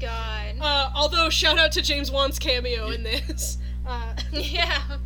God. 0.00 0.54
uh, 0.60 0.90
although, 0.94 1.30
shout 1.30 1.58
out 1.58 1.72
to 1.72 1.82
James 1.82 2.10
Wan's 2.10 2.38
cameo 2.38 2.88
in 2.88 3.02
this. 3.02 3.58
Uh, 3.86 4.16
yeah. 4.32 4.96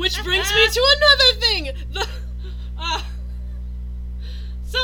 Which 0.00 0.24
brings 0.24 0.50
me 0.54 0.66
to 0.66 0.96
another 0.96 1.40
thing. 1.40 1.64
The 1.92 2.08
uh, 2.78 3.02
so 4.64 4.78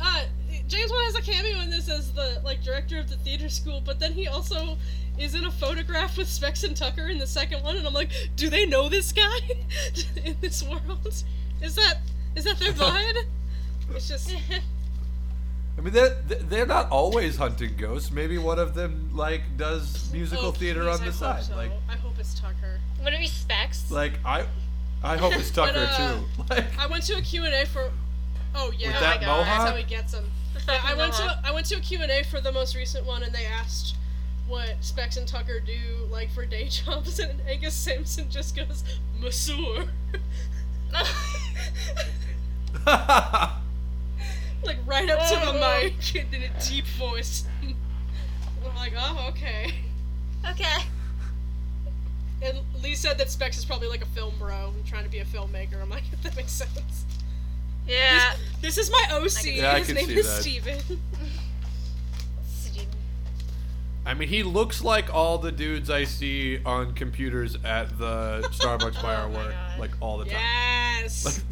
uh, 0.00 0.24
James 0.66 0.90
Wan 0.90 1.04
has 1.04 1.14
a 1.14 1.22
cameo 1.22 1.60
in 1.60 1.70
this 1.70 1.88
as 1.88 2.12
the 2.12 2.40
like 2.44 2.64
director 2.64 2.98
of 2.98 3.08
the 3.08 3.16
theater 3.16 3.48
school, 3.48 3.80
but 3.84 4.00
then 4.00 4.12
he 4.12 4.26
also 4.26 4.76
is 5.18 5.36
in 5.36 5.44
a 5.44 5.52
photograph 5.52 6.18
with 6.18 6.28
Specs 6.28 6.64
and 6.64 6.76
Tucker 6.76 7.06
in 7.06 7.18
the 7.18 7.26
second 7.28 7.62
one, 7.62 7.76
and 7.76 7.86
I'm 7.86 7.94
like, 7.94 8.10
do 8.34 8.50
they 8.50 8.66
know 8.66 8.88
this 8.88 9.12
guy 9.12 9.38
in 10.24 10.36
this 10.40 10.64
world? 10.64 11.06
Is 11.62 11.74
that 11.76 11.98
is 12.34 12.44
that 12.44 12.58
their 12.58 12.72
vibe? 12.72 13.24
It's 13.94 14.08
just 14.08 14.32
I 15.78 15.82
mean, 15.82 15.92
they're 15.92 16.16
they're 16.26 16.66
not 16.66 16.90
always 16.90 17.36
hunting 17.36 17.76
ghosts. 17.76 18.10
Maybe 18.10 18.38
one 18.38 18.58
of 18.58 18.74
them 18.74 19.10
like 19.12 19.42
does 19.56 20.10
musical 20.12 20.46
oh, 20.46 20.52
theater 20.52 20.84
please, 20.84 20.88
on 20.88 21.00
the 21.00 21.06
I 21.06 21.10
hope 21.10 21.14
side. 21.14 21.42
so. 21.44 21.56
Like, 21.56 21.72
I 21.88 21.96
hope 21.96 22.12
it's 22.18 22.38
Tucker. 22.38 22.80
What 23.02 23.12
are 23.12 23.18
we 23.18 23.26
Specs? 23.26 23.90
like 23.90 24.14
I, 24.24 24.46
I 25.02 25.16
hope 25.16 25.34
it's 25.34 25.50
But, 25.54 25.72
Tucker 25.72 25.88
uh, 25.90 26.14
too. 26.14 26.44
Like, 26.50 26.78
I 26.78 26.86
went 26.86 27.04
to 27.04 27.14
a 27.14 27.20
Q&A 27.20 27.66
for 27.66 27.90
Oh 28.54 28.72
yeah, 28.76 28.88
With 28.88 28.96
oh 28.96 29.00
that 29.00 29.20
my 29.20 29.26
God, 29.26 29.46
that's 29.46 29.70
how 29.70 29.76
he 29.76 29.84
gets 29.84 30.12
them. 30.16 30.24
Yeah, 30.66 30.80
I 30.82 30.94
went 30.94 31.12
to 31.14 31.40
I 31.44 31.52
went 31.52 31.66
to 31.66 31.76
a 31.76 31.80
Q&A 31.80 32.24
for 32.24 32.40
the 32.40 32.52
most 32.52 32.74
recent 32.74 33.04
one 33.04 33.22
and 33.22 33.34
they 33.34 33.44
asked 33.44 33.96
what 34.48 34.76
Specs 34.80 35.18
and 35.18 35.28
Tucker 35.28 35.60
do 35.60 36.06
like 36.10 36.30
for 36.30 36.46
day 36.46 36.68
jobs 36.68 37.18
and 37.18 37.40
Angus 37.46 37.74
Sampson 37.74 38.30
just 38.30 38.56
goes 38.56 38.82
masseur 39.20 39.88
like 44.64 44.78
right 44.86 45.08
up 45.08 45.28
to 45.28 45.34
the 45.34 45.52
Oh. 45.64 45.80
mic 45.82 45.94
and 46.16 46.34
in 46.34 46.42
a 46.42 46.60
deep 46.66 46.86
voice. 46.98 47.44
I'm 47.62 48.74
like, 48.74 48.92
oh 48.96 49.26
okay. 49.30 49.72
okay. 50.50 50.82
And 52.42 52.58
Leigh 52.82 52.94
said 52.94 53.16
that 53.18 53.30
Specs 53.30 53.56
is 53.56 53.64
probably 53.64 53.88
like 53.88 54.02
a 54.02 54.06
film 54.06 54.34
bro 54.38 54.68
and 54.74 54.84
trying 54.84 55.04
to 55.04 55.10
be 55.10 55.18
a 55.20 55.24
filmmaker. 55.24 55.80
I'm 55.80 55.88
like, 55.90 56.02
that 56.22 56.36
makes 56.36 56.52
sense. 56.52 57.04
Yeah. 57.88 58.34
This 58.60 58.76
is 58.78 58.90
my 58.90 59.04
OC. 59.12 59.44
Yeah, 59.56 59.72
I 59.72 59.78
His 59.78 59.86
can 59.86 59.96
name 59.96 60.06
see 60.06 60.16
is 60.18 60.26
that. 60.26 60.42
Steven. 60.42 60.78
Steven. 62.48 62.86
I 64.04 64.14
mean, 64.14 64.28
he 64.28 64.42
looks 64.42 64.82
like 64.82 65.12
all 65.14 65.38
the 65.38 65.50
dudes 65.52 65.88
I 65.90 66.04
see 66.04 66.58
on 66.64 66.94
computers 66.94 67.56
at 67.64 67.96
the 67.98 68.46
Starbucks 68.52 69.00
by 69.02 69.14
Oh 69.14 69.20
our 69.22 69.28
work, 69.28 69.54
like 69.78 69.92
all 70.00 70.18
the 70.18 70.24
time. 70.26 70.34
Yes. 70.34 71.42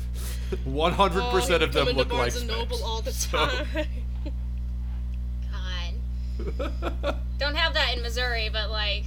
One 0.64 0.92
hundred 0.92 1.22
Oh, 1.24 1.30
percent 1.30 1.62
of 1.62 1.72
them 1.72 1.86
come 1.86 1.88
into 1.88 1.98
look 1.98 2.08
like 2.12 2.18
Barnes 2.18 2.36
and 2.36 2.48
Noble 2.48 2.82
all 2.84 3.00
the 3.02 3.12
So- 3.12 3.38
time. 3.38 3.66
God. 5.52 7.16
Don't 7.38 7.54
have 7.56 7.74
that 7.74 7.96
in 7.96 8.02
Missouri, 8.02 8.48
but 8.52 8.70
like, 8.70 9.04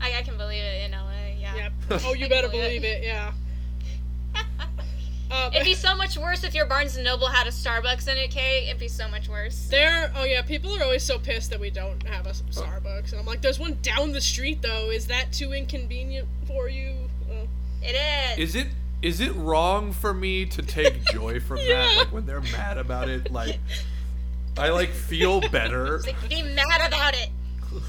I, 0.00 0.18
I 0.18 0.22
can 0.22 0.36
believe 0.36 0.62
it 0.62 0.84
in 0.86 0.92
LA. 0.92 1.34
Yeah. 1.38 1.54
yep. 1.56 1.72
Oh, 2.04 2.14
you 2.14 2.28
better 2.28 2.48
believe 2.48 2.82
it. 2.82 2.82
believe 2.82 2.84
it. 2.84 3.02
Yeah. 3.04 3.32
Uh, 5.32 5.48
It'd 5.54 5.64
be 5.64 5.74
so 5.74 5.94
much 5.94 6.18
worse 6.18 6.42
if 6.42 6.56
your 6.56 6.66
Barnes 6.66 6.96
and 6.96 7.04
Noble 7.04 7.28
had 7.28 7.46
a 7.46 7.50
Starbucks 7.50 8.08
in 8.08 8.16
it, 8.16 8.32
Kate. 8.32 8.66
It'd 8.68 8.80
be 8.80 8.88
so 8.88 9.08
much 9.08 9.28
worse. 9.28 9.68
there. 9.70 10.10
Oh 10.16 10.24
yeah. 10.24 10.42
People 10.42 10.74
are 10.76 10.82
always 10.82 11.04
so 11.04 11.20
pissed 11.20 11.50
that 11.50 11.60
we 11.60 11.70
don't 11.70 12.02
have 12.02 12.26
a 12.26 12.30
Starbucks, 12.30 13.12
and 13.12 13.20
I'm 13.20 13.26
like, 13.26 13.40
there's 13.40 13.60
one 13.60 13.78
down 13.80 14.10
the 14.12 14.20
street 14.20 14.60
though. 14.60 14.90
Is 14.90 15.06
that 15.06 15.32
too 15.32 15.52
inconvenient 15.52 16.26
for 16.48 16.68
you? 16.68 16.94
Uh, 17.30 17.46
It 17.80 17.94
is. 18.38 18.48
Is 18.50 18.56
it 18.56 18.66
is 19.02 19.20
it 19.20 19.34
wrong 19.34 19.92
for 19.92 20.12
me 20.12 20.44
to 20.46 20.62
take 20.62 21.02
joy 21.12 21.40
from 21.40 21.58
Yeah. 21.58 21.82
that? 21.86 21.96
Like 21.98 22.12
when 22.12 22.26
they're 22.26 22.40
mad 22.40 22.78
about 22.78 23.08
it, 23.08 23.30
like 23.32 23.58
I 24.58 24.70
like 24.70 24.90
feel 24.90 25.40
better. 25.50 26.00
Like, 26.00 26.28
be 26.28 26.42
mad 26.42 26.86
about 26.86 27.14
it. 27.14 27.30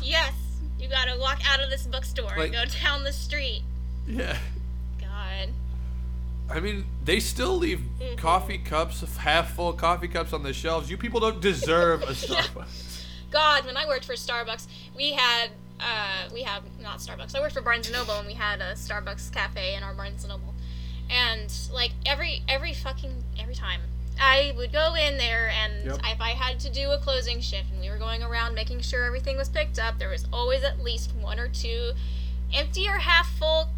Yes. 0.01 0.33
You 0.79 0.87
gotta 0.89 1.17
walk 1.19 1.39
out 1.51 1.61
of 1.61 1.69
this 1.69 1.85
bookstore 1.87 2.29
Like- 2.37 2.53
and 2.53 2.71
go 2.71 2.79
down 2.83 3.03
the 3.03 3.13
street. 3.13 3.63
Yeah. 4.07 4.37
God. 4.99 5.49
I 6.49 6.59
mean, 6.59 6.85
they 7.05 7.19
still 7.19 7.57
leave 7.57 7.79
Mm-hmm. 7.99 8.15
coffee 8.15 8.57
cups, 8.57 9.01
half 9.17 9.53
full 9.55 9.73
coffee 9.73 10.07
cups 10.07 10.33
on 10.33 10.41
the 10.43 10.53
shelves. 10.53 10.89
You 10.89 10.97
people 10.97 11.19
don't 11.19 11.39
deserve 11.39 12.01
a 12.03 12.05
Starbucks. 12.13 13.05
God, 13.29 13.65
when 13.65 13.77
I 13.77 13.85
worked 13.87 14.05
for 14.05 14.13
Starbucks, 14.13 14.67
we 14.95 15.11
had 15.13 15.49
uh, 15.79 16.29
we 16.33 16.41
have 16.43 16.63
not 16.81 16.97
Starbucks. 16.99 17.35
I 17.35 17.39
worked 17.39 17.53
for 17.53 17.61
Barnes 17.61 17.87
and 17.87 17.95
Noble, 17.95 18.15
and 18.19 18.27
we 18.27 18.33
had 18.33 18.59
a 18.61 18.73
Starbucks 18.73 19.31
cafe 19.31 19.75
in 19.75 19.83
our 19.83 19.93
Barnes 19.93 20.23
and 20.23 20.29
Noble. 20.33 20.50
And 21.11 21.53
like 21.73 21.91
every 22.05 22.41
every 22.47 22.73
fucking 22.73 23.23
every 23.39 23.55
time, 23.55 23.81
I 24.19 24.53
would 24.55 24.71
go 24.71 24.95
in 24.95 25.17
there, 25.17 25.49
and 25.49 25.85
Yep. 25.85 25.99
if 26.05 26.21
I 26.21 26.29
had 26.29 26.59
to 26.61 26.69
do 26.69 26.91
a 26.91 26.97
closing 26.97 27.41
shift, 27.41 27.71
and 27.71 27.81
we 27.81 27.89
were 27.89 27.97
going 27.97 28.23
around 28.23 28.55
making 28.55 28.81
sure 28.81 29.03
everything 29.03 29.35
was 29.37 29.49
picked 29.49 29.77
up, 29.77 29.99
there 29.99 30.09
was 30.09 30.25
always 30.31 30.63
at 30.63 30.81
least 30.81 31.13
one 31.15 31.39
or 31.39 31.47
two 31.49 31.91
empty 32.53 32.87
or 32.87 32.97
half 32.99 33.29
full 33.37 33.69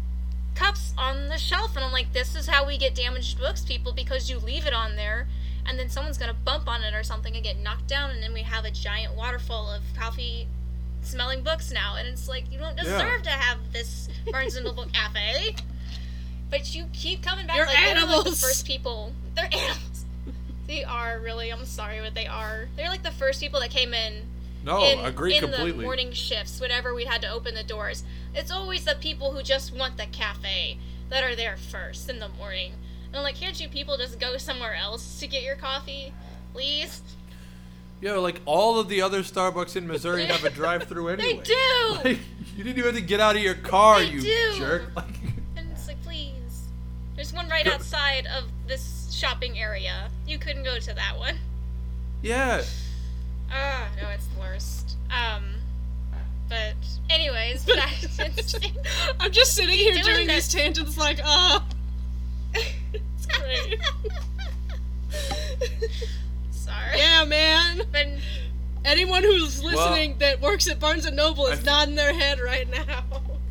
cups 0.54 0.92
on 0.96 1.28
the 1.28 1.36
shelf 1.38 1.74
and 1.74 1.84
I'm 1.84 1.90
like 1.90 2.12
this 2.12 2.36
is 2.36 2.46
how 2.46 2.64
we 2.64 2.78
get 2.78 2.94
damaged 2.94 3.38
books 3.40 3.62
people 3.64 3.92
because 3.92 4.30
you 4.30 4.38
leave 4.38 4.66
it 4.68 4.72
on 4.72 4.94
there 4.94 5.26
and 5.66 5.76
then 5.78 5.88
someone's 5.88 6.16
gonna 6.18 6.34
bump 6.34 6.68
on 6.68 6.82
it 6.84 6.94
or 6.94 7.02
something 7.02 7.34
and 7.34 7.42
get 7.42 7.58
knocked 7.58 7.88
down 7.88 8.10
and 8.10 8.22
then 8.22 8.32
we 8.32 8.42
have 8.42 8.64
a 8.64 8.70
giant 8.70 9.16
waterfall 9.16 9.68
of 9.72 9.82
coffee 9.98 10.46
smelling 11.02 11.42
books 11.42 11.72
now 11.72 11.96
and 11.96 12.06
it's 12.06 12.28
like 12.28 12.50
you 12.52 12.58
don't 12.58 12.76
Yeah. 12.76 12.84
deserve 12.84 13.22
to 13.24 13.30
have 13.30 13.58
this 13.72 14.08
Barnes 14.30 14.54
and 14.54 14.64
Noble 14.64 14.86
cafe 14.92 15.56
but 16.54 16.72
you 16.72 16.84
keep 16.92 17.20
coming 17.20 17.46
back 17.48 17.56
You're 17.56 17.66
like 17.66 17.76
they're 17.76 17.94
like 17.96 18.06
the 18.06 18.12
animals. 18.14 18.40
first 18.40 18.64
people 18.64 19.12
they're 19.34 19.48
animals 19.52 20.04
they 20.68 20.84
are 20.84 21.18
really 21.18 21.50
I'm 21.50 21.64
sorry 21.64 21.98
but 22.00 22.14
they 22.14 22.28
are 22.28 22.68
they're 22.76 22.88
like 22.88 23.02
the 23.02 23.10
first 23.10 23.40
people 23.40 23.58
that 23.58 23.70
came 23.70 23.92
in 23.92 24.22
No, 24.64 24.84
in, 24.84 25.00
agree 25.00 25.34
in 25.34 25.40
completely. 25.40 25.72
the 25.72 25.82
morning 25.82 26.12
shifts, 26.12 26.60
whenever 26.60 26.94
we 26.94 27.04
had 27.06 27.20
to 27.22 27.28
open 27.28 27.54
the 27.56 27.64
doors, 27.64 28.04
it's 28.34 28.50
always 28.52 28.84
the 28.84 28.94
people 29.00 29.32
who 29.32 29.42
just 29.42 29.74
want 29.76 29.96
the 29.96 30.06
cafe 30.06 30.78
that 31.10 31.24
are 31.24 31.34
there 31.36 31.56
first 31.56 32.08
in 32.08 32.18
the 32.20 32.28
morning. 32.30 32.72
And 33.08 33.16
I'm 33.16 33.22
like, 33.24 33.34
can't 33.34 33.60
you 33.60 33.68
people 33.68 33.96
just 33.98 34.18
go 34.18 34.36
somewhere 34.38 34.74
else 34.74 35.18
to 35.20 35.26
get 35.26 35.42
your 35.42 35.56
coffee, 35.56 36.14
please? 36.54 37.02
Yo, 38.00 38.20
like 38.22 38.40
all 38.46 38.78
of 38.78 38.88
the 38.88 39.02
other 39.02 39.20
Starbucks 39.22 39.76
in 39.76 39.86
Missouri 39.86 40.24
have 40.26 40.44
a 40.44 40.50
drive-through 40.60 41.08
anyway. 41.08 41.36
They 41.36 41.42
do. 41.42 41.94
Like, 42.04 42.18
you 42.56 42.64
didn't 42.64 42.78
even 42.78 42.94
have 42.94 42.94
to 42.94 43.00
get 43.02 43.20
out 43.20 43.36
of 43.36 43.42
your 43.42 43.54
car, 43.54 43.98
They 44.00 44.06
you 44.06 44.20
do. 44.22 44.54
jerk. 44.58 44.96
Like, 44.96 45.06
There's 47.24 47.32
one 47.32 47.48
right 47.48 47.64
Go- 47.64 47.70
outside 47.72 48.26
of 48.36 48.44
this 48.68 49.10
shopping 49.10 49.58
area. 49.58 50.10
You 50.26 50.36
couldn't 50.38 50.62
go 50.62 50.78
to 50.78 50.92
that 50.92 51.16
one. 51.16 51.38
yeah. 52.20 52.62
Ah, 53.50 53.88
no, 54.02 54.10
it's 54.10 54.26
the 54.26 54.38
worst. 54.40 54.98
Um, 55.10 55.54
but 56.50 56.74
anyways, 57.08 57.64
back 57.76 57.94
to. 57.98 58.70
I'm 59.20 59.30
just 59.32 59.54
sitting 59.54 59.74
here 59.74 59.94
doing 59.94 60.04
doing 60.04 60.26
these 60.28 60.52
tangents 60.52 60.98
like, 60.98 61.18
uh. 61.24 61.60
it's 62.52 63.26
great. 63.26 63.80
Sorry. 66.50 66.98
yeah, 66.98 67.24
man. 67.24 67.84
But 67.90 68.06
Anyone 68.84 69.22
who's 69.22 69.64
listening 69.64 70.18
that 70.18 70.42
works 70.42 70.68
at 70.68 70.78
Barnes 70.78 71.06
and 71.06 71.16
Noble 71.16 71.46
is 71.46 71.60
I- 71.60 71.62
nodding 71.62 71.94
their 71.94 72.12
head 72.12 72.38
right 72.38 72.68
now. 72.70 73.02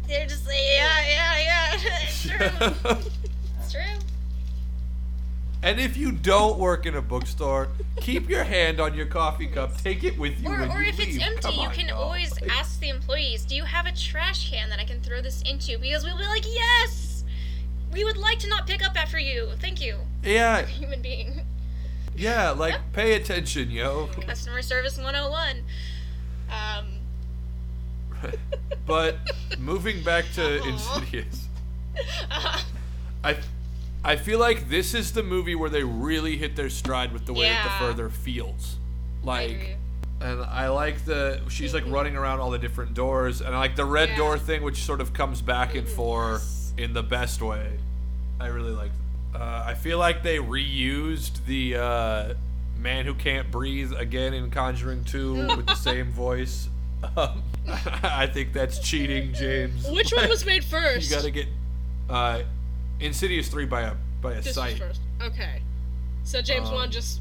they're 0.07 0.27
just 0.27 0.45
like, 0.45 0.57
yeah, 0.75 1.07
yeah, 1.09 1.37
yeah. 1.39 1.79
It's 2.03 2.21
true. 2.27 2.99
It's 3.59 3.71
true. 3.71 3.99
And 5.64 5.80
if 5.80 5.95
you 5.98 6.11
don't 6.11 6.60
work 6.60 6.85
in 6.85 6.95
a 6.95 7.02
bookstore, 7.02 7.69
keep 8.02 8.30
your 8.30 8.44
hand 8.44 8.80
on 8.80 8.94
your 8.94 9.06
coffee 9.06 9.48
cup. 9.48 9.77
Take 9.77 10.03
it 10.03 10.18
with 10.19 10.40
you 10.40 10.49
Or, 10.49 10.60
when 10.60 10.69
or 10.72 10.81
you 10.81 10.90
if 10.90 10.99
it's 10.99 11.18
empty, 11.22 11.41
Come 11.41 11.53
you 11.56 11.61
on, 11.61 11.73
can 11.73 11.88
y'all. 11.88 12.03
always 12.03 12.40
Like, 12.40 12.52
ask 12.52 12.80
the 12.80 12.90
employees, 12.90 13.45
do 13.45 13.56
you 13.56 13.64
have 13.64 13.85
a 13.85 13.91
trash 13.95 14.49
can 14.52 14.69
that 14.69 14.80
I 14.80 14.84
can 14.85 14.99
throw 15.02 15.22
this 15.22 15.41
into? 15.44 15.77
Because 15.80 16.03
we'll 16.03 16.18
be 16.18 16.26
like, 16.26 16.45
yes! 16.45 17.23
We 17.91 18.03
would 18.03 18.18
like 18.18 18.40
to 18.40 18.49
not 18.49 18.68
pick 18.68 18.85
up 18.85 18.99
after 19.02 19.18
you. 19.19 19.49
Thank 19.60 19.81
you, 19.81 19.98
Yeah, 20.23 20.61
human 20.65 21.02
being. 21.02 21.41
Yeah, 22.15 22.52
like 22.52 22.76
pay 22.94 23.14
attention, 23.14 23.72
yo. 23.72 24.07
Customer 24.22 24.61
service 24.61 24.98
101. 24.98 25.57
Um, 26.52 26.85
but 28.85 29.18
moving 29.60 30.03
back 30.03 30.26
to. 30.35 30.61
Insidious, 30.68 31.48
I 33.23 33.38
I 34.03 34.15
feel 34.17 34.39
like 34.39 34.69
this 34.69 34.93
is 34.93 35.13
the 35.13 35.23
movie 35.23 35.55
where 35.55 35.69
they 35.69 35.84
really 35.84 36.38
hit 36.38 36.55
their 36.55 36.69
stride 36.69 37.13
with 37.13 37.25
the 37.25 37.34
way 37.34 37.47
that 37.49 37.63
the 37.63 37.85
further 37.85 38.09
feels. 38.09 38.75
I 39.23 39.25
Like 39.25 39.51
agree. 39.51 39.75
and 40.21 40.41
I 40.43 40.67
like 40.69 41.05
the 41.05 41.41
she's 41.49 41.73
like 41.73 41.85
running 41.88 42.15
around 42.17 42.39
all 42.41 42.51
the 42.51 42.59
different 42.59 42.93
doors 42.93 43.39
and 43.41 43.55
I 43.55 43.59
like 43.59 43.75
the 43.77 43.85
red 43.85 44.09
Yeah. 44.09 44.17
door 44.17 44.38
thing 44.38 44.61
which 44.63 44.84
sort 44.84 44.99
of 44.99 45.13
comes 45.13 45.41
back 45.41 45.75
and 45.75 45.88
forth 45.88 46.73
in 46.77 46.91
the 46.93 47.03
best 47.03 47.41
way. 47.41 47.77
I 48.41 48.47
really 48.47 48.71
like 48.73 48.91
uh, 49.34 49.63
I 49.65 49.73
feel 49.73 49.97
like 49.97 50.21
they 50.21 50.38
reused 50.38 51.45
the 51.45 51.75
uh, 51.77 52.34
man 52.77 53.05
who 53.05 53.13
can't 53.15 53.49
breathe 53.49 53.93
again 53.93 54.34
in 54.34 54.51
Conjuring 54.51 55.05
2 55.05 55.47
with 55.55 55.65
the 55.65 55.75
same 55.75 56.11
voice. 56.11 56.67
Um, 57.17 57.41
I 58.03 58.27
think 58.27 58.53
that's 58.53 58.77
cheating, 58.80 59.34
James. 59.34 59.89
Which 59.89 60.11
one 60.13 60.27
was 60.30 60.45
made 60.45 60.63
first? 60.75 61.09
You 61.09 61.15
got 61.15 61.23
to 61.23 61.31
get 61.31 61.47
uh, 62.09 62.41
Insidious 63.05 63.47
3 63.49 63.65
by 63.65 63.81
a 63.81 63.93
by 64.21 64.34
a 64.34 64.35
This 64.35 64.47
was 64.47 64.55
site. 64.55 64.77
first. 64.77 65.01
Okay. 65.21 65.61
So 66.23 66.41
James 66.41 66.69
Um, 66.69 66.75
Wan 66.75 66.91
just 66.91 67.19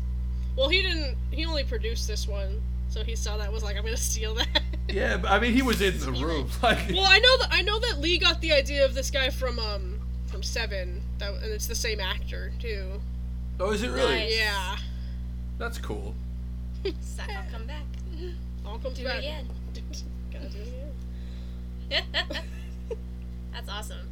well, 0.56 0.68
he 0.68 0.82
didn't. 0.82 1.16
He 1.30 1.46
only 1.46 1.64
produced 1.64 2.06
this 2.06 2.28
one, 2.28 2.60
so 2.90 3.02
he 3.02 3.16
saw 3.16 3.38
that 3.38 3.50
was 3.52 3.62
like, 3.62 3.76
I'm 3.76 3.84
gonna 3.84 3.96
steal 3.96 4.34
that. 4.36 4.48
Yeah, 4.88 5.16
but 5.16 5.30
I 5.30 5.38
mean 5.38 5.54
he 5.54 5.62
was 5.62 5.80
in 5.80 5.98
the 6.00 6.10
room. 6.12 6.48
Like 6.62 6.88
well, 6.90 7.06
I 7.06 7.18
know 7.20 7.38
that 7.38 7.48
I 7.52 7.62
know 7.62 7.78
that 7.78 8.00
Leigh 8.00 8.18
got 8.18 8.40
the 8.40 8.52
idea 8.52 8.84
of 8.84 8.94
this 8.94 9.10
guy 9.10 9.30
from 9.30 9.58
um 9.60 10.00
from 10.26 10.42
Seven, 10.42 11.00
that, 11.18 11.32
and 11.34 11.44
it's 11.44 11.66
the 11.68 11.74
same 11.74 12.00
actor 12.00 12.52
too. 12.60 13.00
Oh, 13.60 13.70
is 13.70 13.82
it 13.82 13.90
really? 13.90 14.14
Nice. 14.16 14.36
Yeah. 14.36 14.76
That's 15.58 15.78
cool. 15.78 16.14
Suck, 17.00 17.28
I'll 17.30 17.44
come 17.52 17.66
back. 17.66 17.84
All 18.66 18.78
comes 18.78 18.98
Do 18.98 19.04
back. 19.04 19.16
it 19.16 19.18
again. 19.20 19.48
Gotta 20.32 20.48
do 20.48 20.58
it 20.58 22.04
again. 22.18 22.44
That's 23.52 23.68
awesome. 23.68 24.08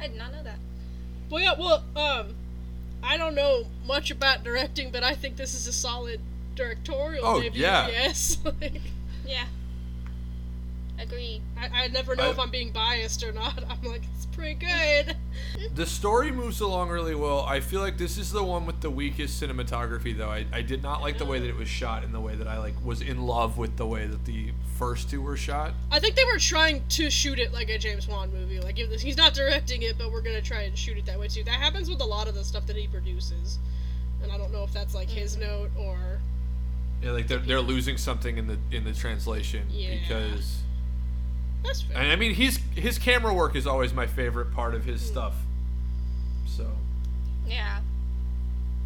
I 0.00 0.06
did 0.06 0.16
not 0.16 0.32
know 0.32 0.42
that. 0.44 0.58
Well, 1.30 1.42
yeah. 1.42 1.54
Well, 1.58 1.84
um, 1.96 2.34
I 3.02 3.16
don't 3.16 3.34
know 3.34 3.64
much 3.86 4.10
about 4.10 4.44
directing, 4.44 4.90
but 4.90 5.02
I 5.02 5.14
think 5.14 5.36
this 5.36 5.54
is 5.54 5.66
a 5.66 5.72
solid 5.72 6.20
directorial 6.54 7.24
Oh, 7.26 7.40
debut. 7.40 7.62
yeah. 7.62 7.88
Yes. 7.88 8.38
Like, 8.44 8.80
Yeah. 9.26 9.44
Agree. 10.98 11.40
I, 11.56 11.84
I 11.84 11.88
never 11.88 12.16
know 12.16 12.24
I- 12.24 12.30
if 12.30 12.38
I'm 12.38 12.50
being 12.50 12.72
biased 12.72 13.22
or 13.22 13.32
not. 13.32 13.62
I'm 13.68 13.82
like, 13.82 14.02
it's 14.14 14.26
pretty 14.26 14.54
good. 14.54 15.16
The 15.74 15.86
story 15.86 16.30
moves 16.30 16.60
along 16.60 16.88
really 16.88 17.14
well. 17.14 17.40
I 17.40 17.60
feel 17.60 17.80
like 17.80 17.98
this 17.98 18.18
is 18.18 18.32
the 18.32 18.42
one 18.42 18.66
with 18.66 18.80
the 18.80 18.90
weakest 18.90 19.40
cinematography, 19.40 20.16
though. 20.16 20.30
I, 20.30 20.44
I 20.52 20.62
did 20.62 20.82
not 20.82 21.00
like 21.00 21.18
the 21.18 21.24
way 21.24 21.38
that 21.38 21.48
it 21.48 21.56
was 21.56 21.68
shot, 21.68 22.04
and 22.04 22.12
the 22.12 22.20
way 22.20 22.34
that 22.34 22.46
I 22.46 22.58
like 22.58 22.74
was 22.84 23.00
in 23.00 23.22
love 23.22 23.58
with 23.58 23.76
the 23.76 23.86
way 23.86 24.06
that 24.06 24.24
the 24.24 24.50
first 24.76 25.10
two 25.10 25.20
were 25.22 25.36
shot. 25.36 25.74
I 25.90 25.98
think 26.00 26.16
they 26.16 26.24
were 26.24 26.38
trying 26.38 26.86
to 26.88 27.10
shoot 27.10 27.38
it 27.38 27.52
like 27.52 27.70
a 27.70 27.78
James 27.78 28.06
Wan 28.08 28.32
movie. 28.32 28.60
Like, 28.60 28.78
if 28.78 28.90
this, 28.90 29.02
he's 29.02 29.16
not 29.16 29.34
directing 29.34 29.82
it, 29.82 29.98
but 29.98 30.10
we're 30.12 30.22
gonna 30.22 30.42
try 30.42 30.62
and 30.62 30.76
shoot 30.76 30.96
it 30.98 31.06
that 31.06 31.18
way 31.18 31.28
too. 31.28 31.44
That 31.44 31.54
happens 31.54 31.88
with 31.88 32.00
a 32.00 32.04
lot 32.04 32.28
of 32.28 32.34
the 32.34 32.44
stuff 32.44 32.66
that 32.66 32.76
he 32.76 32.86
produces, 32.86 33.58
and 34.22 34.30
I 34.32 34.38
don't 34.38 34.52
know 34.52 34.64
if 34.64 34.72
that's 34.72 34.94
like 34.94 35.08
his 35.08 35.36
mm. 35.36 35.40
note 35.40 35.70
or. 35.78 36.20
Yeah, 37.02 37.12
like 37.12 37.28
they're, 37.28 37.38
they're 37.38 37.60
losing 37.60 37.96
something 37.96 38.38
in 38.38 38.46
the 38.48 38.58
in 38.72 38.84
the 38.84 38.92
translation 38.92 39.66
Yeah. 39.70 39.94
because, 40.00 40.58
That's 41.62 41.82
fair. 41.82 41.96
and 41.96 42.12
I 42.12 42.16
mean, 42.16 42.34
his 42.34 42.58
his 42.74 42.98
camera 42.98 43.34
work 43.34 43.56
is 43.56 43.66
always 43.66 43.92
my 43.92 44.06
favorite 44.06 44.52
part 44.52 44.74
of 44.74 44.84
his 44.84 45.00
hmm. 45.02 45.08
stuff. 45.08 45.34
So 46.46 46.66
Yeah. 47.46 47.80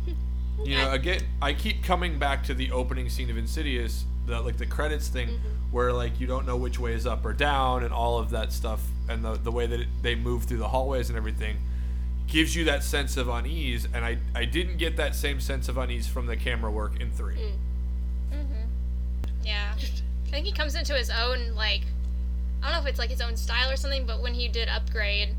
Hmm. 0.04 0.64
you 0.64 0.78
know, 0.78 0.92
again, 0.92 1.22
I 1.40 1.52
keep 1.52 1.82
coming 1.82 2.18
back 2.18 2.44
to 2.44 2.54
the 2.54 2.70
opening 2.72 3.08
scene 3.08 3.30
of 3.30 3.36
Insidious, 3.36 4.04
the 4.26 4.40
like 4.40 4.56
the 4.56 4.66
credits 4.66 5.08
thing, 5.08 5.28
mm-hmm. 5.28 5.48
where 5.70 5.92
like 5.92 6.20
you 6.20 6.26
don't 6.26 6.46
know 6.46 6.56
which 6.56 6.78
way 6.78 6.94
is 6.94 7.06
up 7.06 7.24
or 7.24 7.32
down, 7.32 7.84
and 7.84 7.92
all 7.92 8.18
of 8.18 8.30
that 8.30 8.52
stuff, 8.52 8.80
and 9.08 9.24
the 9.24 9.34
the 9.34 9.52
way 9.52 9.66
that 9.66 9.80
it, 9.80 9.88
they 10.02 10.14
move 10.14 10.44
through 10.44 10.58
the 10.58 10.68
hallways 10.68 11.08
and 11.08 11.16
everything, 11.16 11.56
gives 12.26 12.56
you 12.56 12.64
that 12.64 12.82
sense 12.82 13.16
of 13.16 13.28
unease. 13.28 13.86
And 13.92 14.04
I 14.04 14.18
I 14.34 14.44
didn't 14.44 14.78
get 14.78 14.96
that 14.96 15.14
same 15.14 15.40
sense 15.40 15.68
of 15.68 15.76
unease 15.78 16.06
from 16.08 16.26
the 16.26 16.36
camera 16.36 16.70
work 16.70 17.00
in 17.00 17.10
three. 17.10 17.36
Mhm. 17.36 17.52
Yeah. 19.44 19.74
I 20.26 20.30
think 20.30 20.46
he 20.46 20.52
comes 20.52 20.74
into 20.74 20.94
his 20.94 21.10
own, 21.10 21.54
like, 21.54 21.82
I 22.62 22.66
don't 22.66 22.72
know 22.74 22.80
if 22.82 22.86
it's 22.86 22.98
like 22.98 23.10
his 23.10 23.20
own 23.20 23.36
style 23.36 23.70
or 23.70 23.76
something, 23.76 24.06
but 24.06 24.22
when 24.22 24.34
he 24.34 24.48
did 24.48 24.68
Upgrade, 24.68 25.30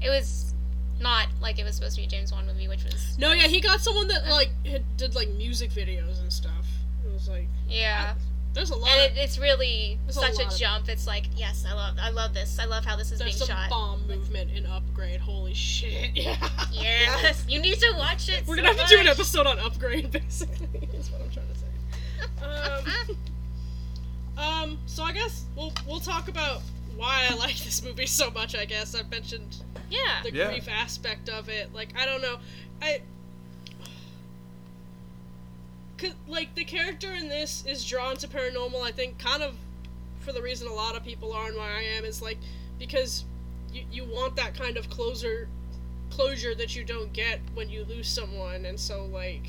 it 0.00 0.08
was 0.10 0.52
not 1.00 1.26
like 1.40 1.58
it 1.58 1.64
was 1.64 1.74
supposed 1.76 1.96
to 1.96 2.02
be 2.02 2.06
a 2.06 2.10
James 2.10 2.32
Wan 2.32 2.46
movie, 2.46 2.68
which 2.68 2.84
was. 2.84 3.16
no, 3.18 3.32
yeah, 3.32 3.46
he 3.48 3.60
got 3.60 3.80
someone 3.80 4.08
that 4.08 4.28
like 4.28 4.50
had, 4.66 4.84
did 4.96 5.14
like 5.14 5.30
music 5.30 5.70
videos 5.70 6.20
and 6.20 6.32
stuff. 6.32 6.66
It 7.04 7.12
was 7.12 7.28
like 7.28 7.48
Yeah. 7.68 8.14
there's 8.54 8.70
a 8.70 8.76
lot. 8.76 8.88
And 8.90 9.10
of, 9.12 9.16
it, 9.16 9.20
it's 9.20 9.38
really 9.38 9.98
There's 10.04 10.16
a 10.18 10.32
such 10.34 10.54
a, 10.54 10.58
jump. 10.58 10.88
It's 10.88 11.06
like, 11.06 11.24
yes, 11.36 11.64
I 11.68 11.72
love 11.74 11.96
I 12.00 12.10
love 12.10 12.34
this. 12.34 12.58
I 12.58 12.66
love 12.66 12.84
how 12.84 12.96
this 12.96 13.10
is 13.10 13.18
there's 13.18 13.36
being 13.38 13.48
shot. 13.48 13.70
bomb 13.70 14.06
movement 14.06 14.50
in 14.52 14.66
Upgrade. 14.66 15.20
Holy 15.20 15.54
shit! 15.54 16.10
Yeah. 16.16 16.36
Yes. 16.70 17.44
You 17.48 17.60
need 17.60 17.78
to 17.80 17.94
watch 17.96 18.28
it. 18.28 18.44
We're 18.46 18.56
so 18.56 18.62
gonna 18.62 18.76
have 18.76 18.88
to 18.88 18.94
do 18.94 19.00
an 19.00 19.08
episode 19.08 19.46
on 19.46 19.58
Upgrade, 19.58 20.10
basically. 20.10 20.88
Is 20.92 21.10
what 21.10 21.22
I'm 21.22 21.30
trying 21.30 21.48
to 21.48 21.58
say. 21.58 21.66
Um, 22.42 23.16
um. 24.38 24.78
So 24.86 25.02
I 25.02 25.12
guess 25.12 25.44
we'll 25.56 25.72
we'll 25.86 26.00
talk 26.00 26.28
about 26.28 26.62
why 26.96 27.26
I 27.30 27.34
like 27.38 27.56
this 27.58 27.82
movie 27.82 28.06
so 28.06 28.30
much. 28.30 28.54
I 28.54 28.64
guess 28.64 28.94
I've 28.94 29.10
mentioned 29.10 29.56
yeah. 29.90 30.22
the 30.22 30.32
Yeah. 30.32 30.48
grief 30.50 30.68
aspect 30.68 31.28
of 31.28 31.48
it. 31.48 31.72
Like 31.74 31.94
I 31.98 32.06
don't 32.06 32.22
know, 32.22 32.36
I. 32.80 33.00
Cause, 35.98 36.14
like 36.26 36.54
the 36.54 36.64
character 36.64 37.12
in 37.14 37.28
this 37.28 37.64
is 37.66 37.84
drawn 37.84 38.16
to 38.16 38.28
paranormal. 38.28 38.82
I 38.82 38.90
think 38.90 39.18
kind 39.18 39.42
of 39.42 39.54
for 40.20 40.32
the 40.32 40.42
reason 40.42 40.66
a 40.68 40.72
lot 40.72 40.96
of 40.96 41.04
people 41.04 41.32
are 41.32 41.46
and 41.48 41.56
why 41.56 41.70
I 41.78 41.82
am 41.96 42.04
is 42.04 42.20
like 42.22 42.38
because 42.78 43.24
you 43.72 43.84
you 43.90 44.04
want 44.04 44.36
that 44.36 44.54
kind 44.54 44.76
of 44.76 44.88
closure 44.90 45.48
closure 46.10 46.54
that 46.54 46.74
you 46.76 46.84
don't 46.84 47.12
get 47.12 47.40
when 47.54 47.70
you 47.70 47.84
lose 47.84 48.08
someone, 48.08 48.64
and 48.66 48.78
so 48.78 49.04
like 49.06 49.46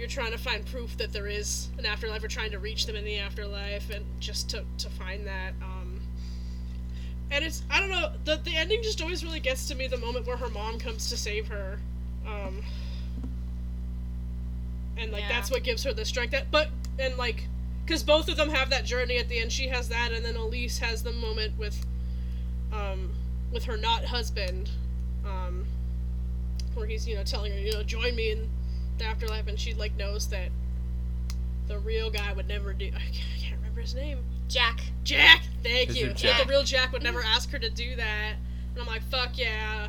you're 0.00 0.08
trying 0.08 0.32
to 0.32 0.38
find 0.38 0.64
proof 0.64 0.96
that 0.96 1.12
there 1.12 1.26
is 1.26 1.68
an 1.76 1.84
afterlife 1.84 2.24
or 2.24 2.28
trying 2.28 2.50
to 2.50 2.58
reach 2.58 2.86
them 2.86 2.96
in 2.96 3.04
the 3.04 3.18
afterlife 3.18 3.90
and 3.90 4.02
just 4.18 4.48
to, 4.48 4.64
to 4.78 4.88
find 4.88 5.26
that 5.26 5.52
um 5.62 6.00
and 7.30 7.44
it's 7.44 7.62
i 7.70 7.78
don't 7.78 7.90
know 7.90 8.10
the, 8.24 8.40
the 8.44 8.56
ending 8.56 8.82
just 8.82 9.02
always 9.02 9.22
really 9.22 9.40
gets 9.40 9.68
to 9.68 9.74
me 9.74 9.86
the 9.86 9.98
moment 9.98 10.26
where 10.26 10.38
her 10.38 10.48
mom 10.48 10.78
comes 10.78 11.10
to 11.10 11.18
save 11.18 11.46
her 11.46 11.78
um 12.26 12.62
and 14.96 15.12
like 15.12 15.20
Yeah. 15.20 15.28
that's 15.28 15.50
what 15.50 15.62
gives 15.64 15.84
her 15.84 15.92
the 15.92 16.06
strength 16.06 16.30
that 16.30 16.50
but 16.50 16.68
and 16.98 17.14
like 17.18 17.44
because 17.84 18.02
both 18.02 18.30
of 18.30 18.38
them 18.38 18.48
have 18.48 18.70
that 18.70 18.86
journey 18.86 19.18
at 19.18 19.28
the 19.28 19.38
end 19.38 19.52
she 19.52 19.68
has 19.68 19.90
that 19.90 20.12
and 20.12 20.24
then 20.24 20.34
elise 20.34 20.78
has 20.78 21.02
the 21.02 21.12
moment 21.12 21.52
with 21.58 21.84
um 22.72 23.10
with 23.52 23.64
her 23.64 23.76
not 23.76 24.02
husband 24.06 24.70
um 25.26 25.66
where 26.72 26.86
he's 26.86 27.06
you 27.06 27.16
know 27.16 27.22
telling 27.22 27.52
her 27.52 27.58
you 27.58 27.72
know 27.72 27.82
join 27.82 28.16
me 28.16 28.30
in 28.30 28.48
the 29.00 29.06
afterlife 29.06 29.46
and 29.48 29.58
she 29.58 29.74
like 29.74 29.96
knows 29.96 30.28
that 30.28 30.48
the 31.68 31.78
real 31.80 32.10
guy 32.10 32.32
would 32.32 32.46
never 32.48 32.72
do 32.72 32.86
i 32.86 33.12
can't, 33.40 33.56
remember 33.56 33.80
his 33.80 33.94
name 33.94 34.18
Jack. 34.50 34.80
Jack, 35.04 35.44
thank 35.62 35.90
Is 35.90 35.96
you. 36.00 36.06
it 36.06 36.08
Like, 36.08 36.16
Jack? 36.16 36.42
the 36.42 36.48
real 36.48 36.64
Jack 36.64 36.92
would 36.92 37.04
never 37.04 37.22
ask 37.22 37.50
her 37.50 37.58
to 37.60 37.70
do 37.70 37.94
that. 37.94 38.34
And 38.72 38.80
I'm 38.80 38.86
like, 38.88 39.02
fuck 39.02 39.38
yeah. 39.38 39.86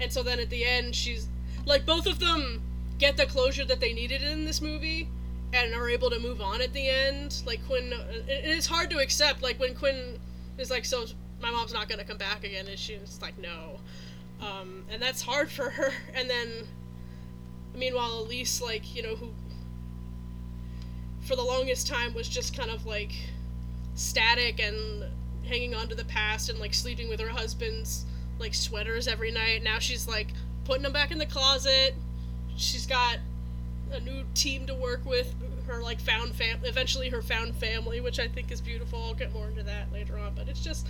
And 0.00 0.12
so 0.12 0.24
then 0.24 0.40
at 0.40 0.50
the 0.50 0.64
end, 0.64 0.96
she's 0.96 1.28
like, 1.64 1.86
both 1.86 2.06
of 2.06 2.18
them 2.18 2.60
get 2.98 3.16
the 3.16 3.26
closure 3.26 3.64
that 3.66 3.78
they 3.78 3.92
needed 3.92 4.20
in 4.22 4.44
this 4.44 4.60
movie 4.60 5.08
and 5.52 5.72
are 5.74 5.88
able 5.88 6.10
to 6.10 6.18
move 6.18 6.40
on 6.40 6.60
at 6.60 6.72
the 6.72 6.88
end. 6.88 7.40
Like, 7.46 7.64
Quinn, 7.68 7.92
it, 7.92 8.28
it 8.28 8.44
is 8.46 8.66
hard 8.66 8.90
to 8.90 8.98
accept. 8.98 9.42
Like, 9.42 9.60
when 9.60 9.76
Quinn 9.76 10.18
is 10.58 10.70
like, 10.70 10.84
so 10.84 11.06
my 11.40 11.52
mom's 11.52 11.72
not 11.72 11.88
going 11.88 12.00
to 12.00 12.04
come 12.04 12.18
back 12.18 12.42
again, 12.42 12.66
and 12.66 12.76
she's 12.78 13.20
like, 13.22 13.38
no. 13.38 13.78
Um, 14.40 14.84
and 14.90 15.00
that's 15.00 15.22
hard 15.22 15.50
for 15.52 15.70
her. 15.70 15.92
And 16.16 16.28
then, 16.28 16.48
meanwhile, 17.80 18.20
Elise, 18.20 18.62
like, 18.62 18.94
you 18.94 19.02
know, 19.02 19.16
who 19.16 19.30
for 21.22 21.34
the 21.34 21.42
longest 21.42 21.86
time 21.86 22.14
was 22.14 22.28
just 22.28 22.56
kind 22.56 22.70
of 22.70 22.86
like 22.86 23.12
static 23.94 24.60
and 24.60 25.04
hanging 25.44 25.74
on 25.74 25.88
to 25.88 25.94
the 25.94 26.04
past 26.04 26.48
and 26.48 26.58
like 26.58 26.74
sleeping 26.74 27.08
with 27.08 27.20
her 27.20 27.28
husband's 27.28 28.04
like 28.38 28.54
sweaters 28.54 29.08
every 29.08 29.30
night. 29.30 29.62
Now 29.62 29.78
she's 29.78 30.06
like 30.06 30.28
putting 30.64 30.82
them 30.82 30.92
back 30.92 31.10
in 31.10 31.18
the 31.18 31.26
closet. 31.26 31.94
She's 32.56 32.86
got 32.86 33.18
a 33.92 34.00
new 34.00 34.24
team 34.34 34.66
to 34.66 34.74
work 34.74 35.04
with. 35.04 35.34
Her 35.66 35.82
like 35.82 36.00
found 36.00 36.34
fam, 36.34 36.58
eventually 36.64 37.08
her 37.10 37.22
found 37.22 37.54
family, 37.54 38.00
which 38.00 38.18
I 38.18 38.28
think 38.28 38.50
is 38.50 38.60
beautiful. 38.60 39.02
I'll 39.02 39.14
get 39.14 39.32
more 39.32 39.48
into 39.48 39.62
that 39.62 39.92
later 39.92 40.18
on. 40.18 40.34
But 40.34 40.48
it's 40.48 40.62
just, 40.62 40.86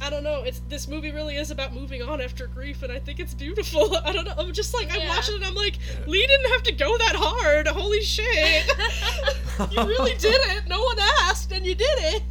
I 0.00 0.10
don't 0.10 0.22
know. 0.24 0.42
It's 0.42 0.60
this 0.68 0.86
movie 0.88 1.12
really 1.12 1.36
is 1.36 1.50
about 1.50 1.72
moving 1.72 2.02
on 2.02 2.20
after 2.20 2.46
grief, 2.48 2.82
and 2.82 2.92
I 2.92 2.98
think 2.98 3.20
it's 3.20 3.32
beautiful. 3.32 3.96
I 4.04 4.12
don't 4.12 4.24
know. 4.26 4.34
I'm 4.36 4.52
just 4.52 4.74
like 4.74 4.88
I'm 4.92 5.06
watching 5.08 5.34
it. 5.34 5.38
and 5.38 5.44
I'm 5.46 5.54
like, 5.54 5.78
Leigh 6.06 6.26
didn't 6.26 6.50
have 6.52 6.62
to 6.64 6.72
go 6.72 6.98
that 6.98 7.14
hard. 7.16 7.66
Holy 7.68 8.02
shit! 8.02 8.66
you 9.70 9.82
really 9.84 10.14
did 10.16 10.34
it. 10.34 10.68
No 10.68 10.82
one 10.82 10.98
asked, 11.22 11.52
and 11.52 11.64
you 11.64 11.74
did 11.74 11.86
it. 11.98 12.22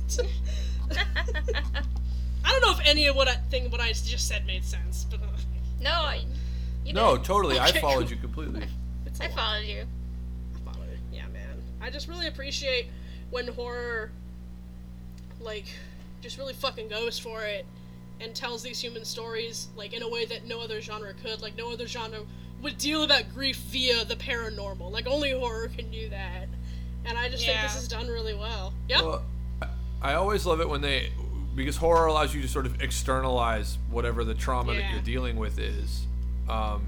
I 2.45 2.49
don't 2.51 2.61
know 2.61 2.71
if 2.79 2.85
any 2.87 3.07
of 3.07 3.15
what 3.15 3.27
I 3.27 3.35
think 3.35 3.71
what 3.71 3.81
I 3.81 3.87
just 3.93 4.27
said 4.27 4.45
made 4.45 4.63
sense, 4.63 5.05
but 5.09 5.21
uh, 5.21 5.27
no, 5.81 5.89
I, 5.91 6.25
you 6.85 6.93
No, 6.93 7.15
did. 7.15 7.25
totally. 7.25 7.59
I 7.59 7.71
followed 7.71 8.09
you 8.09 8.17
completely. 8.17 8.67
it's 9.05 9.19
a 9.19 9.23
I 9.23 9.27
lot. 9.27 9.35
followed 9.37 9.65
you. 9.65 9.85
yeah, 11.11 11.27
man. 11.29 11.61
I 11.81 11.89
just 11.89 12.07
really 12.07 12.27
appreciate 12.27 12.87
when 13.31 13.47
horror, 13.47 14.11
like, 15.39 15.65
just 16.23 16.37
really 16.37 16.53
fucking 16.53 16.87
goes 16.87 17.19
for 17.19 17.43
it 17.43 17.65
and 18.21 18.33
tells 18.33 18.63
these 18.63 18.79
human 18.79 19.03
stories, 19.05 19.67
like, 19.75 19.93
in 19.93 20.01
a 20.01 20.09
way 20.09 20.25
that 20.25 20.45
no 20.47 20.61
other 20.61 20.79
genre 20.81 21.13
could. 21.21 21.41
Like, 21.41 21.57
no 21.57 21.71
other 21.71 21.85
genre 21.85 22.21
would 22.61 22.77
deal 22.77 23.03
about 23.03 23.23
grief 23.33 23.57
via 23.57 24.05
the 24.05 24.15
paranormal. 24.15 24.89
Like, 24.89 25.05
only 25.05 25.31
horror 25.31 25.67
can 25.67 25.91
do 25.91 26.07
that. 26.09 26.47
And 27.05 27.17
I 27.17 27.27
just 27.27 27.45
think 27.45 27.57
this 27.73 27.83
is 27.83 27.87
done 27.89 28.07
really 28.07 28.33
well. 28.33 28.73
Yeah? 28.87 29.01
Well, 29.01 29.23
I- 29.61 29.67
I 30.01 30.13
always 30.13 30.45
love 30.45 30.61
it 30.61 30.69
when 30.69 30.79
they, 30.81 31.11
because 31.55 31.75
horror 31.75 32.05
allows 32.07 32.33
you 32.33 32.41
to 32.41 32.47
sort 32.47 32.65
of 32.65 32.81
externalize 32.81 33.77
whatever 33.89 34.23
the 34.23 34.33
trauma 34.33 34.73
that 34.73 34.91
you're 34.93 35.01
dealing 35.01 35.35
with 35.35 35.59
is. 35.59 36.05
Um, 36.49 36.85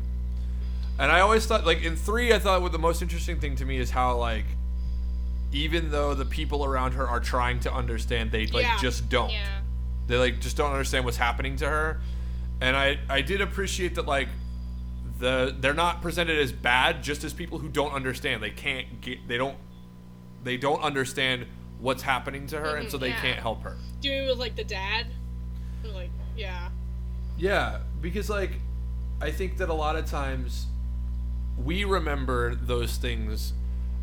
and 0.98 1.12
I 1.12 1.20
always 1.20 1.46
thought, 1.46 1.66
like 1.66 1.82
in 1.84 1.96
three, 1.98 2.32
I 2.34 2.40
thought 2.40 2.62
what 2.62 2.72
the 2.72 2.80
most 2.80 3.02
interesting 3.02 3.40
thing 3.40 3.56
to 3.58 3.66
me 3.66 3.78
is 3.78 3.90
how 3.90 4.18
like, 4.18 4.46
even 5.56 5.90
though 5.90 6.14
the 6.14 6.26
people 6.26 6.66
around 6.66 6.92
her 6.92 7.08
are 7.08 7.22
trying 7.22 7.62
to 7.62 7.74
understand, 7.74 8.30
they 8.30 8.46
like 8.48 8.66
Yeah. 8.66 8.78
just 8.78 9.08
don't. 9.08 9.32
Yeah. 9.32 9.62
They 10.08 10.18
like 10.18 10.42
just 10.42 10.58
don't 10.58 10.72
understand 10.72 11.06
what's 11.06 11.18
happening 11.18 11.56
to 11.58 11.70
her. 11.70 12.02
And 12.60 12.76
I 12.76 13.00
I 13.10 13.22
did 13.22 13.40
appreciate 13.40 13.96
that 13.96 14.06
like 14.06 14.28
the 15.18 15.56
they're 15.58 15.74
not 15.74 16.02
presented 16.02 16.38
as 16.40 16.52
bad 16.52 17.02
just 17.02 17.24
as 17.24 17.32
people 17.32 17.58
who 17.58 17.70
don't 17.70 17.94
understand. 17.94 18.44
They 18.44 18.52
can't 18.52 19.00
get 19.00 19.28
they 19.30 19.38
don't 19.38 19.58
they 20.44 20.58
don't 20.58 20.82
understand 20.84 21.46
what's 21.80 22.04
happening 22.04 22.48
to 22.48 22.60
her 22.60 22.76
and 22.76 22.88
mm-hmm. 22.88 22.92
so 22.92 22.98
they 22.98 23.10
yeah. 23.10 23.22
can't 23.22 23.40
help 23.40 23.64
her. 23.64 23.78
Do 24.02 24.10
you 24.10 24.20
mean 24.20 24.30
with, 24.30 24.38
like, 24.38 24.56
the 24.56 24.64
dad? 24.64 25.08
Like, 25.84 26.10
yeah. 26.36 26.70
Yeah, 27.38 27.80
because 28.02 28.30
like 28.30 28.52
I 29.22 29.32
think 29.32 29.58
that 29.58 29.70
a 29.70 29.74
lot 29.74 29.96
of 29.96 30.06
times 30.06 30.68
we 31.58 31.86
remember 31.86 32.56
those 32.56 32.98
things 32.98 33.54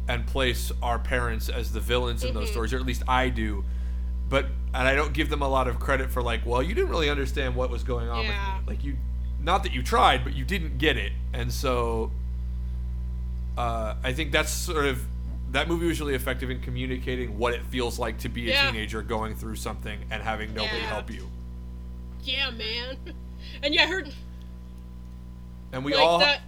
and 0.08 0.26
place 0.26 0.72
our 0.82 0.98
parents 0.98 1.48
as 1.48 1.72
the 1.72 1.80
villains 1.80 2.24
in 2.24 2.34
those 2.34 2.50
stories, 2.50 2.72
or 2.72 2.76
at 2.78 2.86
least 2.86 3.02
I 3.08 3.28
do. 3.28 3.64
But 4.28 4.46
and 4.74 4.88
I 4.88 4.94
don't 4.94 5.12
give 5.12 5.28
them 5.28 5.42
a 5.42 5.48
lot 5.48 5.68
of 5.68 5.78
credit 5.78 6.10
for 6.10 6.22
like, 6.22 6.44
well, 6.46 6.62
you 6.62 6.74
didn't 6.74 6.90
really 6.90 7.10
understand 7.10 7.54
what 7.54 7.70
was 7.70 7.82
going 7.84 8.08
on 8.08 8.24
Yeah. 8.24 8.56
with 8.58 8.66
me. 8.66 8.74
Like 8.74 8.84
you 8.84 8.96
not 9.40 9.62
that 9.64 9.72
you 9.72 9.82
tried, 9.82 10.24
but 10.24 10.34
you 10.34 10.44
didn't 10.44 10.78
get 10.78 10.96
it. 10.96 11.12
And 11.32 11.52
so 11.52 12.10
uh, 13.58 13.94
I 14.02 14.12
think 14.12 14.32
that's 14.32 14.50
sort 14.50 14.86
of 14.86 15.04
that 15.50 15.68
movie 15.68 15.86
was 15.86 16.00
really 16.00 16.14
effective 16.14 16.50
in 16.50 16.60
communicating 16.62 17.36
what 17.38 17.52
it 17.52 17.62
feels 17.66 17.98
like 17.98 18.18
to 18.20 18.28
be 18.30 18.48
a 18.50 18.54
Yeah. 18.54 18.70
teenager 18.70 19.02
going 19.02 19.34
through 19.34 19.56
something 19.56 19.98
and 20.10 20.22
having 20.22 20.54
nobody 20.54 20.78
Yeah. 20.78 20.86
help 20.86 21.10
you. 21.10 21.28
Yeah, 22.22 22.50
man. 22.50 22.96
And 23.62 23.74
yeah, 23.74 23.82
I 23.82 23.86
heard, 23.86 24.10
And 25.72 25.84
we 25.84 25.92
like, 25.94 26.02
all 26.02 26.18
that. 26.20 26.40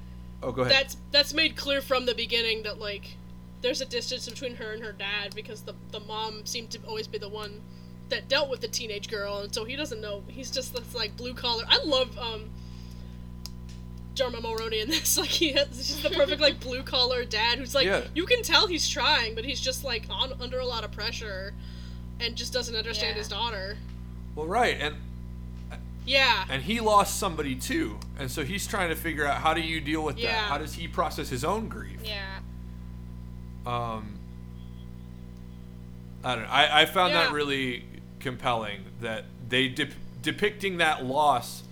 Oh, 0.42 0.52
go 0.52 0.62
ahead. 0.62 0.72
that's 0.74 0.96
that's 1.10 1.34
made 1.34 1.54
clear 1.56 1.80
from 1.82 2.06
the 2.06 2.14
beginning 2.14 2.62
that 2.62 2.78
like 2.78 3.16
there's 3.64 3.80
a 3.80 3.86
distance 3.86 4.28
between 4.28 4.54
her 4.54 4.72
and 4.72 4.82
her 4.84 4.92
dad 4.92 5.34
because 5.34 5.62
the 5.62 5.74
the 5.90 6.00
mom 6.00 6.44
seemed 6.44 6.70
to 6.70 6.78
always 6.86 7.06
be 7.08 7.16
the 7.18 7.28
one 7.28 7.62
that 8.10 8.28
dealt 8.28 8.50
with 8.50 8.60
the 8.60 8.68
teenage 8.68 9.08
girl 9.08 9.38
and 9.38 9.54
so 9.54 9.64
he 9.64 9.74
doesn't 9.74 10.02
know 10.02 10.22
he's 10.28 10.50
just 10.50 10.74
this 10.74 10.94
like 10.94 11.16
blue 11.16 11.32
collar 11.32 11.64
I 11.66 11.82
love 11.82 12.16
um 12.18 12.50
Dermot 14.14 14.42
Mulroney 14.42 14.82
in 14.82 14.88
this 14.90 15.16
like 15.22 15.28
he 15.30 15.52
has 15.52 15.68
he's 15.74 15.88
just 15.88 16.02
the 16.02 16.10
perfect 16.10 16.40
like 16.42 16.60
blue 16.66 16.82
collar 16.82 17.24
dad 17.24 17.58
who's 17.58 17.74
like 17.74 17.86
Yeah. 17.86 18.02
you 18.14 18.26
can 18.26 18.42
tell 18.42 18.66
he's 18.66 18.86
trying 18.88 19.34
but 19.34 19.44
he's 19.46 19.60
just 19.60 19.82
like 19.82 20.04
on 20.10 20.34
under 20.40 20.58
a 20.60 20.66
lot 20.66 20.84
of 20.84 20.92
pressure 20.92 21.54
and 22.20 22.36
just 22.36 22.52
doesn't 22.52 22.76
understand 22.76 23.14
Yeah. 23.16 23.18
his 23.18 23.28
daughter 23.28 23.76
Well, 24.36 24.46
right, 24.46 24.76
and 24.78 24.94
yeah 26.06 26.44
and 26.50 26.62
he 26.62 26.80
lost 26.80 27.18
somebody 27.18 27.54
too, 27.54 27.98
and 28.18 28.30
so 28.30 28.44
he's 28.44 28.66
trying 28.66 28.90
to 28.90 28.94
figure 28.94 29.24
out 29.26 29.38
how 29.38 29.54
do 29.54 29.62
you 29.62 29.80
deal 29.80 30.02
with 30.04 30.16
that? 30.20 30.28
How 30.50 30.58
does 30.58 30.74
he 30.74 30.86
process 30.86 31.30
his 31.30 31.44
own 31.44 31.66
grief? 31.68 31.98
Yeah. 32.04 32.40
Um, 33.66 34.18
I 36.22 36.34
don't 36.34 36.44
know. 36.44 36.50
I, 36.50 36.82
I 36.82 36.86
found 36.86 37.14
that 37.14 37.32
really 37.32 37.84
compelling 38.20 38.80
that 39.00 39.24
they 39.48 39.68
dep- 39.68 39.92
depicting 40.22 40.78
that 40.78 41.04
loss 41.04 41.62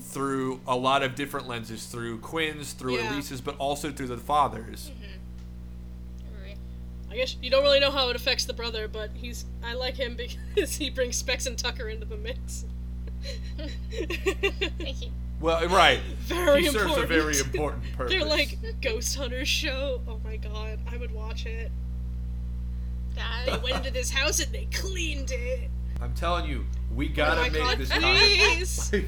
through 0.00 0.60
a 0.66 0.76
lot 0.76 1.02
of 1.02 1.14
different 1.14 1.48
lenses, 1.48 1.86
through 1.86 2.18
Quinn's, 2.18 2.72
through 2.72 2.96
Yeah. 2.96 3.12
Elise's, 3.12 3.40
but 3.40 3.56
also 3.58 3.90
through 3.90 4.08
the 4.08 4.16
father's. 4.16 4.90
Right. 6.42 6.56
I 7.10 7.16
guess 7.16 7.36
you 7.42 7.50
don't 7.50 7.62
really 7.62 7.80
know 7.80 7.90
how 7.90 8.08
it 8.10 8.16
affects 8.16 8.44
the 8.44 8.52
brother, 8.52 8.88
but 8.88 9.10
he's 9.14 9.44
I 9.62 9.74
like 9.74 9.94
him 9.96 10.16
because 10.54 10.76
he 10.76 10.90
brings 10.90 11.16
Specs 11.16 11.46
and 11.46 11.58
Tucker 11.58 11.88
into 11.88 12.06
the 12.06 12.16
mix. 12.16 12.64
Thank 14.78 15.02
you. 15.02 15.10
Well, 15.44 15.68
right. 15.68 16.00
very 16.20 16.62
he 16.62 16.68
serves 16.68 16.96
important. 16.96 17.04
a 17.04 17.06
very 17.06 17.38
important 17.40 17.92
purpose. 17.92 18.12
They're 18.14 18.24
like 18.24 18.56
ghost 18.80 19.14
hunters 19.14 19.46
show. 19.46 20.00
Oh 20.08 20.18
my 20.24 20.36
god, 20.36 20.78
I 20.90 20.96
would 20.96 21.10
watch 21.10 21.44
it. 21.44 21.70
They 23.14 23.58
went 23.58 23.76
into 23.76 23.90
this 23.90 24.08
house 24.10 24.40
and 24.40 24.50
they 24.54 24.66
cleaned 24.72 25.32
it. 25.32 25.68
I'm 26.00 26.14
telling 26.14 26.48
you, 26.48 26.64
we 26.94 27.10
Oh 27.10 27.12
gotta 27.14 27.42
my 27.42 27.48
make 27.50 27.62
god, 27.62 27.76
this 27.76 27.92
please. 27.92 28.88
comic. 28.90 29.04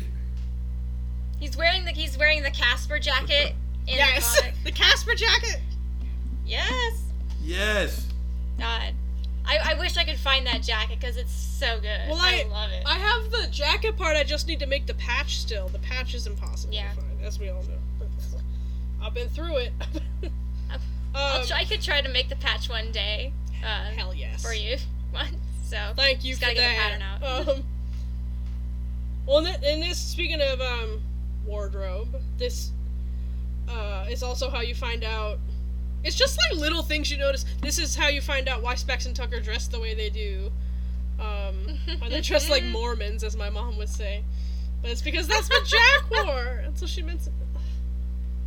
He's 1.40 1.56
wearing 1.56 1.86
the 1.86 1.92
he's 1.92 2.18
wearing 2.18 2.42
the 2.42 2.50
Casper 2.50 2.98
jacket 2.98 3.54
in 3.86 3.96
yes, 3.96 4.36
the 4.36 4.42
comic. 4.42 4.54
the 4.64 4.72
Casper 4.72 5.14
jacket. 5.14 5.60
Yes. 6.44 7.02
yes. 7.42 8.08
God. 8.58 8.92
I, 9.46 9.72
I 9.72 9.78
wish 9.78 9.96
I 9.96 10.04
could 10.04 10.18
find 10.18 10.46
that 10.46 10.62
jacket 10.62 10.98
because 11.00 11.16
it's 11.16 11.32
so 11.32 11.76
good. 11.80 12.00
Well, 12.08 12.18
I, 12.20 12.44
I- 12.46 12.48
love 12.50 12.70
it. 12.70 12.82
I 12.86 12.98
have 12.98 13.30
the 13.30 13.46
jacket 13.50 13.96
part. 13.96 14.16
I 14.16 14.24
just 14.24 14.48
need 14.48 14.60
to 14.60 14.66
make 14.66 14.86
the 14.86 14.94
patch 14.94 15.38
still. 15.38 15.68
The 15.68 15.78
patch 15.78 16.14
is 16.14 16.26
impossible 16.26 16.74
Yeah. 16.74 16.90
to 16.90 16.96
find, 17.00 17.22
as 17.22 17.38
we 17.38 17.48
all 17.50 17.62
know. 17.62 18.06
I've 19.02 19.14
been 19.14 19.28
through 19.28 19.56
it. 19.58 19.72
I'll 21.14 21.40
um, 21.40 21.46
try, 21.46 21.58
I 21.58 21.64
could 21.64 21.80
try 21.80 22.00
to 22.00 22.08
make 22.08 22.28
the 22.28 22.36
patch 22.36 22.68
one 22.68 22.90
day. 22.92 23.32
Uh, 23.64 23.90
hell 23.96 24.12
yes. 24.14 24.42
for 24.42 24.52
you. 24.52 24.76
So. 25.62 25.76
Thank 25.96 26.22
you 26.24 26.36
for 26.36 26.42
gotta 26.42 26.54
get 26.54 26.60
the 26.70 26.76
that. 26.76 27.00
pattern 27.00 27.48
out. 27.48 27.48
Um, 27.48 27.64
well, 29.26 29.44
and 29.44 29.82
this 29.82 29.98
speaking 29.98 30.40
of 30.40 30.60
um, 30.60 31.02
wardrobe, 31.44 32.06
this 32.38 32.70
uh, 33.68 34.06
is 34.08 34.22
also 34.22 34.48
how 34.48 34.60
you 34.60 34.76
find 34.76 35.02
out. 35.02 35.40
It's 36.04 36.16
just 36.16 36.38
like 36.38 36.58
little 36.60 36.82
things 36.82 37.10
you 37.10 37.18
notice. 37.18 37.44
This 37.62 37.78
is 37.78 37.96
how 37.96 38.08
you 38.08 38.20
find 38.20 38.48
out 38.48 38.62
why 38.62 38.74
Specs 38.76 39.06
and 39.06 39.16
Tucker 39.16 39.40
dress 39.40 39.66
the 39.68 39.80
way 39.80 39.94
they 39.94 40.08
do. 40.10 40.50
Um, 41.18 41.78
why 41.98 42.08
they 42.08 42.20
dress 42.20 42.48
like 42.48 42.62
Mormons, 42.72 43.24
as 43.24 43.36
my 43.36 43.50
mom 43.50 43.76
would 43.78 43.88
say. 43.88 44.22
But 44.82 44.90
it's 44.90 45.02
because 45.02 45.26
that's 45.26 45.48
what 45.48 45.64
Jack 45.64 46.10
wore. 46.26 46.62
And 46.64 46.76
so 46.78 46.86
she 46.86 47.02
mentions. 47.02 47.30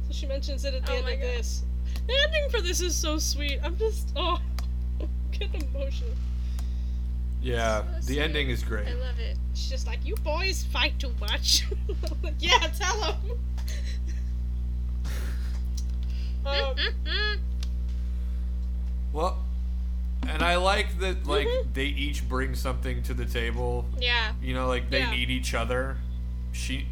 So 0.07 0.13
she 0.13 0.25
mentions 0.25 0.65
it 0.65 0.73
at 0.73 0.83
the 0.87 0.91
Oh 0.93 0.95
end 0.95 1.05
my 1.05 1.11
of 1.11 1.19
God. 1.19 1.27
this. 1.27 1.61
The 2.07 2.13
ending 2.25 2.49
for 2.49 2.61
this 2.61 2.81
is 2.81 2.95
so 2.95 3.19
sweet. 3.19 3.59
I'm 3.63 3.77
just 3.77 4.11
oh, 4.15 4.39
get 5.31 5.53
emotional. 5.53 6.09
Yeah. 7.43 7.81
So 7.83 7.91
the 7.97 8.01
sweet. 8.01 8.19
ending 8.19 8.49
is 8.49 8.63
great. 8.63 8.87
I 8.87 8.93
love 8.95 9.19
it. 9.19 9.37
She's 9.53 9.69
just 9.69 9.85
like, 9.85 10.03
you 10.03 10.15
boys 10.23 10.63
fight 10.71 10.97
too 10.99 11.13
much. 11.19 11.67
Like, 12.23 12.33
yeah, 12.39 12.57
tell 12.79 13.03
him. 13.13 13.39
Um, 16.45 17.39
Well, 19.11 19.43
and 20.27 20.41
I 20.43 20.57
like 20.57 20.99
that 20.99 21.25
like 21.25 21.47
Mhm. 21.47 21.73
they 21.73 21.85
each 21.85 22.27
bring 22.27 22.55
something 22.55 23.01
to 23.03 23.13
the 23.13 23.25
table. 23.25 23.85
yeah. 23.99 24.33
You 24.41 24.53
know, 24.53 24.67
like 24.67 24.89
they 24.89 24.99
Yeah. 24.99 25.11
need 25.11 25.29
each 25.29 25.53
other. 25.53 25.97
She, 26.51 26.87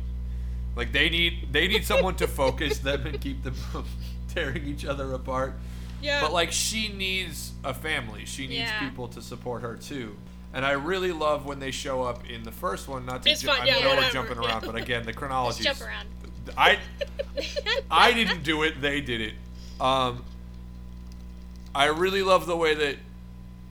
like 0.75 0.91
they 0.91 1.09
need 1.09 1.51
they 1.51 1.67
need 1.67 1.85
someone 1.85 2.15
to 2.15 2.27
focus 2.27 2.79
them 2.79 3.05
and 3.05 3.19
keep 3.19 3.43
them 3.43 3.53
from 3.53 3.85
tearing 4.33 4.65
each 4.65 4.85
other 4.85 5.13
apart. 5.13 5.53
yeah. 6.01 6.21
But 6.21 6.31
like 6.33 6.51
she 6.51 6.89
needs 6.89 7.51
a 7.63 7.73
family. 7.73 8.25
She 8.25 8.47
needs 8.47 8.69
Yeah. 8.69 8.79
people 8.79 9.07
to 9.09 9.21
support 9.21 9.61
her 9.61 9.75
too. 9.75 10.15
And 10.53 10.65
I 10.65 10.71
really 10.71 11.11
love 11.11 11.45
when 11.45 11.59
they 11.59 11.71
show 11.71 12.03
up 12.03 12.25
in 12.27 12.43
the 12.43 12.51
first 12.51 12.87
one. 12.87 13.05
Not 13.05 13.21
to 13.23 13.35
ju- 13.35 13.49
I 13.51 13.65
yeah, 13.65 13.79
know 13.79 13.95
we're 13.97 14.09
jumping 14.11 14.37
around, 14.37 14.65
but 14.65 14.75
again, 14.75 15.03
the 15.05 15.13
chronology. 15.19 15.63
Jump 15.63 15.81
around. 15.81 16.07
I 16.57 16.77
I 17.91 18.13
didn't 18.13 18.43
do 18.43 18.63
it. 18.63 18.81
They 18.81 19.01
did 19.01 19.21
it. 19.21 19.33
Um, 19.79 20.23
I 21.75 21.85
really 21.85 22.23
love 22.23 22.45
the 22.47 22.57
way 22.57 22.73
that 22.73 22.97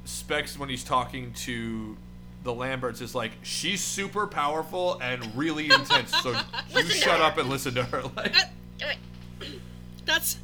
Specs, 0.04 0.58
when 0.58 0.68
he's 0.68 0.84
talking 0.84 1.32
to 1.32 1.96
the 2.44 2.54
Lamberts, 2.54 3.00
is 3.00 3.14
like, 3.14 3.32
she's 3.42 3.82
super 3.82 4.26
powerful 4.28 4.98
and 5.02 5.34
really 5.36 5.66
intense. 5.70 6.14
So 6.22 6.30
you 6.76 6.82
shut 6.84 7.18
her." 7.18 7.24
up 7.24 7.38
and 7.38 7.48
listen 7.48 7.74
to 7.74 7.82
her. 7.84 8.02
Like, 8.16 8.34
That's. 10.04 10.38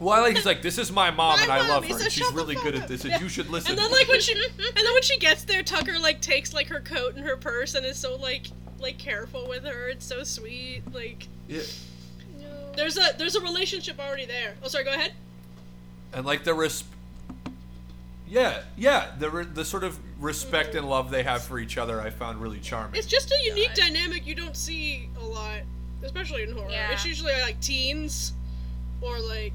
well, 0.00 0.14
I 0.14 0.20
like 0.20 0.36
he's 0.36 0.46
like, 0.46 0.62
this 0.62 0.78
is 0.78 0.90
my 0.90 1.10
mom 1.10 1.36
My 1.36 1.42
and 1.42 1.52
I 1.52 1.58
mom, 1.58 1.68
love 1.68 1.84
her. 1.86 2.02
And 2.02 2.10
she's 2.10 2.32
really 2.32 2.54
good 2.54 2.74
at 2.74 2.88
this, 2.88 3.02
and 3.04 3.10
Yeah. 3.12 3.20
you 3.20 3.28
should 3.28 3.50
listen. 3.50 3.72
And 3.72 3.78
then 3.78 3.90
like 3.92 4.08
when 4.08 4.20
she, 4.20 4.32
and 4.32 4.42
then 4.58 4.94
when 4.94 5.02
she 5.02 5.18
gets 5.18 5.44
there, 5.44 5.62
Tucker 5.62 5.98
like 5.98 6.22
takes 6.22 6.54
like 6.54 6.68
her 6.68 6.80
coat 6.80 7.14
and 7.14 7.22
her 7.26 7.36
purse 7.36 7.74
and 7.74 7.84
is 7.84 7.98
so 7.98 8.16
like 8.16 8.46
like 8.84 8.98
careful 8.98 9.48
with 9.48 9.64
her. 9.64 9.88
It's 9.88 10.06
so 10.06 10.22
sweet. 10.22 10.82
Like 10.92 11.26
Yeah. 11.48 11.62
No. 12.40 12.72
there's 12.76 12.96
a 12.96 13.14
there's 13.18 13.34
a 13.34 13.40
relationship 13.40 13.98
already 13.98 14.26
there. 14.26 14.54
Oh, 14.62 14.68
sorry. 14.68 14.84
Go 14.84 14.92
ahead. 14.92 15.12
and 16.12 16.24
like 16.24 16.44
the 16.44 16.54
res- 16.54 16.84
yeah 18.26 18.62
yeah 18.76 19.10
the 19.18 19.28
re- 19.28 19.44
the 19.44 19.64
sort 19.64 19.84
of 19.84 19.98
respect 20.18 20.74
and 20.74 20.86
mm. 20.86 20.90
love 20.90 21.10
they 21.10 21.22
have 21.22 21.42
for 21.42 21.58
each 21.58 21.76
other 21.76 22.00
i 22.00 22.08
found 22.08 22.40
really 22.40 22.58
charming 22.58 22.94
It's 22.98 23.06
just 23.06 23.30
a 23.30 23.38
unique 23.44 23.74
God. 23.76 23.82
dynamic 23.84 24.26
you 24.26 24.34
don't 24.34 24.56
see 24.56 25.10
a 25.20 25.24
lot, 25.24 25.60
especially 26.02 26.42
in 26.44 26.52
horror. 26.52 26.70
Yeah. 26.70 26.92
It's 26.92 27.04
usually 27.04 27.34
like 27.42 27.60
teens 27.60 28.32
or 29.02 29.18
like 29.20 29.52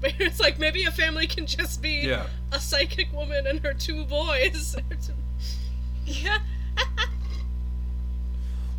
But 0.00 0.14
it's 0.18 0.40
like 0.40 0.58
maybe 0.58 0.82
a 0.84 0.90
family 0.90 1.26
can 1.28 1.46
just 1.46 1.80
be 1.80 2.00
Yeah. 2.08 2.26
a 2.50 2.58
psychic 2.58 3.12
woman 3.12 3.46
and 3.46 3.60
her 3.60 3.72
two 3.74 4.04
boys. 4.04 4.74
Yeah. 6.04 6.38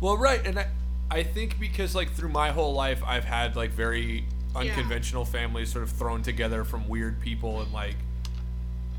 Well, 0.04 0.18
right, 0.18 0.46
and 0.46 0.58
I, 0.58 0.66
I 1.10 1.22
think 1.22 1.58
because 1.58 1.94
like 1.94 2.12
through 2.12 2.28
my 2.28 2.50
whole 2.50 2.74
life, 2.74 3.02
I've 3.06 3.24
had 3.24 3.56
like 3.56 3.70
very 3.70 4.26
unconventional 4.54 5.24
families 5.24 5.72
sort 5.72 5.82
of 5.82 5.88
thrown 5.88 6.20
together 6.20 6.62
from 6.62 6.86
weird 6.90 7.22
people, 7.22 7.62
and 7.62 7.72
like, 7.72 7.96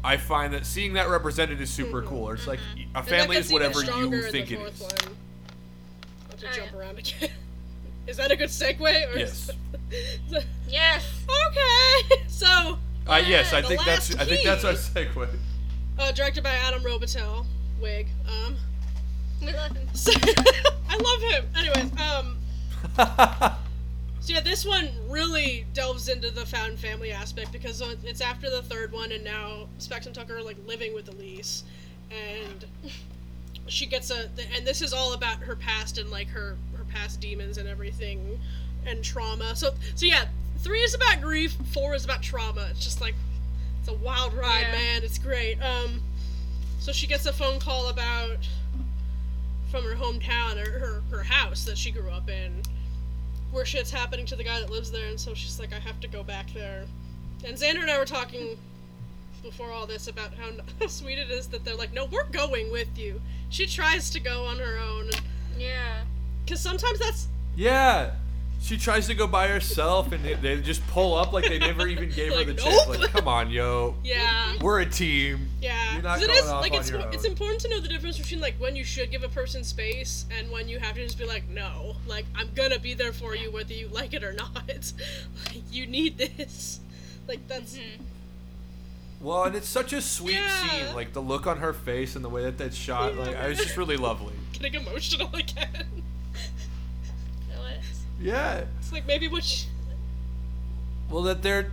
I 0.03 0.17
find 0.17 0.51
that 0.55 0.65
seeing 0.65 0.93
that 0.93 1.07
represented 1.07 1.61
is 1.61 1.69
super 1.69 2.01
cool. 2.01 2.23
Or 2.27 2.33
It's 2.33 2.47
like 2.47 2.59
a 2.95 3.03
family 3.03 3.37
is 3.37 3.51
whatever 3.51 3.83
you 3.83 4.13
in 4.13 4.31
think 4.31 4.47
the 4.47 4.55
it 4.55 4.57
fourth 4.57 4.73
is. 4.73 4.81
One. 4.81 4.91
I'll 5.03 6.29
have 6.31 6.39
to 6.39 6.47
Oh, 6.47 6.51
jump 6.65 6.73
around 6.73 6.97
again. 6.97 7.29
Is 8.07 8.17
that 8.17 8.31
a 8.31 8.35
good 8.35 8.49
segue? 8.49 8.81
Or 8.81 9.17
Yes. 9.19 9.51
Is 9.91 10.43
Yes. 10.67 11.05
okay. 11.47 12.23
So, 12.27 12.79
Uh, 13.07 13.21
yes, 13.27 13.53
I 13.53 13.61
think 13.61 13.85
that's 13.85 14.09
Last 14.15 14.21
I 14.21 14.25
think 14.25 14.43
that's 14.43 14.63
our 14.63 14.73
Key. 14.73 14.77
segue. 15.13 15.29
uh, 15.99 16.11
directed 16.13 16.43
by 16.43 16.55
Adam 16.55 16.81
Robitel, 16.81 17.45
wig. 17.79 18.07
Um, 18.27 18.55
We 19.45 19.53
love 19.53 19.71
him. 19.75 19.87
so, 19.93 20.11
I 20.89 20.97
love 20.97 21.21
him. 21.31 21.45
Anyways, 21.55 21.91
um, 21.99 22.37
so 24.19 24.33
yeah, 24.33 24.41
this 24.41 24.65
one 24.65 24.89
really 25.07 25.65
delves 25.73 26.09
into 26.09 26.31
the 26.31 26.45
found 26.45 26.79
family 26.79 27.11
aspect 27.11 27.51
because 27.51 27.81
it's 28.03 28.21
after 28.21 28.49
the 28.49 28.61
third 28.63 28.91
one, 28.91 29.11
and 29.11 29.23
now 29.23 29.67
Specs 29.77 30.05
and 30.05 30.15
Tucker 30.15 30.37
are 30.37 30.41
like 30.43 30.57
living 30.65 30.93
with 30.93 31.07
Elise, 31.09 31.63
and 32.11 32.65
she 33.67 33.85
gets 33.85 34.11
a, 34.11 34.29
and 34.55 34.65
this 34.65 34.81
is 34.81 34.93
all 34.93 35.13
about 35.13 35.37
her 35.39 35.55
past 35.55 35.97
and 35.97 36.09
like 36.11 36.27
her 36.29 36.57
her 36.77 36.83
past 36.85 37.19
demons 37.19 37.57
and 37.57 37.67
everything, 37.67 38.39
and 38.85 39.03
trauma. 39.03 39.55
So 39.55 39.73
so 39.95 40.05
yeah, 40.05 40.25
three 40.59 40.79
is 40.81 40.95
about 40.95 41.21
grief, 41.21 41.55
four 41.73 41.93
is 41.95 42.05
about 42.05 42.21
trauma. 42.23 42.67
It's 42.71 42.83
just 42.83 43.01
like 43.01 43.15
it's 43.79 43.89
a 43.89 43.93
wild 43.93 44.33
ride, 44.33 44.61
Yeah. 44.61 44.71
man. 44.71 45.03
It's 45.03 45.17
great. 45.19 45.61
Um, 45.61 46.01
so 46.79 46.91
she 46.91 47.05
gets 47.07 47.25
a 47.25 47.33
phone 47.33 47.59
call 47.59 47.89
about 47.89 48.37
from 49.75 49.83
her 49.83 49.95
hometown 49.95 50.55
or 50.55 50.79
her, 50.79 51.03
her 51.11 51.23
house 51.23 51.65
that 51.65 51.77
she 51.77 51.91
grew 51.91 52.09
up 52.09 52.29
in 52.29 52.61
where 53.51 53.65
shit's 53.65 53.91
happening 53.91 54.25
to 54.25 54.33
the 54.33 54.43
guy 54.43 54.57
that 54.61 54.69
lives 54.69 54.89
there 54.89 55.07
and 55.09 55.19
so 55.19 55.33
she's 55.33 55.59
like 55.59 55.73
i 55.73 55.79
have 55.79 55.99
to 55.99 56.07
go 56.07 56.23
back 56.23 56.45
there. 56.53 56.85
And 57.43 57.57
xander 57.57 57.81
and 57.81 57.91
i 57.91 57.97
were 57.97 58.05
talking 58.05 58.57
before 59.43 59.71
all 59.71 59.85
this 59.85 60.07
about 60.07 60.33
how, 60.33 60.51
how 60.79 60.87
sweet 60.87 61.17
it 61.17 61.29
is 61.29 61.47
that 61.47 61.65
they're 61.65 61.75
like 61.75 61.91
no 61.93 62.05
we're 62.05 62.23
going 62.29 62.71
with 62.71 62.97
you. 62.97 63.19
She 63.49 63.65
tries 63.65 64.09
to 64.11 64.21
go 64.21 64.45
on 64.45 64.59
her 64.59 64.77
own. 64.77 65.09
Yeah. 65.59 66.03
because 66.45 66.61
sometimes 66.61 66.99
that's 66.99 67.27
yeah, 67.57 68.11
she 68.65 68.77
tries 68.77 69.05
to 69.07 69.13
go 69.13 69.27
by 69.27 69.47
herself, 69.47 70.11
and 70.11 70.23
they, 70.25 70.33
they 70.33 70.59
just 70.59 70.85
pull 70.87 71.13
up 71.13 71.31
like 71.31 71.45
they 71.45 71.59
never 71.59 71.87
even 71.87 72.09
gave 72.09 72.31
her 72.31 72.37
Like, 72.39 72.47
the 72.47 72.53
chance. 72.55 72.87
nope. 72.87 72.99
Like, 72.99 73.11
come 73.11 73.27
on, 73.27 73.49
yo, 73.51 73.95
yeah 74.03 74.53
we're 74.61 74.79
a 74.81 74.85
team. 74.85 75.49
yeah 75.61 75.93
You're 75.93 76.01
not 76.01 76.15
'Cause 76.15 76.23
it 76.23 76.27
going 76.27 76.39
is 76.39 76.49
off 76.49 76.61
like 76.63 76.71
on 76.73 76.79
it's 76.79 76.89
your 76.89 76.99
it's 77.11 77.25
own. 77.25 77.31
important 77.31 77.61
to 77.61 77.69
know 77.69 77.79
the 77.79 77.87
difference 77.87 78.17
between 78.17 78.39
like 78.41 78.55
when 78.59 78.75
you 78.75 78.83
should 78.83 79.11
give 79.11 79.23
a 79.23 79.29
person 79.29 79.63
space 79.63 80.25
and 80.37 80.49
when 80.51 80.67
you 80.67 80.79
have 80.79 80.95
to 80.95 81.03
just 81.03 81.19
be 81.19 81.25
like 81.25 81.47
no 81.49 81.95
like 82.07 82.25
i'm 82.35 82.49
gonna 82.55 82.79
be 82.79 82.93
there 82.95 83.13
for 83.13 83.35
you 83.35 83.51
whether 83.51 83.73
you 83.73 83.87
like 83.89 84.13
it 84.13 84.23
or 84.23 84.33
not 84.41 84.55
like 84.55 85.61
you 85.71 85.85
need 85.85 86.17
this 86.17 86.79
like 87.27 87.47
that's 87.47 87.77
Mm-hmm. 87.77 88.03
Well, 89.21 89.43
and 89.45 89.55
it's 89.55 89.67
such 89.69 89.93
a 89.93 90.01
sweet 90.01 90.33
Yeah. 90.35 90.69
scene, 90.85 90.95
like 90.95 91.13
the 91.13 91.21
look 91.21 91.47
on 91.47 91.57
her 91.59 91.73
face 91.73 92.15
and 92.15 92.23
the 92.23 92.29
way 92.29 92.43
that 92.43 92.57
that's 92.57 92.75
shot. 92.75 93.15
Like, 93.15 93.35
I 93.35 93.47
was 93.47 93.57
just 93.57 93.75
really 93.81 93.97
lovely. 93.97 94.33
getting 94.53 94.75
emotional 94.85 95.29
again 95.33 95.69
It 95.73 95.85
was. 95.95 96.03
Yeah. 98.19 98.65
it's 98.79 98.91
like 98.91 99.05
maybe 99.05 99.27
what 99.27 99.43
she, 99.43 99.67
Well, 101.09 101.23
that 101.23 101.41
they're 101.41 101.71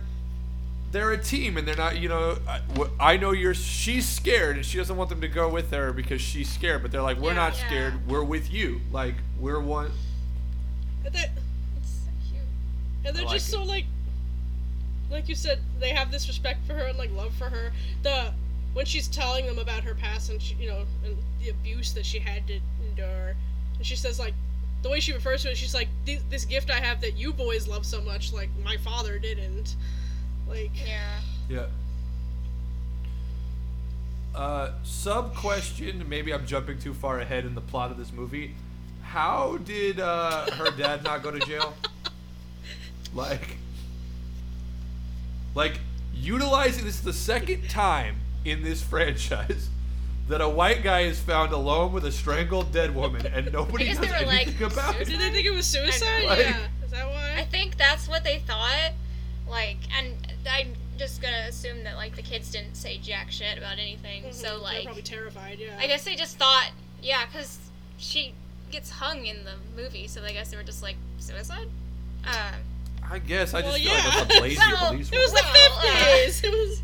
they're 0.91 1.11
a 1.11 1.17
team, 1.17 1.57
and 1.57 1.67
they're 1.67 1.75
not. 1.75 1.97
You 1.97 2.07
know, 2.09 2.37
I, 2.47 2.61
I 2.99 3.17
know 3.17 3.31
you're. 3.31 3.55
She's 3.55 4.07
scared, 4.07 4.57
and 4.57 4.63
she 4.65 4.77
doesn't 4.77 4.95
want 4.95 5.09
them 5.09 5.21
to 5.21 5.27
go 5.27 5.49
with 5.49 5.71
her 5.71 5.91
because 5.91 6.21
she's 6.21 6.47
scared. 6.47 6.83
But 6.83 6.91
they're 6.91 7.01
like, 7.01 7.17
we're 7.17 7.29
Yeah. 7.29 7.35
not 7.35 7.57
Yeah. 7.57 7.65
scared. 7.65 8.07
We're 8.07 8.23
with 8.23 8.53
you. 8.53 8.79
Like, 8.91 9.15
we're 9.39 9.59
one. 9.59 9.91
and 11.03 11.13
they- 11.15 11.31
It's 11.77 11.89
so 11.89 12.09
cute. 12.29 12.41
and 13.05 13.15
they're 13.15 13.25
like 13.25 13.33
just 13.33 13.47
it. 13.47 13.51
so 13.51 13.63
like 13.63 13.85
like 15.11 15.27
you 15.27 15.35
said 15.35 15.59
they 15.79 15.89
have 15.89 16.11
this 16.11 16.27
respect 16.27 16.65
for 16.65 16.73
her 16.73 16.85
and 16.85 16.97
like 16.97 17.11
love 17.11 17.33
for 17.35 17.49
her 17.49 17.71
the 18.03 18.31
when 18.73 18.85
she's 18.85 19.07
telling 19.07 19.45
them 19.45 19.59
about 19.59 19.83
her 19.83 19.93
past 19.93 20.29
and 20.31 20.41
she, 20.41 20.55
you 20.55 20.67
know 20.69 20.85
and 21.03 21.17
the 21.41 21.49
abuse 21.49 21.91
that 21.93 22.05
she 22.05 22.17
had 22.19 22.47
to 22.47 22.59
endure 22.87 23.35
and 23.77 23.85
she 23.85 23.95
says 23.97 24.17
like 24.17 24.33
the 24.83 24.89
way 24.89 24.99
she 24.99 25.13
refers 25.13 25.41
to 25.41 25.49
it 25.49 25.57
she's 25.57 25.73
like 25.73 25.87
this, 26.05 26.21
this 26.29 26.45
gift 26.45 26.69
i 26.69 26.79
have 26.79 27.01
that 27.01 27.17
you 27.17 27.33
boys 27.33 27.67
love 27.67 27.85
so 27.85 28.01
much 28.01 28.31
like 28.33 28.49
my 28.63 28.77
father 28.77 29.17
didn't 29.17 29.75
like 30.47 30.71
Yeah. 30.85 31.19
Yeah. 31.49 31.65
Uh, 34.35 34.71
sub 34.83 35.35
question. 35.35 36.03
Maybe 36.09 36.33
I'm 36.33 36.45
jumping 36.45 36.79
too 36.79 36.93
far 36.93 37.19
ahead 37.19 37.45
in 37.45 37.53
the 37.53 37.61
plot 37.61 37.91
of 37.91 37.97
this 37.97 38.11
movie. 38.11 38.55
How 39.03 39.57
did 39.57 39.99
uh, 39.99 40.49
her 40.51 40.71
dad 40.71 41.03
not 41.03 41.23
go 41.23 41.31
to 41.31 41.39
jail? 41.39 41.73
Like, 43.15 43.57
like 45.53 45.79
utilizing 46.15 46.83
this 46.83 46.95
is 46.95 47.03
the 47.03 47.13
second 47.13 47.69
time 47.69 48.15
in 48.43 48.63
this 48.63 48.81
franchise 48.81 49.69
that 50.27 50.39
a 50.41 50.47
white 50.49 50.83
guy 50.83 51.01
is 51.01 51.19
found 51.19 51.51
alone 51.51 51.91
with 51.91 52.05
a 52.05 52.11
strangled 52.11 52.71
dead 52.71 52.95
woman 52.95 53.25
and 53.27 53.51
nobody 53.51 53.85
guess 53.87 53.97
does 53.97 54.09
like, 54.11 54.47
anything 54.47 54.63
about 54.71 54.95
it. 54.99 55.07
did 55.07 55.19
they 55.19 55.29
think 55.31 55.45
it 55.45 55.51
was 55.53 55.65
suicide 55.65 56.25
Like- 56.25 56.39
yeah 56.39 56.59
is 56.85 56.91
that 56.91 57.07
why 57.09 57.35
I 57.37 57.43
think 57.43 57.77
that's 57.77 58.07
what 58.07 58.23
they 58.23 58.39
thought. 58.39 58.91
Like, 59.49 59.77
and 59.97 60.15
I'm 60.49 60.73
just 60.97 61.21
gonna 61.21 61.45
assume 61.49 61.83
that 61.83 61.95
like 61.97 62.15
the 62.15 62.21
kids 62.21 62.51
didn't 62.51 62.75
say 62.75 62.97
jack 62.99 63.31
shit 63.31 63.57
about 63.57 63.73
anything. 63.79 64.23
Mhm, 64.23 64.33
So 64.33 64.43
they're 64.49 64.57
like, 64.57 64.83
probably 64.85 65.01
terrified 65.01 65.59
yeah 65.59 65.77
I 65.79 65.87
guess 65.87 66.03
they 66.05 66.15
just 66.15 66.37
thought, 66.37 66.69
yeah, 67.01 67.25
because 67.25 67.57
she 67.97 68.33
gets 68.71 68.89
hung 68.89 69.25
in 69.25 69.43
the 69.43 69.55
movie. 69.81 70.07
So 70.07 70.23
I 70.23 70.31
guess 70.31 70.49
they 70.51 70.57
were 70.57 70.63
just 70.63 70.81
like 70.83 70.95
suicide. 71.19 71.67
Uh, 72.25 72.51
I 73.11 73.19
guess 73.19 73.53
I 73.53 73.61
just 73.61 73.73
Well, 73.73 73.79
feel 73.79 73.93
like 73.93 74.03
that's 74.27 74.33
yeah. 74.33 74.39
a 74.39 74.41
lazy 74.41 74.57
Well, 74.71 74.91
police. 74.91 75.11
it 75.11 75.17
was 75.19 75.31
force. 75.31 75.41
the 75.41 75.47
Well, 75.53 75.77
uh, 75.79 75.83
50s 75.83 76.43
it 76.43 76.51
was 76.51 76.81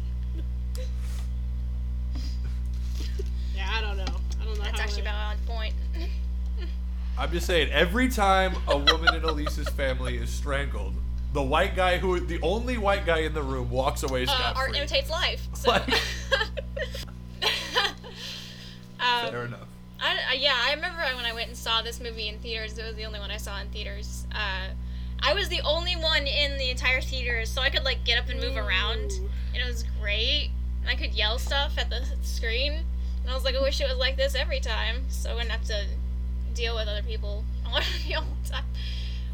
i 3.80 3.82
don't 3.82 3.98
know 3.98 4.04
i 4.42 4.46
don't 4.46 4.58
know 4.58 4.64
that's 4.64 4.78
how 4.78 4.84
actually 4.84 5.02
they- 5.04 5.08
about 5.10 5.32
on 5.32 5.38
point. 5.46 5.74
I'm 7.18 7.32
just 7.32 7.48
saying, 7.48 7.70
every 7.72 8.08
time 8.08 8.56
a 8.70 8.78
woman 8.78 9.14
in 9.14 9.26
Elise's 9.26 9.68
family 9.68 10.16
is 10.16 10.30
strangled, 10.30 10.94
the 11.34 11.42
white 11.44 11.76
guy 11.76 11.98
who, 11.98 12.18
the 12.18 12.40
only 12.42 12.78
white 12.78 13.06
guy 13.06 13.20
in 13.20 13.34
the 13.34 13.44
room, 13.44 13.70
walks 13.70 14.04
away 14.04 14.24
uh, 14.24 14.28
scot 14.28 14.56
art 14.56 14.74
imitates 14.74 15.10
life. 15.10 15.46
So. 15.54 15.72
Like- 15.72 15.90
um, 19.02 19.30
Fair 19.30 19.46
enough. 19.46 19.68
I, 20.00 20.18
I- 20.30 20.34
yeah, 20.36 20.56
I 20.58 20.74
remember 20.76 21.02
when 21.16 21.26
I 21.26 21.34
went 21.34 21.50
and 21.50 21.58
saw 21.58 21.82
this 21.82 22.00
movie 22.00 22.30
in 22.30 22.40
theaters. 22.40 22.78
It 22.78 22.86
was 22.86 22.96
the 22.96 23.04
only 23.04 23.20
one 23.20 23.32
I 23.32 23.38
saw 23.38 23.60
in 23.60 23.68
theaters. 23.68 24.26
Uh, 24.34 24.70
I 25.22 25.34
was 25.34 25.50
the 25.50 25.60
only 25.66 25.98
one 25.98 26.26
in 26.26 26.58
the 26.58 26.70
entire 26.70 27.02
theater, 27.02 27.46
so 27.46 27.62
I 27.62 27.70
could 27.70 27.84
like 27.84 28.06
get 28.06 28.18
up 28.18 28.30
and 28.30 28.40
move 28.40 28.56
around, 28.56 29.12
and 29.54 29.58
it 29.62 29.68
was 29.68 29.84
great. 30.00 30.52
I 30.88 30.96
could 30.96 31.14
yell 31.14 31.38
stuff 31.38 31.74
at 31.78 31.90
the 31.90 32.06
screen, 32.22 32.86
and 33.30 33.36
I 33.36 33.38
was 33.38 33.46
like, 33.46 33.56
I 33.56 33.62
wish 33.62 33.80
it 33.80 33.88
was 33.88 34.00
like 34.00 34.18
this 34.18 34.34
every 34.34 34.60
time, 34.60 35.08
so 35.10 35.30
I 35.30 35.36
wouldn't 35.36 35.52
have 35.52 35.64
to 35.66 35.86
deal 36.56 36.74
with 36.74 36.88
other 36.88 37.04
people 37.04 37.46
all 37.68 37.80
the 37.80 38.50
time. 38.50 38.66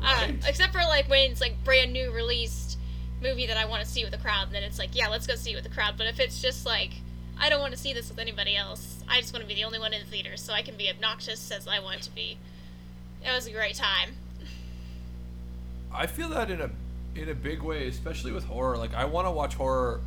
Uh, 0.04 0.28
except 0.46 0.74
for 0.74 0.82
like 0.82 1.08
when 1.08 1.32
it's 1.32 1.40
like 1.40 1.64
brand 1.64 1.94
new 1.94 2.12
released 2.12 2.78
movie 3.24 3.48
that 3.48 3.56
I 3.56 3.64
want 3.64 3.86
to 3.86 3.90
see 3.90 4.04
with 4.04 4.12
the 4.12 4.18
crowd, 4.18 4.48
and 4.48 4.54
then 4.54 4.64
it's 4.64 4.78
like, 4.78 4.90
yeah, 4.98 5.08
let's 5.08 5.26
go 5.26 5.36
see 5.36 5.54
it 5.54 5.56
with 5.56 5.64
the 5.64 5.70
crowd. 5.70 5.94
But 5.98 6.08
if 6.08 6.20
it's 6.20 6.42
just 6.42 6.66
like, 6.66 6.92
I 7.40 7.48
don't 7.48 7.62
want 7.62 7.72
to 7.72 7.80
see 7.80 7.94
this 7.94 8.10
with 8.10 8.20
anybody 8.20 8.58
else, 8.58 9.02
I 9.08 9.22
just 9.22 9.32
want 9.32 9.44
to 9.44 9.48
be 9.48 9.56
the 9.56 9.64
only 9.64 9.80
one 9.80 9.94
in 9.94 10.02
the 10.02 10.08
theater, 10.08 10.36
so 10.36 10.52
I 10.52 10.62
can 10.62 10.76
be 10.76 10.90
obnoxious 10.90 11.50
as 11.50 11.66
I 11.66 11.80
want 11.80 12.02
to 12.02 12.14
be. 12.14 12.38
It 13.26 13.32
was 13.32 13.48
a 13.48 13.52
great 13.52 13.76
time. 13.76 14.18
I 15.94 16.06
feel 16.06 16.28
that 16.32 16.52
in 16.52 16.60
a 16.60 16.70
in 17.16 17.30
a 17.30 17.34
big 17.34 17.62
way, 17.62 17.88
especially 17.88 18.34
with 18.34 18.44
horror. 18.44 18.76
Like 18.76 18.94
I 18.94 19.06
want 19.06 19.26
to 19.26 19.32
watch 19.32 19.54
horror 19.54 20.02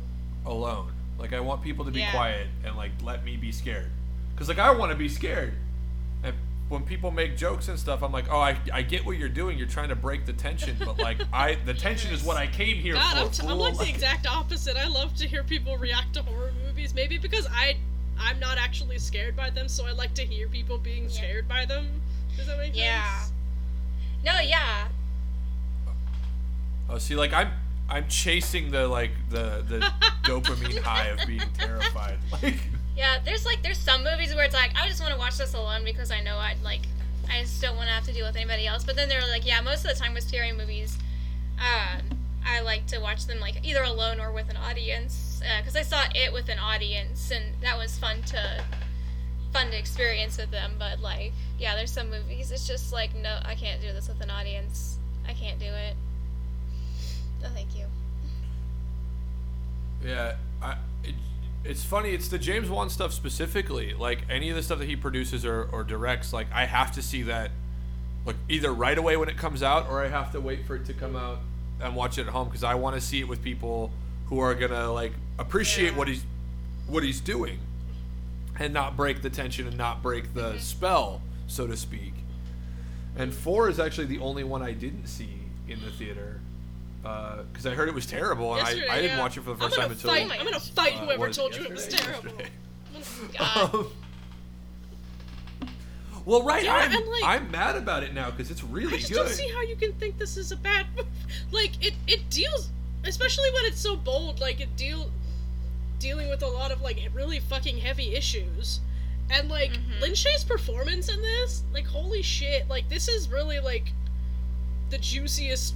alone. 0.45 0.91
Like 1.19 1.33
I 1.33 1.39
want 1.41 1.61
people 1.61 1.85
to 1.85 1.91
be 1.91 1.99
Yeah. 1.99 2.11
quiet 2.11 2.47
and 2.65 2.75
like 2.75 2.91
let 3.03 3.23
me 3.25 3.35
be 3.37 3.51
scared. 3.51 3.91
Cause 4.35 4.47
like 4.47 4.59
I 4.59 4.71
want 4.71 4.91
to 4.91 4.97
be 4.97 5.09
scared. 5.09 5.53
And 6.23 6.33
when 6.69 6.83
people 6.83 7.11
make 7.11 7.35
jokes 7.35 7.67
and 7.67 7.77
stuff, 7.77 8.01
I'm 8.03 8.11
like, 8.11 8.25
oh, 8.31 8.39
I, 8.39 8.57
I 8.71 8.81
get 8.83 9.05
what 9.05 9.17
you're 9.17 9.27
doing. 9.27 9.57
You're 9.57 9.67
trying 9.67 9.89
to 9.89 9.95
break 9.95 10.25
the 10.25 10.33
tension, 10.33 10.77
but 10.79 10.97
like 10.97 11.17
I 11.33 11.55
the 11.65 11.73
tension 11.73 12.13
is 12.13 12.23
what 12.23 12.37
I 12.37 12.47
came 12.47 12.77
here 12.77 12.93
God, 12.93 13.17
for. 13.17 13.23
I'm, 13.25 13.31
t- 13.31 13.41
I'm 13.43 13.49
fool. 13.49 13.57
like 13.57 13.77
the 13.77 13.89
exact 13.89 14.27
opposite. 14.27 14.77
I 14.77 14.87
love 14.87 15.13
to 15.17 15.27
hear 15.27 15.43
people 15.43 15.77
react 15.77 16.13
to 16.13 16.21
horror 16.23 16.51
movies. 16.65 16.93
Maybe 16.95 17.17
because 17.17 17.47
I, 17.51 17.75
I'm 18.17 18.39
not 18.39 18.57
actually 18.57 18.97
scared 18.99 19.35
by 19.35 19.49
them, 19.49 19.67
so 19.67 19.85
I 19.85 19.91
like 19.91 20.13
to 20.15 20.21
hear 20.25 20.47
people 20.47 20.77
being 20.77 21.03
Yeah. 21.05 21.09
scared 21.09 21.47
by 21.49 21.65
them. 21.65 21.87
Does 22.37 22.47
that 22.47 22.57
make 22.57 22.75
Yeah. 22.75 23.19
sense? 23.19 23.33
No, 24.23 24.39
yeah. 24.39 24.87
Oh, 26.89 26.97
see, 26.97 27.15
like 27.15 27.33
I'm 27.33 27.51
I'm 27.89 28.07
chasing 28.07 28.71
the 28.71 28.87
like 28.87 29.11
the 29.29 29.63
the 29.67 29.79
dopamine 30.23 30.79
high 30.79 31.07
of 31.07 31.25
being 31.25 31.41
terrified. 31.57 32.17
Like 32.31 32.55
Yeah, 32.95 33.17
there's 33.23 33.45
like 33.45 33.63
there's 33.63 33.77
some 33.77 34.03
movies 34.03 34.35
where 34.35 34.45
it's 34.45 34.53
like 34.53 34.71
I 34.75 34.87
just 34.87 35.01
want 35.01 35.13
to 35.13 35.19
watch 35.19 35.37
this 35.37 35.53
alone 35.53 35.83
because 35.83 36.11
I 36.11 36.21
know 36.21 36.37
I'd 36.37 36.61
like 36.63 36.81
I 37.29 37.41
just 37.41 37.61
don't 37.61 37.75
want 37.75 37.87
to 37.87 37.93
have 37.93 38.05
to 38.05 38.13
deal 38.13 38.25
with 38.25 38.35
anybody 38.35 38.67
else. 38.67 38.83
But 38.83 38.95
then 38.95 39.07
they're 39.09 39.21
like, 39.21 39.45
yeah, 39.45 39.61
most 39.61 39.85
of 39.85 39.91
the 39.91 39.99
time 39.99 40.13
with 40.13 40.23
scary 40.23 40.51
movies, 40.51 40.97
um, 41.59 42.17
I 42.45 42.61
like 42.61 42.87
to 42.87 42.99
watch 42.99 43.25
them 43.25 43.39
like 43.39 43.63
either 43.63 43.83
alone 43.83 44.19
or 44.19 44.31
with 44.31 44.49
an 44.49 44.57
audience 44.57 45.41
because 45.59 45.75
I 45.75 45.83
saw 45.83 46.03
it 46.15 46.33
with 46.33 46.49
an 46.49 46.59
audience 46.59 47.31
and 47.31 47.45
that 47.61 47.77
was 47.77 47.97
fun 47.97 48.21
to 48.27 48.63
fun 49.53 49.71
to 49.71 49.77
experience 49.77 50.37
with 50.37 50.51
them. 50.51 50.73
But 50.77 50.99
like, 50.99 51.33
yeah, 51.57 51.75
there's 51.75 51.91
some 51.91 52.09
movies 52.09 52.51
it's 52.51 52.67
just 52.67 52.91
like 52.93 53.15
no, 53.15 53.39
I 53.45 53.55
can't 53.55 53.81
do 53.81 53.91
this 53.93 54.07
with 54.07 54.21
an 54.21 54.29
audience. 54.29 54.97
I 55.27 55.33
can't 55.33 55.59
do 55.59 55.65
it. 55.65 55.95
No, 57.41 57.49
thank 57.49 57.75
you. 57.75 57.85
Yeah, 60.03 60.35
I, 60.61 60.77
it, 61.03 61.15
it's 61.63 61.83
funny. 61.83 62.11
It's 62.11 62.29
the 62.29 62.39
James 62.39 62.69
Wan 62.69 62.89
stuff 62.89 63.13
specifically. 63.13 63.93
Like 63.93 64.19
any 64.29 64.49
of 64.49 64.55
the 64.55 64.63
stuff 64.63 64.79
that 64.79 64.87
he 64.87 64.95
produces 64.95 65.45
or, 65.45 65.69
or 65.71 65.83
directs, 65.83 66.33
like 66.33 66.47
I 66.53 66.65
have 66.65 66.91
to 66.93 67.01
see 67.01 67.23
that, 67.23 67.51
like 68.25 68.37
either 68.47 68.73
right 68.73 68.97
away 68.97 69.17
when 69.17 69.29
it 69.29 69.37
comes 69.37 69.61
out, 69.63 69.89
or 69.89 70.03
I 70.03 70.07
have 70.07 70.31
to 70.33 70.41
wait 70.41 70.65
for 70.65 70.75
it 70.75 70.85
to 70.85 70.93
come 70.93 71.15
out 71.15 71.39
and 71.81 71.95
watch 71.95 72.17
it 72.17 72.27
at 72.27 72.33
home 72.33 72.47
because 72.47 72.63
I 72.63 72.75
want 72.75 72.95
to 72.95 73.01
see 73.01 73.19
it 73.19 73.27
with 73.27 73.41
people 73.41 73.91
who 74.27 74.39
are 74.39 74.53
gonna 74.53 74.91
like 74.91 75.13
appreciate 75.37 75.91
Yeah. 75.91 75.97
what 75.97 76.07
he's 76.07 76.23
what 76.87 77.03
he's 77.03 77.21
doing, 77.21 77.59
and 78.57 78.73
not 78.73 78.97
break 78.97 79.21
the 79.21 79.29
tension 79.29 79.67
and 79.67 79.77
not 79.77 80.01
break 80.01 80.33
the 80.33 80.51
mm-hmm. 80.51 80.59
spell, 80.59 81.21
so 81.47 81.67
to 81.67 81.77
speak. 81.77 82.13
And 83.15 83.33
four 83.33 83.69
is 83.69 83.79
actually 83.79 84.07
the 84.07 84.19
only 84.19 84.43
one 84.43 84.61
I 84.61 84.71
didn't 84.71 85.07
see 85.07 85.39
in 85.67 85.81
the 85.81 85.91
theater. 85.91 86.41
Because 87.01 87.65
I 87.65 87.71
heard 87.75 87.87
it 87.87 87.95
was 87.95 88.05
terrible, 88.05 88.53
and 88.55 88.61
I, 88.61 88.69
Yesterday, 88.71 88.87
I 88.89 88.95
didn't 89.01 89.17
yeah. 89.17 89.23
watch 89.23 89.37
it 89.37 89.41
for 89.43 89.51
the 89.51 89.55
first 89.57 89.75
time 89.77 89.91
until 89.91 90.09
fight, 90.09 90.27
Oh 90.29 90.33
I'm 90.33 90.43
gonna 90.45 90.59
fight 90.59 90.93
uh, 90.95 90.97
whoever 91.05 91.19
what 91.19 91.29
is 91.29 91.37
told 91.37 91.55
you 91.55 91.63
it 91.63 91.71
was 91.71 91.87
terrible. 91.87 92.31
Yesterday. 92.93 93.37
God. 93.37 93.73
Um, 93.75 93.91
well, 96.25 96.43
right, 96.43 96.63
Yeah, 96.63 96.75
I'm, 96.75 96.91
like- 97.09 97.23
I'm 97.23 97.49
mad 97.51 97.75
about 97.77 98.03
it 98.03 98.13
now 98.13 98.29
because 98.29 98.51
it's 98.51 98.63
really 98.63 98.87
good. 98.91 98.95
I 98.95 98.97
just 98.99 99.11
good. 99.13 99.17
don't 99.17 99.29
see 99.29 99.49
how 99.53 99.61
you 99.61 99.75
can 99.75 99.93
think 99.93 100.17
this 100.17 100.37
is 100.37 100.51
a 100.51 100.57
bad 100.57 100.85
movie. 100.95 101.07
Like 101.51 101.83
it, 101.85 101.93
it 102.07 102.29
deals, 102.29 102.69
especially 103.05 103.49
when 103.53 103.65
it's 103.65 103.79
so 103.79 103.95
bold. 103.95 104.39
Like 104.39 104.59
it 104.59 104.75
deal, 104.75 105.09
dealing 105.99 106.29
with 106.29 106.43
a 106.43 106.47
lot 106.47 106.71
of 106.71 106.81
like 106.81 106.99
really 107.13 107.39
fucking 107.39 107.77
heavy 107.77 108.13
issues, 108.15 108.81
and 109.31 109.49
like 109.49 109.71
Mhm. 109.71 110.01
Lin 110.01 110.11
Shaye's 110.13 110.43
performance 110.43 111.07
in 111.09 111.21
this, 111.21 111.63
like 111.73 111.85
holy 111.87 112.21
shit, 112.21 112.67
like 112.69 112.89
this 112.89 113.07
is 113.07 113.29
really 113.29 113.59
like 113.59 113.93
the 114.89 114.97
juiciest 114.97 115.73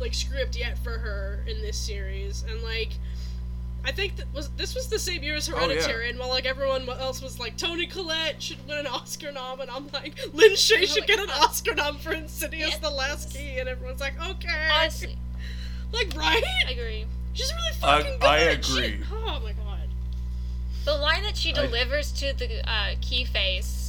like 0.00 0.14
script 0.14 0.56
yet 0.56 0.76
for 0.78 0.98
her 0.98 1.44
in 1.46 1.60
this 1.62 1.76
series, 1.76 2.44
and 2.48 2.62
like. 2.62 2.90
I 3.86 3.92
think 3.92 4.16
that 4.16 4.24
was 4.32 4.48
this 4.56 4.74
was 4.74 4.88
the 4.88 4.98
same 4.98 5.22
year 5.22 5.34
as 5.34 5.46
Oh, 5.50 5.52
yeah. 5.52 5.66
Hereditary, 5.66 6.08
and 6.08 6.18
while 6.18 6.30
like 6.30 6.46
everyone 6.46 6.88
else 6.88 7.20
was 7.20 7.38
like 7.38 7.58
Toni 7.58 7.86
Collette 7.86 8.42
should 8.42 8.66
win 8.66 8.78
an 8.78 8.86
Oscar 8.86 9.30
nom, 9.30 9.60
and 9.60 9.70
I'm 9.70 9.88
like 9.92 10.18
Lin 10.32 10.52
Shaye 10.52 10.84
Oh 10.84 10.86
should 10.86 11.00
my 11.02 11.06
get 11.06 11.18
an 11.18 11.26
God. 11.26 11.44
Oscar 11.44 11.74
nom 11.74 11.98
for 11.98 12.14
Insidious: 12.14 12.70
Yes. 12.70 12.78
The 12.78 12.88
Last 12.88 13.34
Key, 13.34 13.58
and 13.58 13.68
everyone's 13.68 14.00
like, 14.00 14.14
okay, 14.30 14.68
Honestly, 14.72 15.18
like 15.92 16.10
right? 16.16 16.42
I 16.66 16.70
agree. 16.70 17.04
She's 17.34 17.52
really 17.52 17.68
I- 17.82 17.98
fucking 17.98 18.12
good. 18.20 18.26
I 18.26 18.58
She- 18.62 18.72
agree. 18.94 19.00
oh 19.12 19.40
my 19.44 19.52
god. 19.52 19.88
The 20.86 20.94
line 20.94 21.22
that 21.24 21.36
she 21.36 21.52
I- 21.52 21.66
delivers 21.66 22.10
to 22.12 22.32
the 22.32 22.66
uh, 22.66 22.94
key 23.02 23.26
face, 23.26 23.83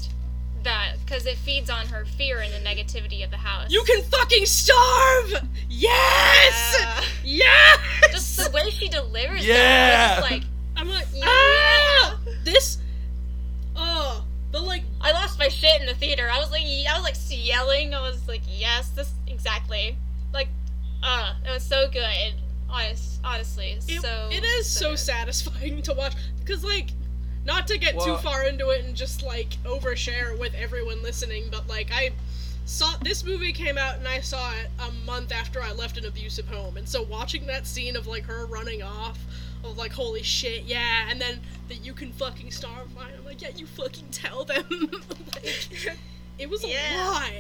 that 0.65 0.95
because 1.05 1.25
it 1.25 1.37
feeds 1.37 1.69
on 1.69 1.87
her 1.87 2.03
fear 2.05 2.39
and 2.41 2.51
the 2.53 2.59
negativity 2.69 3.23
of 3.23 3.31
the 3.31 3.37
house. 3.37 3.71
You 3.71 3.81
can 3.83 4.03
fucking 4.03 4.45
starve. 4.45 5.33
Yes. 5.69 6.75
Yeah. 6.77 7.03
Yes. 7.23 8.11
just 8.11 8.37
the 8.37 8.51
way 8.51 8.69
she 8.69 8.87
delivers 8.89 9.45
Yeah. 9.45 9.55
that, 9.55 10.19
it's 10.19 10.31
like 10.31 10.43
I'm 10.75 10.89
like, 10.89 11.07
Yeah. 11.13 11.23
ah, 11.25 12.17
this. 12.43 12.77
Oh, 13.75 14.23
the 14.51 14.59
like. 14.59 14.83
I 15.01 15.11
lost 15.11 15.39
my 15.39 15.47
shit 15.47 15.79
in 15.81 15.87
the 15.87 15.93
theater. 15.95 16.29
I 16.31 16.39
was 16.39 16.51
like, 16.51 16.63
I 16.63 16.93
was 16.95 17.03
like 17.03 17.15
yelling. 17.29 17.93
I 17.93 18.01
was 18.01 18.27
like, 18.27 18.41
yes, 18.47 18.89
this 18.89 19.11
exactly. 19.27 19.97
Like, 20.33 20.49
uh, 21.03 21.33
it 21.47 21.51
was 21.51 21.63
so 21.63 21.89
good. 21.91 22.33
Honest, 22.69 23.19
honestly, 23.23 23.77
It, 23.87 24.01
so 24.01 24.29
it 24.31 24.43
is 24.43 24.69
so, 24.69 24.91
good. 24.91 24.99
satisfying 24.99 25.81
to 25.83 25.93
watch 25.93 26.13
because 26.39 26.63
like. 26.63 26.89
Not 27.45 27.67
to 27.67 27.77
get 27.77 27.95
Well- 27.95 28.05
too 28.17 28.17
far 28.23 28.43
into 28.43 28.69
it 28.69 28.83
and 28.85 28.95
just 28.95 29.21
like 29.23 29.49
overshare 29.63 30.37
with 30.37 30.53
everyone 30.55 31.01
listening, 31.03 31.45
but 31.51 31.67
like 31.67 31.91
I 31.93 32.11
saw 32.65 32.95
this 33.03 33.23
movie 33.23 33.53
came 33.53 33.77
out 33.77 33.97
and 33.99 34.07
I 34.07 34.19
saw 34.21 34.51
it 34.53 34.69
a 34.79 34.91
month 35.05 35.31
after 35.31 35.61
I 35.61 35.71
left 35.71 35.97
an 35.97 36.05
abusive 36.05 36.47
home, 36.47 36.77
and 36.77 36.89
so 36.89 37.03
watching 37.03 37.45
that 37.47 37.67
scene 37.67 37.95
of 37.95 38.07
like 38.07 38.23
her 38.25 38.47
running 38.47 38.81
off, 38.81 39.19
of 39.63 39.77
like 39.77 39.91
holy 39.91 40.23
shit, 40.23 40.63
yeah, 40.63 41.07
and 41.09 41.21
then 41.21 41.39
that 41.69 41.85
you 41.85 41.93
can 41.93 42.11
fucking 42.13 42.49
starve 42.51 42.93
mine. 42.95 43.11
I'm 43.17 43.23
like, 43.25 43.41
yeah, 43.41 43.49
you 43.55 43.67
fucking 43.67 44.07
tell 44.11 44.43
them. 44.45 44.65
like, 45.35 45.95
it 46.39 46.49
was 46.49 46.63
a 46.63 46.69
Yeah. 46.69 47.09
lot. 47.11 47.31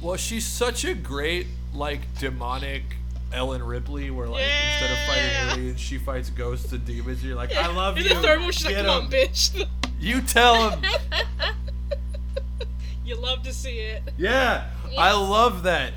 well, 0.00 0.16
she's 0.16 0.46
such 0.46 0.84
a 0.84 0.94
great 0.94 1.46
like 1.74 2.00
demonic 2.18 2.96
Ellen 3.32 3.62
Ripley, 3.62 4.10
where 4.10 4.28
like 4.28 4.44
instead 4.44 4.90
of 4.92 4.98
fighting 5.06 5.60
aliens, 5.62 5.80
she 5.80 5.98
fights 5.98 6.30
ghosts 6.30 6.72
and 6.72 6.84
demons. 6.84 7.24
You're 7.24 7.36
like, 7.36 7.54
I 7.54 7.68
love 7.68 7.96
In 7.96 8.04
you. 8.04 8.08
the 8.10 8.14
third 8.16 8.40
one, 8.40 8.52
she's 8.52 8.64
like, 8.64 8.74
Get 8.76 8.86
come 8.86 8.96
on, 8.96 9.04
'em. 9.04 9.10
bitch. 9.10 9.66
You 10.00 10.20
tell 10.20 10.70
him. 10.70 10.82
you 13.04 13.14
love 13.16 13.42
to 13.44 13.52
see 13.52 13.78
it. 13.78 14.02
yeah, 14.18 14.68
I 14.98 15.12
love 15.12 15.62
that. 15.64 15.92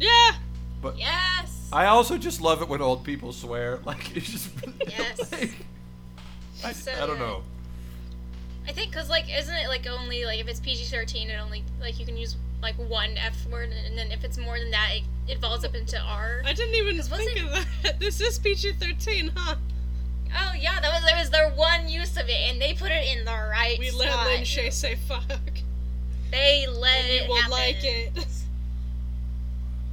Yeah. 0.00 0.32
But 0.80 0.98
yes. 0.98 1.68
I 1.72 1.86
also 1.86 2.18
just 2.18 2.40
love 2.40 2.60
it 2.62 2.68
when 2.68 2.80
old 2.82 3.04
people 3.04 3.32
swear. 3.32 3.78
Like 3.84 4.16
it's 4.16 4.30
just. 4.30 4.48
Yes. 4.88 5.32
like, 5.32 5.54
I, 6.64 6.72
So 6.72 6.92
I 6.92 7.06
don't 7.06 7.18
know. 7.18 7.42
I 8.68 8.72
think 8.72 8.90
because 8.92 9.10
like 9.10 9.24
isn't 9.36 9.54
it 9.54 9.68
like 9.68 9.86
only 9.88 10.24
like 10.24 10.38
if 10.40 10.46
it's 10.48 10.60
PG 10.60 10.84
thirteen 10.84 11.30
it 11.30 11.38
only 11.40 11.64
like 11.80 11.98
you 11.98 12.06
can 12.06 12.16
use 12.16 12.36
like 12.62 12.76
one 12.76 13.16
F 13.18 13.44
word 13.50 13.70
and 13.72 13.98
then 13.98 14.12
if 14.12 14.22
it's 14.22 14.38
more 14.38 14.58
than 14.58 14.70
that 14.70 14.90
it, 14.94 15.02
it 15.28 15.38
evolves 15.38 15.64
up 15.64 15.74
into 15.74 15.98
R. 16.00 16.42
I 16.44 16.52
didn't 16.52 16.74
even 16.76 17.00
think 17.02 17.10
wasn't- 17.10 17.38
of 17.58 17.66
that. 17.82 17.98
This 18.00 18.20
is 18.20 18.38
PG 18.38 18.72
13, 18.74 19.32
huh? 19.34 19.56
Oh 20.34 20.52
yeah, 20.58 20.80
that 20.80 20.92
was 20.92 21.04
there 21.04 21.18
was 21.18 21.30
their 21.30 21.50
one 21.50 21.88
use 21.88 22.16
of 22.16 22.28
it 22.28 22.36
and 22.50 22.60
they 22.60 22.72
put 22.74 22.90
it 22.92 23.16
in 23.18 23.24
the 23.24 23.30
right 23.32 23.76
We 23.78 23.90
let 23.90 24.10
spot. 24.12 24.26
Lin 24.28 24.42
Shaye 24.42 24.72
say 24.72 24.94
fuck. 25.08 25.24
They 26.30 26.66
let 26.68 26.94
And 27.04 27.06
it 27.12 27.22
you 27.24 27.28
will 27.28 27.36
happen. 27.36 27.50
like 27.50 27.84
it. 27.84 28.12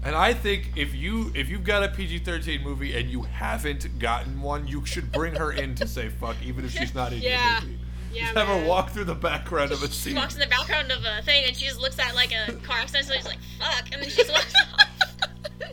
And 0.03 0.15
I 0.15 0.33
think 0.33 0.71
if 0.77 0.95
you 0.95 1.31
if 1.35 1.49
you've 1.49 1.65
got 1.65 1.83
a 1.83 1.89
PG-13 1.89 2.61
movie 2.63 2.95
and 2.97 3.09
you 3.09 3.23
haven't 3.23 3.99
gotten 3.99 4.41
one, 4.41 4.65
you 4.65 4.85
should 4.85 5.11
bring 5.11 5.35
her 5.35 5.51
in 5.51 5.75
to 5.75 5.85
say 5.87 6.07
fuck, 6.07 6.37
even 6.41 6.63
if 6.63 6.71
she's 6.71 6.95
not 7.01 7.11
in 7.11 7.19
Yeah. 7.21 7.59
your 7.59 7.61
movie. 7.69 7.78
Yeah, 8.13 8.21
Just 8.33 8.37
have 8.37 8.47
her 8.47 8.67
walk 8.67 8.89
through 8.91 9.05
the 9.05 9.15
background 9.15 9.71
of 9.71 9.81
a 9.83 9.87
scene. 9.89 10.13
She 10.13 10.19
walks 10.19 10.33
in 10.33 10.39
the 10.39 10.47
background 10.47 10.91
of 10.91 11.03
a 11.05 11.21
thing 11.23 11.43
and 11.47 11.55
she 11.55 11.65
just 11.65 11.79
looks 11.79 11.97
at 11.99 12.15
like 12.15 12.31
a 12.33 12.53
car 12.63 12.77
accident 12.79 13.05
so 13.07 13.13
she's 13.15 13.25
like 13.25 13.37
fuck 13.59 13.85
and 13.91 14.01
then 14.01 14.09
she 14.09 14.17
just 14.17 14.31
walks 14.31 14.53
off. 14.73 14.87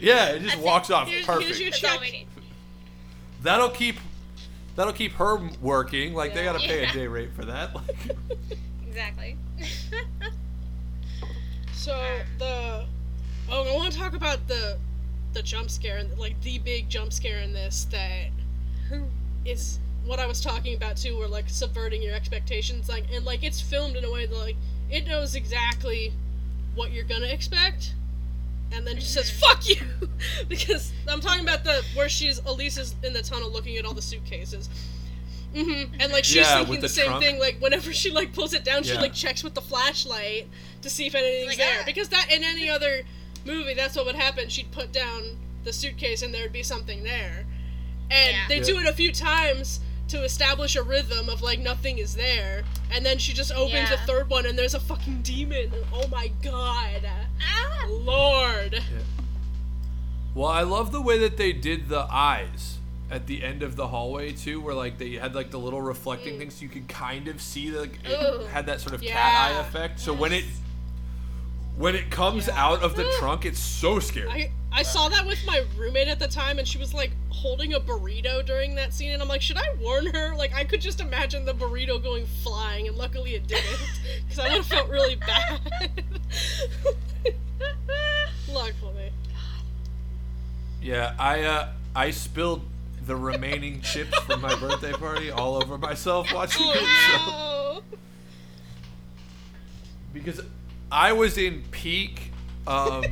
Yeah, 0.00 0.30
it 0.30 0.40
just 0.40 0.46
That's 0.56 0.60
it. 0.60 0.64
walks 0.64 0.90
off 0.90 1.06
Here's- 1.08 1.24
perfect. 1.24 1.46
here's 1.46 1.60
your 1.60 1.70
That's 1.70 1.84
all 1.84 2.00
we 2.00 2.10
need. 2.10 2.26
That'll 3.42 3.68
keep 3.70 3.96
that'll 4.74 4.92
keep 4.92 5.12
her 5.12 5.36
working. 5.60 6.12
Like 6.14 6.34
they 6.34 6.42
gotta 6.44 6.58
pay 6.58 6.82
Yeah. 6.82 6.90
a 6.90 6.92
day 6.92 7.06
rate 7.06 7.32
for 7.34 7.44
that. 7.44 7.74
Like, 7.74 8.16
Exactly. 8.88 9.36
So 11.72 11.92
the 12.38 12.84
oh, 13.50 13.64
I 13.64 13.74
want 13.74 13.92
to 13.92 13.98
talk 13.98 14.14
about 14.14 14.46
the 14.48 14.78
the 15.32 15.42
jump 15.42 15.70
scare 15.70 15.96
and 15.98 16.16
like 16.18 16.40
the 16.42 16.58
big 16.58 16.88
jump 16.88 17.12
scare 17.12 17.38
in 17.40 17.52
this 17.52 17.86
that 17.90 18.28
is 19.44 19.78
what 20.04 20.18
I 20.18 20.26
was 20.26 20.40
talking 20.40 20.74
about 20.76 20.96
too, 20.96 21.16
where 21.18 21.28
like 21.28 21.48
subverting 21.48 22.02
your 22.02 22.14
expectations, 22.14 22.88
like 22.88 23.04
and 23.12 23.24
like 23.24 23.42
it's 23.44 23.60
filmed 23.60 23.96
in 23.96 24.04
a 24.04 24.10
way 24.10 24.26
that 24.26 24.36
like 24.36 24.56
it 24.90 25.06
knows 25.06 25.34
exactly 25.34 26.12
what 26.74 26.92
you're 26.92 27.04
gonna 27.04 27.26
expect, 27.26 27.94
and 28.72 28.86
then 28.86 28.96
just 28.96 29.12
says 29.14 29.30
"fuck 29.30 29.68
you," 29.68 29.76
because 30.48 30.92
I'm 31.08 31.20
talking 31.20 31.42
about 31.42 31.64
the 31.64 31.82
where 31.94 32.08
she's 32.08 32.38
Elise 32.40 32.78
is 32.78 32.94
in 33.02 33.12
the 33.12 33.22
tunnel 33.22 33.50
looking 33.50 33.76
at 33.76 33.84
all 33.84 33.94
the 33.94 34.02
suitcases. 34.02 34.68
hmm 35.54 35.84
And 36.00 36.12
like 36.12 36.24
she's 36.24 36.36
Yeah, 36.36 36.58
thinking 36.58 36.76
the, 36.76 36.80
the 36.82 36.88
same 36.88 37.06
trunk. 37.06 37.22
thing. 37.24 37.38
Like 37.38 37.56
whenever 37.60 37.92
she 37.92 38.10
like 38.10 38.32
pulls 38.32 38.54
it 38.54 38.64
down, 38.64 38.82
she 38.82 38.94
like 38.94 39.12
checks 39.14 39.44
with 39.44 39.54
the 39.54 39.60
flashlight 39.60 40.48
to 40.82 40.90
see 40.90 41.06
if 41.06 41.14
anything's 41.14 41.48
Like, 41.48 41.58
there. 41.58 41.78
ah. 41.80 41.84
Because 41.86 42.08
that 42.08 42.28
in 42.32 42.42
any 42.42 42.68
other 42.70 43.02
movie, 43.44 43.74
that's 43.74 43.94
what 43.96 44.06
would 44.06 44.14
happen. 44.16 44.48
She'd 44.48 44.70
put 44.72 44.92
down 44.92 45.22
the 45.64 45.72
suitcase 45.72 46.22
and 46.22 46.32
there 46.34 46.42
would 46.42 46.52
be 46.52 46.62
something 46.62 47.02
there. 47.04 47.44
And 48.10 48.32
Yeah. 48.36 48.48
they 48.48 48.56
Yeah. 48.58 48.62
do 48.64 48.78
it 48.80 48.86
a 48.86 48.92
few 48.94 49.12
times 49.12 49.80
to 50.08 50.22
establish 50.24 50.76
a 50.76 50.82
rhythm 50.82 51.28
of 51.28 51.40
like 51.42 51.58
nothing 51.60 51.98
is 51.98 52.14
there. 52.14 52.64
And 52.92 53.04
then 53.06 53.18
she 53.18 53.32
just 53.32 53.52
opens 53.52 53.90
Yeah. 53.90 53.94
a 53.94 54.06
third 54.06 54.28
one 54.28 54.46
and 54.46 54.58
there's 54.58 54.74
a 54.74 54.80
fucking 54.80 55.22
demon. 55.22 55.72
Oh 55.92 56.06
my 56.08 56.30
god. 56.42 57.08
ah! 57.40 57.86
Lord. 57.88 58.82
well, 60.34 60.48
I 60.48 60.62
love 60.62 60.92
the 60.92 61.00
way 61.00 61.18
that 61.18 61.36
they 61.36 61.52
did 61.52 61.88
the 61.88 62.06
eyes 62.10 62.78
at 63.10 63.26
the 63.26 63.42
end 63.44 63.62
of 63.62 63.76
the 63.76 63.88
hallway 63.88 64.32
too, 64.32 64.60
where 64.60 64.74
like 64.74 64.98
they 64.98 65.12
had 65.12 65.34
like 65.34 65.50
the 65.50 65.58
little 65.58 65.82
reflecting 65.82 66.38
things, 66.38 66.54
so 66.54 66.62
you 66.62 66.68
could 66.68 66.88
kind 66.88 67.28
of 67.28 67.40
see 67.40 67.68
the 67.70 67.82
it 67.82 67.90
Ooh. 68.08 68.46
had 68.46 68.66
that 68.66 68.80
sort 68.80 68.94
of 68.94 69.02
cat 69.02 69.50
eye 69.52 69.60
effect. 69.60 70.00
So 70.00 70.12
when 70.14 70.32
it 70.32 70.44
when 71.76 71.94
it 71.94 72.10
comes 72.10 72.46
Yeah. 72.48 72.64
out 72.66 72.82
of 72.82 72.96
the 72.96 73.04
trunk, 73.18 73.44
it's 73.44 73.58
so 73.60 73.98
scary. 73.98 74.28
I 74.30 74.50
I 74.74 74.82
saw 74.82 75.08
that 75.10 75.26
with 75.26 75.44
my 75.46 75.64
roommate 75.76 76.08
at 76.08 76.18
the 76.18 76.28
time, 76.28 76.58
and 76.58 76.66
she 76.66 76.78
was 76.78 76.94
like 76.94 77.10
holding 77.28 77.74
a 77.74 77.80
burrito 77.80 78.44
during 78.44 78.74
that 78.76 78.94
scene, 78.94 79.10
and 79.10 79.22
I'm 79.22 79.28
like, 79.28 79.42
should 79.42 79.58
I 79.58 79.74
warn 79.80 80.06
her? 80.06 80.34
Like, 80.34 80.54
I 80.54 80.64
could 80.64 80.80
just 80.80 81.00
imagine 81.00 81.44
the 81.44 81.52
burrito 81.54 82.02
going 82.02 82.24
flying, 82.42 82.88
and 82.88 82.96
luckily 82.96 83.34
it 83.34 83.46
didn't, 83.46 83.80
because 84.22 84.38
I 84.38 84.44
would 84.48 84.58
have 84.58 84.66
felt 84.66 84.88
really 84.88 85.16
bad. 85.16 85.60
luckily. 88.48 89.12
Yeah, 90.80 91.14
I 91.18 91.42
uh, 91.42 91.68
I 91.94 92.10
spilled 92.10 92.62
the 93.06 93.16
remaining 93.16 93.80
chips 93.82 94.18
from 94.20 94.40
my 94.40 94.54
birthday 94.58 94.92
party 94.92 95.30
all 95.30 95.56
over 95.56 95.78
myself 95.78 96.32
watching 96.32 96.66
it. 96.68 96.76
So. 96.76 96.82
Oh, 96.84 97.82
because 100.12 100.40
I 100.90 101.12
was 101.12 101.38
in 101.38 101.62
peak 101.70 102.30
um 102.66 103.04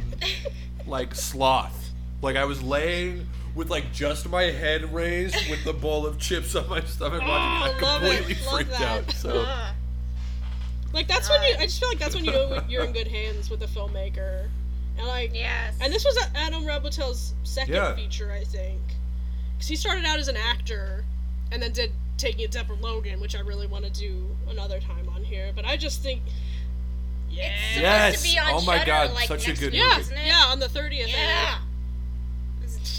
like 0.91 1.15
sloth. 1.15 1.91
Like 2.23 2.37
I 2.37 2.45
was 2.45 2.63
laying 2.63 3.27
with 3.55 3.71
like 3.71 3.93
just 3.93 4.29
my 4.29 4.43
head 4.43 4.93
raised 4.93 5.49
with 5.49 5.65
the 5.65 5.73
bowl 5.73 6.07
of 6.07 6.19
chips 6.19 6.55
on 6.55 6.69
my 6.69 6.83
stomach 6.83 7.23
watching 7.23 7.31
oh, 7.31 7.79
it. 7.79 7.83
Oh, 7.83 7.87
I 7.87 7.93
love 7.93 8.03
it. 8.05 8.09
completely 8.17 8.45
Love 8.45 8.55
freaked 8.55 8.71
that. 8.73 8.83
out. 8.83 9.11
So 9.13 9.47
Like 10.93 11.07
that's 11.09 11.29
when 11.31 11.43
you. 11.43 11.55
I 11.59 11.63
just 11.67 11.81
feel 11.81 11.89
like 11.89 11.99
that's 11.99 12.15
when 12.15 12.25
you 12.25 12.33
know 12.33 12.61
you're 12.69 12.85
in 12.85 12.93
good 12.93 13.09
hands 13.09 13.49
with 13.49 13.63
a 13.63 13.67
filmmaker, 13.67 14.49
and 14.99 15.07
like. 15.07 15.35
yes. 15.35 15.75
And 15.81 15.93
this 15.93 16.05
was 16.05 16.19
Adam 16.35 16.65
Robitel's 16.65 17.35
second 17.45 17.75
Yeah. 17.75 17.95
feature, 17.95 18.33
I 18.33 18.43
think, 18.45 18.81
because 19.57 19.69
he 19.69 19.77
started 19.77 20.05
out 20.05 20.19
as 20.19 20.29
an 20.29 20.37
actor, 20.37 21.05
and 21.53 21.63
then 21.63 21.73
did 21.73 21.93
Taking 22.19 22.45
It 22.45 22.51
Deborah 22.51 22.77
Logan, 22.77 23.21
which 23.21 23.37
I 23.37 23.41
really 23.41 23.67
want 23.69 23.85
to 23.85 23.91
do 23.93 24.27
another 24.49 24.81
time 24.81 25.09
on 25.15 25.23
here. 25.23 25.53
But 25.55 25.65
I 25.65 25.77
just 25.77 26.03
think. 26.03 26.23
Yeah. 27.41 27.49
It's 27.49 27.75
supposed 27.75 27.81
Yes. 27.83 28.23
to 28.23 28.29
be 28.29 28.39
on 28.39 28.51
Oh 28.53 28.61
my 28.65 28.77
Shudder, 28.79 28.87
God, 28.87 29.13
like, 29.15 29.29
such 29.29 29.45
a 29.45 29.49
next 29.49 29.61
good 29.61 29.73
week, 29.73 29.81
yeah, 29.81 29.89
movie. 29.91 30.01
isn't 30.03 30.17
it? 30.17 30.27
yeah, 30.27 30.45
on 30.47 30.59
the 30.61 30.69
thirtieth. 30.69 31.09
Yeah. 31.09 31.59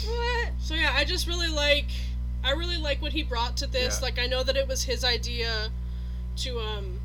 What? 0.08 0.50
So 0.60 0.74
yeah, 0.76 0.92
I 0.96 1.04
just 1.06 1.28
really 1.28 1.48
like 1.50 1.88
I 2.44 2.52
really 2.52 2.78
like 2.78 3.02
what 3.02 3.12
he 3.14 3.24
brought 3.24 3.58
to 3.58 3.68
this. 3.68 4.00
Yeah. 4.00 4.06
Like 4.06 4.20
I 4.20 4.26
know 4.28 4.44
that 4.44 4.56
it 4.58 4.68
was 4.68 4.84
his 4.84 5.04
idea 5.04 5.70
to 6.38 6.60
um 6.60 7.00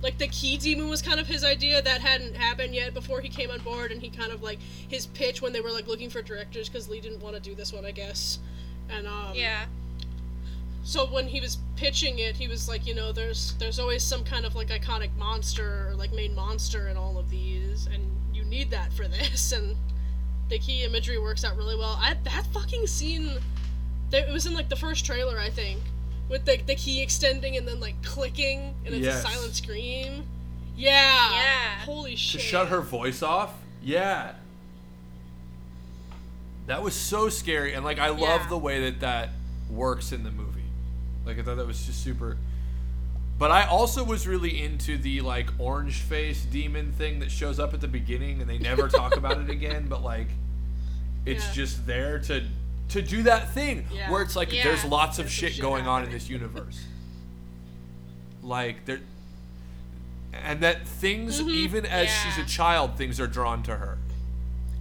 like 0.00 0.18
the 0.18 0.28
key 0.28 0.56
demon 0.56 0.88
was 0.88 1.00
kind 1.02 1.20
of 1.20 1.26
his 1.26 1.44
idea 1.44 1.80
that 1.82 2.00
hadn't 2.00 2.34
happened 2.36 2.74
yet 2.74 2.92
before 2.94 3.20
he 3.20 3.28
came 3.28 3.50
on 3.50 3.60
board 3.60 3.92
and 3.92 4.00
he 4.02 4.10
kind 4.10 4.32
of 4.32 4.42
like 4.42 4.58
his 4.88 5.06
pitch 5.06 5.40
when 5.40 5.52
they 5.52 5.60
were 5.60 5.70
like 5.70 5.86
looking 5.86 6.10
for 6.10 6.22
directors 6.22 6.68
cuz 6.68 6.88
Leigh 6.88 7.00
didn't 7.00 7.20
want 7.20 7.34
to 7.36 7.40
do 7.42 7.54
this 7.54 7.72
one, 7.72 7.84
I 7.84 7.90
guess. 7.92 8.38
And 8.90 9.06
um 9.06 9.32
Yeah. 9.34 9.64
So 10.84 11.06
when 11.06 11.28
he 11.28 11.40
was 11.40 11.58
pitching 11.76 12.18
it, 12.18 12.36
he 12.36 12.48
was 12.48 12.68
like, 12.68 12.86
you 12.86 12.94
know, 12.94 13.12
there's 13.12 13.54
there's 13.58 13.78
always 13.78 14.02
some 14.02 14.24
kind 14.24 14.44
of 14.44 14.54
like 14.54 14.68
iconic 14.68 15.14
monster 15.16 15.88
or 15.88 15.94
like 15.94 16.12
main 16.12 16.34
monster 16.34 16.88
in 16.88 16.96
all 16.96 17.18
of 17.18 17.30
these, 17.30 17.86
and 17.86 18.02
you 18.34 18.44
need 18.44 18.70
that 18.70 18.92
for 18.92 19.06
this. 19.16 19.52
And 19.52 19.76
the 20.48 20.58
key 20.58 20.82
imagery 20.84 21.18
works 21.18 21.44
out 21.44 21.56
really 21.56 21.76
well. 21.76 21.98
I 22.00 22.14
that 22.24 22.46
fucking 22.52 22.86
scene, 22.86 23.30
that 24.10 24.28
it 24.28 24.32
was 24.32 24.46
in 24.46 24.54
like 24.54 24.68
the 24.68 24.76
first 24.76 25.04
trailer, 25.06 25.38
I 25.38 25.50
think, 25.50 25.80
with 26.28 26.44
the 26.44 26.58
the 26.66 26.74
key 26.74 27.00
extending 27.02 27.56
and 27.56 27.66
then 27.66 27.80
like 27.80 28.02
clicking, 28.02 28.74
and 28.84 28.94
it's 28.94 29.04
Yes. 29.04 29.24
a 29.24 29.28
silent 29.28 29.54
scream. 29.54 30.24
Yeah. 30.76 30.90
Yeah. 31.32 31.78
Holy 31.84 32.16
shit. 32.16 32.40
to 32.40 32.46
shut 32.46 32.68
her 32.68 32.80
voice 32.80 33.22
off, 33.22 33.52
yeah. 33.82 34.32
That 36.66 36.82
was 36.82 36.94
so 36.94 37.28
scary, 37.28 37.74
and 37.74 37.84
like 37.84 37.98
I 37.98 38.08
love 38.08 38.20
Yeah. 38.42 38.48
the 38.48 38.58
way 38.58 38.80
that 38.90 39.00
that 39.00 39.30
works 39.70 40.12
in 40.12 40.22
the 40.24 40.30
movie. 40.30 40.51
Like 41.24 41.38
I 41.38 41.42
thought 41.42 41.56
that 41.56 41.66
was 41.66 41.84
just 41.86 42.02
super. 42.02 42.36
But 43.38 43.50
I 43.50 43.64
also 43.66 44.04
was 44.04 44.26
really 44.26 44.62
into 44.62 44.96
the 44.98 45.20
like 45.20 45.48
orange 45.58 46.00
face 46.00 46.44
demon 46.44 46.92
thing 46.92 47.18
that 47.20 47.30
shows 47.30 47.58
up 47.58 47.74
at 47.74 47.80
the 47.80 47.88
beginning, 47.88 48.40
and 48.40 48.48
they 48.48 48.58
never 48.58 48.88
talk 48.88 49.16
about 49.16 49.40
it 49.40 49.50
again. 49.50 49.86
But 49.88 50.02
like, 50.02 50.28
it's 51.26 51.44
Yeah. 51.48 51.52
just 51.52 51.86
there 51.86 52.18
to 52.20 52.44
to 52.90 53.00
do 53.00 53.22
that 53.22 53.54
thing 53.54 53.86
Yeah. 53.90 54.10
where 54.10 54.20
it's 54.22 54.36
like 54.36 54.52
Yeah. 54.52 54.64
there's 54.64 54.84
lots 54.84 55.18
of 55.18 55.24
There's 55.24 55.32
shit 55.32 55.52
shit 55.54 55.62
going 55.62 55.86
on 55.86 56.04
in 56.04 56.10
this 56.10 56.28
universe. 56.38 56.84
like 58.42 58.84
there, 58.86 59.00
and 60.32 60.60
that 60.60 60.86
things 60.86 61.40
Mhm. 61.40 61.50
even 61.50 61.86
as 61.86 62.08
she's 62.10 62.38
a 62.44 62.48
child, 62.48 62.96
things 62.96 63.20
are 63.20 63.26
drawn 63.26 63.62
to 63.64 63.76
her. 63.76 63.98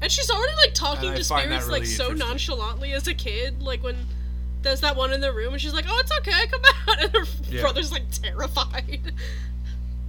And 0.01 0.11
she's 0.11 0.29
already 0.31 0.55
like 0.55 0.73
talking 0.73 1.13
to 1.13 1.23
spirits 1.23 1.67
like 1.67 1.85
so 1.85 2.09
nonchalantly 2.11 2.91
as 2.93 3.07
a 3.07 3.13
kid. 3.13 3.61
Like 3.61 3.83
when 3.83 4.07
there's 4.63 4.81
that 4.81 4.95
one 4.95 5.11
in 5.13 5.21
the 5.21 5.31
room 5.33 5.53
and 5.53 5.61
she's 5.61 5.73
like, 5.73 5.85
"Oh, 5.87 5.99
it's 5.99 6.11
okay, 6.19 6.47
come 6.47 6.61
out," 6.87 7.03
and 7.03 7.13
her 7.13 7.23
Yeah. 7.49 7.61
brother's 7.61 7.91
like 7.91 8.03
terrified. 8.11 9.11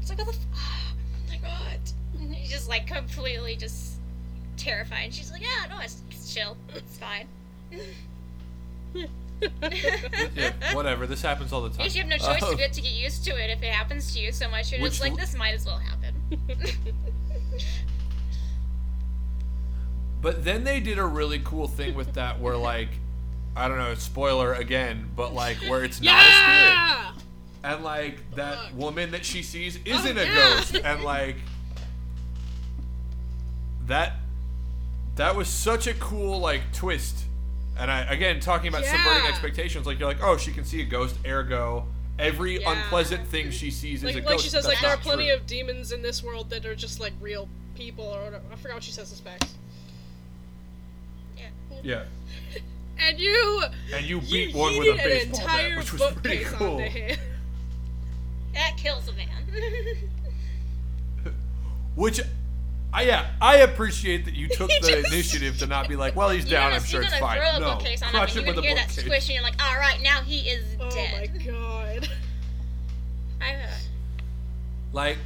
It's 0.01 0.11
like, 0.11 0.19
what 0.19 0.27
the 0.27 0.33
f- 0.33 0.39
oh 0.55 0.95
my 1.29 1.37
god. 1.39 1.79
And 2.21 2.35
He's 2.35 2.51
just 2.51 2.69
like 2.69 2.87
completely 2.87 3.57
just 3.57 3.95
terrified. 4.57 5.05
And 5.05 5.15
she's 5.15 5.31
like, 5.33 5.43
yeah, 5.43 5.67
no, 5.71 5.79
it's, 5.81 6.03
it's 6.11 6.33
chill. 6.35 6.57
It's 6.75 6.97
fine. 6.99 7.27
Yeah, 10.37 10.53
whatever. 10.73 11.05
This 11.09 11.21
happens 11.21 11.53
all 11.53 11.63
the 11.63 11.71
time. 11.71 11.89
You 11.91 12.01
have 12.03 12.09
no 12.09 12.17
choice 12.17 12.41
Uh, 12.45 12.51
to 12.53 12.57
get 12.57 12.73
to 12.75 12.81
get 12.81 12.93
used 12.93 13.25
to 13.25 13.31
it 13.33 13.51
if 13.51 13.61
it 13.61 13.73
happens 13.73 14.15
to 14.15 14.21
you 14.21 14.31
so 14.31 14.49
much. 14.49 14.71
You're 14.71 14.87
just 14.89 15.01
like, 15.01 15.17
this 15.17 15.35
might 15.35 15.53
as 15.55 15.67
well 15.67 15.79
happen. 15.79 16.15
But 20.21 20.45
then 20.45 20.63
they 20.63 20.79
did 20.79 20.99
a 20.99 21.05
really 21.05 21.41
cool 21.41 21.67
thing 21.67 21.95
with 21.97 22.13
that, 22.15 22.39
where 22.41 22.57
like, 22.57 22.91
I 23.55 23.69
don't 23.69 23.79
know, 23.79 23.95
spoiler 23.95 24.55
again, 24.55 25.11
but 25.15 25.35
like 25.35 25.57
where 25.69 25.85
it's 25.85 26.01
not 26.03 26.27
a 26.27 26.33
spirit, 26.33 27.25
and 27.65 27.85
like 27.85 28.19
that 28.35 28.57
Fuck. 28.57 28.77
woman 28.79 29.11
that 29.13 29.25
she 29.25 29.43
sees 29.43 29.77
oh, 29.79 29.91
isn't 29.91 30.19
a 30.19 30.25
yeah. 30.25 30.35
ghost, 30.35 30.75
and 30.77 31.05
like 31.05 31.37
that 33.87 34.15
that 35.17 35.37
was 35.37 35.49
such 35.49 35.87
a 35.87 35.95
cool 35.95 36.39
like 36.39 36.63
twist. 36.73 37.25
And 37.79 37.91
I 37.91 38.03
again 38.03 38.41
talking 38.41 38.69
about 38.69 38.85
subverting 38.85 39.29
expectations, 39.29 39.87
like 39.87 39.99
you're 39.99 40.09
like, 40.09 40.23
oh, 40.23 40.37
she 40.37 40.53
can 40.53 40.65
see 40.65 40.81
a 40.83 40.85
ghost, 40.85 41.17
ergo 41.27 41.87
every 42.19 42.61
Yeah. 42.61 42.73
unpleasant 42.73 43.27
thing 43.29 43.51
she 43.51 43.71
sees 43.71 44.01
is 44.01 44.05
Like, 44.05 44.15
a 44.15 44.19
like 44.19 44.29
ghost. 44.29 44.45
she 44.45 44.51
says, 44.51 44.65
That's 44.65 44.75
like 44.75 44.83
there 44.83 44.91
are 44.91 44.97
plenty 44.99 45.27
true. 45.27 45.35
of 45.35 45.47
demons 45.47 45.93
in 45.93 46.03
this 46.03 46.23
world 46.23 46.51
that 46.51 46.65
are 46.67 46.75
just 46.75 47.01
like 47.01 47.13
real 47.21 47.49
people, 47.75 48.05
or 48.05 48.25
whatever. 48.25 48.45
I 48.53 48.57
forgot 48.57 48.75
what 48.75 48.83
she 48.83 48.93
says 48.93 49.11
to 49.11 49.17
Specs. 49.17 49.55
yeah. 51.83 52.05
And 53.05 53.19
you, 53.19 53.63
And 53.95 54.05
you 54.07 54.21
you 54.21 54.47
beat 54.47 54.55
one 54.55 54.79
with 54.79 54.89
a 54.89 54.91
yeeted 54.93 54.99
an 55.03 55.09
baseball 55.09 55.41
entire 55.41 55.69
bat, 55.71 55.79
which 55.79 55.93
was 55.93 56.01
pretty 56.13 56.45
bookcase 56.45 56.53
cool. 56.53 56.69
onto 56.77 56.85
him. 56.85 57.19
that 58.55 58.77
kills 58.77 59.09
a 59.09 59.13
man. 59.13 59.29
Which, 61.95 62.21
I 62.93 63.03
yeah, 63.03 63.33
I 63.41 63.57
appreciate 63.59 64.25
that 64.25 64.35
you 64.35 64.49
took 64.49 64.69
the 64.81 64.89
just- 64.89 65.13
initiative 65.13 65.59
to 65.59 65.67
not 65.67 65.89
be 65.89 65.97
like, 65.97 66.17
well, 66.17 66.31
he's 66.31 66.45
down. 66.49 66.71
gonna, 66.71 66.77
I'm 66.77 66.85
sure 66.85 67.03
it's 67.03 67.15
fine. 67.19 67.39
no, 67.61 67.75
bookcase 67.75 68.03
on 68.03 68.09
him, 68.09 68.15
crush 68.15 68.31
him 68.37 68.45
you're 68.47 68.55
with 68.55 68.57
gonna 68.57 68.67
a 68.67 68.71
hear 68.71 68.77
that 68.77 68.87
bookcase. 68.89 69.05
squish, 69.05 69.29
and 69.29 69.35
you're 69.35 69.43
like, 69.43 69.63
all 69.63 69.79
right, 69.79 70.01
now 70.03 70.21
he 70.23 70.41
is 70.49 70.65
Oh 70.81 70.89
my 71.13 71.27
god. 71.45 72.09
I, 73.43 73.55
uh, 73.57 73.67
Like, 74.93 75.19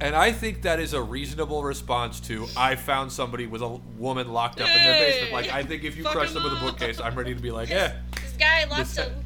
and 0.00 0.14
I 0.14 0.32
think 0.32 0.62
that 0.62 0.78
is 0.80 0.92
a 0.92 1.02
reasonable 1.02 1.62
response 1.62 2.20
to 2.20 2.46
I 2.56 2.76
found 2.76 3.10
somebody 3.12 3.46
with 3.46 3.62
a 3.62 3.68
woman 3.98 4.32
locked 4.32 4.60
up 4.60 4.68
in 4.68 4.82
their 4.82 5.00
basement. 5.00 5.32
Like, 5.32 5.50
I 5.52 5.62
think 5.62 5.84
if 5.84 5.96
you 5.96 6.02
fuck 6.04 6.12
crush 6.12 6.28
him 6.28 6.34
them 6.34 6.44
with 6.44 6.52
a 6.52 6.60
bookcase, 6.64 7.00
I'm 7.00 7.14
ready 7.16 7.34
to 7.34 7.40
be 7.40 7.50
like, 7.50 7.68
this, 7.68 7.92
yeah, 7.92 7.96
this 8.22 8.32
guy 8.38 8.64
locked 8.64 8.94
this- 8.94 8.98
a. 8.98 9.12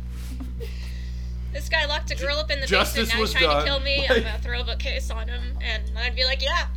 This 1.52 1.68
guy 1.68 1.84
locked 1.86 2.12
a 2.12 2.14
girl 2.14 2.36
up 2.36 2.48
in 2.52 2.60
the 2.60 2.66
Justice 2.68 3.08
basement. 3.12 3.14
Now 3.16 3.20
was 3.20 3.32
he's 3.32 3.42
trying 3.42 3.50
done. 3.50 3.64
to 3.66 3.70
kill 3.72 3.80
me. 3.80 3.98
Like- 4.02 4.10
I'm 4.18 4.22
gonna 4.22 4.38
throw 4.38 4.60
a 4.60 4.64
bookcase 4.64 5.10
on 5.10 5.26
him, 5.26 5.42
and 5.60 5.82
I'd 5.98 6.14
be 6.14 6.24
like, 6.24 6.40
"Yeah, 6.40 6.68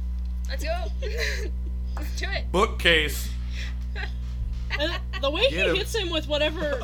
let's 0.50 0.64
go. 0.64 0.86
let's 1.96 2.20
do 2.20 2.26
it." 2.30 2.52
bookcase. 2.52 3.30
And 4.80 4.92
the 5.22 5.30
way 5.30 5.42
he 5.44 5.58
him. 5.58 5.76
hits 5.76 5.94
him 5.96 6.10
with 6.10 6.28
whatever 6.28 6.80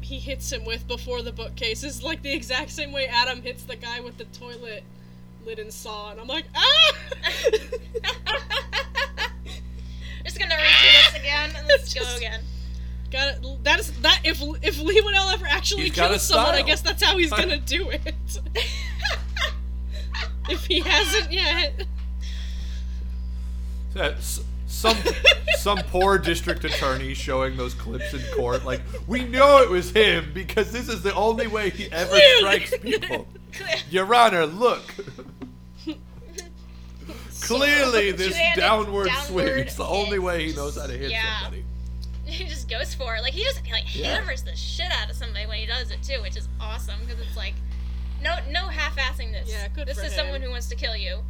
he 0.00 0.18
hits 0.18 0.50
him 0.52 0.64
with 0.64 0.88
before 0.88 1.22
the 1.22 1.30
bookcase 1.30 1.84
is 1.84 2.02
like 2.02 2.20
the 2.22 2.32
exact 2.32 2.70
same 2.70 2.90
way 2.90 3.06
Adam 3.06 3.42
hits 3.42 3.62
the 3.62 3.76
guy 3.76 4.00
with 4.00 4.18
the 4.18 4.24
toilet 4.24 4.82
lid 5.44 5.58
and 5.58 5.72
saw, 5.72 6.10
and 6.10 6.20
I'm 6.20 6.26
like, 6.26 6.44
ah! 6.54 6.92
Just 10.24 10.38
gonna 10.38 10.54
redo 10.54 11.12
this 11.12 11.20
again, 11.20 11.50
and 11.56 11.66
let's 11.68 11.94
go 11.94 12.16
again. 12.16 12.40
Got 13.10 13.36
it. 13.36 13.64
That 13.64 13.80
is 13.80 13.92
that. 14.00 14.20
If 14.24 14.42
if 14.62 14.80
Leigh 14.80 15.00
Whannell 15.00 15.32
ever 15.32 15.46
actually 15.46 15.84
He's 15.84 15.94
kills 15.94 16.22
someone, 16.22 16.54
I 16.54 16.62
guess 16.62 16.82
that's 16.82 17.02
how 17.02 17.16
he's 17.16 17.30
gonna 17.30 17.58
do 17.58 17.88
it. 17.88 18.04
if 20.50 20.66
he 20.66 20.80
hasn't 20.80 21.32
yet. 21.32 21.86
That's 23.94 24.40
some 24.66 24.98
some 25.56 25.78
poor 25.84 26.18
district 26.18 26.64
attorney 26.64 27.14
showing 27.14 27.56
those 27.56 27.72
clips 27.72 28.12
in 28.12 28.20
court. 28.36 28.66
Like, 28.66 28.82
we 29.06 29.24
know 29.24 29.62
it 29.62 29.70
was 29.70 29.90
him 29.90 30.30
because 30.34 30.70
this 30.70 30.90
is 30.90 31.02
the 31.02 31.14
only 31.14 31.46
way 31.46 31.70
he 31.70 31.90
ever 31.90 32.10
Clearly. 32.10 32.66
strikes 32.66 32.76
people. 32.78 33.26
Your 33.90 34.12
Honor, 34.14 34.46
look. 34.46 34.82
Clearly, 37.40 38.12
this 38.12 38.36
downward, 38.56 39.06
downward 39.06 39.26
swing. 39.26 39.46
It's 39.58 39.76
the 39.76 39.84
only 39.86 40.18
way 40.18 40.48
he 40.48 40.54
knows 40.56 40.76
how 40.76 40.86
to 40.86 40.92
hit 40.92 41.10
Yeah. 41.10 41.40
somebody. 41.42 41.64
He 42.26 42.44
just 42.44 42.68
goes 42.68 42.92
for 42.92 43.16
it. 43.16 43.22
Like 43.22 43.32
he 43.32 43.42
just 43.42 43.62
like 43.70 43.84
Yeah. 43.96 44.16
hammers 44.16 44.42
the 44.42 44.54
shit 44.54 44.90
out 44.92 45.08
of 45.08 45.16
somebody 45.16 45.46
when 45.46 45.58
he 45.60 45.64
does 45.66 45.90
it 45.90 46.02
too, 46.02 46.20
which 46.20 46.36
is 46.36 46.46
awesome 46.60 47.00
because 47.06 47.18
it's 47.26 47.36
like, 47.38 47.54
no, 48.22 48.36
no 48.50 48.66
half-assing 48.66 49.32
this. 49.32 49.48
Yeah, 49.50 49.68
good 49.68 49.88
This 49.88 49.98
for 49.98 50.04
is 50.04 50.12
him. 50.12 50.18
someone 50.26 50.42
who 50.42 50.50
wants 50.50 50.68
to 50.68 50.76
kill 50.76 50.94
you. 50.94 51.20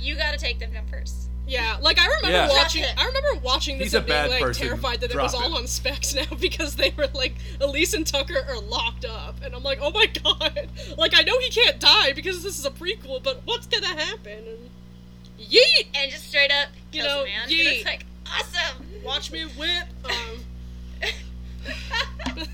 You 0.00 0.16
got 0.16 0.32
to 0.32 0.38
take 0.38 0.58
them 0.58 0.72
down 0.72 0.86
first. 0.88 1.28
Yeah, 1.50 1.78
like 1.82 1.98
I 1.98 2.06
remember 2.06 2.28
Yeah. 2.30 2.48
watching. 2.48 2.84
I 2.84 3.04
remember 3.06 3.40
watching 3.42 3.76
this 3.78 3.86
He's 3.86 3.94
and 3.94 4.06
being 4.06 4.28
like 4.30 4.40
person. 4.40 4.66
terrified 4.68 5.00
that 5.00 5.10
it 5.10 5.16
was 5.16 5.32
Drop 5.32 5.44
all 5.44 5.56
on 5.58 5.66
specs 5.66 6.14
now 6.20 6.22
because 6.40 6.76
they 6.76 6.90
were 6.96 7.08
like 7.08 7.34
Elise 7.60 7.92
and 7.92 8.06
Tucker 8.06 8.38
are 8.48 8.60
locked 8.60 9.04
up, 9.04 9.34
and 9.42 9.52
I'm 9.54 9.64
like, 9.64 9.80
oh 9.82 9.90
my 9.90 10.06
god! 10.22 10.68
Like 10.96 11.12
I 11.18 11.22
know 11.22 11.36
he 11.40 11.50
can't 11.50 11.80
die 11.80 12.12
because 12.12 12.44
this 12.44 12.56
is 12.56 12.64
a 12.66 12.70
prequel, 12.70 13.20
but 13.22 13.40
what's 13.46 13.66
gonna 13.66 13.86
happen? 13.88 14.38
And 14.46 14.70
yeet! 15.40 15.88
And 15.94 16.10
just 16.12 16.28
straight 16.28 16.52
up 16.52 16.68
You 16.92 17.02
kills 17.02 17.12
know, 17.12 17.22
a 17.22 17.24
man. 17.24 17.42
And 17.42 17.50
yeet. 17.50 17.72
it's 17.78 17.84
like 17.84 18.06
awesome. 18.28 18.84
watch 19.04 19.32
me 19.32 19.42
whip. 19.58 19.88
Um, 20.04 20.44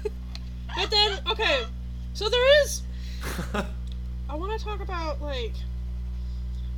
but 0.75 0.91
then, 0.91 1.19
okay, 1.31 1.65
so 2.15 2.29
there 2.31 2.63
is. 2.65 2.81
I 4.29 4.35
want 4.35 4.59
to 4.59 4.65
talk 4.65 4.81
about 4.81 5.21
like. 5.21 5.53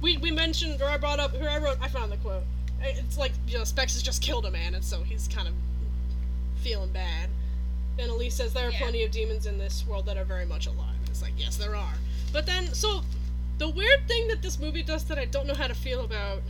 We 0.01 0.16
we 0.19 0.31
mentioned 0.31 0.81
or 0.81 0.87
I 0.89 0.97
brought 0.97 1.19
up 1.19 1.33
here 1.35 1.49
I 1.49 1.59
wrote 1.59 1.79
I 1.81 1.89
found 1.89 2.12
the 2.12 2.16
quote. 2.19 2.45
It's 2.81 3.19
like 3.19 3.33
you 3.49 3.59
know 3.59 3.65
Specs 3.65 3.95
has 3.95 4.03
just 4.03 4.23
killed 4.23 4.47
a 4.47 4.51
man 4.51 4.75
and 4.75 4.85
so 4.85 5.03
he's 5.03 5.29
kind 5.29 5.49
of 5.49 5.55
feeling 6.62 6.91
bad. 6.93 7.31
And 7.99 8.11
Elise 8.11 8.35
says 8.37 8.53
there 8.53 8.69
are 8.69 8.70
Yeah. 8.70 8.79
plenty 8.79 9.03
of 9.03 9.11
demons 9.11 9.47
in 9.47 9.59
this 9.59 9.85
world 9.87 10.07
that 10.07 10.16
are 10.16 10.25
very 10.25 10.47
much 10.47 10.66
alive. 10.66 10.95
And 11.01 11.09
it's 11.09 11.23
like 11.23 11.33
yes 11.37 11.57
there 11.57 11.75
are. 11.75 11.95
But 12.33 12.47
then 12.47 12.73
so 12.75 13.03
the 13.59 13.69
weird 13.69 14.07
thing 14.07 14.29
that 14.29 14.41
this 14.43 14.59
movie 14.61 14.83
does 14.85 15.05
that 15.05 15.19
I 15.19 15.25
don't 15.25 15.47
know 15.47 15.55
how 15.55 15.66
to 15.66 15.75
feel 15.75 16.05
about 16.05 16.43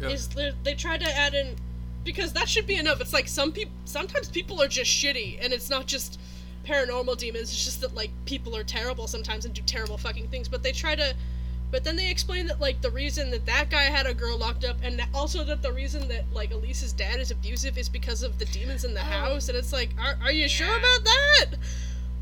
Yeah. 0.00 0.08
is 0.08 0.28
they 0.28 0.52
they 0.64 0.74
tried 0.74 1.00
to 1.00 1.16
add 1.16 1.34
in 1.34 1.56
because 2.02 2.32
that 2.32 2.48
should 2.48 2.66
be 2.66 2.74
enough. 2.74 3.00
It's 3.00 3.12
like 3.12 3.28
some 3.28 3.52
people 3.52 3.72
sometimes 3.84 4.28
people 4.28 4.60
are 4.60 4.68
just 4.68 4.90
shitty 4.90 5.38
and 5.40 5.52
it's 5.52 5.70
not 5.70 5.86
just 5.86 6.18
paranormal 6.66 7.16
demons. 7.18 7.52
It's 7.52 7.64
just 7.64 7.80
that 7.82 7.94
like 7.94 8.10
people 8.24 8.56
are 8.56 8.64
terrible 8.64 9.06
sometimes 9.06 9.44
and 9.44 9.54
do 9.54 9.62
terrible 9.62 9.96
fucking 9.96 10.28
things. 10.28 10.48
But 10.48 10.62
they 10.64 10.72
try 10.72 10.96
to 10.96 11.14
but 11.74 11.82
then 11.82 11.96
they 11.96 12.08
explain 12.08 12.46
that 12.46 12.60
like 12.60 12.80
the 12.82 12.90
reason 12.92 13.32
that 13.32 13.44
that 13.46 13.68
guy 13.68 13.82
had 13.82 14.06
a 14.06 14.14
girl 14.14 14.38
locked 14.38 14.64
up 14.64 14.76
and 14.84 15.02
also 15.12 15.42
that 15.42 15.60
the 15.60 15.72
reason 15.72 16.06
that 16.06 16.22
like 16.32 16.52
Elise's 16.52 16.92
dad 16.92 17.18
is 17.18 17.32
abusive 17.32 17.76
is 17.76 17.88
because 17.88 18.22
of 18.22 18.38
the 18.38 18.44
demons 18.44 18.84
in 18.84 18.94
the 18.94 19.00
Oh. 19.00 19.02
house 19.02 19.48
and 19.48 19.58
it's 19.58 19.72
like 19.72 19.90
are, 19.98 20.16
are 20.22 20.30
you 20.30 20.48
sure 20.48 20.68
about 20.68 21.02
that? 21.02 21.46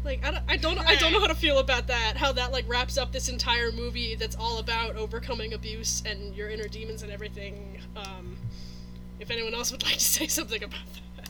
Like 0.05 0.24
I 0.24 0.31
don't, 0.31 0.43
I 0.49 0.57
don't 0.57 0.79
I 0.79 0.95
don't 0.95 1.12
know 1.12 1.20
how 1.20 1.27
to 1.27 1.35
feel 1.35 1.59
about 1.59 1.87
that. 1.89 2.16
How 2.16 2.33
that 2.33 2.51
like 2.51 2.65
wraps 2.66 2.97
up 2.97 3.12
this 3.12 3.29
entire 3.29 3.70
movie 3.73 4.15
that's 4.15 4.37
all 4.37 4.57
about 4.57 4.97
overcoming 4.97 5.53
abuse 5.53 6.03
and 6.07 6.35
your 6.35 6.49
inner 6.49 6.66
demons 6.66 7.03
and 7.03 7.12
everything. 7.12 7.79
Um, 7.95 8.39
if 9.20 9.31
anyone 9.31 9.53
else 9.53 9.70
would 9.70 9.83
like 9.89 9.99
to 9.99 10.01
say 10.01 10.29
something 10.29 10.62
about 10.65 10.81
that. 11.16 11.29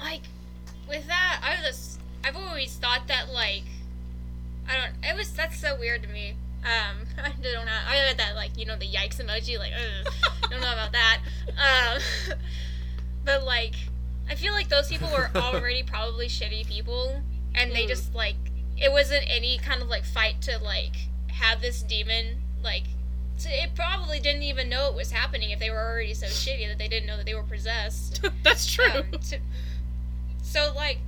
like 0.00 0.22
with 0.88 1.06
that 1.06 1.40
i 1.44 1.64
was 1.64 1.96
i've 2.24 2.36
always 2.36 2.74
thought 2.74 3.06
that 3.06 3.32
like 3.32 3.62
i 4.68 4.74
don't 4.76 4.92
it 5.04 5.16
was 5.16 5.32
that's 5.32 5.60
so 5.60 5.76
weird 5.78 6.02
to 6.02 6.08
me 6.08 6.34
um 6.64 6.96
i 7.24 7.30
don't 7.42 7.66
know 7.66 7.72
i 7.88 7.96
had 7.96 8.18
that 8.18 8.34
like 8.34 8.56
you 8.58 8.66
know 8.66 8.76
the 8.76 8.86
yikes 8.86 9.20
emoji 9.24 9.58
like 9.58 9.72
ugh, 9.74 10.12
don't 10.50 10.60
know 10.60 10.72
about 10.72 10.92
that 10.92 11.20
um 11.58 12.00
but 13.24 13.44
like 13.44 13.74
i 14.28 14.34
feel 14.34 14.52
like 14.52 14.68
those 14.68 14.88
people 14.88 15.08
were 15.10 15.30
already 15.36 15.82
probably 15.82 16.26
shitty 16.26 16.66
people 16.66 17.22
and 17.54 17.72
they 17.72 17.84
Mm. 17.84 17.88
just 17.88 18.14
like 18.14 18.36
it 18.76 18.90
wasn't 18.92 19.24
any 19.28 19.58
kind 19.58 19.82
of 19.82 19.88
like 19.88 20.04
fight 20.04 20.40
to 20.42 20.58
like 20.58 20.96
have 21.28 21.60
this 21.60 21.82
demon 21.82 22.36
like 22.62 22.84
it 23.42 23.74
probably 23.74 24.20
didn't 24.20 24.42
even 24.42 24.68
know 24.68 24.88
it 24.90 24.94
was 24.94 25.10
happening 25.10 25.50
if 25.50 25.58
they 25.58 25.70
were 25.70 25.78
already 25.80 26.12
so 26.12 26.26
shitty 26.26 26.68
that 26.68 26.76
they 26.76 26.88
didn't 26.88 27.06
know 27.06 27.16
that 27.16 27.24
they 27.24 27.34
were 27.34 27.42
possessed 27.42 28.20
that's 28.44 28.70
true. 28.70 28.84
um, 28.84 29.04
to- 29.30 29.38
so 30.42 30.72
like 30.76 30.98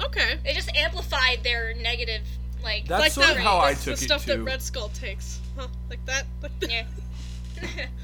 okay. 0.00 0.38
it 0.44 0.54
just 0.54 0.74
amplified 0.76 1.40
their 1.42 1.74
negative 1.74 2.22
like 2.62 2.86
That's 2.86 3.00
like 3.02 3.12
sort 3.12 3.26
that, 3.28 3.36
of 3.36 3.42
how 3.42 3.58
I 3.58 3.72
that's 3.72 3.84
took 3.84 3.96
the 3.98 4.04
it 4.04 4.06
stuff 4.06 4.24
that. 4.26 4.42
Red 4.42 4.62
Skull 4.62 4.88
takes. 4.90 5.40
Huh? 5.56 5.68
Like 5.90 6.04
that. 6.06 6.24
Like 6.42 6.60
that. 6.60 6.70
yeah 6.70 7.86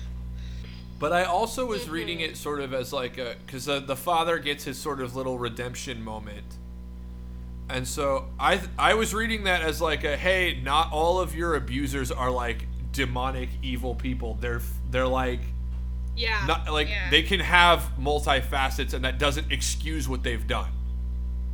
But 0.98 1.12
I 1.12 1.24
also 1.24 1.66
was 1.66 1.82
Mm-hmm. 1.82 1.92
reading 1.92 2.20
it 2.20 2.36
sort 2.36 2.60
of 2.60 2.72
as 2.72 2.92
like 2.92 3.18
a 3.18 3.36
because 3.44 3.64
the, 3.66 3.80
the 3.80 3.96
father 3.96 4.38
gets 4.38 4.64
his 4.64 4.78
sort 4.78 5.00
of 5.00 5.14
little 5.16 5.38
redemption 5.38 6.02
moment, 6.02 6.46
and 7.68 7.86
so 7.86 8.26
I 8.38 8.60
I 8.78 8.94
was 8.94 9.12
reading 9.12 9.44
that 9.44 9.62
as 9.62 9.80
like 9.80 10.04
a 10.04 10.16
hey, 10.16 10.60
not 10.62 10.92
all 10.92 11.18
of 11.20 11.34
your 11.34 11.56
abusers 11.56 12.10
are 12.12 12.30
like 12.30 12.66
demonic 12.92 13.48
evil 13.62 13.94
people. 13.94 14.38
They're 14.40 14.62
they're 14.90 15.06
like 15.06 15.40
Yeah. 16.16 16.44
not 16.46 16.72
like 16.72 16.88
Yeah. 16.88 17.10
they 17.10 17.22
can 17.22 17.40
have 17.40 17.90
multifacets, 18.00 18.94
and 18.94 19.04
that 19.04 19.18
doesn't 19.18 19.50
excuse 19.52 20.08
what 20.08 20.22
they've 20.22 20.46
done, 20.46 20.70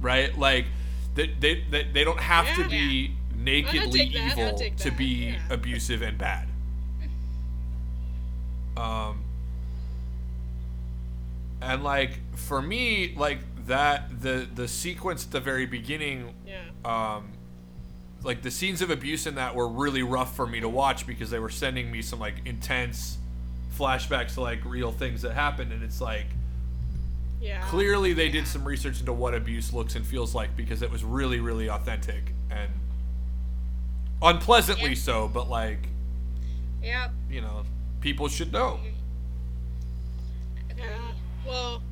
right? 0.01 0.37
Like 0.39 0.67
they 1.15 1.29
they 1.39 1.65
they, 1.71 1.83
they 1.85 2.05
don't 2.05 2.21
have 2.21 2.55
to 2.57 2.63
Yeah. 2.63 2.69
be 2.69 3.15
nakedly 3.35 3.99
take 3.99 4.13
that, 4.15 4.39
I'll 4.39 4.63
evil 4.63 4.77
to 4.77 4.91
be 4.91 5.05
yeah. 5.33 5.39
abusive 5.51 6.03
and 6.03 6.19
bad. 6.19 6.49
Um, 8.77 9.25
and 11.61 11.83
like 11.85 12.19
for 12.37 12.63
me, 12.63 13.15
like 13.17 13.39
that 13.67 14.21
the 14.23 14.49
the 14.55 14.67
sequence 14.69 15.25
at 15.27 15.33
the 15.33 15.41
very 15.41 15.67
beginning, 15.67 16.35
yeah. 16.47 16.63
um, 16.85 17.33
like 18.23 18.43
the 18.43 18.51
scenes 18.51 18.81
of 18.83 18.91
abuse 18.91 19.27
in 19.27 19.35
that 19.35 19.55
were 19.55 19.69
really 19.69 20.03
rough 20.03 20.35
for 20.35 20.47
me 20.47 20.61
to 20.61 20.69
watch 20.69 21.07
because 21.07 21.31
they 21.31 21.39
were 21.39 21.51
sending 21.51 21.91
me 21.91 22.03
some 22.03 22.19
like 22.19 22.37
intense 22.47 23.19
flashbacks 23.77 24.35
to 24.35 24.41
like 24.41 24.65
real 24.65 24.93
things 24.93 25.23
that 25.23 25.33
happened, 25.33 25.73
and 25.73 25.83
it's 25.83 26.01
like 26.01 26.27
Yeah. 27.41 27.63
clearly 27.63 28.13
they 28.13 28.29
did 28.29 28.47
some 28.47 28.65
research 28.65 29.01
into 29.01 29.13
what 29.15 29.35
abuse 29.35 29.73
looks 29.73 29.95
and 29.97 30.05
feels 30.07 30.35
like 30.35 30.55
because 30.57 30.83
it 30.83 30.91
was 30.91 31.03
really 31.05 31.41
really 31.41 31.69
authentic 31.71 32.35
and 32.51 32.71
unpleasantly 34.23 34.91
Yeah. 34.91 34.95
so 34.95 35.29
but 35.29 35.49
like 35.49 35.89
yep 36.83 37.13
you 37.31 37.41
know 37.41 37.65
people 38.01 38.29
should 38.29 38.53
know 38.53 38.79
Yeah. 40.77 40.87
Well. 41.47 41.83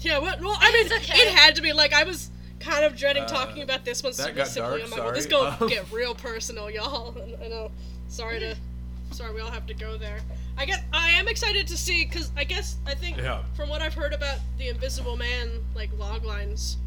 Yeah. 0.00 0.18
Well, 0.18 0.36
well 0.40 0.56
I 0.60 0.72
mean, 0.72 0.86
okay. 0.92 1.18
it 1.18 1.28
had 1.34 1.56
to 1.56 1.62
be 1.62 1.72
like 1.72 1.92
I 1.92 2.04
was 2.04 2.30
kind 2.60 2.84
of 2.84 2.96
dreading 2.96 3.24
Uh, 3.24 3.28
talking 3.28 3.62
about 3.62 3.84
this 3.84 4.02
one 4.02 4.12
that 4.16 4.34
got 4.34 4.46
specifically. 4.46 4.80
dark, 4.80 4.84
I'm 4.84 4.90
like, 4.90 5.00
well, 5.04 5.12
this 5.14 5.24
sorry. 5.24 5.50
gonna 5.50 5.56
Um. 5.62 5.68
get 5.68 5.92
real 5.92 6.14
personal, 6.14 6.70
y'all. 6.70 7.14
I 7.44 7.48
know. 7.48 7.70
Sorry 8.08 8.40
to. 8.40 8.56
Sorry, 9.14 9.32
we 9.32 9.40
all 9.40 9.50
have 9.50 9.66
to 9.68 9.74
go 9.74 9.96
there. 9.96 10.18
I 10.58 10.64
guess 10.66 10.82
I 10.92 11.10
am 11.10 11.28
excited 11.28 11.68
to 11.68 11.76
see 11.76 12.04
because 12.04 12.32
I 12.36 12.42
guess 12.42 12.76
I 12.84 12.94
think 12.96 13.16
Yeah. 13.16 13.42
from 13.54 13.68
what 13.68 13.80
I've 13.80 13.94
heard 13.94 14.12
about 14.12 14.38
the 14.58 14.68
Invisible 14.68 15.16
Man 15.16 15.50
like 15.74 15.90
log 15.96 16.24
lines, 16.24 16.78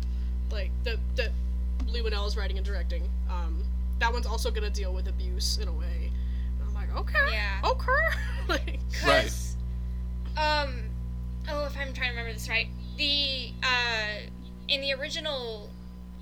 like 0.52 0.72
that 0.84 0.98
that 1.16 1.32
Leigh 1.88 2.02
Whannell 2.02 2.28
is 2.28 2.36
writing 2.36 2.58
and 2.58 2.66
directing. 2.66 3.10
Um, 3.30 3.64
that 3.99 4.12
one's 4.12 4.26
also 4.26 4.52
gonna 4.52 4.70
deal 4.70 4.94
with 4.94 5.08
abuse 5.08 5.58
in 5.58 5.70
a 5.70 5.72
way. 5.74 6.12
And 6.60 6.68
I'm 6.68 6.74
like, 6.74 6.94
okay, 6.98 7.32
Yeah. 7.32 7.62
okay, 7.64 8.18
like, 8.49 8.80
Right. 9.06 9.24
'Cause, 9.24 9.56
um 10.36 10.90
oh 11.49 11.66
if 11.66 11.76
i'm 11.78 11.94
trying 11.94 12.10
to 12.12 12.18
remember 12.18 12.32
this 12.34 12.48
right 12.49 12.68
the 12.98 13.52
uh 13.64 14.20
in 14.68 14.82
the 14.82 14.94
original 14.94 15.70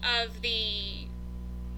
of 0.03 0.41
the 0.41 1.07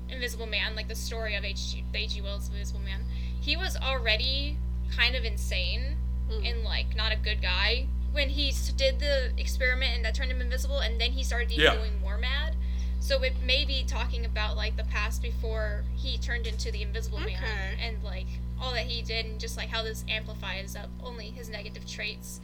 invisible 0.09 0.45
man 0.45 0.75
like 0.75 0.87
the 0.87 0.95
story 0.95 1.33
of 1.35 1.43
H.G. 1.43 1.83
the 1.91 1.97
H.G. 1.97 2.21
Wells 2.21 2.49
invisible 2.49 2.81
man 2.81 3.03
he 3.41 3.55
was 3.55 3.75
already 3.77 4.57
kind 4.95 5.15
of 5.15 5.23
insane 5.25 5.95
Mm. 6.29 6.45
and 6.51 6.63
like 6.65 6.93
not 6.93 7.13
a 7.13 7.15
good 7.15 7.41
guy 7.41 7.87
when 8.11 8.27
he 8.27 8.53
did 8.75 8.99
the 8.99 9.31
experiment 9.37 9.95
and 9.95 10.03
that 10.03 10.13
turned 10.13 10.29
him 10.29 10.41
invisible 10.41 10.79
and 10.79 10.99
then 10.99 11.11
he 11.11 11.23
started 11.23 11.49
even 11.53 11.63
Yeah. 11.63 11.75
going 11.77 12.01
more 12.01 12.17
mad 12.17 12.57
so 12.99 13.23
it 13.23 13.31
may 13.45 13.63
be 13.63 13.85
talking 13.87 14.25
about 14.25 14.57
like 14.57 14.75
the 14.75 14.83
past 14.83 15.21
before 15.21 15.85
he 15.95 16.17
turned 16.17 16.45
into 16.45 16.69
the 16.69 16.81
invisible 16.81 17.19
man 17.19 17.77
and 17.81 18.03
like 18.03 18.27
all 18.59 18.73
that 18.73 18.87
he 18.87 19.01
did 19.03 19.25
and 19.25 19.39
just 19.39 19.55
like 19.55 19.69
how 19.69 19.83
this 19.83 20.03
amplifies 20.09 20.75
up 20.75 20.89
only 21.01 21.27
his 21.29 21.47
negative 21.47 21.85
traits 21.87 22.41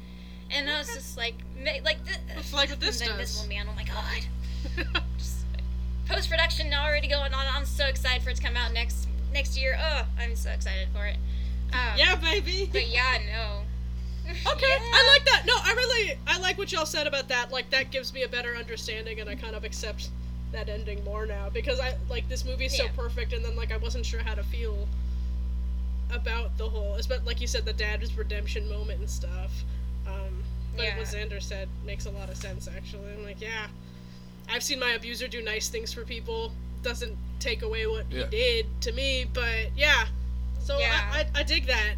and 0.49 0.69
I 0.69 0.77
was 0.77 0.87
just 0.87 1.17
like 1.17 1.35
like 1.83 2.05
th- 2.05 2.19
It's 2.37 2.53
like 2.53 2.69
what 2.69 2.79
this 2.79 2.99
the 2.99 3.05
does. 3.07 3.13
invisible 3.15 3.49
man 3.49 3.67
oh 3.69 3.75
my 3.75 3.83
god 4.93 5.03
post 6.07 6.29
production 6.29 6.73
already 6.73 7.07
going 7.07 7.33
on 7.33 7.45
I'm 7.53 7.65
so 7.65 7.85
excited 7.85 8.21
for 8.23 8.29
it 8.29 8.37
to 8.37 8.41
come 8.43 8.55
out 8.55 8.71
next 8.73 9.07
next 9.33 9.57
year 9.59 9.77
oh 9.79 10.05
I'm 10.19 10.35
so 10.35 10.51
excited 10.51 10.87
for 10.93 11.05
it 11.05 11.17
um, 11.73 11.97
yeah, 11.97 12.15
baby. 12.15 12.69
but 12.71 12.87
yeah 12.87 13.17
no 13.31 13.61
Okay, 14.29 14.65
Yeah. 14.69 14.79
I 14.93 15.17
like 15.17 15.25
that. 15.25 15.43
No, 15.45 15.53
I 15.57 15.73
really 15.75 16.17
I 16.25 16.39
like 16.39 16.57
what 16.57 16.71
y'all 16.71 16.85
said 16.85 17.07
about 17.07 17.27
that. 17.27 17.51
Like 17.51 17.69
that 17.71 17.91
gives 17.91 18.13
me 18.13 18.23
a 18.23 18.27
better 18.29 18.55
understanding, 18.55 19.19
and 19.19 19.29
I 19.29 19.35
kind 19.35 19.53
of 19.53 19.65
accept 19.65 20.11
that 20.53 20.69
ending 20.69 21.03
more 21.03 21.25
now 21.25 21.49
because 21.49 21.77
I 21.81 21.95
like 22.09 22.29
this 22.29 22.45
movie's 22.45 22.77
so 22.77 22.85
Yeah. 22.85 22.91
perfect, 22.95 23.33
and 23.33 23.43
then 23.43 23.57
like 23.57 23.73
I 23.73 23.77
wasn't 23.77 24.05
sure 24.05 24.21
how 24.21 24.33
to 24.33 24.43
feel 24.43 24.87
about 26.09 26.57
the 26.57 26.69
whole, 26.69 26.93
especially 26.95 27.25
like 27.25 27.41
you 27.41 27.47
said, 27.47 27.65
the 27.65 27.73
dad's 27.73 28.15
redemption 28.17 28.69
moment 28.69 28.99
and 29.01 29.09
stuff. 29.09 29.51
Um, 30.07 30.41
but 30.75 30.85
Yeah. 30.85 30.97
what 30.97 31.07
Xander 31.07 31.41
said 31.41 31.67
makes 31.85 32.05
a 32.05 32.11
lot 32.11 32.29
of 32.29 32.37
sense. 32.37 32.69
Actually, 32.73 33.11
I'm 33.13 33.23
like, 33.25 33.41
yeah, 33.41 33.67
I've 34.49 34.63
seen 34.63 34.79
my 34.79 34.91
abuser 34.91 35.27
do 35.27 35.41
nice 35.41 35.67
things 35.67 35.91
for 35.91 36.05
people. 36.05 36.53
Doesn't 36.83 37.17
take 37.39 37.61
away 37.63 37.87
what 37.87 38.05
Yeah. 38.11 38.25
he 38.25 38.37
did 38.37 38.81
to 38.81 38.91
me, 38.91 39.25
but 39.33 39.75
yeah. 39.75 40.05
So 40.59 40.77
Yeah. 40.77 41.09
I, 41.11 41.19
I 41.21 41.25
I 41.39 41.43
dig 41.43 41.65
that. 41.67 41.95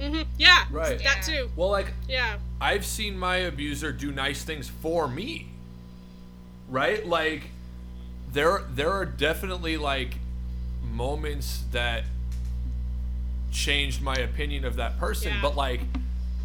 hmm 0.00 0.22
Yeah. 0.36 0.64
Right. 0.70 0.98
That 0.98 1.28
Yeah. 1.28 1.34
too. 1.42 1.50
well 1.56 1.70
like 1.70 1.92
Yeah. 2.08 2.38
I've 2.60 2.84
seen 2.86 3.18
my 3.18 3.36
abuser 3.36 3.92
do 3.92 4.10
nice 4.12 4.42
things 4.44 4.68
for 4.68 5.08
me. 5.08 5.48
Right? 6.68 7.06
Like 7.06 7.50
there 8.32 8.64
there 8.70 8.92
are 8.92 9.06
definitely 9.06 9.76
like 9.76 10.18
moments 10.82 11.64
that 11.72 12.04
changed 13.50 14.02
my 14.02 14.14
opinion 14.16 14.64
of 14.64 14.76
that 14.76 14.98
person, 14.98 15.32
Yeah. 15.32 15.42
but 15.42 15.56
like 15.56 15.80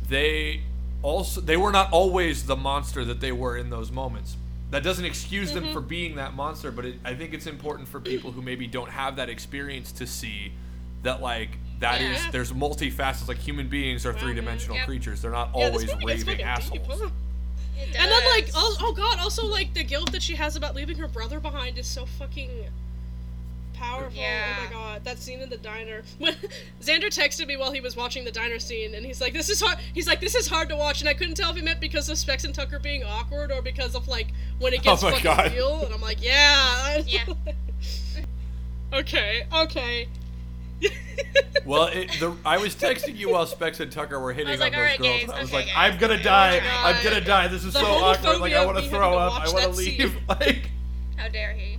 they 0.08 0.62
also 1.02 1.42
they 1.42 1.58
were 1.58 1.72
not 1.72 1.92
always 1.92 2.46
the 2.46 2.56
monster 2.56 3.04
that 3.06 3.20
they 3.20 3.32
were 3.32 3.58
in 3.58 3.70
those 3.70 3.92
moments. 3.92 4.38
That 4.74 4.82
doesn't 4.84 5.06
excuse 5.06 5.52
them 5.52 5.66
Mm-hmm. 5.66 5.74
for 5.74 5.82
being 5.82 6.16
that 6.16 6.34
monster, 6.34 6.72
but 6.72 6.84
it, 6.86 6.96
I 7.06 7.14
think 7.14 7.34
it's 7.36 7.46
important 7.46 7.88
for 7.88 8.00
people 8.00 8.32
who 8.32 8.42
maybe 8.42 8.66
don't 8.66 8.90
have 8.90 9.16
that 9.18 9.30
experience 9.30 9.92
to 9.94 10.08
see 10.08 10.52
that 11.04 11.22
like 11.22 11.50
that 11.80 12.02
is 12.02 12.24
Yeah. 12.24 12.32
there's 12.32 12.52
multifacets. 12.52 13.28
Like 13.28 13.38
human 13.38 13.68
beings 13.70 14.04
are 14.06 14.14
three 14.14 14.34
dimensional 14.34 14.78
Yep. 14.78 14.88
creatures. 14.88 15.22
They're 15.22 15.30
not 15.32 15.52
Yeah, 15.56 15.66
always 15.68 15.94
raving 16.04 16.26
fucking 16.26 16.38
deep, 16.38 16.46
assholes. 16.46 16.88
huh? 17.02 17.10
And 17.78 18.12
then 18.12 18.26
like 18.36 18.50
oh, 18.56 18.78
oh 18.82 18.94
god, 18.94 19.20
also 19.20 19.46
like 19.46 19.74
the 19.76 19.84
guilt 19.84 20.12
that 20.12 20.24
she 20.24 20.34
has 20.36 20.56
about 20.56 20.74
leaving 20.76 20.98
her 20.98 21.08
brother 21.08 21.40
behind 21.40 21.78
is 21.78 21.86
so 21.86 22.06
fucking 22.06 22.50
powerful. 23.84 24.20
Yeah. 24.22 24.56
Oh 24.60 24.64
my 24.66 24.72
god, 24.72 25.04
that 25.04 25.18
scene 25.20 25.42
in 25.42 25.50
the 25.50 25.58
diner. 25.58 26.04
When 26.20 26.34
Xander 26.82 27.08
texted 27.08 27.48
me 27.48 27.58
while 27.58 27.72
he 27.72 27.82
was 27.82 27.96
watching 27.96 28.24
the 28.24 28.32
diner 28.32 28.60
scene, 28.60 28.96
and 28.96 29.06
he's 29.06 29.20
like, 29.22 29.34
"This 29.34 29.50
is 29.50 29.62
hard." 29.62 29.78
He's 29.94 30.08
like, 30.08 30.20
"This 30.22 30.36
is 30.36 30.48
hard 30.48 30.70
to 30.70 30.76
watch," 30.76 31.02
and 31.02 31.10
I 31.10 31.14
couldn't 31.14 31.36
tell 31.36 31.50
if 31.52 31.56
he 31.56 31.62
meant 31.62 31.80
because 31.80 32.10
of 32.10 32.18
Specs 32.18 32.44
and 32.44 32.54
Tucker 32.56 32.80
being 32.80 33.04
awkward 33.04 33.52
or 33.52 33.62
because 33.62 33.96
of 33.96 34.08
like 34.08 34.28
when 34.60 34.74
it 34.74 34.82
oh 34.82 34.84
gets 34.92 35.04
Oh 35.04 35.08
my 35.10 35.20
fucking 35.20 35.24
God. 35.24 35.52
real. 35.54 35.82
And 35.86 35.94
I'm 35.94 36.02
like, 36.02 36.24
"Yeah." 36.24 37.02
Yeah. 37.08 37.26
okay. 38.94 39.46
Okay. 39.54 40.08
Well, 41.66 41.86
it, 41.86 42.12
the, 42.20 42.36
I 42.46 42.58
was 42.58 42.76
texting 42.76 43.16
you 43.18 43.30
while 43.30 43.46
Specs 43.46 43.80
and 43.80 43.90
Tucker 43.92 44.20
were 44.20 44.34
hitting 44.34 44.50
I 44.50 44.54
on 44.56 44.60
like, 44.60 44.74
those 44.74 44.80
"Alright, 44.80 45.00
girls, 45.00 45.22
guys, 45.24 45.30
I 45.30 45.42
was 45.42 45.50
okay, 45.50 45.58
like, 45.58 45.66
guys, 45.68 45.76
I'm 45.78 45.98
gonna 46.00 46.14
okay, 46.16 46.22
oh 46.22 46.24
die. 46.24 46.62
oh 46.64 46.88
I'm 46.88 47.04
gonna 47.04 47.22
die. 47.22 47.48
This 47.48 47.64
is 47.64 47.74
The 47.74 47.80
so 47.80 47.86
awkward. 47.86 48.40
Like, 48.40 48.54
I 48.54 48.58
homophobia 48.58 48.66
want 48.66 48.78
to 48.78 48.84
me 48.84 48.90
throw 48.90 49.00
having 49.00 49.20
to 49.20 49.24
up. 49.26 49.34
I 49.34 49.38
watch 49.40 49.54
want 49.54 49.64
to 49.64 49.70
that 49.70 49.78
leave. 49.78 50.12
scene. 50.12 50.22
Like, 50.28 50.70
How 51.18 51.28
dare 51.30 51.54
he? 51.54 51.78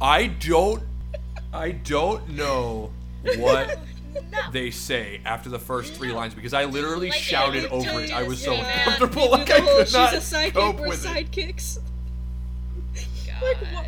I 0.00 0.26
don't, 0.28 0.82
I 1.52 1.70
don't 1.72 2.28
know 2.30 2.90
what 3.36 3.78
No. 4.14 4.50
they 4.52 4.70
say 4.70 5.20
after 5.24 5.48
the 5.48 5.58
first 5.58 5.94
three 5.94 6.12
lines 6.12 6.34
because 6.34 6.52
I 6.52 6.64
literally 6.64 7.10
Like, 7.10 7.18
shouted 7.18 7.66
over 7.66 8.00
it. 8.00 8.12
I 8.12 8.22
was 8.24 8.42
so 8.42 8.52
say 8.54 8.62
that. 8.62 8.86
uncomfortable. 8.88 9.28
Oh, 9.28 9.30
like 9.30 9.50
I 9.50 9.58
whole, 9.60 9.76
could 9.84 9.92
not 9.92 10.10
She's 10.12 10.32
a 10.32 10.36
sidekick. 10.36 10.52
cope 10.54 10.80
We're 10.80 10.88
with 10.88 11.04
it. 11.04 11.08
sidekicks. 11.08 11.78
God. 13.26 13.42
Like, 13.42 13.56
what? 13.74 13.86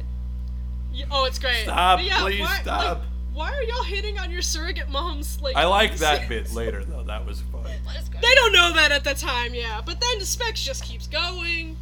Oh, 1.10 1.24
it's 1.26 1.38
great. 1.38 1.64
Stop, 1.64 2.00
yeah, 2.02 2.20
please 2.20 2.40
why, 2.40 2.58
stop. 2.62 2.98
Like, 2.98 3.06
why 3.34 3.52
are 3.52 3.62
y'all 3.64 3.82
hitting 3.82 4.18
on 4.18 4.30
your 4.30 4.40
surrogate 4.40 4.88
moms? 4.88 5.40
Like, 5.42 5.56
I 5.56 5.66
like 5.66 5.96
that 5.96 6.26
bit 6.28 6.52
later 6.54 6.84
though. 6.84 7.02
That 7.02 7.26
was 7.26 7.42
fun. 7.52 7.62
What 7.84 7.96
is 7.96 8.08
going 8.08 8.22
They 8.22 8.34
don't 8.34 8.52
know 8.52 8.72
that 8.74 8.92
at 8.92 9.04
the 9.04 9.12
time, 9.14 9.54
yeah. 9.54 9.82
But 9.84 10.00
then 10.00 10.18
the 10.18 10.24
specs 10.24 10.62
just 10.64 10.82
keeps 10.84 11.06
going. 11.06 11.76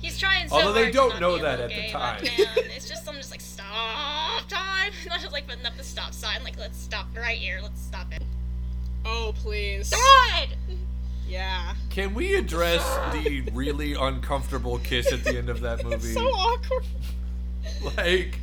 He's 0.00 0.18
trying 0.18 0.48
so 0.48 0.56
Although 0.56 0.72
they 0.72 0.82
hard 0.84 0.94
don't 0.94 1.08
not 1.10 1.20
know 1.20 1.38
that 1.38 1.60
at 1.60 1.68
the 1.70 1.88
time. 1.90 2.20
it's 2.22 2.88
just 2.88 3.08
I'm 3.08 3.16
just 3.16 3.30
like 3.30 3.40
stop 3.40 4.48
time. 4.48 4.92
Not 5.08 5.20
just 5.20 5.32
like 5.32 5.46
putting 5.46 5.66
up 5.66 5.76
the 5.76 5.84
stop 5.84 6.14
sign. 6.14 6.42
Like 6.42 6.58
let's 6.58 6.78
stop 6.78 7.06
right 7.16 7.36
here. 7.36 7.60
Let's 7.62 7.80
stop 7.80 8.12
it. 8.12 8.22
Oh 9.04 9.34
please. 9.36 9.90
God. 9.90 10.48
Yeah. 11.28 11.74
Can 11.90 12.14
we 12.14 12.34
address 12.34 12.82
the 13.12 13.42
really 13.52 13.94
uncomfortable 13.94 14.78
kiss 14.78 15.12
at 15.12 15.22
the 15.22 15.36
end 15.36 15.48
of 15.48 15.60
that 15.60 15.84
movie? 15.84 15.94
It's 15.96 16.14
so 16.14 16.26
awkward. 16.26 16.84
like, 17.96 18.40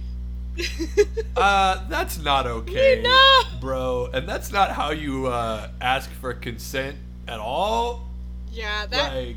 uh, 1.35 1.87
that's 1.89 2.17
not 2.19 2.47
okay, 2.47 3.01
know. 3.03 3.59
bro. 3.59 4.09
And 4.13 4.27
that's 4.27 4.51
not 4.51 4.71
how 4.71 4.91
you 4.91 5.27
uh, 5.27 5.69
ask 5.81 6.09
for 6.11 6.33
consent 6.33 6.97
at 7.27 7.39
all. 7.39 8.07
yeah, 8.51 8.85
that. 8.85 9.13
like, 9.13 9.35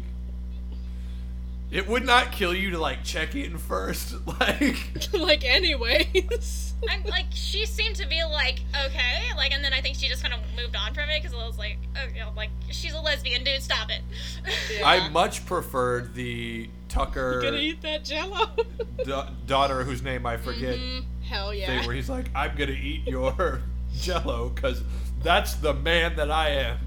it 1.71 1.87
would 1.87 2.05
not 2.05 2.33
kill 2.33 2.55
you 2.55 2.71
to 2.71 2.79
like 2.79 3.05
check 3.05 3.35
in 3.35 3.59
first. 3.59 4.15
Like, 4.41 5.13
like, 5.13 5.45
anyways. 5.45 6.75
I'm 6.89 7.05
like 7.05 7.27
she 7.33 7.67
seemed 7.67 7.97
to 7.97 8.09
be 8.09 8.23
like 8.25 8.61
okay, 8.87 9.35
like 9.37 9.53
and 9.53 9.63
then 9.63 9.75
I 9.75 9.83
think 9.83 9.97
she 9.97 10.09
just 10.09 10.23
kind 10.23 10.33
of 10.33 10.41
moved 10.57 10.75
on 10.77 10.95
from 10.95 11.11
it 11.11 11.23
because 11.23 11.37
I 11.37 11.47
was 11.47 11.59
like, 11.59 11.77
oh, 11.97 12.09
you 12.15 12.21
know, 12.21 12.31
like 12.35 12.49
she's 12.71 12.95
a 12.95 13.01
lesbian, 13.01 13.45
dude. 13.45 13.61
Stop 13.61 13.91
it. 13.91 14.01
Yeah. 14.75 14.89
I 14.89 15.09
much 15.11 15.45
preferred 15.45 16.15
the 16.15 16.71
Tucker 16.89 17.43
Gonna 17.43 17.59
eat 17.59 17.83
that 17.83 18.05
jello. 18.05 18.51
da- 19.05 19.29
daughter, 19.47 19.85
whose 19.85 20.03
name 20.03 20.25
I 20.25 20.39
forget. 20.39 20.79
Mhm. 20.79 21.05
Hell 21.23 21.53
yeah. 21.53 21.67
thing 21.67 21.87
where 21.87 21.95
he's 21.95 22.09
like, 22.09 22.27
I'm 22.35 22.57
gonna 22.57 22.73
eat 22.73 23.07
your 23.07 23.61
jello 23.95 24.49
because 24.49 24.83
that's 25.23 25.55
the 25.55 25.75
man 25.75 26.17
that 26.17 26.31
I 26.31 26.51
am. 26.51 26.79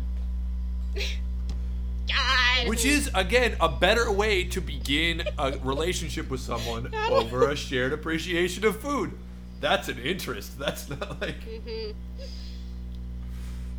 God. 2.07 2.67
Which 2.67 2.85
is, 2.85 3.09
again, 3.15 3.55
a 3.61 3.69
better 3.69 4.11
way 4.11 4.43
to 4.45 4.61
begin 4.61 5.23
a 5.37 5.57
relationship 5.63 6.29
with 6.29 6.39
someone 6.41 6.93
over 7.09 7.49
a 7.49 7.55
shared 7.55 7.93
appreciation 7.93 8.65
of 8.65 8.79
food. 8.79 9.11
That's 9.61 9.87
an 9.87 9.99
interest. 9.99 10.59
That's 10.59 10.89
not 10.89 11.21
like. 11.21 11.39
Mhm. 11.41 11.93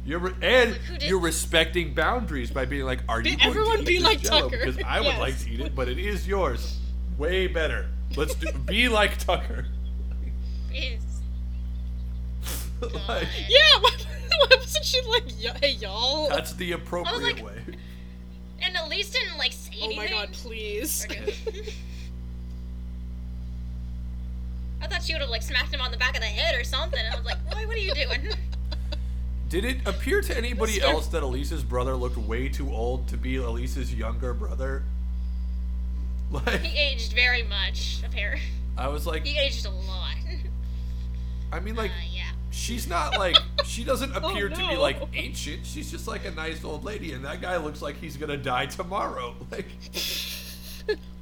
You're 0.07 0.19
re- 0.19 0.33
and 0.43 0.79
Like, 0.91 1.03
you're 1.09 1.19
respecting 1.21 1.95
boundaries 1.95 2.51
by 2.51 2.67
being 2.67 2.85
like, 2.85 3.01
"Are 3.09 3.21
you 3.23 3.37
going 3.37 3.49
everyone 3.49 3.79
to 3.79 3.85
be 3.85 4.01
like 4.01 4.21
Jell-O? 4.21 4.51
Tucker. 4.51 4.59
Because 4.59 4.79
I 4.87 5.01
would 5.01 5.07
Yes. 5.09 5.19
like 5.19 5.39
to 5.41 5.51
eat 5.51 5.61
it, 5.61 5.75
but 5.75 5.89
it 5.89 5.99
is 5.99 6.27
yours. 6.29 6.77
Way 7.17 7.47
better. 7.47 7.87
Let's 8.17 8.35
do 8.35 8.53
be 8.53 8.89
like 8.89 9.17
Tucker. 9.19 9.67
Like, 12.83 13.29
Yeah, 13.49 13.59
why, 13.81 13.91
why 14.29 14.47
wasn't 14.59 14.85
she 14.85 15.01
like, 15.09 15.25
"Y- 15.43 15.57
hey 15.63 15.71
y'all? 15.73 16.29
that's 16.29 16.53
the 16.55 16.73
appropriate 16.73 17.23
like- 17.37 17.45
way. 17.45 17.63
And 18.75 18.87
Elise 18.87 19.11
didn't 19.11 19.39
like 19.39 19.53
say 19.53 19.73
anything. 19.81 19.99
oh 19.99 20.03
my 20.03 20.09
god, 20.09 20.33
please. 20.33 21.07
Okay. 21.11 21.33
I 24.83 24.87
thought 24.87 25.03
she 25.03 25.13
would 25.15 25.23
have 25.23 25.31
like 25.31 25.43
smacked 25.43 25.73
him 25.73 25.81
on 25.81 25.91
the 25.91 25.97
back 25.97 26.15
of 26.15 26.21
the 26.21 26.27
head 26.27 26.59
or 26.61 26.65
something. 26.65 26.99
And 26.99 27.13
I 27.13 27.17
was 27.17 27.25
like, 27.25 27.39
Roy, 27.55 27.67
what 27.67 27.77
are 27.77 27.81
you 27.81 27.95
doing? 27.95 28.29
Did 29.49 29.65
it 29.65 29.77
appear 29.87 30.21
to 30.23 30.37
anybody 30.37 30.83
else 30.83 31.07
that 31.09 31.23
Elise's 31.23 31.63
brother 31.63 31.95
looked 31.95 32.17
way 32.17 32.49
too 32.49 32.73
old 32.73 33.07
to 33.09 33.17
be 33.17 33.37
Elise's 33.37 33.95
younger 33.95 34.35
brother? 34.35 34.83
Like, 36.31 36.63
He 36.63 36.77
aged 36.77 37.13
very 37.13 37.43
much, 37.45 38.03
apparently. 38.05 38.49
I 38.77 38.89
was 38.89 39.07
like, 39.07 39.25
He 39.25 39.39
aged 39.39 39.67
a 39.67 39.71
lot. 39.71 40.17
I 41.53 41.61
mean, 41.61 41.77
like, 41.77 41.93
uh, 41.93 41.95
yeah. 42.11 42.14
She's 42.55 42.87
not 42.87 43.19
like, 43.19 43.37
she 43.65 43.85
doesn't 43.85 44.13
appear 44.17 44.49
to 44.49 44.57
be 44.69 44.77
like 44.77 44.99
ancient. 45.15 45.67
She's 45.67 45.91
just 45.91 46.07
like 46.07 46.25
a 46.25 46.31
nice 46.31 46.65
old 46.65 46.85
lady, 46.85 47.13
and 47.13 47.25
that 47.25 47.41
guy 47.43 47.57
looks 47.57 47.83
like 47.83 47.99
he's 48.01 48.17
gonna 48.17 48.37
die 48.37 48.67
tomorrow. 48.67 49.35
Like, 49.51 49.67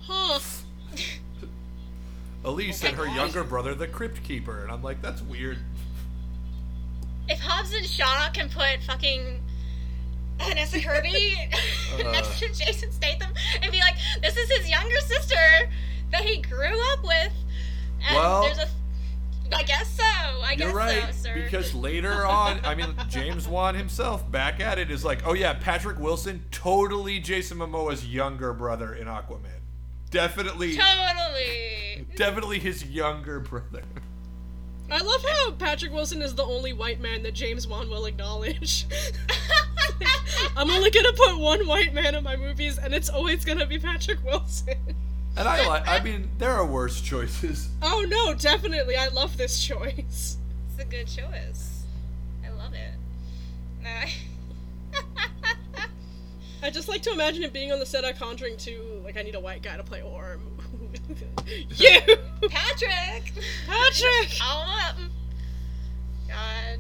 Huh. 0.01 0.39
Elise 2.45 2.83
Oh 2.85 2.89
and 2.89 2.97
her 2.97 3.05
God. 3.07 3.17
younger 3.17 3.45
brother, 3.45 3.75
the 3.75 3.87
Crypt 3.87 4.23
Keeper, 4.25 4.63
and 4.63 4.73
I'm 4.73 4.83
like, 4.83 5.01
that's 5.01 5.23
weird. 5.23 5.59
If 7.29 7.39
Hobbs 7.39 7.73
and 7.73 7.87
Shaw 7.87 8.31
can 8.33 8.49
put 8.49 8.83
fucking 8.85 9.41
Vanessa 10.39 10.81
Kirby 10.81 11.37
Uh. 11.95 12.11
next 12.11 12.41
to 12.41 12.49
Jason 12.53 12.91
Statham 12.91 13.31
and 13.63 13.71
be 13.71 13.79
like, 13.79 13.95
this 14.21 14.37
is 14.37 14.51
his 14.51 14.69
younger 14.69 14.99
sister 15.01 15.71
that 16.11 16.23
he 16.23 16.43
grew 16.43 16.77
up 16.93 17.05
with. 17.05 17.33
And 18.09 18.17
Well- 18.17 18.43
there's 18.43 18.59
a. 18.59 18.69
I 19.55 19.63
guess 19.63 19.89
so. 19.97 20.03
I 20.05 20.55
You're 20.59 20.69
guess 20.69 20.75
right, 20.75 21.15
so, 21.15 21.23
sir. 21.29 21.35
because 21.43 21.75
later 21.75 22.27
on, 22.27 22.61
I 22.65 22.75
mean, 22.75 22.95
James 23.09 23.47
Wan 23.49 23.75
himself 23.75 24.29
back 24.31 24.61
at 24.61 24.79
it 24.79 24.91
is 24.91 25.05
like, 25.05 25.27
oh 25.27 25.33
yeah, 25.35 25.55
Patrick 25.55 25.99
Wilson, 25.99 26.45
totally 26.51 27.21
Jason 27.21 27.59
Momoa's 27.59 28.07
younger 28.07 28.53
brother 28.53 28.95
in 28.95 29.07
Aquaman. 29.07 29.61
Definitely, 30.11 30.77
Totally. 30.77 32.07
definitely 32.17 32.59
his 32.59 32.85
younger 32.85 33.41
brother. 33.41 33.83
I 34.91 35.01
love 35.01 35.25
how 35.25 35.53
Patrick 35.53 35.91
Wilson 35.93 36.21
is 36.21 36.35
the 36.35 36.45
only 36.45 36.75
white 36.75 37.01
man 37.01 37.23
that 37.23 37.33
James 37.33 37.67
Wan 37.67 37.89
will 37.89 38.05
acknowledge. 38.05 38.87
I'm 40.57 40.71
only 40.71 40.91
gonna 40.91 41.13
put 41.15 41.39
one 41.39 41.67
white 41.67 41.95
man 41.95 42.15
in 42.15 42.23
my 42.23 42.37
movies, 42.37 42.77
and 42.79 42.93
it's 42.93 43.09
always 43.09 43.45
gonna 43.45 43.65
be 43.67 43.79
Patrick 43.79 44.23
Wilson. 44.23 44.75
And 45.37 45.49
I 45.49 45.67
like, 45.67 45.89
I 45.89 46.01
mean, 46.05 46.31
there 46.39 46.51
are 46.51 46.67
worse 46.67 47.01
choices. 47.01 47.69
Oh 47.83 48.05
no, 48.09 48.35
definitely, 48.35 48.97
I 48.97 49.09
love 49.09 49.37
this 49.37 49.63
choice. 49.63 50.37
It's 50.69 50.79
a 50.79 50.85
good 50.85 51.07
choice. 51.07 51.85
I 52.45 52.51
love 52.51 52.73
it. 52.75 52.95
Uh, 53.85 54.99
I 56.63 56.71
just 56.71 56.89
like 56.89 57.03
to 57.03 57.13
imagine 57.13 57.43
it 57.43 57.53
being 57.53 57.73
on 57.73 57.79
the 57.79 57.87
set 57.87 58.05
of 58.05 58.17
Conjuring 58.19 58.57
2, 58.57 59.03
like 59.05 59.17
I 59.17 59.23
need 59.23 59.35
a 59.35 59.41
white 59.41 59.63
guy 59.63 59.77
to 59.77 59.83
play 59.83 60.03
Orm. 60.03 60.41
you! 61.71 62.01
Patrick! 62.49 63.33
Patrick! 63.67 64.39
Call 64.39 64.63
him 64.63 64.71
up. 64.71 64.97
God. 66.29 66.79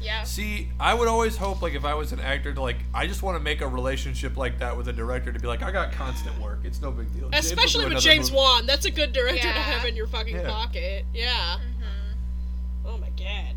Yeah. 0.00 0.22
See, 0.24 0.68
I 0.80 0.94
would 0.94 1.08
always 1.08 1.36
hope, 1.36 1.60
like, 1.60 1.74
if 1.74 1.84
I 1.84 1.94
was 1.94 2.12
an 2.12 2.20
actor, 2.20 2.52
to 2.54 2.60
like, 2.62 2.78
I 2.94 3.06
just 3.06 3.22
want 3.22 3.36
to 3.36 3.42
make 3.42 3.60
a 3.60 3.66
relationship 3.68 4.36
like 4.36 4.58
that 4.60 4.76
with 4.76 4.88
a 4.88 4.92
director 4.92 5.30
to 5.32 5.38
be 5.38 5.46
like, 5.46 5.62
I 5.62 5.70
got 5.70 5.92
constant 5.92 6.38
work. 6.40 6.60
It's 6.64 6.80
no 6.80 6.90
big 6.90 7.12
deal. 7.14 7.28
James 7.30 7.46
Especially 7.46 7.86
with 7.86 7.98
James 8.02 8.30
movie. 8.30 8.36
Wan, 8.42 8.66
that's 8.66 8.86
a 8.86 8.90
good 8.90 9.12
director 9.12 9.42
to 9.42 9.48
have 9.48 9.84
in 9.86 9.94
your 9.96 10.06
fucking 10.06 10.36
Yeah. 10.36 10.48
pocket. 10.48 11.04
Yeah. 11.14 11.58
hmm 11.58 12.86
Oh 12.86 12.96
my 12.98 13.10
god. 13.10 13.56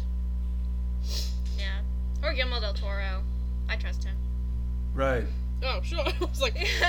Yeah. 1.57 1.79
Or 2.21 2.33
Guillermo 2.33 2.59
del 2.59 2.73
Toro. 2.73 3.23
I 3.69 3.75
trust 3.77 4.03
him. 4.03 4.15
Right. 4.93 5.23
Oh, 5.63 5.79
sure. 5.81 5.99
I 6.05 6.13
was 6.19 6.41
like, 6.41 6.57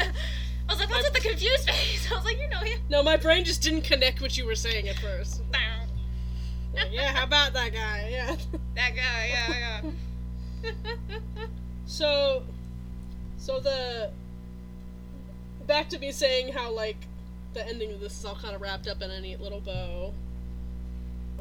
I 0.68 0.72
was 0.72 0.81
like, 0.81 0.90
what's 0.90 1.05
with 1.10 1.22
the 1.22 1.28
confused 1.28 1.70
face? 1.70 2.09
I 2.12 2.16
was 2.16 2.24
like, 2.24 2.40
you 2.40 2.48
know 2.48 2.59
him. 2.59 2.81
no, 2.90 3.02
my 3.02 3.16
brain 3.16 3.44
just 3.44 3.62
didn't 3.62 3.82
connect 3.82 4.20
what 4.20 4.36
you 4.36 4.47
were 4.47 4.56
saying 4.56 4.89
at 4.89 4.98
first. 4.98 5.43
Like, 6.74 6.92
yeah, 6.92 7.12
how 7.12 7.24
about 7.24 7.52
that 7.52 7.72
guy? 7.72 8.09
Yeah. 8.10 8.36
That 8.74 8.96
guy, 8.96 9.28
yeah, 9.28 9.82
yeah. 10.64 10.70
So, 11.86 12.42
so 13.38 13.60
the 13.60 14.10
back 15.66 15.88
to 15.90 15.98
me 15.98 16.10
saying 16.12 16.52
how 16.52 16.72
like 16.72 16.96
the 17.52 17.66
ending 17.66 17.92
of 17.92 18.01
this 18.01 18.18
is 18.18 18.24
all 18.24 18.34
kind 18.34 18.55
of 18.55 18.60
wrapped 18.60 18.88
up 18.88 19.01
in 19.02 19.10
a 19.10 19.20
neat 19.20 19.40
little 19.40 19.60
bow. 19.60 20.12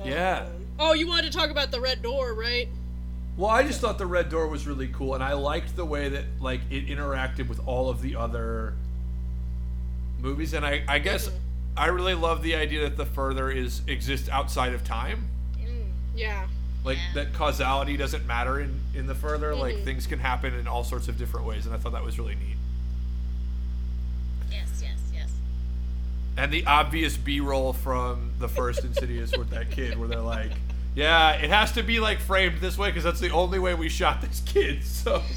Yeah. 0.05 0.45
Um, 0.45 0.51
Oh, 0.80 0.93
you 0.93 1.07
wanted 1.07 1.31
to 1.31 1.38
talk 1.38 1.49
about 1.49 1.72
the 1.72 1.80
red 1.81 2.01
door, 2.01 2.34
right? 2.34 2.68
Well, 3.38 3.49
I 3.49 3.64
just 3.64 3.80
thought 3.81 3.97
the 3.97 4.05
red 4.05 4.30
door 4.30 4.47
was 4.47 4.68
really 4.68 4.88
cool, 4.89 5.15
and 5.15 5.23
I 5.23 5.34
liked 5.34 5.76
the 5.76 5.85
way 5.85 6.10
that 6.10 6.26
like 6.39 6.61
it 6.69 6.88
interacted 6.88 7.47
with 7.47 7.60
all 7.68 7.89
of 7.89 8.01
the 8.01 8.15
other 8.15 8.76
movies, 10.19 10.53
and 10.53 10.65
I, 10.65 10.84
I 10.88 10.99
guess 10.99 11.30
Mhm. 11.30 11.34
I 11.76 11.88
really 11.88 12.14
love 12.14 12.44
the 12.44 12.56
idea 12.56 12.82
that 12.82 12.98
the 12.98 13.06
further 13.06 13.50
is 13.50 13.82
exists 13.88 14.30
outside 14.30 14.74
of 14.74 14.84
time, 14.84 15.28
Mm. 15.60 15.86
Yeah. 16.16 16.48
like 16.84 16.98
Yeah. 16.98 17.14
that 17.24 17.34
causality 17.34 17.98
doesn't 17.98 18.26
matter 18.28 18.60
in 18.60 18.80
in 18.94 19.08
the 19.08 19.16
further. 19.16 19.56
Like 19.56 19.78
Mhm. 19.78 19.84
things 19.86 20.06
can 20.08 20.20
happen 20.20 20.54
in 20.54 20.68
all 20.68 20.84
sorts 20.84 21.08
of 21.08 21.18
different 21.18 21.45
ways, 21.48 21.66
and 21.66 21.74
I 21.74 21.78
thought 21.80 21.94
that 21.94 22.04
was 22.04 22.20
really 22.20 22.36
neat. 22.36 22.58
Yes, 24.52 24.68
yes, 24.84 25.00
yes. 25.14 25.30
And 26.38 26.52
the 26.54 26.66
obvious 26.68 27.18
B-roll 27.18 27.74
from 27.74 28.34
the 28.40 28.48
first 28.48 28.84
Insidious 28.84 29.36
with 29.36 29.50
that 29.50 29.72
kid, 29.72 29.98
where 29.98 30.08
they're 30.08 30.20
like, 30.22 30.52
"Yeah, 30.94 31.32
it 31.34 31.50
has 31.50 31.72
to 31.74 31.82
be 31.82 32.00
like 32.00 32.20
framed 32.20 32.62
this 32.62 32.78
way 32.78 32.90
because 32.90 33.04
that's 33.04 33.20
the 33.20 33.32
only 33.32 33.58
way 33.58 33.74
we 33.74 33.90
shot 33.90 34.22
this 34.22 34.41
kid." 34.45 34.84
So. 34.86 35.24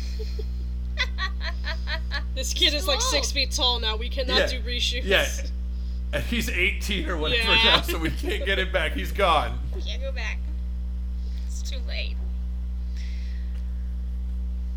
This 2.34 2.52
kid 2.52 2.74
is 2.74 2.86
like 2.86 3.00
six 3.00 3.32
feet 3.32 3.50
tall 3.50 3.80
now. 3.80 3.96
We 3.96 4.10
cannot 4.10 4.36
Yeah. 4.36 4.46
do 4.46 4.60
reshoots. 4.60 5.04
Yeah. 5.04 5.26
And 6.12 6.22
he's 6.24 6.48
18 6.48 7.08
or 7.08 7.16
whatever 7.16 7.42
Yeah. 7.52 7.76
now, 7.76 7.80
so 7.82 7.98
we 7.98 8.10
can't 8.10 8.44
get 8.46 8.58
him 8.58 8.72
back. 8.72 8.92
He's 8.92 9.12
gone. 9.12 9.58
We 9.74 9.82
can't 9.82 10.00
go 10.02 10.12
back. 10.12 10.38
It's 11.46 11.62
too 11.68 11.78
late. 11.86 12.16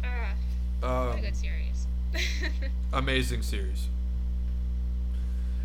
Ah, 0.03 0.33
what 0.81 0.89
a 0.89 1.11
Um, 1.15 1.21
good 1.21 1.35
series. 1.35 1.87
amazing 2.93 3.41
series. 3.43 3.87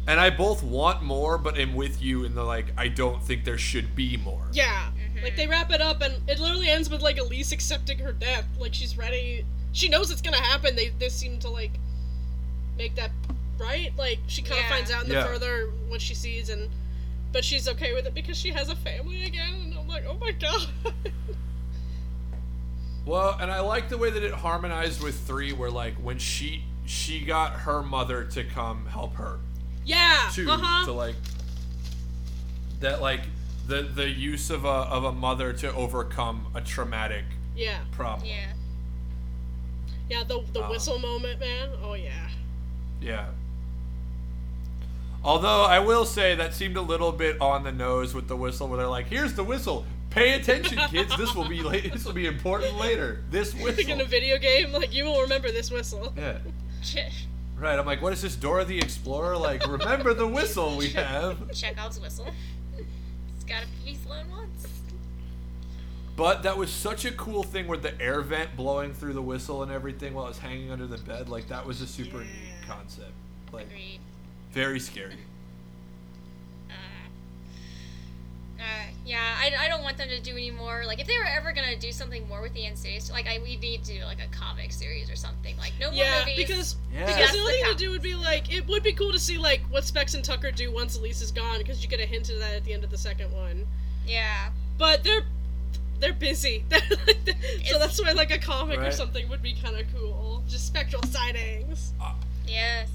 And 0.07 0.21
I 0.21 0.29
both 0.29 0.63
want 0.63 1.03
more, 1.03 1.39
but 1.39 1.59
am 1.59 1.75
with 1.75 2.03
you 2.03 2.25
in 2.25 2.35
the 2.35 2.45
like, 2.45 2.67
I 2.77 2.89
don't 2.89 3.23
think 3.23 3.45
there 3.45 3.57
should 3.57 3.97
be 3.97 4.19
more. 4.19 4.47
Yeah. 4.53 4.91
Mhm. 5.15 5.23
Like 5.23 5.37
they 5.37 5.47
wrap 5.47 5.71
it 5.73 5.81
up 5.81 6.03
and 6.03 6.29
it 6.29 6.39
literally 6.39 6.69
ends 6.69 6.91
with 6.91 7.01
like 7.01 7.17
Elise 7.19 7.53
accepting 7.53 7.99
her 8.01 8.13
death. 8.13 8.45
Like 8.59 8.75
she's 8.75 8.99
ready. 8.99 9.47
She 9.73 9.89
knows 9.89 10.11
it's 10.11 10.21
gonna 10.21 10.37
happen. 10.37 10.77
They 10.77 10.91
they 10.91 11.09
seem 11.09 11.39
to 11.39 11.49
like 11.49 11.73
make 12.77 12.95
that 12.97 13.13
right. 13.59 13.93
Like 13.97 14.19
she 14.27 14.43
kind 14.43 14.55
of 14.61 14.65
Yeah. 14.65 14.69
finds 14.69 14.91
out 14.91 15.03
in 15.05 15.09
the 15.09 15.15
Yeah. 15.17 15.25
further 15.27 15.71
what 15.89 16.01
she 16.01 16.15
sees 16.15 16.49
and 16.49 16.69
but 17.33 17.45
she's 17.45 17.69
okay 17.69 17.93
with 17.95 18.07
it 18.07 18.15
because 18.15 18.37
she 18.39 18.51
has 18.51 18.69
a 18.69 18.77
family 18.77 19.25
again. 19.25 19.55
And 19.55 19.75
I'm 19.79 19.89
like, 19.89 20.05
oh 20.07 20.17
my 20.21 20.33
god. 20.33 20.69
Well, 23.07 23.37
and 23.39 23.51
I 23.51 23.61
like 23.61 23.89
the 23.91 23.99
way 23.99 24.09
that 24.11 24.23
it 24.23 24.33
harmonized 24.33 25.03
with 25.03 25.19
three, 25.27 25.53
where 25.53 25.71
like 25.71 25.95
when 25.97 26.19
she 26.19 26.65
she 26.87 27.21
got 27.25 27.53
her 27.53 27.83
mother 27.83 28.25
to 28.25 28.45
come 28.45 28.87
help 28.87 29.15
her 29.17 29.39
yeah. 29.85 30.31
too, 30.33 30.51
Uh 30.51 30.57
huh. 30.59 30.85
to 30.87 30.93
like 30.93 31.17
that 32.81 33.03
like 33.03 33.21
the 33.67 33.83
the 33.83 34.09
use 34.09 34.49
of 34.51 34.65
a 34.65 34.69
of 34.69 35.05
a 35.05 35.13
mother 35.13 35.53
to 35.53 35.73
overcome 35.75 36.47
a 36.55 36.61
traumatic 36.63 37.25
Yeah. 37.55 37.81
problem. 37.93 38.27
yeah. 38.27 38.53
Yeah. 40.09 40.25
The 40.25 40.43
the 40.55 40.63
Um, 40.65 40.71
whistle 40.71 40.99
moment, 40.99 41.41
man. 41.41 41.71
Oh 41.83 41.95
yeah. 41.95 42.31
Yeah. 43.03 43.27
Although 45.25 45.65
I 45.65 45.79
will 45.79 46.05
say 46.05 46.35
that 46.35 46.53
seemed 46.53 46.77
a 46.77 46.83
little 46.83 47.11
bit 47.11 47.41
on 47.41 47.65
the 47.65 47.73
nose 47.73 48.15
with 48.15 48.29
the 48.29 48.37
whistle, 48.37 48.69
where 48.69 48.77
they're 48.77 48.89
like, 48.89 49.07
"Here's 49.07 49.33
the 49.33 49.45
whistle. 49.45 49.87
Pay 50.11 50.35
attention, 50.35 50.79
kids. 50.91 51.17
This 51.17 51.35
will 51.35 51.49
be 51.49 51.61
late. 51.63 51.93
This 51.93 52.05
will 52.05 52.13
be 52.13 52.27
important 52.27 52.77
later. 52.77 53.25
This 53.31 53.53
Like 53.61 53.89
in 53.89 54.01
a 54.01 54.05
video 54.05 54.39
game, 54.39 54.71
like 54.71 54.95
you 54.95 55.05
will 55.05 55.23
remember 55.23 55.51
this 55.51 55.71
whistle. 55.71 56.13
Yeah. 56.17 56.39
Right. 57.57 57.79
I'm 57.79 57.87
like, 57.87 58.03
what 58.03 58.13
is 58.13 58.21
this? 58.21 58.35
Dora 58.35 58.65
the 58.65 58.79
Explorer? 58.79 59.37
Like, 59.37 59.65
remember 59.67 60.13
the 60.13 60.27
whistle 60.27 60.77
we 60.77 60.89
have. 60.91 61.53
Chekhov's 61.53 62.01
whistle. 62.01 62.27
It's 62.77 63.45
gotta 63.45 63.67
be 63.85 63.95
flown 63.95 64.29
once. 64.31 64.67
But 66.17 66.43
that 66.43 66.59
was 66.59 66.71
such 66.71 67.05
a 67.05 67.13
cool 67.13 67.45
thing 67.45 67.69
with 67.69 67.83
the 67.83 67.99
air 68.03 68.21
vent 68.23 68.57
blowing 68.57 68.93
through 68.93 69.15
the 69.15 69.23
whistle 69.23 69.63
and 69.63 69.71
everything 69.71 70.15
while 70.15 70.27
it 70.27 70.31
was 70.31 70.39
hanging 70.39 70.73
under 70.73 70.87
the 70.89 70.99
bed. 70.99 71.29
Like 71.29 71.49
that 71.49 71.65
was 71.65 71.81
a 71.81 71.87
super 71.87 72.19
neat 72.19 72.67
concept. 72.67 73.13
Like 73.53 73.67
Agreed. 73.67 74.01
Very 74.55 74.79
scary. 74.81 75.17
Uh, 76.71 76.75
uh, 78.61 78.63
yeah, 79.05 79.37
I, 79.39 79.53
I 79.67 79.69
don't 79.69 79.83
want 79.83 79.99
them 79.99 80.09
to 80.09 80.21
do 80.21 80.33
any 80.33 80.51
more. 80.53 80.85
Like, 80.87 81.01
if 81.01 81.07
they 81.07 81.19
were 81.19 81.27
ever 81.27 81.53
gonna 81.53 81.77
do 81.77 81.91
something 81.93 82.27
more 82.29 82.41
with 82.41 82.55
the 82.55 82.65
Insidious, 82.65 83.11
like, 83.11 83.27
I 83.27 83.39
we 83.43 83.57
need 83.57 83.85
to 83.85 83.99
do 83.99 84.05
like 84.05 84.19
a 84.21 84.29
comic 84.37 84.73
series 84.73 85.11
or 85.11 85.17
something. 85.17 85.57
Like, 85.59 85.73
no 85.81 85.89
more 85.91 85.99
Yeah, 86.03 86.21
movies. 86.21 86.37
because 86.37 86.77
Yeah. 86.93 87.01
because 87.07 87.17
That's 87.17 87.33
the 87.33 87.39
the 87.39 87.43
only 87.43 87.53
thing 87.55 87.73
to 87.73 87.75
do 87.77 87.91
would 87.91 88.03
be 88.03 88.15
like 88.15 88.51
it 88.53 88.67
would 88.69 88.83
be 88.83 88.93
cool 88.93 89.13
to 89.13 89.19
see 89.19 89.37
like 89.39 89.61
what 89.71 89.85
Specs 89.85 90.15
and 90.15 90.25
Tucker 90.25 90.51
do 90.53 90.71
once 90.73 90.97
Elise 90.97 91.21
is 91.21 91.33
gone 91.33 91.59
because 91.59 91.83
you 91.83 91.89
get 91.89 92.01
a 92.01 92.07
hint 92.07 92.31
of 92.31 92.39
that 92.39 92.55
at 92.55 92.65
the 92.65 92.73
end 92.73 92.85
of 92.85 92.91
the 92.91 92.99
second 92.99 93.33
one. 93.33 93.67
yeah, 94.07 94.51
But 94.79 95.03
they're 95.05 95.25
they're 96.01 96.13
busy, 96.13 96.65
so 97.67 97.79
that's 97.79 98.01
why 98.03 98.13
like 98.13 98.31
a 98.31 98.39
comic 98.39 98.79
or 98.79 98.91
something 98.91 99.29
would 99.29 99.43
be 99.43 99.55
kind 99.55 99.77
of 99.77 99.87
cool. 99.95 100.43
Just 100.49 100.67
spectral 100.67 101.03
sightings. 101.05 101.93
yes, 102.47 102.89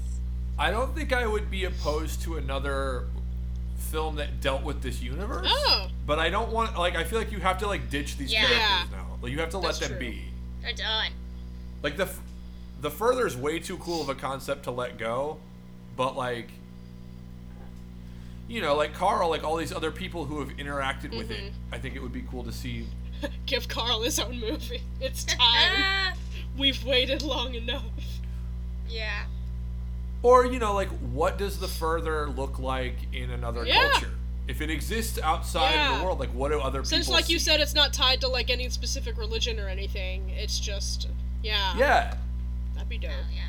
I 0.60 0.70
don't 0.70 0.94
think 0.94 1.12
I 1.12 1.26
would 1.26 1.50
be 1.50 1.64
opposed 1.64 2.22
to 2.22 2.36
another 2.36 3.06
film 3.78 4.16
that 4.16 4.40
dealt 4.40 4.62
with 4.62 4.82
this 4.82 5.00
universe. 5.02 5.46
Oh, 5.50 5.88
But 6.06 6.18
I 6.18 6.28
don't 6.30 6.52
want 6.52 6.78
like 6.78 6.94
I 6.96 7.02
feel 7.04 7.18
like 7.18 7.32
you 7.32 7.38
have 7.40 7.58
to 7.58 7.66
like 7.66 7.88
ditch 7.90 8.16
these 8.18 8.30
Yeah. 8.32 8.40
characters 8.46 8.60
Yeah. 8.92 8.96
now. 8.98 9.18
Like 9.22 9.32
you 9.32 9.38
have 9.40 9.50
to 9.50 9.58
let 9.58 9.76
them 9.76 9.90
true. 9.92 9.98
be. 9.98 10.24
they're 10.62 10.72
done. 10.74 11.12
Like 11.82 11.96
the 11.96 12.04
f- 12.04 12.20
the 12.80 12.90
further 12.90 13.26
is 13.26 13.36
way 13.36 13.58
too 13.58 13.78
cool 13.78 14.02
of 14.02 14.08
a 14.10 14.14
concept 14.14 14.64
to 14.64 14.70
let 14.70 14.98
go, 14.98 15.38
but 15.96 16.16
like 16.16 16.48
you 18.48 18.60
know, 18.60 18.74
like 18.74 18.92
Carl, 18.94 19.30
like 19.30 19.44
all 19.44 19.56
these 19.56 19.72
other 19.72 19.90
people 19.92 20.24
who 20.24 20.40
have 20.40 20.50
interacted 20.56 21.16
with 21.16 21.30
it, 21.30 21.38
Mm-hmm. 21.52 21.74
I 21.74 21.78
think 21.78 21.94
it 21.96 22.02
would 22.02 22.12
be 22.12 22.22
cool 22.30 22.42
to 22.44 22.52
see. 22.52 22.86
give 23.46 23.68
Carl 23.68 24.02
his 24.02 24.18
own 24.18 24.38
movie. 24.40 24.82
It's 25.00 25.24
time. 25.38 26.14
We've 26.58 26.82
waited 26.84 27.22
long 27.22 27.54
enough. 27.54 27.84
yeah, 28.88 29.24
Or 30.22 30.44
you 30.46 30.58
know, 30.58 30.74
like 30.74 30.88
what 31.00 31.38
does 31.38 31.58
the 31.58 31.68
further 31.68 32.28
look 32.28 32.58
like 32.58 32.94
in 33.12 33.30
another 33.30 33.64
Yeah. 33.64 33.88
culture? 33.90 34.10
If 34.48 34.60
it 34.60 34.68
exists 34.70 35.18
outside 35.22 35.74
of 35.92 35.98
the 35.98 36.04
world, 36.04 36.18
like 36.18 36.30
what 36.30 36.50
do 36.50 36.58
other 36.60 36.82
Since, 36.84 37.06
people 37.06 37.14
like 37.14 37.28
you 37.28 37.38
said, 37.38 37.60
it's 37.60 37.74
not 37.74 37.92
tied 37.92 38.20
to 38.22 38.28
like 38.28 38.50
any 38.50 38.68
specific 38.68 39.16
religion 39.16 39.60
or 39.60 39.68
anything. 39.68 40.30
It's 40.30 40.58
just 40.58 41.08
yeah. 41.42 41.74
yeah. 41.76 42.14
That'd 42.74 42.88
be 42.88 42.98
dope. 42.98 43.12
oh, 43.12 43.32
yeah. 43.34 43.42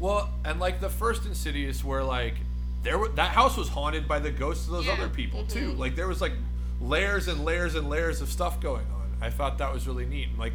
Well, 0.00 0.30
and 0.44 0.58
like 0.60 0.80
the 0.80 0.88
first 0.88 1.26
Insidious, 1.26 1.84
where 1.84 2.02
like 2.04 2.34
there 2.82 2.98
were 2.98 3.08
that 3.08 3.30
house 3.32 3.56
was 3.56 3.68
haunted 3.68 4.08
by 4.08 4.18
the 4.18 4.30
ghosts 4.30 4.66
of 4.66 4.72
those 4.72 4.86
Yeah. 4.86 4.92
other 4.94 5.08
people 5.08 5.44
too. 5.46 5.72
Mhm. 5.72 5.78
Like 5.78 5.96
there 5.96 6.08
was 6.08 6.20
like 6.20 6.32
layers 6.80 7.28
and 7.28 7.44
layers 7.44 7.74
and 7.74 7.88
layers 7.88 8.20
of 8.20 8.28
stuff 8.30 8.60
going 8.60 8.86
on. 8.86 9.12
I 9.20 9.30
thought 9.30 9.58
that 9.58 9.72
was 9.72 9.86
really 9.86 10.06
neat. 10.06 10.28
And, 10.30 10.38
like 10.38 10.54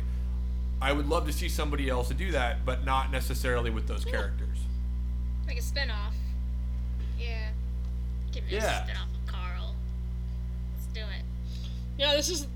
I 0.82 0.92
would 0.92 1.08
love 1.08 1.26
to 1.28 1.34
see 1.34 1.50
somebody 1.50 1.90
else 1.90 2.08
to 2.10 2.14
do 2.14 2.32
that, 2.34 2.64
but 2.66 2.86
not 2.86 3.12
necessarily 3.12 3.70
with 3.72 3.88
those 3.88 4.06
characters. 4.06 4.47
Like 5.48 5.58
a 5.58 5.62
spin-off. 5.62 6.14
Yeah. 7.18 7.50
Give 8.32 8.44
me 8.46 8.52
Yeah. 8.54 8.82
a 8.82 8.86
spin-off 8.86 9.08
of 9.14 9.26
Carl. 9.32 9.76
Let's 10.76 10.88
do 10.94 11.00
it. 11.02 11.24
Yeah, 11.98 12.16
this 12.16 12.30
is 12.30 12.48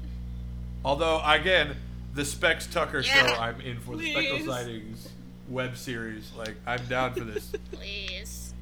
Although 0.83 1.21
again, 1.23 1.77
the 2.13 2.25
Specs 2.25 2.67
Tucker 2.67 2.99
Yeah. 3.01 3.27
show, 3.27 3.33
I'm 3.35 3.61
in 3.61 3.79
for 3.79 3.95
the 3.95 4.11
Spectral 4.11 4.45
Sightings 4.45 5.09
web 5.47 5.77
series. 5.77 6.31
Like 6.37 6.55
I'm 6.65 6.85
down 6.87 7.13
for 7.13 7.21
this. 7.23 7.51
Please. 7.71 8.53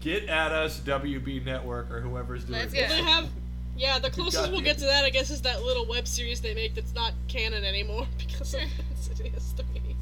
Get 0.00 0.24
at 0.28 0.52
us, 0.52 0.78
WB 0.80 1.44
Network 1.44 1.90
or 1.90 2.00
whoever's 2.00 2.44
doing 2.44 2.58
Let's 2.60 2.74
it. 2.74 2.88
go. 2.88 2.88
They 2.88 3.02
have, 3.02 3.28
yeah. 3.76 3.98
The 3.98 4.10
closest 4.10 4.50
we'll 4.52 4.60
get 4.60 4.78
to 4.78 4.84
that, 4.84 5.04
I 5.04 5.10
guess, 5.10 5.30
is 5.30 5.40
that 5.42 5.62
little 5.62 5.86
web 5.86 6.06
series 6.06 6.40
they 6.40 6.54
make 6.54 6.74
that's 6.74 6.94
not 6.94 7.12
canon 7.28 7.64
anymore 7.64 8.06
because 8.18 8.54
of 8.54 8.60
Insidious 8.90 9.54
three. 9.56 9.96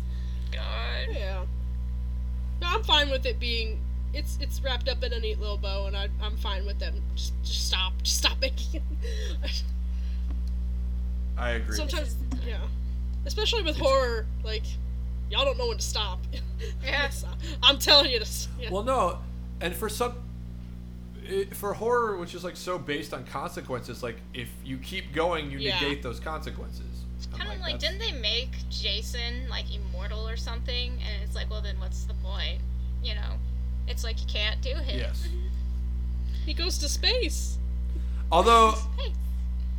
God. 0.51 1.09
Yeah. 1.11 1.45
No, 2.61 2.69
I'm 2.69 2.83
fine 2.85 3.11
with 3.11 3.27
it 3.27 3.39
being. 3.41 3.81
It's 4.13 4.39
it's 4.41 4.63
wrapped 4.63 4.89
up 4.89 5.03
in 5.03 5.13
a 5.13 5.19
neat 5.21 5.41
little 5.41 5.57
bow, 5.59 5.87
and 5.87 5.97
I, 5.97 6.09
I'm 6.23 6.37
fine 6.37 6.65
with 6.67 6.79
them. 6.79 6.95
Just 7.17 7.33
just 7.43 7.67
stop, 7.69 7.93
just 8.03 8.19
stop 8.19 8.41
making 8.41 8.81
it. 9.43 9.63
I 11.37 11.51
agree. 11.53 11.77
Sometimes, 11.77 12.17
yeah. 12.47 12.59
Especially 13.27 13.63
with 13.63 13.77
horror, 13.77 14.27
like 14.45 14.63
y'all 15.31 15.45
don't 15.45 15.59
know 15.59 15.69
when 15.69 15.79
to 15.79 15.85
stop. 15.85 16.21
Yeah. 16.83 17.11
I'm 17.63 17.79
telling 17.79 18.11
you 18.11 18.19
to. 18.21 18.25
s- 18.25 18.49
Yeah. 18.59 18.71
Well, 18.71 18.85
no, 18.85 19.19
and 19.61 19.75
for 19.75 19.89
some, 19.89 20.15
it, 21.27 21.55
for 21.55 21.75
horror, 21.75 22.17
which 22.17 22.35
is 22.35 22.45
like 22.45 22.57
so 22.57 22.79
based 22.79 23.13
on 23.13 23.25
consequences, 23.25 24.03
like 24.03 24.17
if 24.33 24.49
you 24.65 24.79
keep 24.79 25.13
going, 25.13 25.51
you 25.51 25.59
Yeah. 25.59 25.79
negate 25.81 26.03
those 26.03 26.21
consequences. 26.21 26.94
I'm 27.33 27.39
Kind 27.39 27.53
of 27.53 27.61
like, 27.61 27.81
that's- 27.81 27.99
didn't 27.99 27.99
they 27.99 28.19
make 28.21 28.51
Jason 28.71 29.49
like 29.49 29.67
immortal 29.75 30.29
or 30.29 30.37
something? 30.37 30.93
And 30.93 31.23
it's 31.23 31.35
like, 31.35 31.51
well, 31.51 31.61
then 31.63 31.79
what's 31.81 32.05
the 32.05 32.15
point? 32.15 32.61
You 33.03 33.15
know, 33.15 33.39
it's 33.89 34.05
like 34.05 34.21
you 34.21 34.27
can't 34.27 34.61
do 34.63 34.71
it. 34.71 34.97
Yes. 34.97 35.29
he 36.47 36.55
goes 36.55 36.79
to 36.79 36.89
space. 36.89 37.59
Although 38.33 38.75
Hey, 38.99 39.13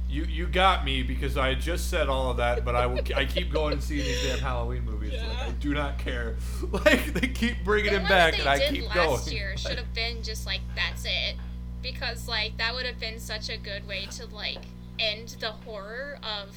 you 0.07 0.23
you 0.25 0.45
got 0.47 0.85
me 0.85 1.01
because 1.03 1.35
I 1.37 1.55
just 1.55 1.89
said 1.89 2.07
all 2.07 2.29
of 2.31 2.37
that, 2.37 2.63
but 2.63 2.75
I 2.75 2.85
will 2.85 3.01
I 3.15 3.25
keep 3.25 3.51
going 3.51 3.73
and 3.73 3.83
seeing 3.83 4.03
these 4.05 4.21
damn 4.23 4.39
Halloween 4.39 4.85
movies. 4.85 5.13
Like 5.13 5.37
I 5.47 5.51
do 5.51 5.73
not 5.73 5.97
care. 5.97 6.35
Like 6.71 7.13
they 7.13 7.27
keep 7.27 7.63
bringing 7.63 7.91
the 7.93 7.99
him 7.99 8.07
back, 8.07 8.37
and 8.39 8.47
I 8.47 8.59
did 8.59 8.69
keep 8.73 8.95
last 8.95 9.25
going. 9.25 9.35
year 9.37 9.49
Like, 9.51 9.57
should 9.59 9.77
have 9.77 9.93
been 9.93 10.21
just 10.23 10.45
like 10.45 10.61
that's 10.75 11.05
it, 11.05 11.35
because 11.81 12.27
like 12.27 12.57
that 12.57 12.73
would 12.75 12.85
have 12.85 12.99
been 12.99 13.19
such 13.19 13.49
a 13.49 13.57
good 13.57 13.87
way 13.87 14.07
to 14.11 14.25
like 14.27 14.59
end 14.99 15.35
the 15.39 15.51
horror 15.51 16.19
of 16.23 16.55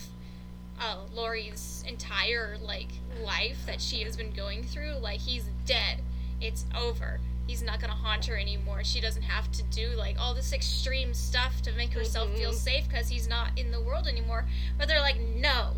uh, 0.80 0.96
Laurie's 1.14 1.84
entire 1.88 2.56
like 2.62 2.88
life 3.24 3.58
that 3.66 3.80
she 3.80 4.02
has 4.02 4.16
been 4.16 4.30
going 4.32 4.62
through. 4.62 4.94
Like 5.00 5.20
he's 5.20 5.44
dead. 5.66 6.00
It's 6.40 6.64
over. 6.76 7.20
He's 7.46 7.62
not 7.62 7.80
gonna 7.80 7.94
haunt 7.94 8.26
her 8.26 8.36
anymore. 8.36 8.84
She 8.84 9.00
doesn't 9.00 9.22
have 9.22 9.50
to 9.52 9.62
do 9.64 9.88
like 9.96 10.16
all 10.20 10.34
this 10.34 10.52
extreme 10.52 11.14
stuff 11.14 11.62
to 11.62 11.72
make 11.72 11.92
herself 11.94 12.30
feel 12.36 12.50
Mhm. 12.52 12.56
safe 12.56 12.88
because 12.88 13.08
he's 13.08 13.26
not 13.28 13.50
in 13.56 13.70
the 13.70 13.80
world 13.80 14.06
anymore. 14.06 14.44
But 14.78 14.86
they're 14.88 15.00
like, 15.00 15.18
no, 15.20 15.72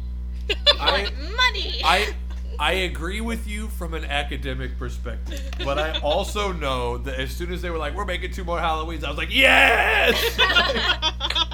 I- 0.81 1.03
want 1.05 1.37
money. 1.37 1.81
I 1.85 2.15
I 2.59 2.73
agree 2.73 3.21
with 3.23 3.47
you 3.47 3.69
from 3.69 3.95
an 3.95 4.05
academic 4.05 4.77
perspective, 4.79 5.41
but 5.65 5.79
I 5.79 5.99
also 6.01 6.53
know 6.53 6.99
that 6.99 7.19
as 7.19 7.31
soon 7.31 7.53
as 7.55 7.63
they 7.63 7.71
were 7.71 7.79
like, 7.79 7.95
"We're 7.95 8.05
making 8.05 8.33
two 8.33 8.45
more 8.45 8.59
Halloweens," 8.59 9.03
I 9.03 9.09
was 9.09 9.17
like, 9.17 9.33
"Yes!" 9.35 10.37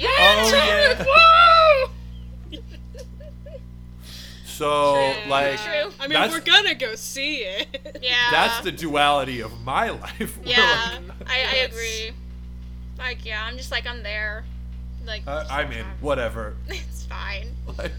Woo! 0.00 0.04
yeah. 0.04 0.10
Oh, 0.18 0.96
yeah. 1.00 1.04
Woo! 1.04 2.58
So 4.44 5.12
True. 5.22 5.30
like, 5.30 5.60
True. 5.60 5.92
I 6.00 6.08
mean, 6.08 6.18
we're 6.32 6.40
gonna 6.40 6.74
go 6.74 6.96
see 6.96 7.36
it. 7.44 8.00
Yeah. 8.02 8.30
that's 8.32 8.58
the 8.64 8.72
duality 8.72 9.40
of 9.40 9.62
my 9.64 9.90
life. 10.04 10.36
Yeah, 10.44 10.98
like, 11.20 11.28
I, 11.30 11.44
I 11.48 11.56
agree. 11.58 12.10
Like, 12.98 13.24
yeah, 13.24 13.44
I'm 13.44 13.56
just 13.56 13.70
like 13.70 13.86
I'm 13.86 14.02
there. 14.02 14.44
Like, 15.06 15.22
uh, 15.28 15.44
I'm 15.48 15.70
in. 15.70 15.86
Whatever. 16.00 16.56
It's 16.68 17.04
fine. 17.06 17.54
like 17.78 17.92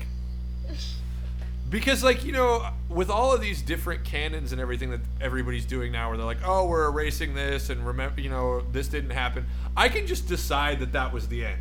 because 1.69 2.03
like 2.03 2.25
you 2.25 2.31
know 2.31 2.67
with 2.89 3.09
all 3.09 3.33
of 3.33 3.39
these 3.41 3.61
different 3.61 4.03
canons 4.03 4.51
and 4.51 4.59
everything 4.59 4.89
that 4.91 4.99
everybody's 5.21 5.65
doing 5.65 5.91
now 5.91 6.09
where 6.09 6.17
they're 6.17 6.25
like 6.25 6.39
oh 6.43 6.65
we're 6.67 6.87
erasing 6.89 7.33
this 7.35 7.69
and 7.69 7.85
remember 7.85 8.19
you 8.21 8.29
know 8.29 8.61
this 8.71 8.87
didn't 8.87 9.11
happen 9.11 9.45
i 9.77 9.87
can 9.87 10.07
just 10.07 10.27
decide 10.27 10.79
that 10.79 10.91
that 10.93 11.13
was 11.13 11.27
the 11.27 11.45
end 11.45 11.59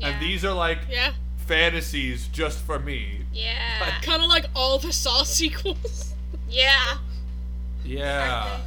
Yeah. 0.00 0.08
and 0.08 0.22
these 0.22 0.44
are 0.44 0.54
like 0.54 0.78
yeah, 0.90 1.12
fantasies 1.36 2.28
just 2.28 2.60
for 2.60 2.78
me 2.78 3.22
Yeah. 3.32 4.00
kind 4.02 4.22
of 4.22 4.28
like 4.28 4.46
all 4.54 4.78
the 4.78 4.92
Saw 4.92 5.22
sequels. 5.24 6.14
Yeah. 6.48 6.98
yeah 7.84 8.58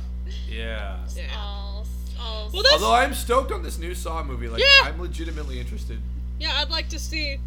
yeah 0.50 0.98
Yeah. 1.16 1.24
All, 1.38 1.86
all. 2.20 2.50
Well, 2.54 2.64
although 2.74 2.94
i'm 2.94 3.14
stoked 3.14 3.52
on 3.52 3.64
this 3.64 3.78
new 3.80 3.96
saw 3.96 4.24
movie 4.24 4.48
like 4.48 4.62
Yeah. 4.62 4.88
i'm 4.90 5.00
legitimately 5.02 5.60
interested 5.60 6.00
yeah. 6.40 6.54
I'd 6.60 6.72
like 6.72 6.90
to 6.90 6.98
see 6.98 7.38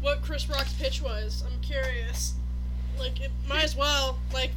what 0.00 0.20
Chris 0.20 0.48
Rock's 0.48 0.72
pitch 0.72 1.00
was. 1.00 1.44
I'm 1.46 1.60
curious. 1.60 2.34
Like, 2.98 3.20
it 3.20 3.30
might 3.48 3.62
as 3.62 3.76
well. 3.76 4.18
Like, 4.32 4.50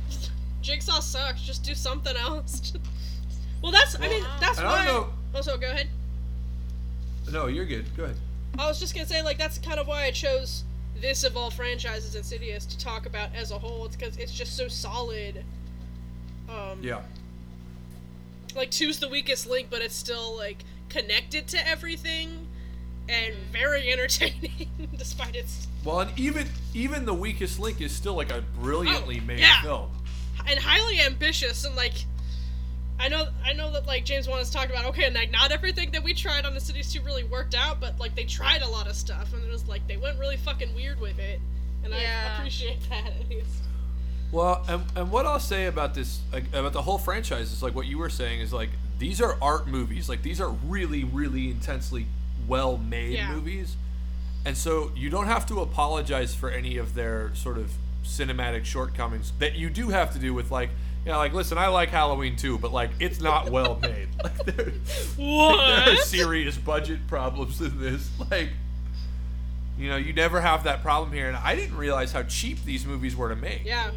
Jigsaw 0.63 1.01
sucks. 1.01 1.43
Just 1.43 1.63
do 1.63 1.75
something 1.75 2.17
else. 2.17 2.73
well, 3.61 3.71
that's. 3.71 3.95
I 3.95 4.07
mean, 4.07 4.23
that's 4.39 4.57
I 4.57 4.65
why. 4.65 4.85
don't 4.85 5.01
know 5.01 5.09
Also, 5.35 5.55
go 5.57 5.69
ahead. 5.69 5.87
No 7.31 7.47
you're 7.47 7.65
good 7.65 7.85
go 7.95 8.03
ahead 8.05 8.17
I 8.57 8.65
was 8.67 8.79
just 8.79 8.95
gonna 8.95 9.05
say, 9.05 9.21
like, 9.21 9.37
that's 9.37 9.59
kind 9.59 9.79
of 9.79 9.87
why 9.87 10.05
I 10.05 10.11
chose 10.11 10.63
this 10.99 11.23
of 11.23 11.37
all 11.37 11.51
franchises, 11.51 12.15
Insidious, 12.15 12.65
to 12.65 12.77
talk 12.79 13.05
about 13.05 13.29
as 13.35 13.51
a 13.51 13.59
whole. 13.59 13.85
It's 13.85 13.95
because 13.95 14.17
it's 14.17 14.31
just 14.33 14.57
so 14.57 14.67
solid. 14.67 15.43
Um, 16.49 16.79
yeah 16.81 17.01
Like, 18.55 18.71
two's 18.71 18.97
the 18.99 19.09
weakest 19.09 19.47
link, 19.47 19.67
but 19.69 19.81
it's 19.81 19.93
still, 19.95 20.35
like, 20.35 20.63
connected 20.89 21.47
to 21.49 21.67
everything 21.67 22.47
and 23.09 23.35
very 23.51 23.91
entertaining, 23.91 24.69
despite 24.97 25.35
its. 25.35 25.67
well 25.83 25.99
and 25.99 26.17
even 26.17 26.47
even 26.73 27.05
the 27.05 27.13
weakest 27.13 27.59
link 27.59 27.79
is 27.79 27.91
still 27.91 28.15
like 28.15 28.31
a 28.31 28.41
brilliantly 28.59 29.19
Oh, 29.21 29.27
made 29.27 29.39
yeah. 29.39 29.61
film 29.61 29.91
and 30.47 30.57
highly 30.59 30.99
ambitious 31.01 31.63
and 31.63 31.75
like 31.75 32.05
I 32.99 33.09
know 33.09 33.27
I 33.45 33.53
know 33.53 33.71
that 33.73 33.85
like 33.85 34.05
James 34.05 34.27
Wan 34.27 34.39
has 34.39 34.49
talked 34.49 34.71
about 34.71 34.85
okay 34.85 35.05
and 35.05 35.15
like 35.15 35.31
not 35.31 35.51
everything 35.51 35.91
that 35.91 36.03
we 36.03 36.13
tried 36.13 36.45
on 36.45 36.53
the 36.53 36.57
Insidious 36.59 36.91
2 36.93 37.01
really 37.01 37.23
worked 37.23 37.53
out 37.55 37.79
but 37.79 37.99
like 37.99 38.15
they 38.15 38.23
tried 38.23 38.61
a 38.63 38.67
lot 38.67 38.87
of 38.87 38.95
stuff 38.95 39.33
and 39.33 39.43
it 39.43 39.51
was 39.51 39.67
like 39.67 39.87
they 39.87 39.97
went 39.97 40.17
really 40.19 40.37
fucking 40.37 40.73
weird 40.75 40.99
with 40.99 41.19
it 41.19 41.39
and 41.83 41.93
I 41.93 42.01
Yeah. 42.01 42.37
appreciate 42.37 42.79
that 42.89 43.07
at 43.19 43.29
least. 43.29 43.63
Well, 44.31 44.65
and, 44.67 44.83
and 44.95 45.09
what 45.09 45.25
I'll 45.25 45.39
say 45.39 45.67
about 45.67 45.93
this, 45.93 46.19
like, 46.33 46.47
about 46.53 46.73
the 46.73 46.81
whole 46.81 46.97
franchise, 46.97 47.53
is 47.53 47.63
like 47.63 47.73
what 47.75 47.85
you 47.85 47.97
were 47.97 48.09
saying 48.09 48.41
is 48.41 48.51
like 48.51 48.69
these 48.99 49.21
are 49.21 49.37
art 49.41 49.67
movies. 49.67 50.09
Like 50.09 50.21
these 50.23 50.41
are 50.41 50.49
really, 50.49 51.03
really 51.05 51.49
intensely 51.51 52.07
well 52.47 52.77
made 52.77 53.13
Yeah. 53.13 53.31
movies, 53.31 53.77
and 54.43 54.57
so 54.57 54.91
you 54.95 55.09
don't 55.09 55.27
have 55.27 55.45
to 55.45 55.61
apologize 55.61 56.33
for 56.35 56.49
any 56.49 56.77
of 56.77 56.93
their 56.95 57.33
sort 57.35 57.57
of 57.57 57.71
cinematic 58.03 58.65
shortcomings 58.65 59.31
that 59.39 59.55
you 59.55 59.69
do 59.69 59.89
have 59.89 60.11
to 60.13 60.19
do 60.19 60.33
with 60.33 60.49
like. 60.51 60.71
You 61.07 61.13
know, 61.13 61.19
like, 61.19 61.31
listen, 61.33 61.57
I 61.57 61.67
like 61.69 61.87
Halloween 61.87 62.35
too, 62.35 62.57
but 62.57 62.73
like, 62.73 62.89
it's 62.99 63.21
not 63.21 63.49
well 63.49 63.79
made. 63.81 64.09
Like, 64.23 64.45
there, 64.45 64.73
there 65.17 65.93
are 65.93 65.95
serious 65.97 66.57
budget 66.57 67.07
problems 67.07 67.61
in 67.61 67.79
this. 67.79 68.09
Like, 68.29 68.49
you 69.77 69.89
know, 69.89 69.95
you 69.95 70.11
never 70.11 70.41
have 70.41 70.65
that 70.65 70.81
problem 70.81 71.13
here, 71.13 71.27
and 71.29 71.37
I 71.37 71.55
didn't 71.55 71.77
realize 71.77 72.11
how 72.11 72.23
cheap 72.23 72.61
these 72.65 72.85
movies 72.85 73.15
were 73.15 73.29
to 73.29 73.35
make. 73.37 73.63
Yeah. 73.63 73.91
Mm. 73.91 73.93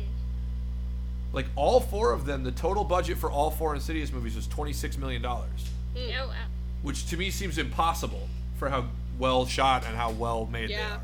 Like 1.33 1.47
all 1.57 1.81
four 1.81 2.13
of 2.13 2.27
them, 2.27 2.45
the 2.45 2.53
total 2.53 2.85
budget 2.85 3.19
for 3.19 3.29
all 3.31 3.51
four 3.51 3.75
Insidious 3.75 4.13
movies 4.13 4.37
was 4.37 4.47
twenty 4.47 4.73
six 4.73 4.97
million 4.97 5.21
dollars, 5.23 5.69
Oh, 5.97 6.29
wow. 6.29 6.35
which 6.83 7.09
to 7.11 7.17
me 7.17 7.31
seems 7.31 7.59
impossible 7.59 8.29
for 8.57 8.69
how 8.69 8.85
well 9.19 9.47
shot 9.47 9.85
and 9.85 9.97
how 9.97 10.13
well 10.13 10.47
made 10.47 10.71
Yeah. 10.71 10.99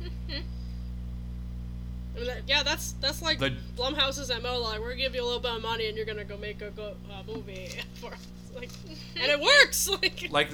they 0.00 0.06
are. 0.36 0.40
I 2.22 2.26
mean, 2.26 2.34
that- 2.36 2.48
yeah, 2.48 2.62
that's 2.62 2.92
that's 3.00 3.20
like 3.22 3.38
The- 3.38 3.56
Blumhouse's 3.76 4.30
MO. 4.42 4.58
Like, 4.60 4.80
we're 4.80 4.90
gonna 4.90 4.96
give 5.02 5.14
you 5.14 5.22
a 5.22 5.26
little 5.26 5.40
bit 5.40 5.52
of 5.52 5.62
money 5.62 5.88
and 5.88 5.96
you're 5.96 6.06
gonna 6.06 6.24
go 6.24 6.36
make 6.36 6.62
a 6.62 6.70
go, 6.70 6.94
uh, 7.10 7.22
movie 7.26 7.70
for 8.00 8.12
us. 8.12 8.26
Like, 8.54 8.70
and 9.20 9.30
it 9.30 9.40
works. 9.40 9.88
Like, 10.02 10.28
Like, 10.30 10.48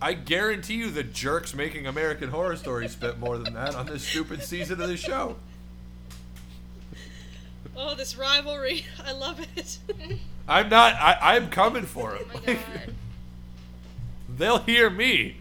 I 0.00 0.14
guarantee 0.14 0.74
you, 0.74 0.90
the 0.90 1.02
jerks 1.04 1.54
making 1.54 1.86
American 1.86 2.30
Horror 2.30 2.56
Story 2.56 2.88
spent 2.88 3.18
more 3.18 3.38
than 3.38 3.54
that 3.54 3.74
on 3.74 3.86
this 3.86 4.02
stupid 4.02 4.42
season 4.42 4.80
of 4.80 4.88
the 4.88 4.96
show. 4.96 5.36
oh, 7.76 7.94
this 7.94 8.16
rivalry, 8.16 8.84
I 9.04 9.12
love 9.12 9.38
it. 9.56 9.78
I'm 10.48 10.68
not. 10.68 10.94
I, 10.94 11.36
I'm 11.36 11.48
coming 11.50 11.84
for 11.84 12.14
Oh 12.14 12.18
them. 12.24 12.28
my 12.46 12.54
god. 12.54 12.94
They'll 14.28 14.58
hear 14.58 14.90
me. 14.90 15.36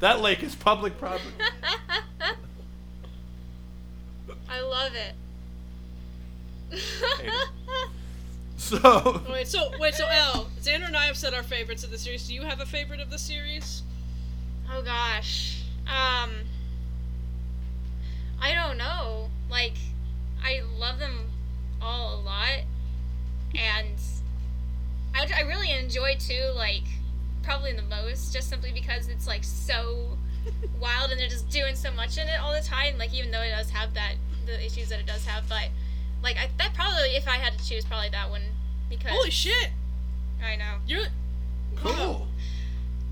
that 0.00 0.20
lake 0.20 0.42
is 0.42 0.54
public 0.54 0.98
property. 0.98 1.24
I 4.48 4.60
love 4.60 4.92
it. 4.94 5.14
So, 8.58 9.22
wait, 9.30 9.46
so 9.46 9.70
wait, 9.78 9.94
so 9.94 10.04
L, 10.10 10.48
Xander 10.60 10.88
and 10.88 10.96
I 10.96 11.06
have 11.06 11.16
said 11.16 11.32
our 11.32 11.44
favorites 11.44 11.84
of 11.84 11.92
the 11.92 11.96
series. 11.96 12.26
Do 12.26 12.34
you 12.34 12.42
have 12.42 12.60
a 12.60 12.66
favorite 12.66 13.00
of 13.00 13.08
the 13.08 13.18
series? 13.18 13.82
oh 14.70 14.82
gosh. 14.82 15.62
Um. 15.86 16.30
I 18.40 18.52
don't 18.54 18.76
know. 18.76 19.28
Like, 19.48 19.76
I 20.42 20.62
love 20.78 20.98
them 20.98 21.30
all 21.80 22.16
a 22.16 22.20
lot, 22.20 22.60
and 23.54 23.96
I, 25.14 25.28
I 25.36 25.42
really 25.42 25.70
enjoy 25.70 26.16
too. 26.18 26.52
Like, 26.54 26.84
probably 27.42 27.72
the 27.72 27.82
most, 27.82 28.32
just 28.32 28.50
simply 28.50 28.72
because 28.72 29.08
it's 29.08 29.26
like 29.26 29.44
so 29.44 30.17
wild 30.80 31.10
and 31.10 31.20
they're 31.20 31.28
just 31.28 31.48
doing 31.48 31.74
so 31.74 31.90
much 31.92 32.18
in 32.18 32.26
it 32.28 32.40
all 32.40 32.52
the 32.52 32.66
time. 32.66 32.98
Like, 32.98 33.12
even 33.14 33.30
though 33.30 33.42
it 33.42 33.50
does 33.50 33.70
have 33.70 33.94
that 33.94 34.14
the 34.46 34.64
issues 34.64 34.88
that 34.88 34.98
it 34.98 35.06
does 35.06 35.24
have, 35.26 35.48
but 35.48 35.68
like 36.22 36.36
I 36.36 36.48
that 36.58 36.74
probably 36.74 37.16
if 37.16 37.28
I 37.28 37.36
had 37.36 37.58
to 37.58 37.66
choose, 37.66 37.84
probably 37.84 38.08
that 38.10 38.30
one 38.30 38.42
because 38.88 39.10
Holy 39.10 39.30
shit! 39.30 39.70
I 40.42 40.56
know 40.56 40.76
You're 40.86 41.06
cool. 41.76 42.26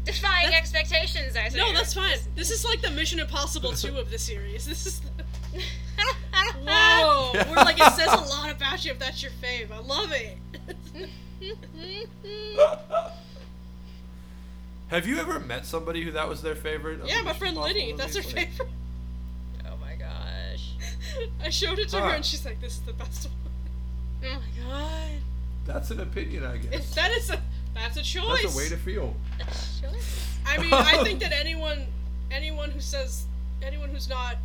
defying 0.05 0.51
That's- 0.51 0.73
expectations. 0.75 1.37
I 1.37 1.49
said, 1.49 1.59
no, 1.59 1.73
that's 1.73 1.95
fine. 1.95 2.17
This 2.35 2.51
is 2.51 2.65
like 2.65 2.81
the 2.83 2.91
Mission 2.91 3.19
Impossible 3.19 3.73
two 3.73 3.97
of 3.99 4.11
the 4.11 4.19
series. 4.19 4.67
This 4.67 4.87
is. 4.87 5.01
The... 5.01 5.61
Whoa! 6.67 7.33
We're 7.35 7.57
like 7.57 7.79
it 7.79 7.93
says 7.93 8.13
a 8.13 8.29
lot 8.29 8.51
about 8.51 8.85
you 8.85 8.93
if 8.93 8.99
that's 8.99 9.23
your 9.23 9.33
fave. 9.43 9.71
I 9.71 9.79
love 9.79 10.13
it. 10.13 10.37
Have 14.89 15.07
you 15.07 15.19
ever 15.19 15.41
met 15.41 15.67
somebody 15.67 16.03
who 16.05 16.13
that 16.13 16.29
was 16.29 16.43
their 16.43 16.55
favorite? 16.55 17.01
yeah, 17.07 17.23
my 17.23 17.33
friend 17.33 17.57
Impossible 17.57 17.63
Liddy. 17.81 17.93
That's 17.93 18.17
her? 18.17 18.23
Like- 18.23 18.51
favorite. 18.51 18.69
oh 19.67 19.77
my 19.81 19.95
gosh. 19.97 20.71
I 21.45 21.51
showed 21.51 21.79
it 21.79 21.89
to 21.91 21.99
Huh. 22.01 22.09
her 22.11 22.15
and 22.15 22.25
she's 22.25 22.45
like, 22.45 22.61
"This 22.61 22.75
is 22.75 22.81
the 22.83 22.93
best 22.93 23.29
one." 23.29 24.33
Oh 24.33 24.41
my 24.41 24.63
god. 24.71 25.21
That's 25.67 25.91
an 25.91 26.01
opinion, 26.01 26.45
I 26.45 26.59
guess. 26.59 26.73
If 26.73 26.95
that 26.95 27.11
is 27.13 27.31
a 27.31 27.41
that's 27.75 27.97
a 27.97 28.03
choice. 28.03 28.43
That's 28.43 28.55
a 28.55 28.57
way 28.59 28.69
to 28.69 28.77
feel. 28.77 29.15
Sure. 29.81 29.91
I 30.47 30.59
mean, 30.59 30.73
I 30.73 31.03
think 31.05 31.21
that 31.21 31.33
anyone, 31.33 31.87
anyone 32.31 32.71
who 32.71 32.81
says, 32.81 33.27
anyone 33.63 33.91
who's 33.91 34.09
not, 34.09 34.37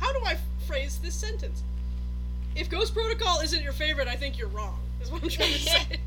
how 0.00 0.12
do 0.12 0.24
I 0.24 0.36
phrase 0.66 0.98
this 0.98 1.14
sentence? 1.14 1.62
If 2.56 2.68
Ghost 2.70 2.94
Protocol 2.94 3.40
isn't 3.40 3.62
your 3.62 3.72
favorite, 3.72 4.08
I 4.08 4.16
think 4.16 4.38
you're 4.38 4.48
wrong. 4.48 4.78
Is 5.02 5.10
what 5.10 5.22
I'm 5.22 5.28
trying 5.28 5.52
to 5.52 5.58
say. 5.60 5.98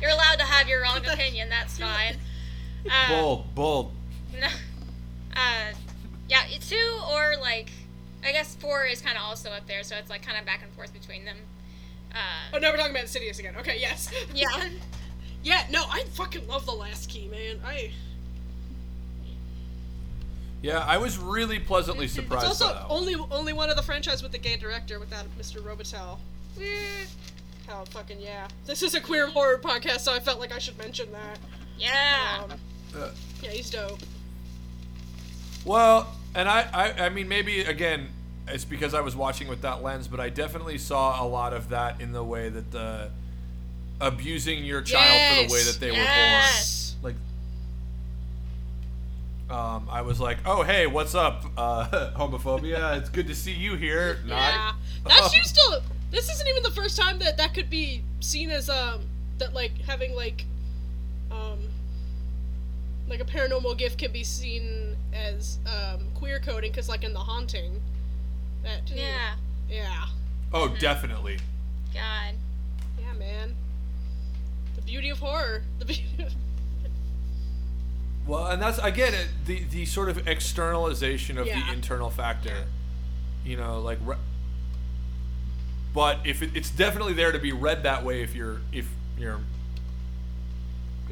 You're 0.00 0.10
allowed 0.10 0.38
to 0.40 0.44
have 0.44 0.68
your 0.68 0.82
wrong 0.82 0.98
opinion. 1.06 1.48
That's 1.48 1.78
fine. 1.78 2.16
Um, 2.86 3.08
Bold, 3.08 3.54
bold. 3.54 3.92
No. 4.40 4.46
Uh, 5.34 5.72
yeah, 6.28 6.42
two 6.60 6.98
or 7.10 7.34
like, 7.40 7.70
I 8.24 8.32
guess 8.32 8.54
four 8.56 8.84
is 8.84 9.00
kind 9.00 9.16
of 9.16 9.22
also 9.24 9.50
up 9.50 9.66
there, 9.66 9.82
so 9.82 9.96
it's 9.96 10.10
like 10.10 10.22
kind 10.24 10.38
of 10.38 10.44
back 10.44 10.62
and 10.62 10.72
forth 10.72 10.92
between 10.92 11.24
them. 11.24 11.36
Uh, 12.12 12.16
oh, 12.54 12.58
now 12.58 12.70
we're 12.70 12.76
talking 12.76 12.90
about 12.92 13.02
Insidious 13.02 13.38
again. 13.38 13.54
Okay, 13.58 13.78
yes. 13.80 14.10
yeah. 14.34 14.46
Yeah, 15.42 15.64
no, 15.70 15.84
I 15.88 16.04
fucking 16.14 16.46
love 16.48 16.66
The 16.66 16.72
Last 16.72 17.08
Key, 17.08 17.28
man. 17.28 17.60
I. 17.64 17.90
Yeah, 20.62 20.78
I 20.80 20.98
was 20.98 21.18
really 21.18 21.58
pleasantly 21.60 22.08
surprised. 22.08 22.46
It's 22.48 22.58
surprised. 22.58 22.78
also 22.78 22.80
by 22.80 22.80
that 22.80 22.92
only 23.14 23.14
only 23.30 23.52
one 23.52 23.70
of 23.70 23.76
the 23.76 23.82
franchise 23.82 24.22
with 24.22 24.32
the 24.32 24.38
gay 24.38 24.56
director 24.56 24.98
without 24.98 25.26
Mr. 25.38 25.62
Robitel. 25.62 26.18
Eh, 26.60 27.04
How 27.68 27.84
fucking 27.86 28.20
yeah. 28.20 28.48
This 28.66 28.82
is 28.82 28.94
a 28.94 29.00
queer 29.00 29.28
horror 29.28 29.58
podcast, 29.58 30.00
so 30.00 30.12
I 30.12 30.18
felt 30.18 30.40
like 30.40 30.52
I 30.52 30.58
should 30.58 30.76
mention 30.76 31.12
that. 31.12 31.38
Yeah. 31.78 32.42
Um, 32.42 32.58
Uh, 32.96 33.10
yeah, 33.42 33.50
he's 33.50 33.70
dope. 33.70 34.00
Well, 35.64 36.14
and 36.34 36.48
I, 36.48 36.66
I, 36.72 37.06
I 37.06 37.08
mean, 37.08 37.28
maybe 37.28 37.60
again, 37.62 38.08
it's 38.46 38.64
because 38.64 38.94
I 38.94 39.00
was 39.00 39.14
watching 39.14 39.48
with 39.48 39.62
that 39.62 39.82
lens, 39.82 40.08
but 40.08 40.20
I 40.20 40.28
definitely 40.28 40.78
saw 40.78 41.22
a 41.22 41.26
lot 41.26 41.52
of 41.52 41.68
that 41.70 42.00
in 42.00 42.12
the 42.12 42.24
way 42.24 42.48
that 42.48 42.70
the 42.70 43.10
abusing 44.00 44.64
your 44.64 44.80
child 44.82 45.36
for 45.36 45.48
the 45.48 45.52
way 45.52 45.62
that 45.64 45.80
they 45.80 45.92
yes. 45.92 46.96
were 47.02 47.10
born. 47.10 47.16
Like, 49.50 49.58
um, 49.58 49.88
I 49.90 50.02
was 50.02 50.20
like, 50.20 50.38
oh 50.46 50.62
hey, 50.62 50.86
what's 50.86 51.14
up, 51.14 51.44
uh, 51.56 52.12
homophobia? 52.16 52.98
It's 52.98 53.08
good 53.08 53.26
to 53.26 53.34
see 53.34 53.52
you 53.52 53.76
here. 53.76 54.18
Not. 54.26 54.36
Yeah, 54.36 54.72
that's 55.06 55.36
you 55.36 55.42
still. 55.42 55.80
This 56.10 56.30
isn't 56.30 56.48
even 56.48 56.62
the 56.62 56.70
first 56.70 56.96
time 56.98 57.18
that 57.18 57.36
that 57.36 57.52
could 57.52 57.68
be 57.68 58.02
seen 58.20 58.50
as 58.50 58.70
um 58.70 59.02
that 59.38 59.54
like 59.54 59.78
having 59.82 60.14
like 60.14 60.44
like 63.08 63.20
a 63.20 63.24
paranormal 63.24 63.76
gift 63.78 63.98
can 63.98 64.12
be 64.12 64.22
seen 64.24 64.96
as 65.12 65.58
um 65.66 66.00
queer 66.14 66.38
coding 66.38 66.70
because 66.70 66.88
like 66.88 67.04
in 67.04 67.12
the 67.12 67.18
haunting 67.20 67.80
that 68.62 68.86
too. 68.86 68.94
Yeah. 68.94 69.34
yeah 69.70 70.06
Oh, 70.52 70.68
definitely. 70.78 71.38
God. 71.94 72.34
yeah 73.00 73.12
man 73.18 73.54
the 74.76 74.82
beauty 74.82 75.08
of 75.10 75.18
horror 75.18 75.62
the 75.78 75.84
beauty 75.84 76.04
of 76.24 76.32
Well, 78.26 78.46
and 78.48 78.60
that's 78.60 78.78
again 78.78 79.14
it- 79.14 79.28
the 79.46 79.64
the 79.64 79.86
sort 79.86 80.08
of 80.10 80.28
externalization 80.28 81.38
of 81.38 81.46
Yeah. 81.46 81.64
the 81.66 81.72
internal 81.72 82.10
factor. 82.10 82.64
You 83.44 83.56
know, 83.56 83.80
like. 83.80 83.98
Re- 84.04 84.16
but 85.94 86.18
if 86.26 86.42
it, 86.42 86.50
it's 86.54 86.70
definitely 86.70 87.14
there 87.14 87.32
to 87.32 87.38
be 87.38 87.52
read 87.52 87.82
that 87.84 88.04
way, 88.04 88.22
if 88.22 88.34
you're 88.34 88.60
if 88.72 88.86
you're, 89.18 89.40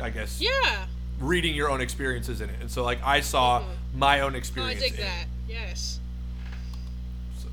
I 0.01 0.11
guess, 0.11 0.39
yeah 0.41 0.85
reading 1.21 1.55
your 1.55 1.71
own 1.71 1.81
experiences 1.81 2.41
in 2.41 2.51
it, 2.51 2.57
and 2.61 2.71
so 2.71 2.83
like 2.85 2.99
I 3.05 3.21
saw 3.21 3.61
Mhm. 3.61 3.65
my 3.95 4.21
own 4.21 4.33
oh, 4.33 4.35
I 4.35 4.39
experience. 4.39 4.81
dig 4.81 4.95
in 4.95 4.99
it. 5.01 5.03
that 5.03 5.27
yes 5.49 6.01
So, 7.39 7.49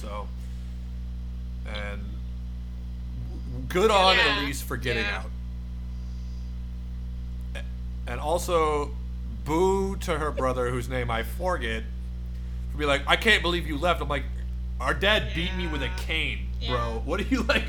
so 0.00 0.28
and 1.66 2.00
good 3.68 3.90
on 3.90 4.16
Yeah. 4.16 4.40
Elise 4.44 4.62
for 4.62 4.76
getting 4.76 5.04
Yeah. 5.04 5.18
out. 5.18 5.30
And 8.06 8.18
also, 8.20 8.96
boo 9.44 9.96
to 9.96 10.18
her 10.18 10.30
brother, 10.32 10.70
whose 10.70 10.88
name 10.88 11.10
I 11.10 11.22
forget, 11.22 11.84
for 12.72 12.78
be 12.78 12.84
like, 12.84 13.02
I 13.06 13.14
can't 13.16 13.42
believe 13.42 13.66
you 13.68 13.78
left. 13.78 14.00
I'm 14.00 14.08
like, 14.08 14.24
our 14.80 14.94
dad 14.94 15.32
beat 15.34 15.54
me 15.54 15.66
with 15.68 15.82
a 15.82 15.86
Yeah. 15.86 15.96
cane, 15.98 16.46
Yeah. 16.60 16.70
bro. 16.70 17.02
What 17.04 17.20
are 17.20 17.24
you 17.24 17.42
like? 17.42 17.66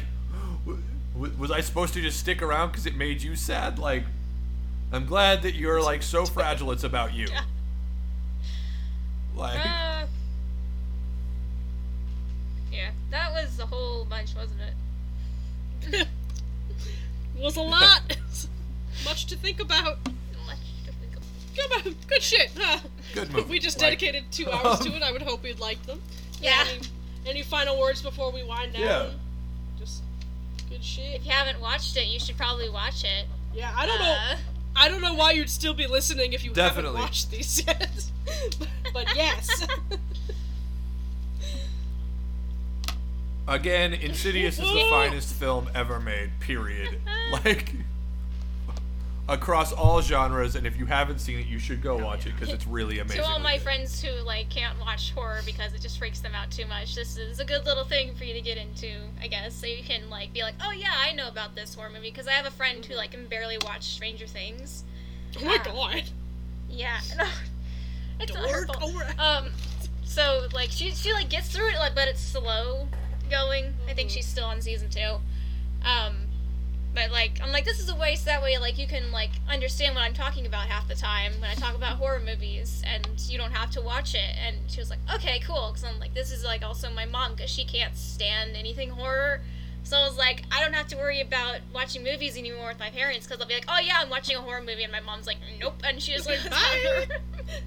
Was 1.37 1.51
I 1.51 1.61
supposed 1.61 1.93
to 1.93 2.01
just 2.01 2.19
stick 2.19 2.41
around 2.41 2.69
because 2.71 2.85
it 2.87 2.95
made 2.95 3.21
you 3.21 3.35
sad? 3.35 3.77
Like, 3.77 4.05
I'm 4.91 5.05
glad 5.05 5.41
that 5.43 5.55
you're 5.55 5.81
like 5.81 6.03
so 6.03 6.25
fragile. 6.25 6.71
It's 6.71 6.83
about 6.83 7.13
you. 7.13 7.27
Yeah. 7.29 7.41
Like, 9.35 9.65
Uh, 9.65 10.05
yeah, 12.71 12.89
that 13.09 13.31
was 13.31 13.59
a 13.59 13.65
whole 13.65 14.05
bunch, 14.05 14.35
wasn't 14.35 14.61
it? 15.91 16.07
was 17.39 17.57
a 17.57 17.61
lot 17.61 18.01
much 19.05 19.25
to 19.27 19.35
think 19.35 19.59
about 19.59 19.97
Much 20.45 20.59
to 20.85 20.91
think 20.93 21.15
of. 21.15 21.83
good, 21.83 21.95
good 22.07 22.21
shit 22.21 22.51
huh? 22.57 22.79
Good 23.13 23.23
If 23.29 23.33
movie. 23.33 23.49
we 23.49 23.59
just 23.59 23.79
Like- 23.79 23.91
dedicated 23.99 24.25
two 24.31 24.49
hours 24.51 24.79
to 24.81 24.95
it, 24.95 25.01
I 25.01 25.11
would 25.11 25.21
hope 25.23 25.45
you'd 25.45 25.59
like 25.59 25.81
them. 25.85 26.01
Yeah. 26.41 26.63
Any, 26.69 26.81
any 27.25 27.41
final 27.43 27.79
words 27.79 28.01
before 28.01 28.31
we 28.31 28.43
wind 28.43 28.73
down? 28.73 28.81
Yeah. 28.81 29.09
Just 29.79 30.03
good 30.69 30.83
shit. 30.83 31.15
If 31.15 31.25
you 31.25 31.31
haven't 31.31 31.59
watched 31.61 31.95
it, 31.97 32.07
you 32.07 32.19
should 32.19 32.37
probably 32.37 32.69
watch 32.69 33.03
it. 33.03 33.25
Yeah, 33.53 33.73
I 33.75 33.85
don't 33.85 33.99
know. 33.99 34.35
I 34.75 34.87
don't 34.89 35.01
know 35.01 35.13
why 35.13 35.31
you'd 35.31 35.49
still 35.49 35.73
be 35.73 35.87
listening 35.87 36.33
if 36.33 36.43
you 36.43 36.51
Definitely. 36.53 36.99
haven't 36.99 37.01
watched 37.01 37.31
these 37.31 37.65
yet. 37.65 38.05
but 38.93 39.15
yes. 39.15 39.67
Again, 43.47 43.93
Insidious 43.93 44.59
is 44.59 44.71
the 44.71 44.87
finest 44.89 45.33
film 45.33 45.69
ever 45.75 45.99
made, 45.99 46.31
period. 46.39 46.99
Like, 47.31 47.73
across 49.31 49.71
all 49.71 50.01
genres, 50.01 50.55
and 50.55 50.67
if 50.67 50.77
you 50.77 50.85
haven't 50.85 51.19
seen 51.19 51.39
it, 51.39 51.47
you 51.47 51.57
should 51.57 51.81
go 51.81 51.95
watch 51.97 52.25
it 52.27 52.33
because 52.35 52.49
it's 52.53 52.67
really 52.67 52.99
amazing. 52.99 53.23
to 53.23 53.27
all 53.27 53.39
my 53.39 53.57
friends 53.57 54.01
who 54.01 54.11
like 54.23 54.49
can't 54.49 54.77
watch 54.79 55.11
horror 55.13 55.39
because 55.45 55.73
it 55.73 55.81
just 55.81 55.97
freaks 55.97 56.19
them 56.19 56.35
out 56.35 56.51
too 56.51 56.65
much, 56.67 56.95
this 56.95 57.17
is 57.17 57.39
a 57.39 57.45
good 57.45 57.65
little 57.65 57.85
thing 57.85 58.13
for 58.15 58.25
you 58.25 58.33
to 58.33 58.41
get 58.41 58.57
into, 58.57 58.91
I 59.21 59.27
guess. 59.27 59.53
So 59.55 59.65
you 59.67 59.83
can 59.83 60.09
like 60.09 60.33
be 60.33 60.43
like, 60.43 60.55
oh 60.63 60.71
yeah, 60.71 60.93
I 60.97 61.13
know 61.13 61.27
about 61.29 61.55
this 61.55 61.73
horror 61.73 61.89
movie 61.89 62.09
because 62.11 62.27
I 62.27 62.31
have 62.33 62.45
a 62.45 62.51
friend 62.51 62.85
who 62.85 62.95
like 62.95 63.11
can 63.11 63.25
barely 63.27 63.57
watch 63.63 63.83
Stranger 63.83 64.27
Things. 64.27 64.83
oh 65.39 65.45
my 65.45 65.55
Uh, 65.55 65.63
god. 65.63 66.03
Yeah, 66.69 66.99
it's 68.19 68.33
not 68.33 68.49
her 68.49 68.65
Dork 68.65 69.19
Um, 69.19 69.49
so 70.03 70.47
like 70.53 70.69
she 70.71 70.91
she 70.91 71.13
like 71.13 71.29
gets 71.29 71.49
through 71.49 71.69
it, 71.69 71.75
like, 71.79 71.95
but 71.95 72.07
it's 72.09 72.21
slow 72.21 72.87
going. 73.29 73.73
I 73.89 73.93
think 73.93 74.09
Mhm. 74.09 74.13
she's 74.13 74.27
still 74.27 74.45
on 74.45 74.61
season 74.61 74.89
two. 74.89 75.19
Um, 75.85 76.27
but 76.93 77.11
like 77.11 77.39
I'm 77.41 77.51
like 77.51 77.65
this 77.65 77.79
is 77.79 77.89
a 77.89 77.95
waste. 77.95 78.25
That 78.25 78.41
way, 78.41 78.57
like 78.57 78.77
you 78.77 78.87
can 78.87 79.11
like 79.11 79.31
understand 79.49 79.95
what 79.95 80.03
I'm 80.03 80.13
talking 80.13 80.45
about 80.45 80.67
half 80.67 80.87
the 80.87 80.95
time 80.95 81.33
when 81.39 81.49
I 81.49 81.53
talk 81.55 81.75
about 81.75 81.97
horror 81.97 82.19
movies, 82.19 82.83
and 82.85 83.07
you 83.29 83.37
don't 83.37 83.51
have 83.51 83.71
to 83.71 83.81
watch 83.81 84.15
it. 84.15 84.35
And 84.45 84.57
she 84.67 84.79
was 84.79 84.89
like, 84.89 84.99
okay, 85.15 85.39
cool. 85.39 85.69
Because 85.71 85.83
I'm 85.83 85.99
like, 85.99 86.13
this 86.13 86.31
is 86.31 86.43
like 86.43 86.63
also 86.63 86.89
my 86.91 87.05
mom 87.05 87.35
because 87.35 87.49
she 87.49 87.63
can't 87.65 87.95
stand 87.95 88.55
anything 88.55 88.89
horror. 88.89 89.41
So 89.83 89.97
I 89.97 90.07
was 90.07 90.17
like, 90.17 90.43
I 90.51 90.61
don't 90.61 90.73
have 90.73 90.87
to 90.89 90.97
worry 90.97 91.21
about 91.21 91.57
watching 91.73 92.03
movies 92.03 92.37
anymore 92.37 92.67
with 92.67 92.79
my 92.79 92.91
parents 92.91 93.25
because 93.25 93.39
they'll 93.39 93.47
be 93.47 93.55
like, 93.55 93.65
oh 93.67 93.79
yeah, 93.79 93.99
I'm 94.01 94.09
watching 94.09 94.35
a 94.35 94.39
horror 94.41 94.61
movie, 94.61 94.83
and 94.83 94.91
my 94.91 94.99
mom's 94.99 95.25
like, 95.27 95.37
nope, 95.59 95.81
and 95.83 96.01
she 96.01 96.13
just 96.13 96.27
Like, 96.27 96.39
bye. 96.49 97.07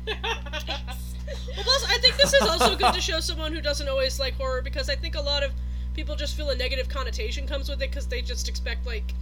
Well, 0.07 1.65
plus, 1.65 1.85
I 1.89 1.99
think 2.01 2.17
this 2.17 2.33
is 2.35 2.43
also 2.43 2.77
good 2.77 2.95
to 2.95 3.01
show 3.01 3.21
someone 3.21 3.53
who 3.53 3.61
doesn't 3.61 3.89
always 3.89 4.21
like 4.21 4.35
horror 4.35 4.63
because 4.63 4.89
I 4.89 4.97
think 4.97 5.15
a 5.15 5.21
lot 5.21 5.43
of 5.43 5.53
people 5.95 6.17
just 6.17 6.37
feel 6.37 6.51
a 6.51 6.57
negative 6.57 6.89
connotation 6.89 7.47
comes 7.47 7.69
with 7.69 7.81
it 7.83 7.91
because 7.91 8.07
they 8.07 8.21
just 8.21 8.49
expect 8.49 8.85
like 8.87 9.15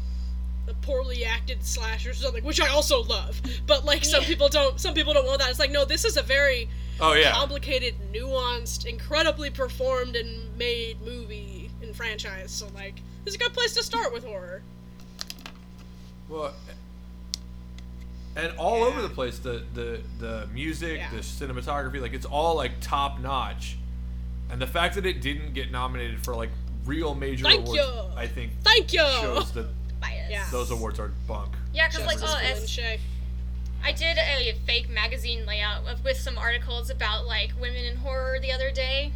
a 0.68 0.74
poorly 0.74 1.24
acted 1.24 1.64
slash 1.64 2.06
or 2.06 2.14
something, 2.14 2.44
which 2.44 2.60
I 2.60 2.68
also 2.68 3.02
love. 3.02 3.40
But 3.66 3.84
like 3.84 4.04
some 4.04 4.22
Yeah. 4.22 4.28
people 4.28 4.48
don't, 4.48 4.80
some 4.80 4.94
people 4.94 5.12
don't 5.12 5.26
want 5.26 5.40
that. 5.40 5.50
It's 5.50 5.58
like 5.58 5.70
no, 5.72 5.84
this 5.84 6.04
is 6.04 6.16
a 6.16 6.22
very 6.22 6.68
Oh 7.00 7.14
yeah. 7.14 7.32
complicated, 7.32 7.94
nuanced, 8.12 8.86
incredibly 8.86 9.50
performed 9.50 10.14
and 10.16 10.56
made 10.56 11.00
movie 11.02 11.70
and 11.82 11.94
franchise. 11.96 12.50
So 12.52 12.68
like, 12.74 12.94
it's 13.26 13.34
a 13.34 13.38
good 13.38 13.52
place 13.52 13.74
to 13.74 13.82
start 13.82 14.12
with 14.12 14.24
horror. 14.24 14.62
Well, 16.28 16.54
and 18.36 18.56
all 18.56 18.82
over 18.84 19.02
the 19.02 19.08
place, 19.10 19.38
the 19.38 19.62
the 19.74 20.00
the 20.18 20.46
music, 20.52 20.98
Yeah. 20.98 21.10
the 21.10 21.18
cinematography, 21.18 22.00
like 22.00 22.12
it's 22.14 22.24
all 22.26 22.54
like 22.54 22.72
top 22.80 23.18
notch. 23.20 23.76
And 24.50 24.60
the 24.60 24.66
fact 24.66 24.94
that 24.96 25.06
it 25.06 25.20
didn't 25.20 25.54
get 25.54 25.70
nominated 25.70 26.22
for 26.22 26.34
like 26.36 26.50
real 26.84 27.14
major 27.14 27.44
Thank 27.44 27.66
awards, 27.66 27.80
you. 27.80 28.02
I 28.16 28.26
think 28.26 28.52
Thank 28.62 28.92
you. 28.92 29.00
shows 29.20 29.52
that 29.52 29.66
Bias. 30.00 30.30
Yeah. 30.30 30.46
those 30.50 30.70
awards 30.70 30.98
are 30.98 31.12
bunk. 31.26 31.52
Yeah, 31.72 31.88
because 31.88 32.06
like, 32.06 32.18
Justice 32.18 32.34
oh, 32.34 32.38
for 32.38 32.44
as 32.44 32.76
Lin 32.76 32.98
I 33.84 33.92
did 33.92 34.16
a 34.16 34.54
fake 34.64 34.88
magazine 34.88 35.44
layout 35.44 35.86
of, 35.88 36.04
with 36.04 36.16
some 36.16 36.38
articles 36.38 36.88
about 36.90 37.26
like 37.26 37.52
women 37.60 37.84
in 37.84 37.96
horror 37.96 38.38
the 38.40 38.52
other 38.52 38.70
day, 38.70 39.12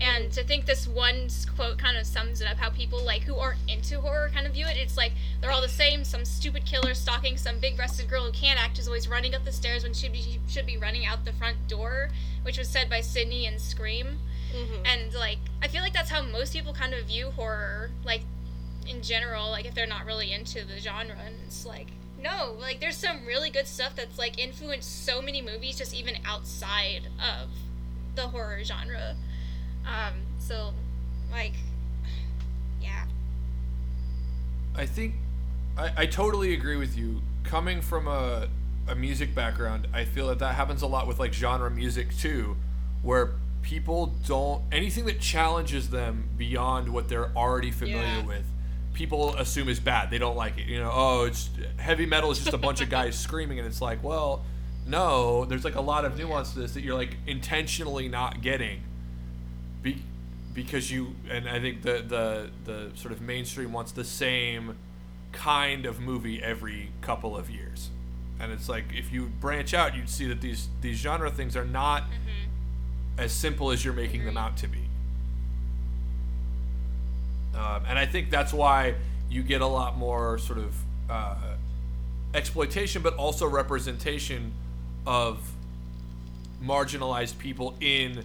and 0.00 0.32
to 0.32 0.42
think 0.42 0.64
this 0.64 0.88
one 0.88 1.28
quote 1.54 1.78
kind 1.78 1.98
of 1.98 2.06
sums 2.06 2.40
it 2.40 2.48
up 2.48 2.56
how 2.56 2.70
people 2.70 3.04
like 3.04 3.22
who 3.22 3.36
aren't 3.36 3.60
into 3.68 4.00
horror 4.00 4.30
kind 4.32 4.46
of 4.46 4.54
view 4.54 4.66
it. 4.66 4.76
It's 4.76 4.96
like 4.96 5.12
they're 5.40 5.50
all 5.50 5.60
the 5.60 5.68
same. 5.68 6.04
Some 6.04 6.24
stupid 6.24 6.64
killer 6.64 6.94
stalking 6.94 7.36
some 7.36 7.58
big-breasted 7.58 8.08
girl 8.08 8.24
who 8.24 8.32
can't 8.32 8.62
act 8.62 8.78
is 8.78 8.86
always 8.86 9.08
running 9.08 9.34
up 9.34 9.44
the 9.44 9.52
stairs 9.52 9.82
when 9.82 9.92
she 9.92 10.06
should 10.06 10.12
be, 10.12 10.40
should 10.48 10.66
be 10.66 10.78
running 10.78 11.04
out 11.04 11.24
the 11.24 11.32
front 11.32 11.68
door, 11.68 12.08
which 12.42 12.58
was 12.58 12.68
said 12.68 12.88
by 12.88 13.00
Sidney 13.02 13.46
in 13.46 13.58
Scream. 13.58 14.18
Mhm. 14.52 14.86
And 14.86 15.14
like 15.14 15.38
I 15.62 15.68
feel 15.68 15.82
like 15.82 15.92
that's 15.92 16.10
how 16.10 16.22
most 16.22 16.52
people 16.52 16.72
kind 16.72 16.94
of 16.94 17.06
view 17.06 17.30
horror, 17.30 17.90
like 18.04 18.22
in 18.86 19.02
general, 19.02 19.50
like 19.50 19.64
if 19.64 19.74
they're 19.74 19.86
not 19.86 20.04
really 20.06 20.32
into 20.32 20.64
the 20.64 20.78
genre. 20.78 21.16
And 21.24 21.36
it's 21.46 21.64
like 21.64 21.88
no, 22.22 22.54
like 22.60 22.80
there's 22.80 22.96
some 22.96 23.26
really 23.26 23.50
good 23.50 23.66
stuff 23.66 23.96
that's 23.96 24.18
like 24.18 24.38
influenced 24.38 25.04
so 25.04 25.20
many 25.20 25.42
movies 25.42 25.76
just 25.76 25.94
even 25.94 26.14
outside 26.24 27.08
of 27.18 27.50
the 28.14 28.22
horror 28.22 28.62
genre. 28.64 29.16
Um, 29.86 30.14
so 30.38 30.72
like 31.30 31.54
yeah. 32.80 33.04
I 34.76 34.86
think 34.86 35.14
I, 35.76 35.92
I 35.98 36.06
totally 36.06 36.54
agree 36.54 36.76
with 36.76 36.96
you. 36.96 37.22
Coming 37.44 37.80
from 37.80 38.06
a, 38.06 38.48
a 38.86 38.94
music 38.94 39.34
background, 39.34 39.88
I 39.92 40.04
feel 40.04 40.28
that 40.28 40.38
that 40.38 40.54
happens 40.54 40.82
a 40.82 40.86
lot 40.86 41.06
with 41.06 41.18
like 41.18 41.32
genre 41.32 41.70
music 41.70 42.16
too, 42.16 42.56
where 43.02 43.34
people 43.62 44.14
don't 44.26 44.62
anything 44.72 45.06
that 45.06 45.20
challenges 45.20 45.90
them 45.90 46.28
beyond 46.36 46.92
what 46.92 47.08
they're 47.08 47.30
already 47.36 47.70
familiar 47.70 48.02
Yeah. 48.02 48.26
with 48.26 48.44
people 48.94 49.34
assume 49.36 49.68
is 49.68 49.80
bad. 49.80 50.10
They 50.10 50.18
don't 50.18 50.36
like 50.36 50.58
it. 50.58 50.66
You 50.66 50.78
know, 50.78 50.90
oh, 50.92 51.24
it's 51.24 51.50
heavy 51.78 52.06
metal 52.06 52.30
is 52.30 52.38
just 52.38 52.52
a 52.52 52.58
bunch 52.58 52.80
of 52.80 52.90
guys 52.98 53.18
screaming, 53.18 53.58
and 53.58 53.66
it's 53.66 53.80
like, 53.80 54.02
well, 54.02 54.44
no, 54.86 55.44
there's 55.44 55.64
like 55.64 55.76
a 55.76 55.80
lot 55.80 56.04
of 56.04 56.18
nuance 56.18 56.52
to 56.52 56.60
this 56.60 56.74
that 56.74 56.82
you're 56.82 56.94
like 56.94 57.16
intentionally 57.26 58.08
not 58.08 58.42
getting. 58.42 58.82
Be- 59.82 60.02
because 60.54 60.92
you 60.92 61.14
and 61.30 61.48
I 61.48 61.60
think 61.60 61.82
the 61.82 62.04
the 62.06 62.50
the 62.64 62.90
sort 62.94 63.12
of 63.12 63.20
mainstream 63.22 63.72
wants 63.72 63.92
the 63.92 64.04
same 64.04 64.76
kind 65.32 65.86
of 65.86 65.98
movie 66.00 66.42
every 66.42 66.90
couple 67.00 67.36
of 67.36 67.48
years. 67.48 67.90
And 68.38 68.52
it's 68.52 68.68
like 68.68 68.84
if 68.92 69.12
you 69.12 69.26
branch 69.40 69.72
out, 69.72 69.96
you'd 69.96 70.10
see 70.10 70.26
that 70.28 70.40
these 70.40 70.68
these 70.80 70.98
genre 70.98 71.30
things 71.30 71.56
are 71.56 71.64
not 71.64 72.02
mm-hmm. 72.02 72.41
As 73.22 73.32
simple 73.32 73.70
as 73.70 73.84
you're 73.84 73.94
making 73.94 74.24
them 74.24 74.36
out 74.36 74.56
to 74.58 74.68
be. 74.68 74.80
Um, 77.54 77.84
and 77.88 77.98
I 77.98 78.06
think 78.06 78.30
that's 78.30 78.52
why 78.52 78.94
you 79.30 79.42
get 79.42 79.60
a 79.60 79.66
lot 79.66 79.96
more 79.96 80.38
sort 80.38 80.58
of 80.58 80.74
uh, 81.08 81.36
exploitation, 82.34 83.02
but 83.02 83.14
also 83.14 83.46
representation 83.46 84.52
of 85.06 85.38
marginalized 86.62 87.38
people 87.38 87.74
in 87.80 88.24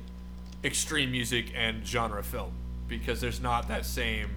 extreme 0.64 1.12
music 1.12 1.52
and 1.56 1.86
genre 1.86 2.24
film 2.24 2.52
because 2.88 3.22
there's 3.22 3.42
not 3.42 3.68
that 3.68 3.86
same 3.86 4.30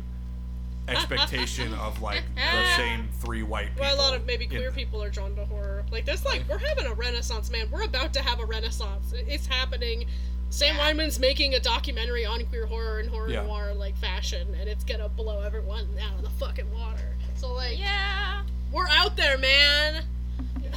expectation 0.88 1.72
of 1.74 2.00
like 2.02 2.22
the 2.34 2.76
same 2.76 3.08
three 3.20 3.42
white 3.42 3.68
people. 3.68 3.82
Well, 3.82 3.96
a 3.96 4.00
lot 4.00 4.14
of 4.14 4.26
maybe 4.26 4.46
queer 4.46 4.72
people 4.72 5.02
are 5.02 5.10
drawn 5.10 5.36
to 5.36 5.44
horror. 5.44 5.84
Like, 5.90 6.04
there's 6.04 6.24
like, 6.24 6.42
we're 6.48 6.58
having 6.58 6.86
a 6.86 6.94
renaissance, 6.94 7.50
man. 7.50 7.68
We're 7.70 7.84
about 7.84 8.12
to 8.14 8.22
have 8.22 8.40
a 8.40 8.44
renaissance. 8.44 9.12
It's 9.14 9.46
happening. 9.46 10.06
Sam 10.50 10.76
Yeah. 10.76 10.92
Weinman's 10.92 11.18
making 11.18 11.54
a 11.54 11.60
documentary 11.60 12.26
on 12.26 12.44
queer 12.46 12.66
horror 12.66 12.98
and 12.98 13.08
horror 13.08 13.30
Yeah. 13.30 13.42
noir, 13.42 13.72
like, 13.74 13.96
fashion, 13.96 14.54
and 14.58 14.68
it's 14.68 14.84
gonna 14.84 15.08
blow 15.08 15.40
everyone 15.42 15.88
out 16.00 16.14
of 16.16 16.22
the 16.22 16.30
fucking 16.30 16.70
water. 16.72 17.16
So, 17.36 17.52
like, 17.54 17.78
Yeah. 17.78 18.42
we're 18.72 18.88
out 18.88 19.16
there, 19.16 19.38
man. 19.38 20.04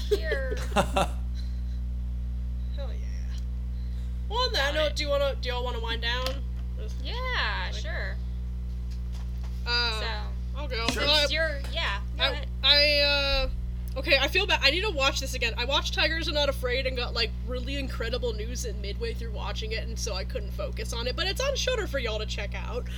Here. 0.09 0.55
Hell 0.73 1.09
yeah. 2.77 2.89
Well, 4.29 4.39
on 4.39 4.53
that 4.53 4.73
Got 4.73 4.75
note, 4.75 4.87
it. 4.91 4.95
do 4.95 5.03
you 5.03 5.09
wanna, 5.09 5.35
do 5.41 5.49
y'all 5.49 5.63
wanna 5.63 5.79
wind 5.79 6.01
down? 6.01 6.25
Yeah, 7.03 7.71
sure. 7.71 8.15
Uh, 9.65 9.99
So, 9.99 10.05
I'll 10.57 10.67
go. 10.67 10.87
Sure. 10.87 11.03
Uh, 11.07 11.21
it's 11.23 11.31
your 11.31 11.61
yeah. 11.71 11.99
Go 12.17 12.23
I, 12.23 12.29
ahead. 12.29 12.47
I 12.63 12.99
uh 12.99 13.49
okay, 13.97 14.17
I 14.19 14.27
feel 14.27 14.45
bad. 14.45 14.59
I 14.61 14.71
need 14.71 14.83
to 14.83 14.91
watch 14.91 15.19
this 15.19 15.33
again. 15.33 15.53
I 15.57 15.65
watched 15.65 15.93
Tigers 15.93 16.27
Are 16.27 16.33
Not 16.33 16.49
Afraid 16.49 16.85
and 16.85 16.97
got 16.97 17.13
like 17.13 17.31
really 17.47 17.77
incredible 17.77 18.33
news 18.33 18.65
in 18.65 18.79
midway 18.81 19.13
through 19.13 19.31
watching 19.31 19.71
it, 19.71 19.87
and 19.87 19.97
so 19.97 20.15
I 20.15 20.23
couldn't 20.23 20.51
focus 20.51 20.93
on 20.93 21.07
it. 21.07 21.15
But 21.15 21.27
it's 21.27 21.41
on 21.41 21.55
Shudder 21.55 21.87
for 21.87 21.99
y'all 21.99 22.19
to 22.19 22.25
check 22.25 22.51
out. 22.55 22.87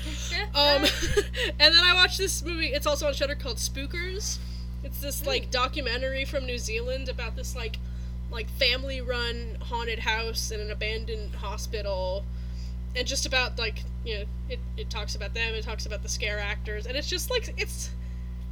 Um, 0.56 0.84
and 1.60 1.74
then 1.74 1.84
I 1.84 1.94
watched 1.94 2.18
this 2.18 2.44
movie. 2.44 2.68
It's 2.68 2.88
also 2.88 3.08
on 3.08 3.14
Shudder 3.14 3.36
called 3.36 3.58
Spookers. 3.58 4.38
It's 4.84 5.02
this 5.02 5.26
like 5.26 5.52
documentary 5.52 6.24
from 6.24 6.46
New 6.46 6.58
Zealand 6.58 7.10
about 7.10 7.36
this 7.36 7.56
like 7.56 7.78
like 8.32 8.50
family 8.52 9.02
run 9.02 9.58
haunted 9.62 10.00
house 10.00 10.52
and 10.52 10.62
an 10.62 10.72
abandoned 10.72 11.34
hospital 11.36 12.24
and 12.96 13.08
just 13.08 13.26
about 13.26 13.58
like 13.58 13.84
you 14.04 14.20
know 14.20 14.24
it, 14.50 14.60
it 14.78 14.90
talks 14.90 15.16
about 15.16 15.34
them 15.34 15.54
it 15.54 15.64
talks 15.64 15.86
about 15.86 16.02
the 16.02 16.10
scare 16.10 16.40
actors 16.40 16.86
and 16.86 16.96
it's 16.96 17.10
just 17.10 17.30
like 17.30 17.54
it's 17.58 17.90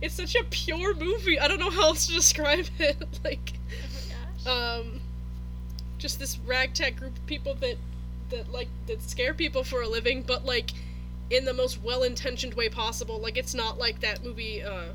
it's 0.04 0.16
such 0.16 0.36
a 0.36 0.44
pure 0.44 0.94
movie. 0.94 1.40
I 1.40 1.48
don't 1.48 1.60
know 1.60 1.70
how 1.70 1.84
else 1.88 2.08
to 2.08 2.14
describe 2.14 2.66
it. 2.80 2.98
Like 3.24 3.54
oh 3.72 4.46
my 4.46 4.52
gosh. 4.52 4.82
um 4.82 5.00
just 5.98 6.20
this 6.20 6.38
ragtag 6.46 6.98
group 6.98 7.16
of 7.16 7.26
people 7.26 7.56
that 7.56 7.78
that 8.30 8.52
like 8.52 8.68
that 8.88 9.02
scare 9.02 9.34
people 9.34 9.64
for 9.64 9.82
a 9.82 9.88
living 9.88 10.22
but 10.22 10.44
like 10.46 10.72
in 11.30 11.46
the 11.46 11.54
most 11.54 11.82
well-intentioned 11.82 12.54
way 12.54 12.68
possible. 12.68 13.18
Like 13.20 13.38
it's 13.38 13.56
not 13.56 13.78
like 13.80 14.02
that 14.02 14.24
movie 14.24 14.62
uh 14.62 14.90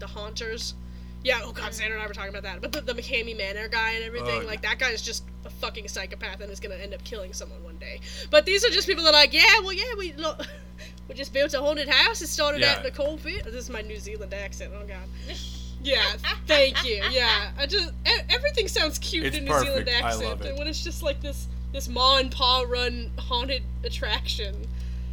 the 0.00 0.08
haunters. 0.08 0.74
Yeah 1.22 1.40
oh 1.44 1.52
god 1.52 1.72
sandra 1.72 1.96
and 1.96 2.04
i 2.04 2.08
were 2.08 2.12
talking 2.14 2.30
about 2.36 2.42
that. 2.42 2.60
But 2.60 2.72
the, 2.72 2.80
the 2.92 3.00
mckamey 3.00 3.36
manor 3.36 3.68
guy 3.68 3.92
and 3.92 4.04
everything 4.04 4.42
Oh, 4.42 4.46
like 4.46 4.62
that 4.62 4.80
guy 4.80 4.90
is 4.90 5.02
just 5.02 5.22
a 5.44 5.50
fucking 5.50 5.86
psychopath 5.86 6.40
and 6.40 6.50
is 6.50 6.58
gonna 6.58 6.74
end 6.74 6.94
up 6.94 7.04
killing 7.04 7.32
someone 7.32 7.62
one 7.62 7.76
day. 7.76 8.00
But 8.30 8.44
these 8.44 8.64
are 8.64 8.70
just 8.70 8.88
people 8.88 9.04
that 9.04 9.10
are 9.14 9.20
like 9.20 9.32
yeah 9.32 9.60
well 9.60 9.72
yeah 9.72 9.94
we 9.96 10.12
lo- 10.14 10.36
we 11.08 11.14
just 11.14 11.32
built 11.32 11.52
a 11.54 11.60
haunted 11.60 11.88
house 11.88 12.22
it 12.22 12.28
started 12.28 12.60
Yeah. 12.60 12.72
out 12.72 12.80
in 12.80 12.86
a 12.86 12.90
coal 12.90 13.18
pit 13.18 13.44
this 13.44 13.54
is 13.54 13.70
my 13.70 13.82
new 13.82 13.98
zealand 13.98 14.32
accent 14.34 14.72
oh 14.74 14.86
god 14.86 15.08
yeah, 15.82 16.02
thank 16.46 16.82
you. 16.82 17.02
Yeah, 17.10 17.50
I 17.58 17.66
just 17.66 17.90
e- 18.06 18.20
everything 18.30 18.68
sounds 18.68 18.98
cute 18.98 19.26
It's 19.26 19.36
in 19.36 19.46
a 19.46 19.50
New 19.50 19.58
Zealand 19.60 19.84
perfect. 19.86 20.02
I 20.02 20.08
accent, 20.08 20.24
love 20.30 20.40
it. 20.40 20.48
and 20.48 20.58
when 20.58 20.66
it's 20.66 20.82
just 20.82 21.02
like 21.02 21.20
this 21.20 21.46
this 21.74 21.88
ma 21.88 22.16
and 22.16 22.30
pa 22.32 22.62
run 22.66 23.10
haunted 23.18 23.62
attraction, 23.84 24.54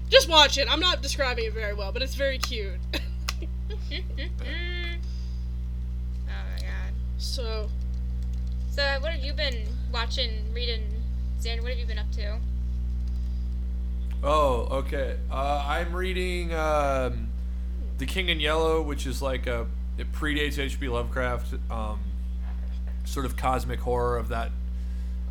just 0.09 0.29
watch 0.29 0.57
it. 0.57 0.67
I'm 0.71 0.79
not 0.79 1.01
describing 1.01 1.43
it 1.43 1.53
very 1.53 1.73
well, 1.73 1.91
but 1.91 2.01
it's 2.01 2.15
very 2.15 2.37
cute. 2.37 2.75
oh 2.93 3.77
my 6.27 6.61
god. 6.61 6.93
so 7.17 7.69
So, 8.69 8.97
what 9.01 9.11
have 9.11 9.23
you 9.25 9.33
been 9.33 9.67
watching, 9.91 10.53
reading, 10.53 10.83
Xander? 11.41 11.61
What 11.63 11.71
have 11.71 11.79
you 11.79 11.85
been 11.85 11.99
up 11.99 12.11
to? 12.13 12.37
Oh, 14.23 14.67
okay. 14.71 15.17
Uh, 15.31 15.65
I'm 15.67 15.95
reading 15.95 16.53
um, 16.53 17.29
The 17.97 18.05
King 18.05 18.29
in 18.29 18.39
Yellow, 18.39 18.81
which 18.81 19.07
is 19.07 19.21
like 19.21 19.47
a 19.47 19.67
it 19.97 20.11
predates 20.11 20.57
H.P. 20.57 20.87
Lovecraft, 20.89 21.53
um, 21.69 21.99
sort 23.03 23.25
of 23.25 23.35
cosmic 23.35 23.79
horror 23.79 24.17
of 24.17 24.29
that 24.29 24.51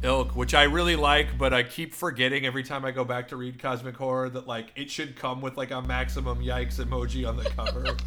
ilk, 0.03 0.35
which 0.37 0.55
I 0.55 0.65
really 0.65 0.97
like, 0.97 1.39
but 1.39 1.53
I 1.53 1.62
keep 1.62 1.95
forgetting 1.95 2.47
every 2.47 2.62
time 2.62 2.85
I 2.85 2.91
go 2.91 3.05
back 3.05 3.29
to 3.29 3.37
read 3.37 3.59
cosmic 3.59 3.97
horror 3.97 4.29
that 4.31 4.47
like 4.47 4.73
it 4.77 4.91
should 4.91 5.17
come 5.17 5.41
with 5.41 5.57
like 5.57 5.71
a 5.71 5.83
maximum 5.83 6.41
yikes 6.41 6.83
emoji 6.85 7.29
on 7.29 7.37
the 7.37 7.45
cover. 7.45 7.97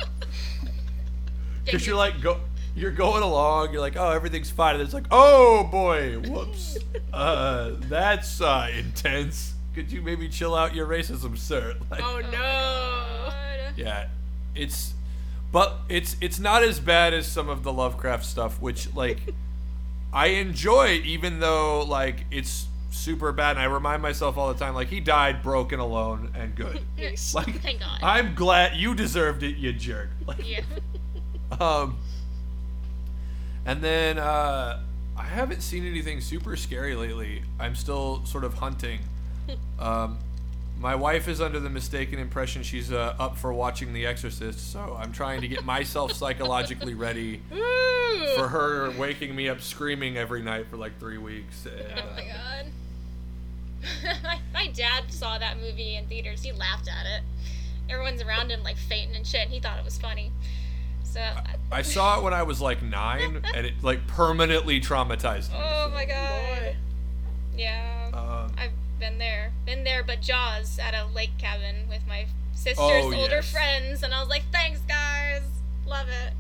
Because 1.65 1.87
you're 1.87 1.95
like 1.95 2.19
go, 2.19 2.41
you're 2.75 2.91
going 2.91 3.23
along, 3.23 3.71
you're 3.71 3.79
like, 3.79 3.95
oh, 3.95 4.09
everything's 4.09 4.49
fine, 4.49 4.75
and 4.75 4.83
it's 4.83 4.93
like, 4.93 5.05
oh 5.11 5.63
boy, 5.71 6.19
whoops, 6.19 6.77
uh, 7.13 7.71
that's 7.83 8.41
uh, 8.41 8.69
intense. 8.77 9.52
Could 9.73 9.91
you 9.91 10.01
maybe 10.01 10.29
chill 10.29 10.53
out 10.55 10.75
your 10.75 10.87
racism, 10.87 11.37
sir? 11.37 11.75
Like, 11.89 12.01
oh 12.03 12.21
no. 12.31 13.33
Yeah, 13.75 14.07
it's, 14.55 14.93
but 15.51 15.79
it's 15.89 16.15
it's 16.21 16.39
not 16.39 16.63
as 16.63 16.79
bad 16.79 17.13
as 17.13 17.27
some 17.27 17.49
of 17.49 17.63
the 17.63 17.73
Lovecraft 17.73 18.25
stuff, 18.25 18.61
which 18.61 18.93
like 18.95 19.19
I 20.13 20.27
enjoy, 20.27 21.01
even 21.03 21.39
though 21.39 21.83
like 21.83 22.25
it's 22.29 22.67
super 22.91 23.31
bad. 23.31 23.51
And 23.51 23.59
I 23.59 23.65
remind 23.65 24.01
myself 24.01 24.37
all 24.37 24.53
the 24.53 24.59
time, 24.59 24.75
like 24.75 24.89
he 24.89 24.99
died 24.99 25.41
broken, 25.41 25.79
alone, 25.79 26.31
and 26.35 26.55
good. 26.55 26.79
Nice. 26.97 27.33
Like 27.33 27.61
Thank 27.61 27.79
God. 27.79 27.99
I'm 28.01 28.35
glad 28.35 28.77
you 28.77 28.93
deserved 28.95 29.43
it, 29.43 29.57
you 29.57 29.73
jerk. 29.73 30.09
Like, 30.25 30.47
yeah. 30.47 30.61
um, 31.59 31.97
and 33.65 33.81
then 33.81 34.17
uh, 34.19 34.81
I 35.17 35.23
haven't 35.23 35.61
seen 35.61 35.85
anything 35.85 36.21
super 36.21 36.55
scary 36.55 36.95
lately. 36.95 37.43
I'm 37.59 37.75
still 37.75 38.23
sort 38.25 38.43
of 38.43 38.53
hunting. 38.53 38.99
Um, 39.79 40.17
my 40.79 40.95
wife 40.95 41.27
is 41.27 41.39
under 41.41 41.59
the 41.59 41.69
mistaken 41.69 42.19
impression 42.19 42.63
she's 42.63 42.91
uh, 42.91 43.15
up 43.19 43.37
for 43.37 43.53
watching 43.53 43.93
The 43.93 44.05
Exorcist, 44.05 44.71
so 44.71 44.97
I'm 44.99 45.11
trying 45.11 45.41
to 45.41 45.47
get 45.47 45.63
myself 45.63 46.11
psychologically 46.13 46.93
ready 46.93 47.41
Ooh. 47.53 48.35
for 48.35 48.47
her 48.49 48.91
waking 48.97 49.35
me 49.35 49.47
up 49.49 49.61
screaming 49.61 50.17
every 50.17 50.41
night 50.41 50.67
for 50.67 50.77
like 50.77 50.99
three 50.99 51.17
weeks. 51.17 51.65
And, 51.77 51.99
Oh 51.99 52.05
my 52.15 52.21
uh, 52.21 52.33
god. 52.33 52.65
my, 54.23 54.39
my 54.53 54.67
dad 54.71 55.11
saw 55.11 55.37
that 55.37 55.57
movie 55.59 55.95
in 55.95 56.07
theaters. 56.07 56.41
He 56.43 56.51
laughed 56.51 56.87
at 56.87 57.05
it. 57.05 57.23
Everyone's 57.89 58.21
around 58.21 58.49
him 58.49 58.63
like 58.63 58.77
fainting 58.77 59.15
and 59.15 59.27
shit. 59.27 59.41
And 59.41 59.51
he 59.51 59.59
thought 59.59 59.77
it 59.77 59.85
was 59.85 59.97
funny. 59.97 60.31
So, 61.03 61.21
I 61.71 61.81
saw 61.83 62.17
it 62.17 62.23
when 62.23 62.33
I 62.33 62.41
was 62.41 62.59
like 62.59 62.81
nine, 62.81 63.43
and 63.53 63.67
it 63.67 63.73
like 63.83 64.07
permanently 64.07 64.81
traumatized 64.81 65.51
me. 65.51 65.57
oh 65.59 65.91
my 65.93 66.05
god. 66.05 66.59
Boy. 66.59 66.75
Yeah, 67.55 68.09
Um, 68.13 68.51
I've 68.57 68.71
been 69.03 69.17
there, 69.17 69.51
been 69.65 69.83
there, 69.83 70.01
but 70.01 70.21
Jaws 70.21 70.79
at 70.79 70.93
a 70.93 71.05
lake 71.13 71.37
cabin 71.37 71.75
with 71.89 72.07
my 72.07 72.25
sister's 72.53 72.77
Oh, 72.79 73.13
older 73.13 73.35
yes. 73.35 73.51
friends, 73.51 74.01
and 74.03 74.13
I 74.13 74.19
was 74.21 74.29
like, 74.29 74.43
thanks 74.53 74.79
guys, 74.87 75.41
love 75.85 76.07
it. 76.07 76.33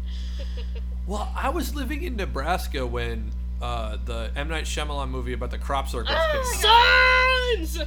Well, 1.05 1.29
I 1.35 1.49
was 1.49 1.75
living 1.75 2.03
in 2.03 2.15
Nebraska 2.15 2.87
when 2.87 3.33
uh, 3.61 3.97
the 4.05 4.31
M 4.37 4.47
Night 4.47 4.63
Shyamalan 4.63 5.09
movie 5.09 5.33
about 5.33 5.51
the 5.51 5.57
crop 5.57 5.89
circles 5.89 6.15
Oh 6.17 7.57
Signs! 7.59 7.77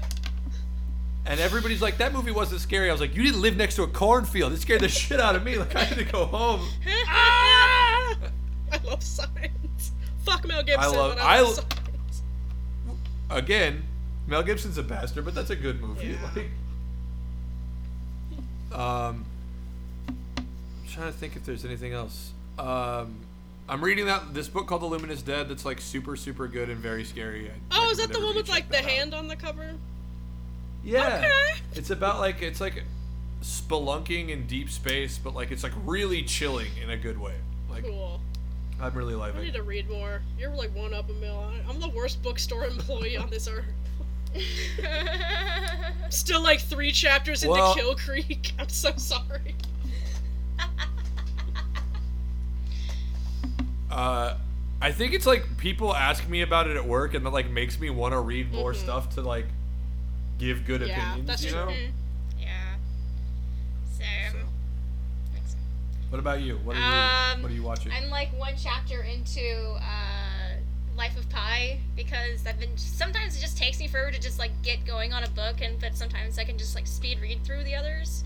and 1.25 1.41
everybody's 1.41 1.81
like, 1.81 1.97
"That 1.97 2.13
movie 2.13 2.31
wasn't 2.31 2.61
scary." 2.61 2.91
I 2.91 2.93
was 2.93 3.01
like, 3.01 3.17
"You 3.17 3.23
didn't 3.23 3.41
live 3.41 3.57
next 3.57 3.77
to 3.77 3.85
a 3.85 3.89
cornfield. 3.89 4.53
It 4.53 4.61
scared 4.61 4.83
the 4.83 4.89
shit 4.91 5.19
out 5.19 5.35
of 5.35 5.45
me. 5.45 5.57
Like 5.57 5.75
I 5.75 5.85
had 5.85 5.97
to 5.97 6.05
go 6.05 6.27
home." 6.27 6.61
Ah! 7.09 8.17
I 8.73 8.79
love 8.85 9.03
science. 9.03 9.93
Fuck 10.27 10.47
Mel 10.47 10.63
Gibson. 10.63 10.93
love- 10.93 11.17
I 11.19 11.41
love 11.41 11.59
l- 11.59 11.65
science. 11.65 12.23
Again, 13.31 13.83
Mel 14.27 14.43
Gibson's 14.43 14.79
a 14.79 14.83
bastard, 14.83 15.25
but 15.25 15.35
that's 15.35 15.51
a 15.51 15.57
good 15.57 15.81
movie. 15.81 16.09
Yeah. 16.09 16.31
Like, 16.35 16.51
um, 18.79 19.25
I'm 20.39 20.47
trying 20.89 21.13
to 21.13 21.19
think 21.19 21.37
if 21.37 21.45
there's 21.45 21.65
anything 21.65 21.93
else. 21.93 22.33
Um, 22.59 23.17
I'm 23.69 23.83
reading 23.83 24.07
that 24.07 24.35
this 24.35 24.49
book 24.49 24.67
called 24.67 24.83
The 24.83 24.87
Luminous 24.87 25.23
Dead. 25.23 25.49
That's 25.49 25.65
like 25.65 25.81
super, 25.81 26.17
super 26.17 26.49
good 26.49 26.69
and 26.71 26.79
very 26.79 27.05
scary. 27.05 27.51
I 27.51 27.53
Oh, 27.73 27.91
is 27.91 27.99
that 27.99 28.13
the 28.13 28.21
one 28.21 28.35
with 28.35 28.49
like 28.49 28.69
the 28.71 28.79
out. 28.79 28.85
hand 28.85 29.15
on 29.15 29.29
the 29.29 29.37
cover? 29.37 29.73
Yeah. 30.85 31.17
Okay. 31.19 31.61
It's 31.75 31.91
about 31.91 32.19
like 32.21 32.43
it's 32.43 32.61
like 32.61 32.83
spelunking 33.43 34.31
in 34.31 34.47
deep 34.47 34.71
space, 34.71 35.19
but 35.19 35.35
like 35.35 35.51
it's 35.51 35.63
like 35.63 35.73
really 35.85 36.23
chilling 36.23 36.71
in 36.83 36.91
a 36.91 36.97
good 36.97 37.19
way. 37.19 37.35
Like 37.71 37.85
Cool. 37.85 38.21
I'm 38.81 38.93
really 38.95 39.15
liking 39.15 39.39
it. 39.39 39.43
I 39.43 39.45
need 39.47 39.55
to 39.55 39.63
read 39.63 39.89
more. 39.89 40.21
You're 40.39 40.51
like 40.55 40.75
one 40.75 40.93
up 40.95 41.09
a 41.09 41.13
mill. 41.15 41.51
I'm 41.69 41.81
the 41.81 41.89
worst 41.89 42.23
bookstore 42.23 42.65
employee 42.69 43.17
on 43.17 43.31
this 43.31 43.49
earth. 43.49 43.65
Still 46.11 46.43
like 46.43 46.61
three 46.61 46.93
chapters 46.93 47.43
into 47.43 47.53
Well- 47.53 47.75
Kill 47.75 47.95
Creek. 47.97 48.53
I'm 48.59 48.69
so 48.69 48.93
sorry. 48.97 49.55
Uh, 53.91 54.37
I 54.81 54.93
think 54.93 55.15
it's 55.15 55.27
like 55.27 55.57
people 55.59 55.95
ask 55.95 56.29
me 56.29 56.43
about 56.43 56.69
it 56.69 56.77
at 56.77 56.87
work, 56.87 57.15
and 57.15 57.25
that 57.25 57.31
like 57.31 57.49
makes 57.51 57.81
me 57.81 57.89
want 57.91 58.13
to 58.13 58.21
read 58.21 58.53
more 58.53 58.73
Mhm. 58.73 58.77
stuff 58.83 59.11
to 59.15 59.23
like 59.23 59.47
give 60.39 60.67
good 60.67 60.83
Yeah, 60.83 60.97
opinions. 60.99 61.27
that's 61.29 61.45
you 61.45 61.51
true. 61.51 61.61
know. 61.61 61.67
Mhm. 61.73 61.93
yeah. 62.39 62.75
Same. 63.91 64.33
So, 64.33 65.57
what 66.11 66.19
about 66.19 66.43
you? 66.43 66.57
What 66.59 66.77
are 66.77 66.81
you? 66.81 66.85
Um, 67.37 67.43
what 67.43 67.51
are 67.51 67.55
you 67.55 67.63
watching? 67.63 67.93
I'm 67.93 68.11
like 68.11 68.37
one 68.39 68.55
chapter 68.63 69.01
into 69.03 69.41
uh, 69.81 70.16
Life 70.97 71.17
of 71.19 71.29
Pi 71.29 71.79
because 71.95 72.47
I've 72.47 72.59
been 72.59 72.77
sometimes 72.77 73.37
it 73.37 73.41
just 73.41 73.59
takes 73.59 73.79
me 73.79 73.87
forever 73.89 74.11
to 74.11 74.21
just 74.21 74.39
like 74.39 74.51
get 74.63 74.85
going 74.87 75.13
on 75.13 75.25
a 75.25 75.29
book, 75.31 75.57
and 75.61 75.79
but 75.81 75.97
sometimes 75.97 76.39
I 76.39 76.45
can 76.45 76.57
just 76.59 76.75
like 76.75 76.87
speed 76.87 77.21
read 77.21 77.45
through 77.45 77.65
the 77.65 77.75
others. 77.75 78.25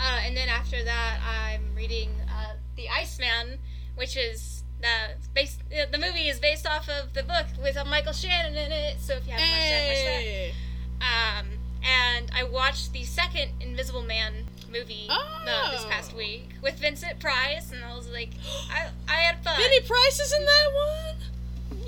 Uh, 0.00 0.20
and 0.24 0.36
then 0.36 0.48
after 0.48 0.82
that, 0.84 1.18
I'm 1.26 1.74
reading 1.74 2.10
uh, 2.30 2.54
The 2.76 2.88
Iceman, 2.88 3.58
which 3.96 4.16
is 4.16 4.62
the 4.80 4.88
based. 5.34 5.60
Uh, 5.72 5.86
the 5.90 5.98
movie 5.98 6.28
is 6.28 6.38
based 6.38 6.66
off 6.66 6.88
of 6.88 7.12
the 7.14 7.22
book 7.22 7.46
with 7.62 7.76
uh, 7.76 7.84
Michael 7.84 8.12
Shannon 8.12 8.54
in 8.56 8.70
it. 8.72 9.00
So 9.00 9.14
if 9.14 9.26
you 9.26 9.32
haven't 9.32 9.48
watched 9.50 9.70
that, 9.70 9.88
watch 9.88 10.52
that. 11.00 11.40
Um, 11.40 11.46
and 11.84 12.30
I 12.34 12.44
watched 12.44 12.92
the 12.92 13.04
second 13.04 13.50
Invisible 13.60 14.02
Man 14.02 14.44
movie 14.70 15.06
uh, 15.08 15.70
this 15.70 15.84
past 15.86 16.12
Oh. 16.14 16.18
week 16.18 16.50
with 16.62 16.78
Vincent 16.78 17.18
Price, 17.20 17.70
and 17.72 17.84
I 17.84 17.94
was 17.96 18.08
like, 18.08 18.30
I, 18.72 18.88
I 19.08 19.14
had 19.20 19.42
fun. 19.44 19.56
Benny 19.56 19.80
Price 19.80 20.20
is 20.20 20.32
in 20.32 20.44
that 20.44 20.68
one. 20.74 21.16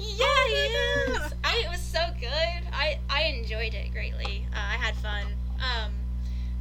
Yeah, 0.01 0.25
Oh 0.27 1.07
he 1.07 1.13
is. 1.13 1.35
I, 1.45 1.63
it 1.65 1.71
was 1.71 1.81
so 1.81 2.01
good. 2.19 2.31
I, 2.73 2.99
I 3.09 3.23
enjoyed 3.25 3.75
it 3.75 3.93
greatly. 3.93 4.47
Uh, 4.53 4.57
I 4.59 4.75
had 4.75 4.97
fun. 4.97 5.25
Um, 5.59 5.93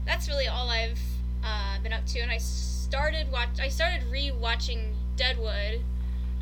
that's 0.06 0.28
really 0.28 0.48
all 0.48 0.70
I've 0.70 1.00
uh, 1.44 1.80
been 1.82 1.94
up 1.94 2.06
to, 2.08 2.20
and 2.20 2.32
I 2.32 2.38
started 2.38 3.32
watch. 3.32 3.50
I 3.62 3.70
started 3.70 4.04
re-watching 4.12 4.94
Deadwood 5.16 5.82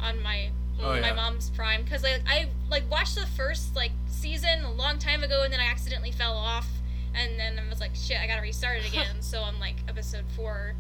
on 0.02 0.22
my 0.22 0.50
Oh, 0.80 0.90
my 0.92 1.08
yeah. 1.08 1.14
mom's 1.16 1.50
Prime 1.50 1.82
because 1.84 2.04
like 2.04 2.22
I 2.28 2.50
like 2.70 2.84
watched 2.92 3.16
the 3.16 3.26
first 3.26 3.76
like 3.76 3.92
season 4.08 4.64
a 4.64 4.72
long 4.72 5.00
time 5.00 5.24
ago, 5.24 5.42
and 5.44 5.52
then 5.52 5.60
I 5.60 5.66
accidentally 5.66 6.12
fell 6.12 6.38
off, 6.38 6.68
and 7.16 7.40
then 7.40 7.58
I 7.60 7.68
was 7.68 7.80
like, 7.80 7.96
shit, 7.96 8.20
I 8.20 8.28
gotta 8.28 8.44
restart 8.44 8.78
it 8.80 8.88
again. 8.92 9.22
so 9.22 9.42
I'm 9.42 9.60
like 9.60 9.78
episode 9.88 10.26
four. 10.36 10.76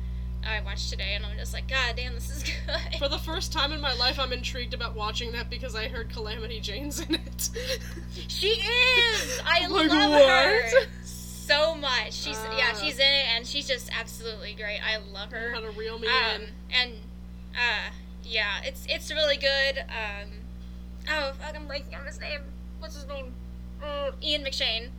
I 0.47 0.61
watched 0.61 0.89
today, 0.89 1.13
and 1.15 1.25
I'm 1.25 1.37
just 1.37 1.53
like, 1.53 1.67
God 1.67 1.95
damn, 1.95 2.13
this 2.15 2.29
is 2.29 2.43
good. 2.65 2.99
For 2.99 3.09
the 3.09 3.17
first 3.19 3.51
time 3.51 3.71
in 3.73 3.81
my 3.81 3.93
life, 3.93 4.19
I'm 4.19 4.31
intrigued 4.31 4.73
about 4.73 4.95
watching 4.95 5.31
that 5.33 5.49
because 5.49 5.75
I 5.75 5.87
heard 5.87 6.09
Calamity 6.09 6.59
Jane's 6.59 6.99
in 6.99 7.15
it. 7.15 7.49
She 8.27 8.47
is. 8.47 9.39
I 9.45 9.67
Like, 9.67 9.89
love 9.91 10.11
what? 10.11 10.29
her 10.29 10.69
so 11.03 11.75
much. 11.75 12.13
She's 12.13 12.37
yeah, 12.57 12.71
Ah. 12.73 12.79
she's 12.81 12.95
in 12.95 13.05
it, 13.05 13.25
and 13.35 13.45
she's 13.45 13.67
just 13.67 13.89
absolutely 13.97 14.53
great. 14.53 14.79
I 14.79 14.97
love 15.13 15.31
her. 15.31 15.51
How 15.53 15.59
to 15.61 15.69
reel 15.71 15.99
me 15.99 16.07
Um, 16.07 16.41
in. 16.41 16.47
and 16.73 16.91
uh, 17.55 17.91
yeah, 18.23 18.61
it's 18.63 18.85
it's 18.89 19.11
really 19.11 19.37
good. 19.37 19.77
Um, 19.87 20.29
oh, 21.09 21.33
fuck, 21.39 21.55
I'm 21.55 21.67
blanking 21.67 21.97
on 21.99 22.05
his 22.05 22.19
name. 22.19 22.39
What's 22.79 22.95
his 22.95 23.07
name? 23.07 23.33
Uh, 23.83 24.11
Ian 24.23 24.43
McShane. 24.43 24.89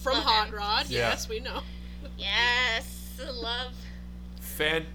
From 0.00 0.14
love 0.14 0.24
Hot 0.24 0.48
him. 0.48 0.54
Rod, 0.54 0.86
Yeah. 0.88 1.10
yes, 1.10 1.28
we 1.28 1.40
know. 1.40 1.60
Yes, 2.16 3.20
love. 3.34 3.72
Fan, 4.40 4.86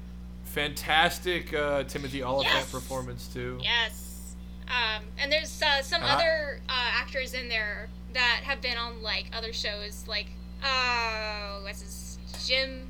fantastic 0.54 1.54
uh, 1.54 1.84
Timothy 1.84 2.24
Olyphant 2.24 2.56
Yes. 2.56 2.72
performance 2.72 3.28
too. 3.28 3.60
Yes. 3.62 4.36
Um, 4.68 5.04
and 5.20 5.32
there's 5.32 5.62
uh, 5.62 5.82
some 5.82 6.02
And 6.02 6.12
I- 6.12 6.16
other 6.16 6.62
uh, 6.70 6.72
actors 6.94 7.34
in 7.34 7.50
there 7.50 7.90
that 8.14 8.42
have 8.44 8.62
been 8.62 8.78
on 8.78 9.02
like 9.02 9.26
other 9.34 9.52
shows, 9.54 10.06
like 10.08 10.28
oh, 10.64 11.60
what's 11.64 11.82
his 11.82 12.18
Jim, 12.48 12.88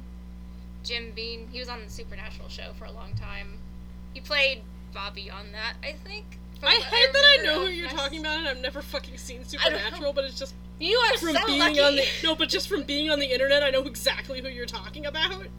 Jim 0.83 1.11
Beaver. 1.15 1.43
He 1.51 1.59
was 1.59 1.69
on 1.69 1.79
the 1.83 1.89
Supernatural 1.89 2.49
show 2.49 2.71
for 2.77 2.85
a 2.85 2.91
long 2.91 3.13
time. 3.15 3.57
He 4.13 4.19
played 4.21 4.61
Bobby 4.93 5.29
on 5.31 5.51
that, 5.53 5.73
I 5.83 5.93
think. 6.03 6.25
I 6.61 6.65
what 6.77 6.83
hate 6.83 7.13
that 7.13 7.23
I 7.39 7.43
know 7.43 7.65
who 7.65 7.71
you're 7.71 7.87
Nest. 7.87 7.97
talking 7.97 8.19
about, 8.21 8.37
and 8.39 8.47
I've 8.47 8.59
never 8.61 8.81
fucking 8.81 9.17
seen 9.17 9.43
Supernatural, 9.43 10.13
but 10.13 10.23
it's 10.25 10.39
just 10.39 10.53
You 10.79 10.95
are 10.97 11.17
from 11.17 11.35
so 11.35 11.45
being 11.47 11.59
lucky. 11.59 11.79
on 11.81 11.95
the 11.95 12.05
no, 12.23 12.35
but 12.35 12.47
just 12.49 12.69
from 12.69 12.83
being 12.83 13.09
on 13.09 13.19
the 13.19 13.25
internet, 13.31 13.63
I 13.63 13.69
know 13.69 13.81
exactly 13.83 14.41
who 14.41 14.47
you're 14.49 14.65
talking 14.65 15.05
about. 15.05 15.45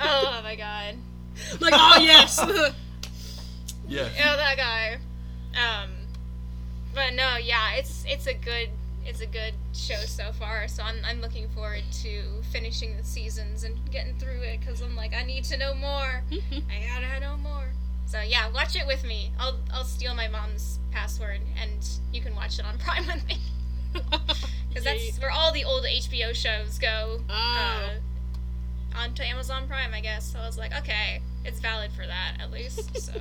oh 0.00 0.40
my 0.42 0.56
god. 0.56 0.96
Like, 1.60 1.74
oh 1.76 1.98
yes, 2.00 2.38
Yes. 3.88 4.12
Yeah, 4.16 4.36
that 4.36 4.56
guy. 4.56 4.98
Um, 5.54 5.90
but 6.94 7.14
no, 7.14 7.36
yeah, 7.36 7.74
it's 7.74 8.04
it's 8.08 8.26
a 8.26 8.34
good 8.34 8.70
it's 9.04 9.20
a 9.20 9.26
good 9.26 9.54
show 9.72 10.00
so 10.06 10.32
far. 10.32 10.68
So 10.68 10.82
I'm 10.82 10.96
I'm 11.04 11.20
looking 11.20 11.48
forward 11.50 11.82
to 12.02 12.22
finishing 12.50 12.96
the 12.96 13.04
seasons 13.04 13.64
and 13.64 13.76
getting 13.90 14.16
through 14.18 14.40
it 14.40 14.60
because 14.60 14.80
I'm 14.80 14.96
like 14.96 15.14
I 15.14 15.24
need 15.24 15.44
to 15.44 15.56
know 15.56 15.74
more. 15.74 16.22
I 16.32 16.86
gotta 16.88 17.20
know 17.20 17.36
more. 17.36 17.66
So 18.06 18.20
yeah, 18.20 18.50
watch 18.52 18.76
it 18.76 18.86
with 18.86 19.04
me. 19.04 19.32
I'll 19.38 19.58
I'll 19.72 19.84
steal 19.84 20.14
my 20.14 20.28
mom's 20.28 20.78
password 20.90 21.40
and 21.60 21.86
you 22.12 22.20
can 22.20 22.34
watch 22.34 22.58
it 22.58 22.64
on 22.64 22.78
Prime 22.78 23.06
with 23.06 23.26
me 23.26 23.38
because 24.68 24.84
that's 24.84 25.20
where 25.20 25.30
all 25.30 25.52
the 25.52 25.64
old 25.64 25.84
HBO 25.84 26.34
shows 26.34 26.78
go. 26.78 27.20
Oh. 27.28 27.32
Uh, 27.32 27.90
onto 28.96 29.22
Amazon 29.22 29.66
Prime, 29.68 29.92
I 29.94 30.00
guess. 30.00 30.32
So 30.32 30.38
I 30.38 30.46
was 30.46 30.58
like, 30.58 30.74
okay, 30.78 31.20
it's 31.44 31.60
valid 31.60 31.92
for 31.92 32.06
that 32.06 32.36
at 32.40 32.50
least. 32.50 32.90
So 33.00 33.12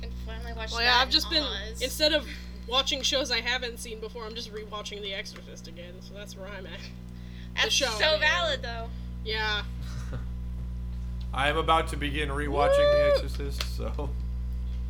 can 0.00 0.10
finally 0.24 0.52
watch 0.52 0.70
Well, 0.70 0.78
that. 0.78 0.84
yeah, 0.84 0.96
I've 0.98 1.08
in 1.08 1.12
just 1.12 1.28
been 1.30 1.44
instead 1.80 2.12
of 2.12 2.26
watching 2.68 3.02
shows 3.02 3.30
I 3.30 3.40
haven't 3.40 3.78
seen 3.80 3.98
before, 4.00 4.24
I'm 4.24 4.34
just 4.34 4.52
rewatching 4.52 5.02
The 5.02 5.12
Exorcist 5.14 5.66
again. 5.68 5.94
So 6.00 6.14
that's 6.14 6.36
where 6.36 6.48
I'm 6.48 6.66
at. 6.66 6.80
That's 7.56 7.72
show, 7.72 7.86
so 7.86 8.12
yeah. 8.12 8.18
valid 8.18 8.62
though. 8.62 8.88
Yeah. 9.24 9.62
I 11.34 11.48
am 11.48 11.56
about 11.56 11.88
to 11.88 11.96
begin 11.96 12.28
rewatching 12.28 12.76
The 12.76 13.12
Exorcist, 13.12 13.76
so 13.76 14.10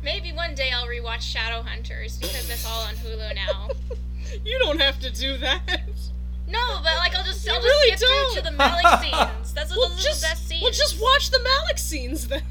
Maybe 0.03 0.31
one 0.31 0.55
day 0.55 0.69
I'll 0.71 0.87
rewatch 0.87 1.33
Shadowhunters 1.35 2.21
because 2.21 2.49
it's 2.49 2.65
all 2.65 2.83
on 2.83 2.95
Hulu 2.95 3.35
now. 3.35 3.69
you 4.45 4.57
don't 4.59 4.79
have 4.79 4.99
to 5.01 5.11
do 5.11 5.37
that. 5.39 5.81
No, 6.49 6.79
but 6.83 6.97
like 6.97 7.15
I'll 7.15 7.23
just 7.23 7.47
I'll 7.47 7.61
really 7.61 7.91
just 7.91 8.03
skip 8.03 8.09
don't. 8.09 8.33
through 8.33 8.41
to 8.43 8.49
the 8.49 8.63
Malec 8.63 9.01
scenes. 9.37 9.53
That's 9.53 9.69
what 9.71 9.79
Well, 9.79 9.89
those 9.89 10.03
just 10.03 10.23
are 10.23 10.29
the 10.29 10.33
best 10.33 10.47
scenes. 10.47 10.61
well, 10.63 10.71
just 10.71 11.01
watch 11.01 11.29
the 11.29 11.37
Malec 11.39 11.79
scenes 11.79 12.27
then. 12.27 12.41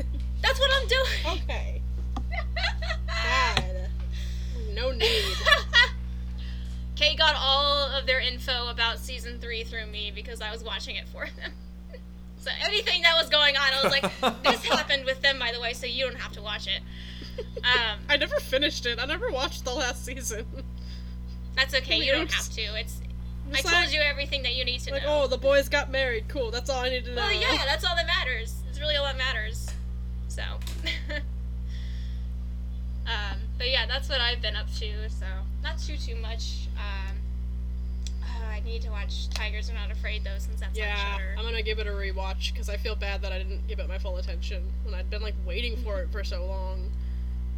That's 0.42 0.58
what 0.60 0.70
I'm 0.80 0.88
doing. 0.88 1.42
Okay. 1.42 1.82
God. 3.06 3.64
No 4.74 4.92
need. 4.92 5.24
Kate 6.96 7.18
got 7.18 7.34
all 7.36 7.90
of 7.90 8.06
their 8.06 8.20
info 8.20 8.68
about 8.68 8.98
season 8.98 9.38
three 9.40 9.64
through 9.64 9.86
me 9.86 10.12
because 10.14 10.40
I 10.40 10.50
was 10.52 10.62
watching 10.64 10.96
it 10.96 11.08
for 11.08 11.26
them. 11.36 11.52
so 12.38 12.50
anything 12.64 13.02
that 13.02 13.16
was 13.16 13.28
going 13.28 13.56
on, 13.56 13.68
I 13.72 13.82
was 13.82 13.92
like, 13.92 14.42
"This 14.42 14.64
happened 14.64 15.04
with 15.04 15.20
them, 15.22 15.38
by 15.38 15.52
the 15.52 15.60
way, 15.60 15.72
so 15.74 15.86
you 15.86 16.04
don't 16.04 16.18
have 16.20 16.32
to 16.32 16.42
watch 16.42 16.66
it." 16.66 16.80
Um, 17.64 17.98
I 18.08 18.16
never 18.16 18.36
finished 18.40 18.84
it. 18.86 18.98
I 19.00 19.04
never 19.06 19.30
watched 19.30 19.64
the 19.64 19.72
last 19.74 20.04
season. 20.04 20.44
that's 21.54 21.74
okay. 21.74 21.98
You 21.98 22.12
don't 22.12 22.32
have 22.32 22.48
to. 22.50 22.62
It's. 22.78 23.00
I 23.48 23.58
It's 23.58 23.62
told 23.62 23.74
like- 23.74 23.92
you 23.94 24.00
everything 24.00 24.42
that 24.42 24.54
you 24.54 24.64
need 24.64 24.80
to 24.80 24.92
Like, 24.92 25.02
know. 25.02 25.22
oh, 25.22 25.26
the 25.26 25.38
boys 25.38 25.68
got 25.68 25.90
married. 25.90 26.28
Cool. 26.28 26.50
That's 26.50 26.68
all 26.70 26.80
I 26.84 26.88
need 26.90 27.04
to 27.06 27.10
know. 27.14 27.22
Well, 27.22 27.32
yeah, 27.32 27.64
that's 27.64 27.84
all 27.84 27.96
that 27.96 28.06
matters. 28.06 28.54
It's 28.68 28.78
really 28.78 28.96
all 28.96 29.04
that 29.04 29.16
matters. 29.16 29.68
So. 30.28 30.42
um, 33.06 33.38
but 33.56 33.70
yeah, 33.70 33.86
that's 33.86 34.08
what 34.08 34.20
I've 34.20 34.42
been 34.42 34.56
up 34.56 34.72
to. 34.78 35.08
So 35.10 35.26
not 35.62 35.78
too 35.78 35.96
too 35.96 36.16
much. 36.16 36.68
Um, 36.76 37.16
oh, 38.22 38.44
I 38.46 38.60
need 38.60 38.82
to 38.82 38.90
watch 38.90 39.28
Tigers 39.30 39.70
Are 39.70 39.74
Not 39.74 39.90
Afraid 39.90 40.24
though, 40.24 40.38
since 40.38 40.60
that's 40.60 40.76
Yeah, 40.76 40.90
on 40.96 41.12
Shudder. 41.14 41.34
I'm 41.38 41.44
gonna 41.44 41.62
give 41.62 41.78
it 41.78 41.86
a 41.86 41.90
rewatch 41.90 42.52
because 42.52 42.68
I 42.68 42.76
feel 42.76 42.94
bad 42.94 43.22
that 43.22 43.32
I 43.32 43.38
didn't 43.38 43.66
give 43.66 43.78
it 43.78 43.88
my 43.88 43.98
full 43.98 44.18
attention 44.18 44.62
when 44.84 44.94
I'd 44.94 45.08
been 45.10 45.22
like 45.22 45.34
waiting 45.46 45.76
for 45.82 46.00
it 46.02 46.10
for 46.12 46.22
so 46.22 46.44
long. 46.44 46.90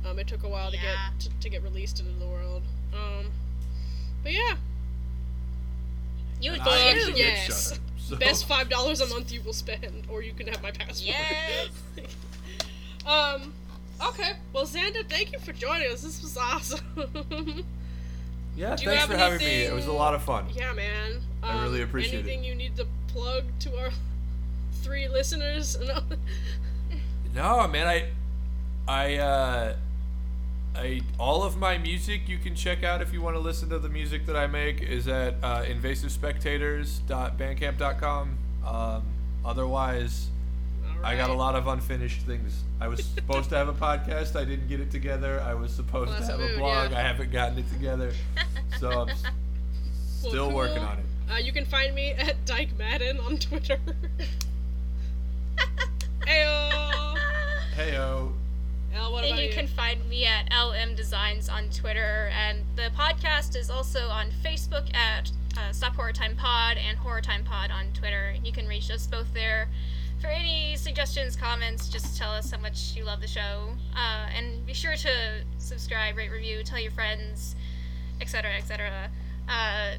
Um, 0.05 0.19
it 0.19 0.27
took 0.29 0.45
a 0.45 0.49
while 0.49 0.73
Yeah. 0.73 0.81
to 0.81 0.87
get 0.87 1.33
to, 1.35 1.41
to 1.41 1.49
get 1.51 1.63
released 1.63 2.01
into 2.01 2.13
the 2.13 2.27
world. 2.27 2.63
Um, 2.95 3.31
but 4.23 4.33
yeah, 4.33 4.55
You 6.41 6.53
would 6.53 6.61
And 6.61 6.69
I 6.69 6.89
actually 6.89 7.13
too. 7.13 7.17
did 7.19 7.27
yes. 7.27 7.69
Shudder, 7.71 7.81
so- 7.99 8.17
best 8.17 8.47
five 8.49 8.69
dollars 8.69 9.01
a 9.01 9.07
month 9.07 9.31
you 9.33 9.41
will 9.43 9.53
spend, 9.53 10.05
or 10.09 10.23
you 10.23 10.33
can 10.33 10.47
have 10.49 10.63
my 10.63 10.71
password. 10.71 11.09
Yes. 11.09 11.69
um. 13.07 13.53
Okay. 14.09 14.33
Well, 14.55 14.65
Xander, 14.65 15.07
thank 15.09 15.33
you 15.33 15.39
for 15.39 15.53
joining 15.53 15.93
us. 15.93 16.03
This 16.03 16.23
was 16.23 16.37
awesome. 16.37 17.65
Yeah, 18.57 18.75
Do 18.75 18.85
thanks 18.87 19.01
have 19.03 19.11
for 19.11 19.17
having 19.17 19.39
me. 19.39 19.63
It 19.63 19.73
was 19.73 19.87
a 19.87 19.93
lot 19.93 20.13
of 20.13 20.23
fun. 20.23 20.45
yeah, 20.55 20.73
man. 20.73 21.13
Um, 21.43 21.51
I 21.59 21.63
really 21.63 21.83
appreciate 21.83 22.15
it. 22.15 22.19
anything 22.29 22.45
you 22.45 22.55
need 22.57 22.77
to 22.77 22.87
plug 23.09 23.45
to 23.61 23.79
our 23.79 23.91
three 24.83 25.09
listeners? 25.09 25.79
No, 27.35 27.67
man, 27.69 27.87
I, 27.87 28.09
I, 28.89 29.15
uh, 29.19 29.77
I, 30.75 31.01
all 31.19 31.43
of 31.43 31.57
my 31.57 31.79
music 31.79 32.29
you 32.29 32.39
can 32.39 32.55
check 32.55 32.85
out 32.85 33.03
if 33.03 33.13
you 33.13 33.21
want 33.21 33.35
to 33.37 33.41
listen 33.41 33.69
to 33.71 33.79
the 33.79 33.89
music 33.89 34.25
that 34.27 34.37
I 34.37 34.47
make 34.47 34.81
is 34.83 35.09
at 35.09 35.35
uh, 35.43 35.65
invasivespectators.bandcamp.com. 35.65 38.39
Um, 38.67 39.03
otherwise, 39.45 40.29
I 41.03 41.17
got 41.17 41.31
a 41.31 41.35
lot 41.35 41.55
of 41.57 41.67
unfinished 41.67 42.23
things. 42.23 42.63
I 42.81 42.89
was 42.89 43.05
supposed 43.05 43.49
to 43.51 43.57
have 43.57 43.69
a 43.69 43.73
podcast. 43.73 44.37
I 44.37 44.45
didn't 44.45 44.69
get 44.69 44.81
it 44.81 44.91
together. 44.91 45.41
I 45.41 45.55
was 45.55 45.73
supposed 45.73 46.11
Well, 46.11 46.21
to 46.21 46.27
have 46.27 46.41
a 46.41 46.55
a 46.55 46.59
blog. 46.59 46.91
yeah. 46.93 46.99
I 46.99 47.03
haven't 47.03 47.33
gotten 47.33 47.59
it 47.59 47.69
together. 47.71 48.13
So 48.79 48.91
I'm 48.91 49.07
Well, 50.23 50.31
still 50.33 50.47
cool. 50.49 50.57
working 50.57 50.83
on 50.83 50.99
it. 50.99 51.05
Uh, 51.33 51.37
you 51.39 51.53
can 51.53 51.65
find 51.65 51.95
me 51.95 52.11
at 52.13 52.45
Dyke 52.45 52.77
Madden 52.79 53.19
on 53.21 53.39
Twitter. 53.39 53.79
Ayo. 56.27 57.17
Heyo. 57.77 58.33
El, 58.95 59.13
what 59.13 59.25
And 59.25 59.33
about 59.35 59.43
you 59.43 59.49
you? 59.49 59.55
can 59.55 59.67
find 59.69 60.07
me 60.09 60.27
at 60.27 60.49
LM 60.53 60.95
Designs 60.95 61.49
on 61.49 61.69
Twitter, 61.71 62.31
and 62.35 62.65
the 62.77 62.91
podcast 62.97 63.57
is 63.57 63.71
also 63.71 64.09
on 64.09 64.31
Facebook 64.45 64.93
at 64.95 65.31
uh, 65.57 65.73
Stop 65.73 65.95
Horror 65.95 66.13
Time 66.13 66.35
Pod 66.37 66.77
and 66.77 66.99
Horror 66.99 67.21
Time 67.21 67.45
Pod 67.45 67.71
on 67.71 67.87
Twitter. 67.93 68.35
You 68.45 68.53
can 68.53 68.67
reach 68.67 68.91
us 68.91 69.07
both 69.07 69.33
there. 69.33 69.69
For 70.21 70.27
any 70.27 70.77
suggestions, 70.77 71.35
comments, 71.37 71.89
just 71.89 72.19
tell 72.19 72.31
us 72.33 72.51
how 72.51 72.59
much 72.59 72.95
you 72.95 73.05
love 73.05 73.21
the 73.21 73.27
show. 73.27 73.71
Uh, 73.97 74.27
and 74.37 74.67
be 74.67 74.75
sure 74.75 74.95
to 74.97 75.11
subscribe, 75.59 76.17
rate, 76.17 76.31
review, 76.31 76.63
tell 76.63 76.79
your 76.81 76.91
friends, 76.93 77.55
etc., 78.21 78.51
etc. 78.57 79.09
Uh, 79.49 79.93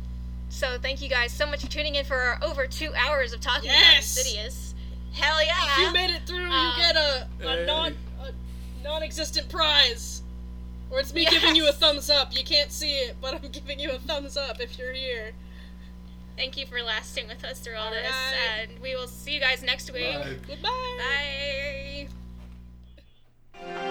so 0.49 0.77
thank 0.81 1.01
you 1.01 1.09
guys 1.09 1.31
so 1.31 1.45
much 1.47 1.61
for 1.61 1.72
tuning 1.72 1.95
in 1.95 2.05
for 2.05 2.18
our 2.18 2.38
over 2.43 2.68
two 2.68 2.93
hours 2.93 3.31
of 3.34 3.39
talking 3.39 3.69
about 3.69 3.80
Yes! 3.80 4.18
Insidious. 4.18 4.76
Hell 5.13 5.43
yeah! 5.43 5.53
If 5.63 5.77
you 5.80 5.93
made 5.93 6.09
it 6.11 6.22
through, 6.27 6.49
Um, 6.51 6.68
you 6.77 6.84
get 6.84 6.95
a, 6.95 7.27
a 7.41 7.47
Hey. 7.57 7.65
non 7.65 7.91
a 7.91 7.95
non-existent 8.83 9.49
prize. 9.49 10.21
Or 10.89 10.99
it's 10.99 11.13
me 11.13 11.21
Yes. 11.23 11.31
giving 11.33 11.55
you 11.55 11.67
a 11.69 11.71
thumbs 11.71 12.09
up. 12.09 12.35
You 12.35 12.43
can't 12.43 12.71
see 12.71 12.91
it, 12.91 13.15
but 13.21 13.33
I'm 13.35 13.49
giving 13.51 13.79
you 13.79 13.91
a 13.91 13.99
thumbs 13.99 14.35
up 14.37 14.59
if 14.59 14.77
you're 14.77 14.93
here. 14.93 15.31
Thank 16.37 16.57
you 16.57 16.65
for 16.65 16.81
lasting 16.81 17.27
with 17.27 17.43
us 17.43 17.59
through 17.59 17.75
all 17.75 17.91
this, 17.91 18.05
Alright. 18.05 18.69
and 18.69 18.79
we 18.81 18.95
will 18.95 19.07
see 19.07 19.33
you 19.33 19.39
guys 19.39 19.61
next 19.63 19.91
week. 19.93 20.13
Bye. 20.15 20.35
Goodbye. 20.47 22.07
Bye. 23.63 23.87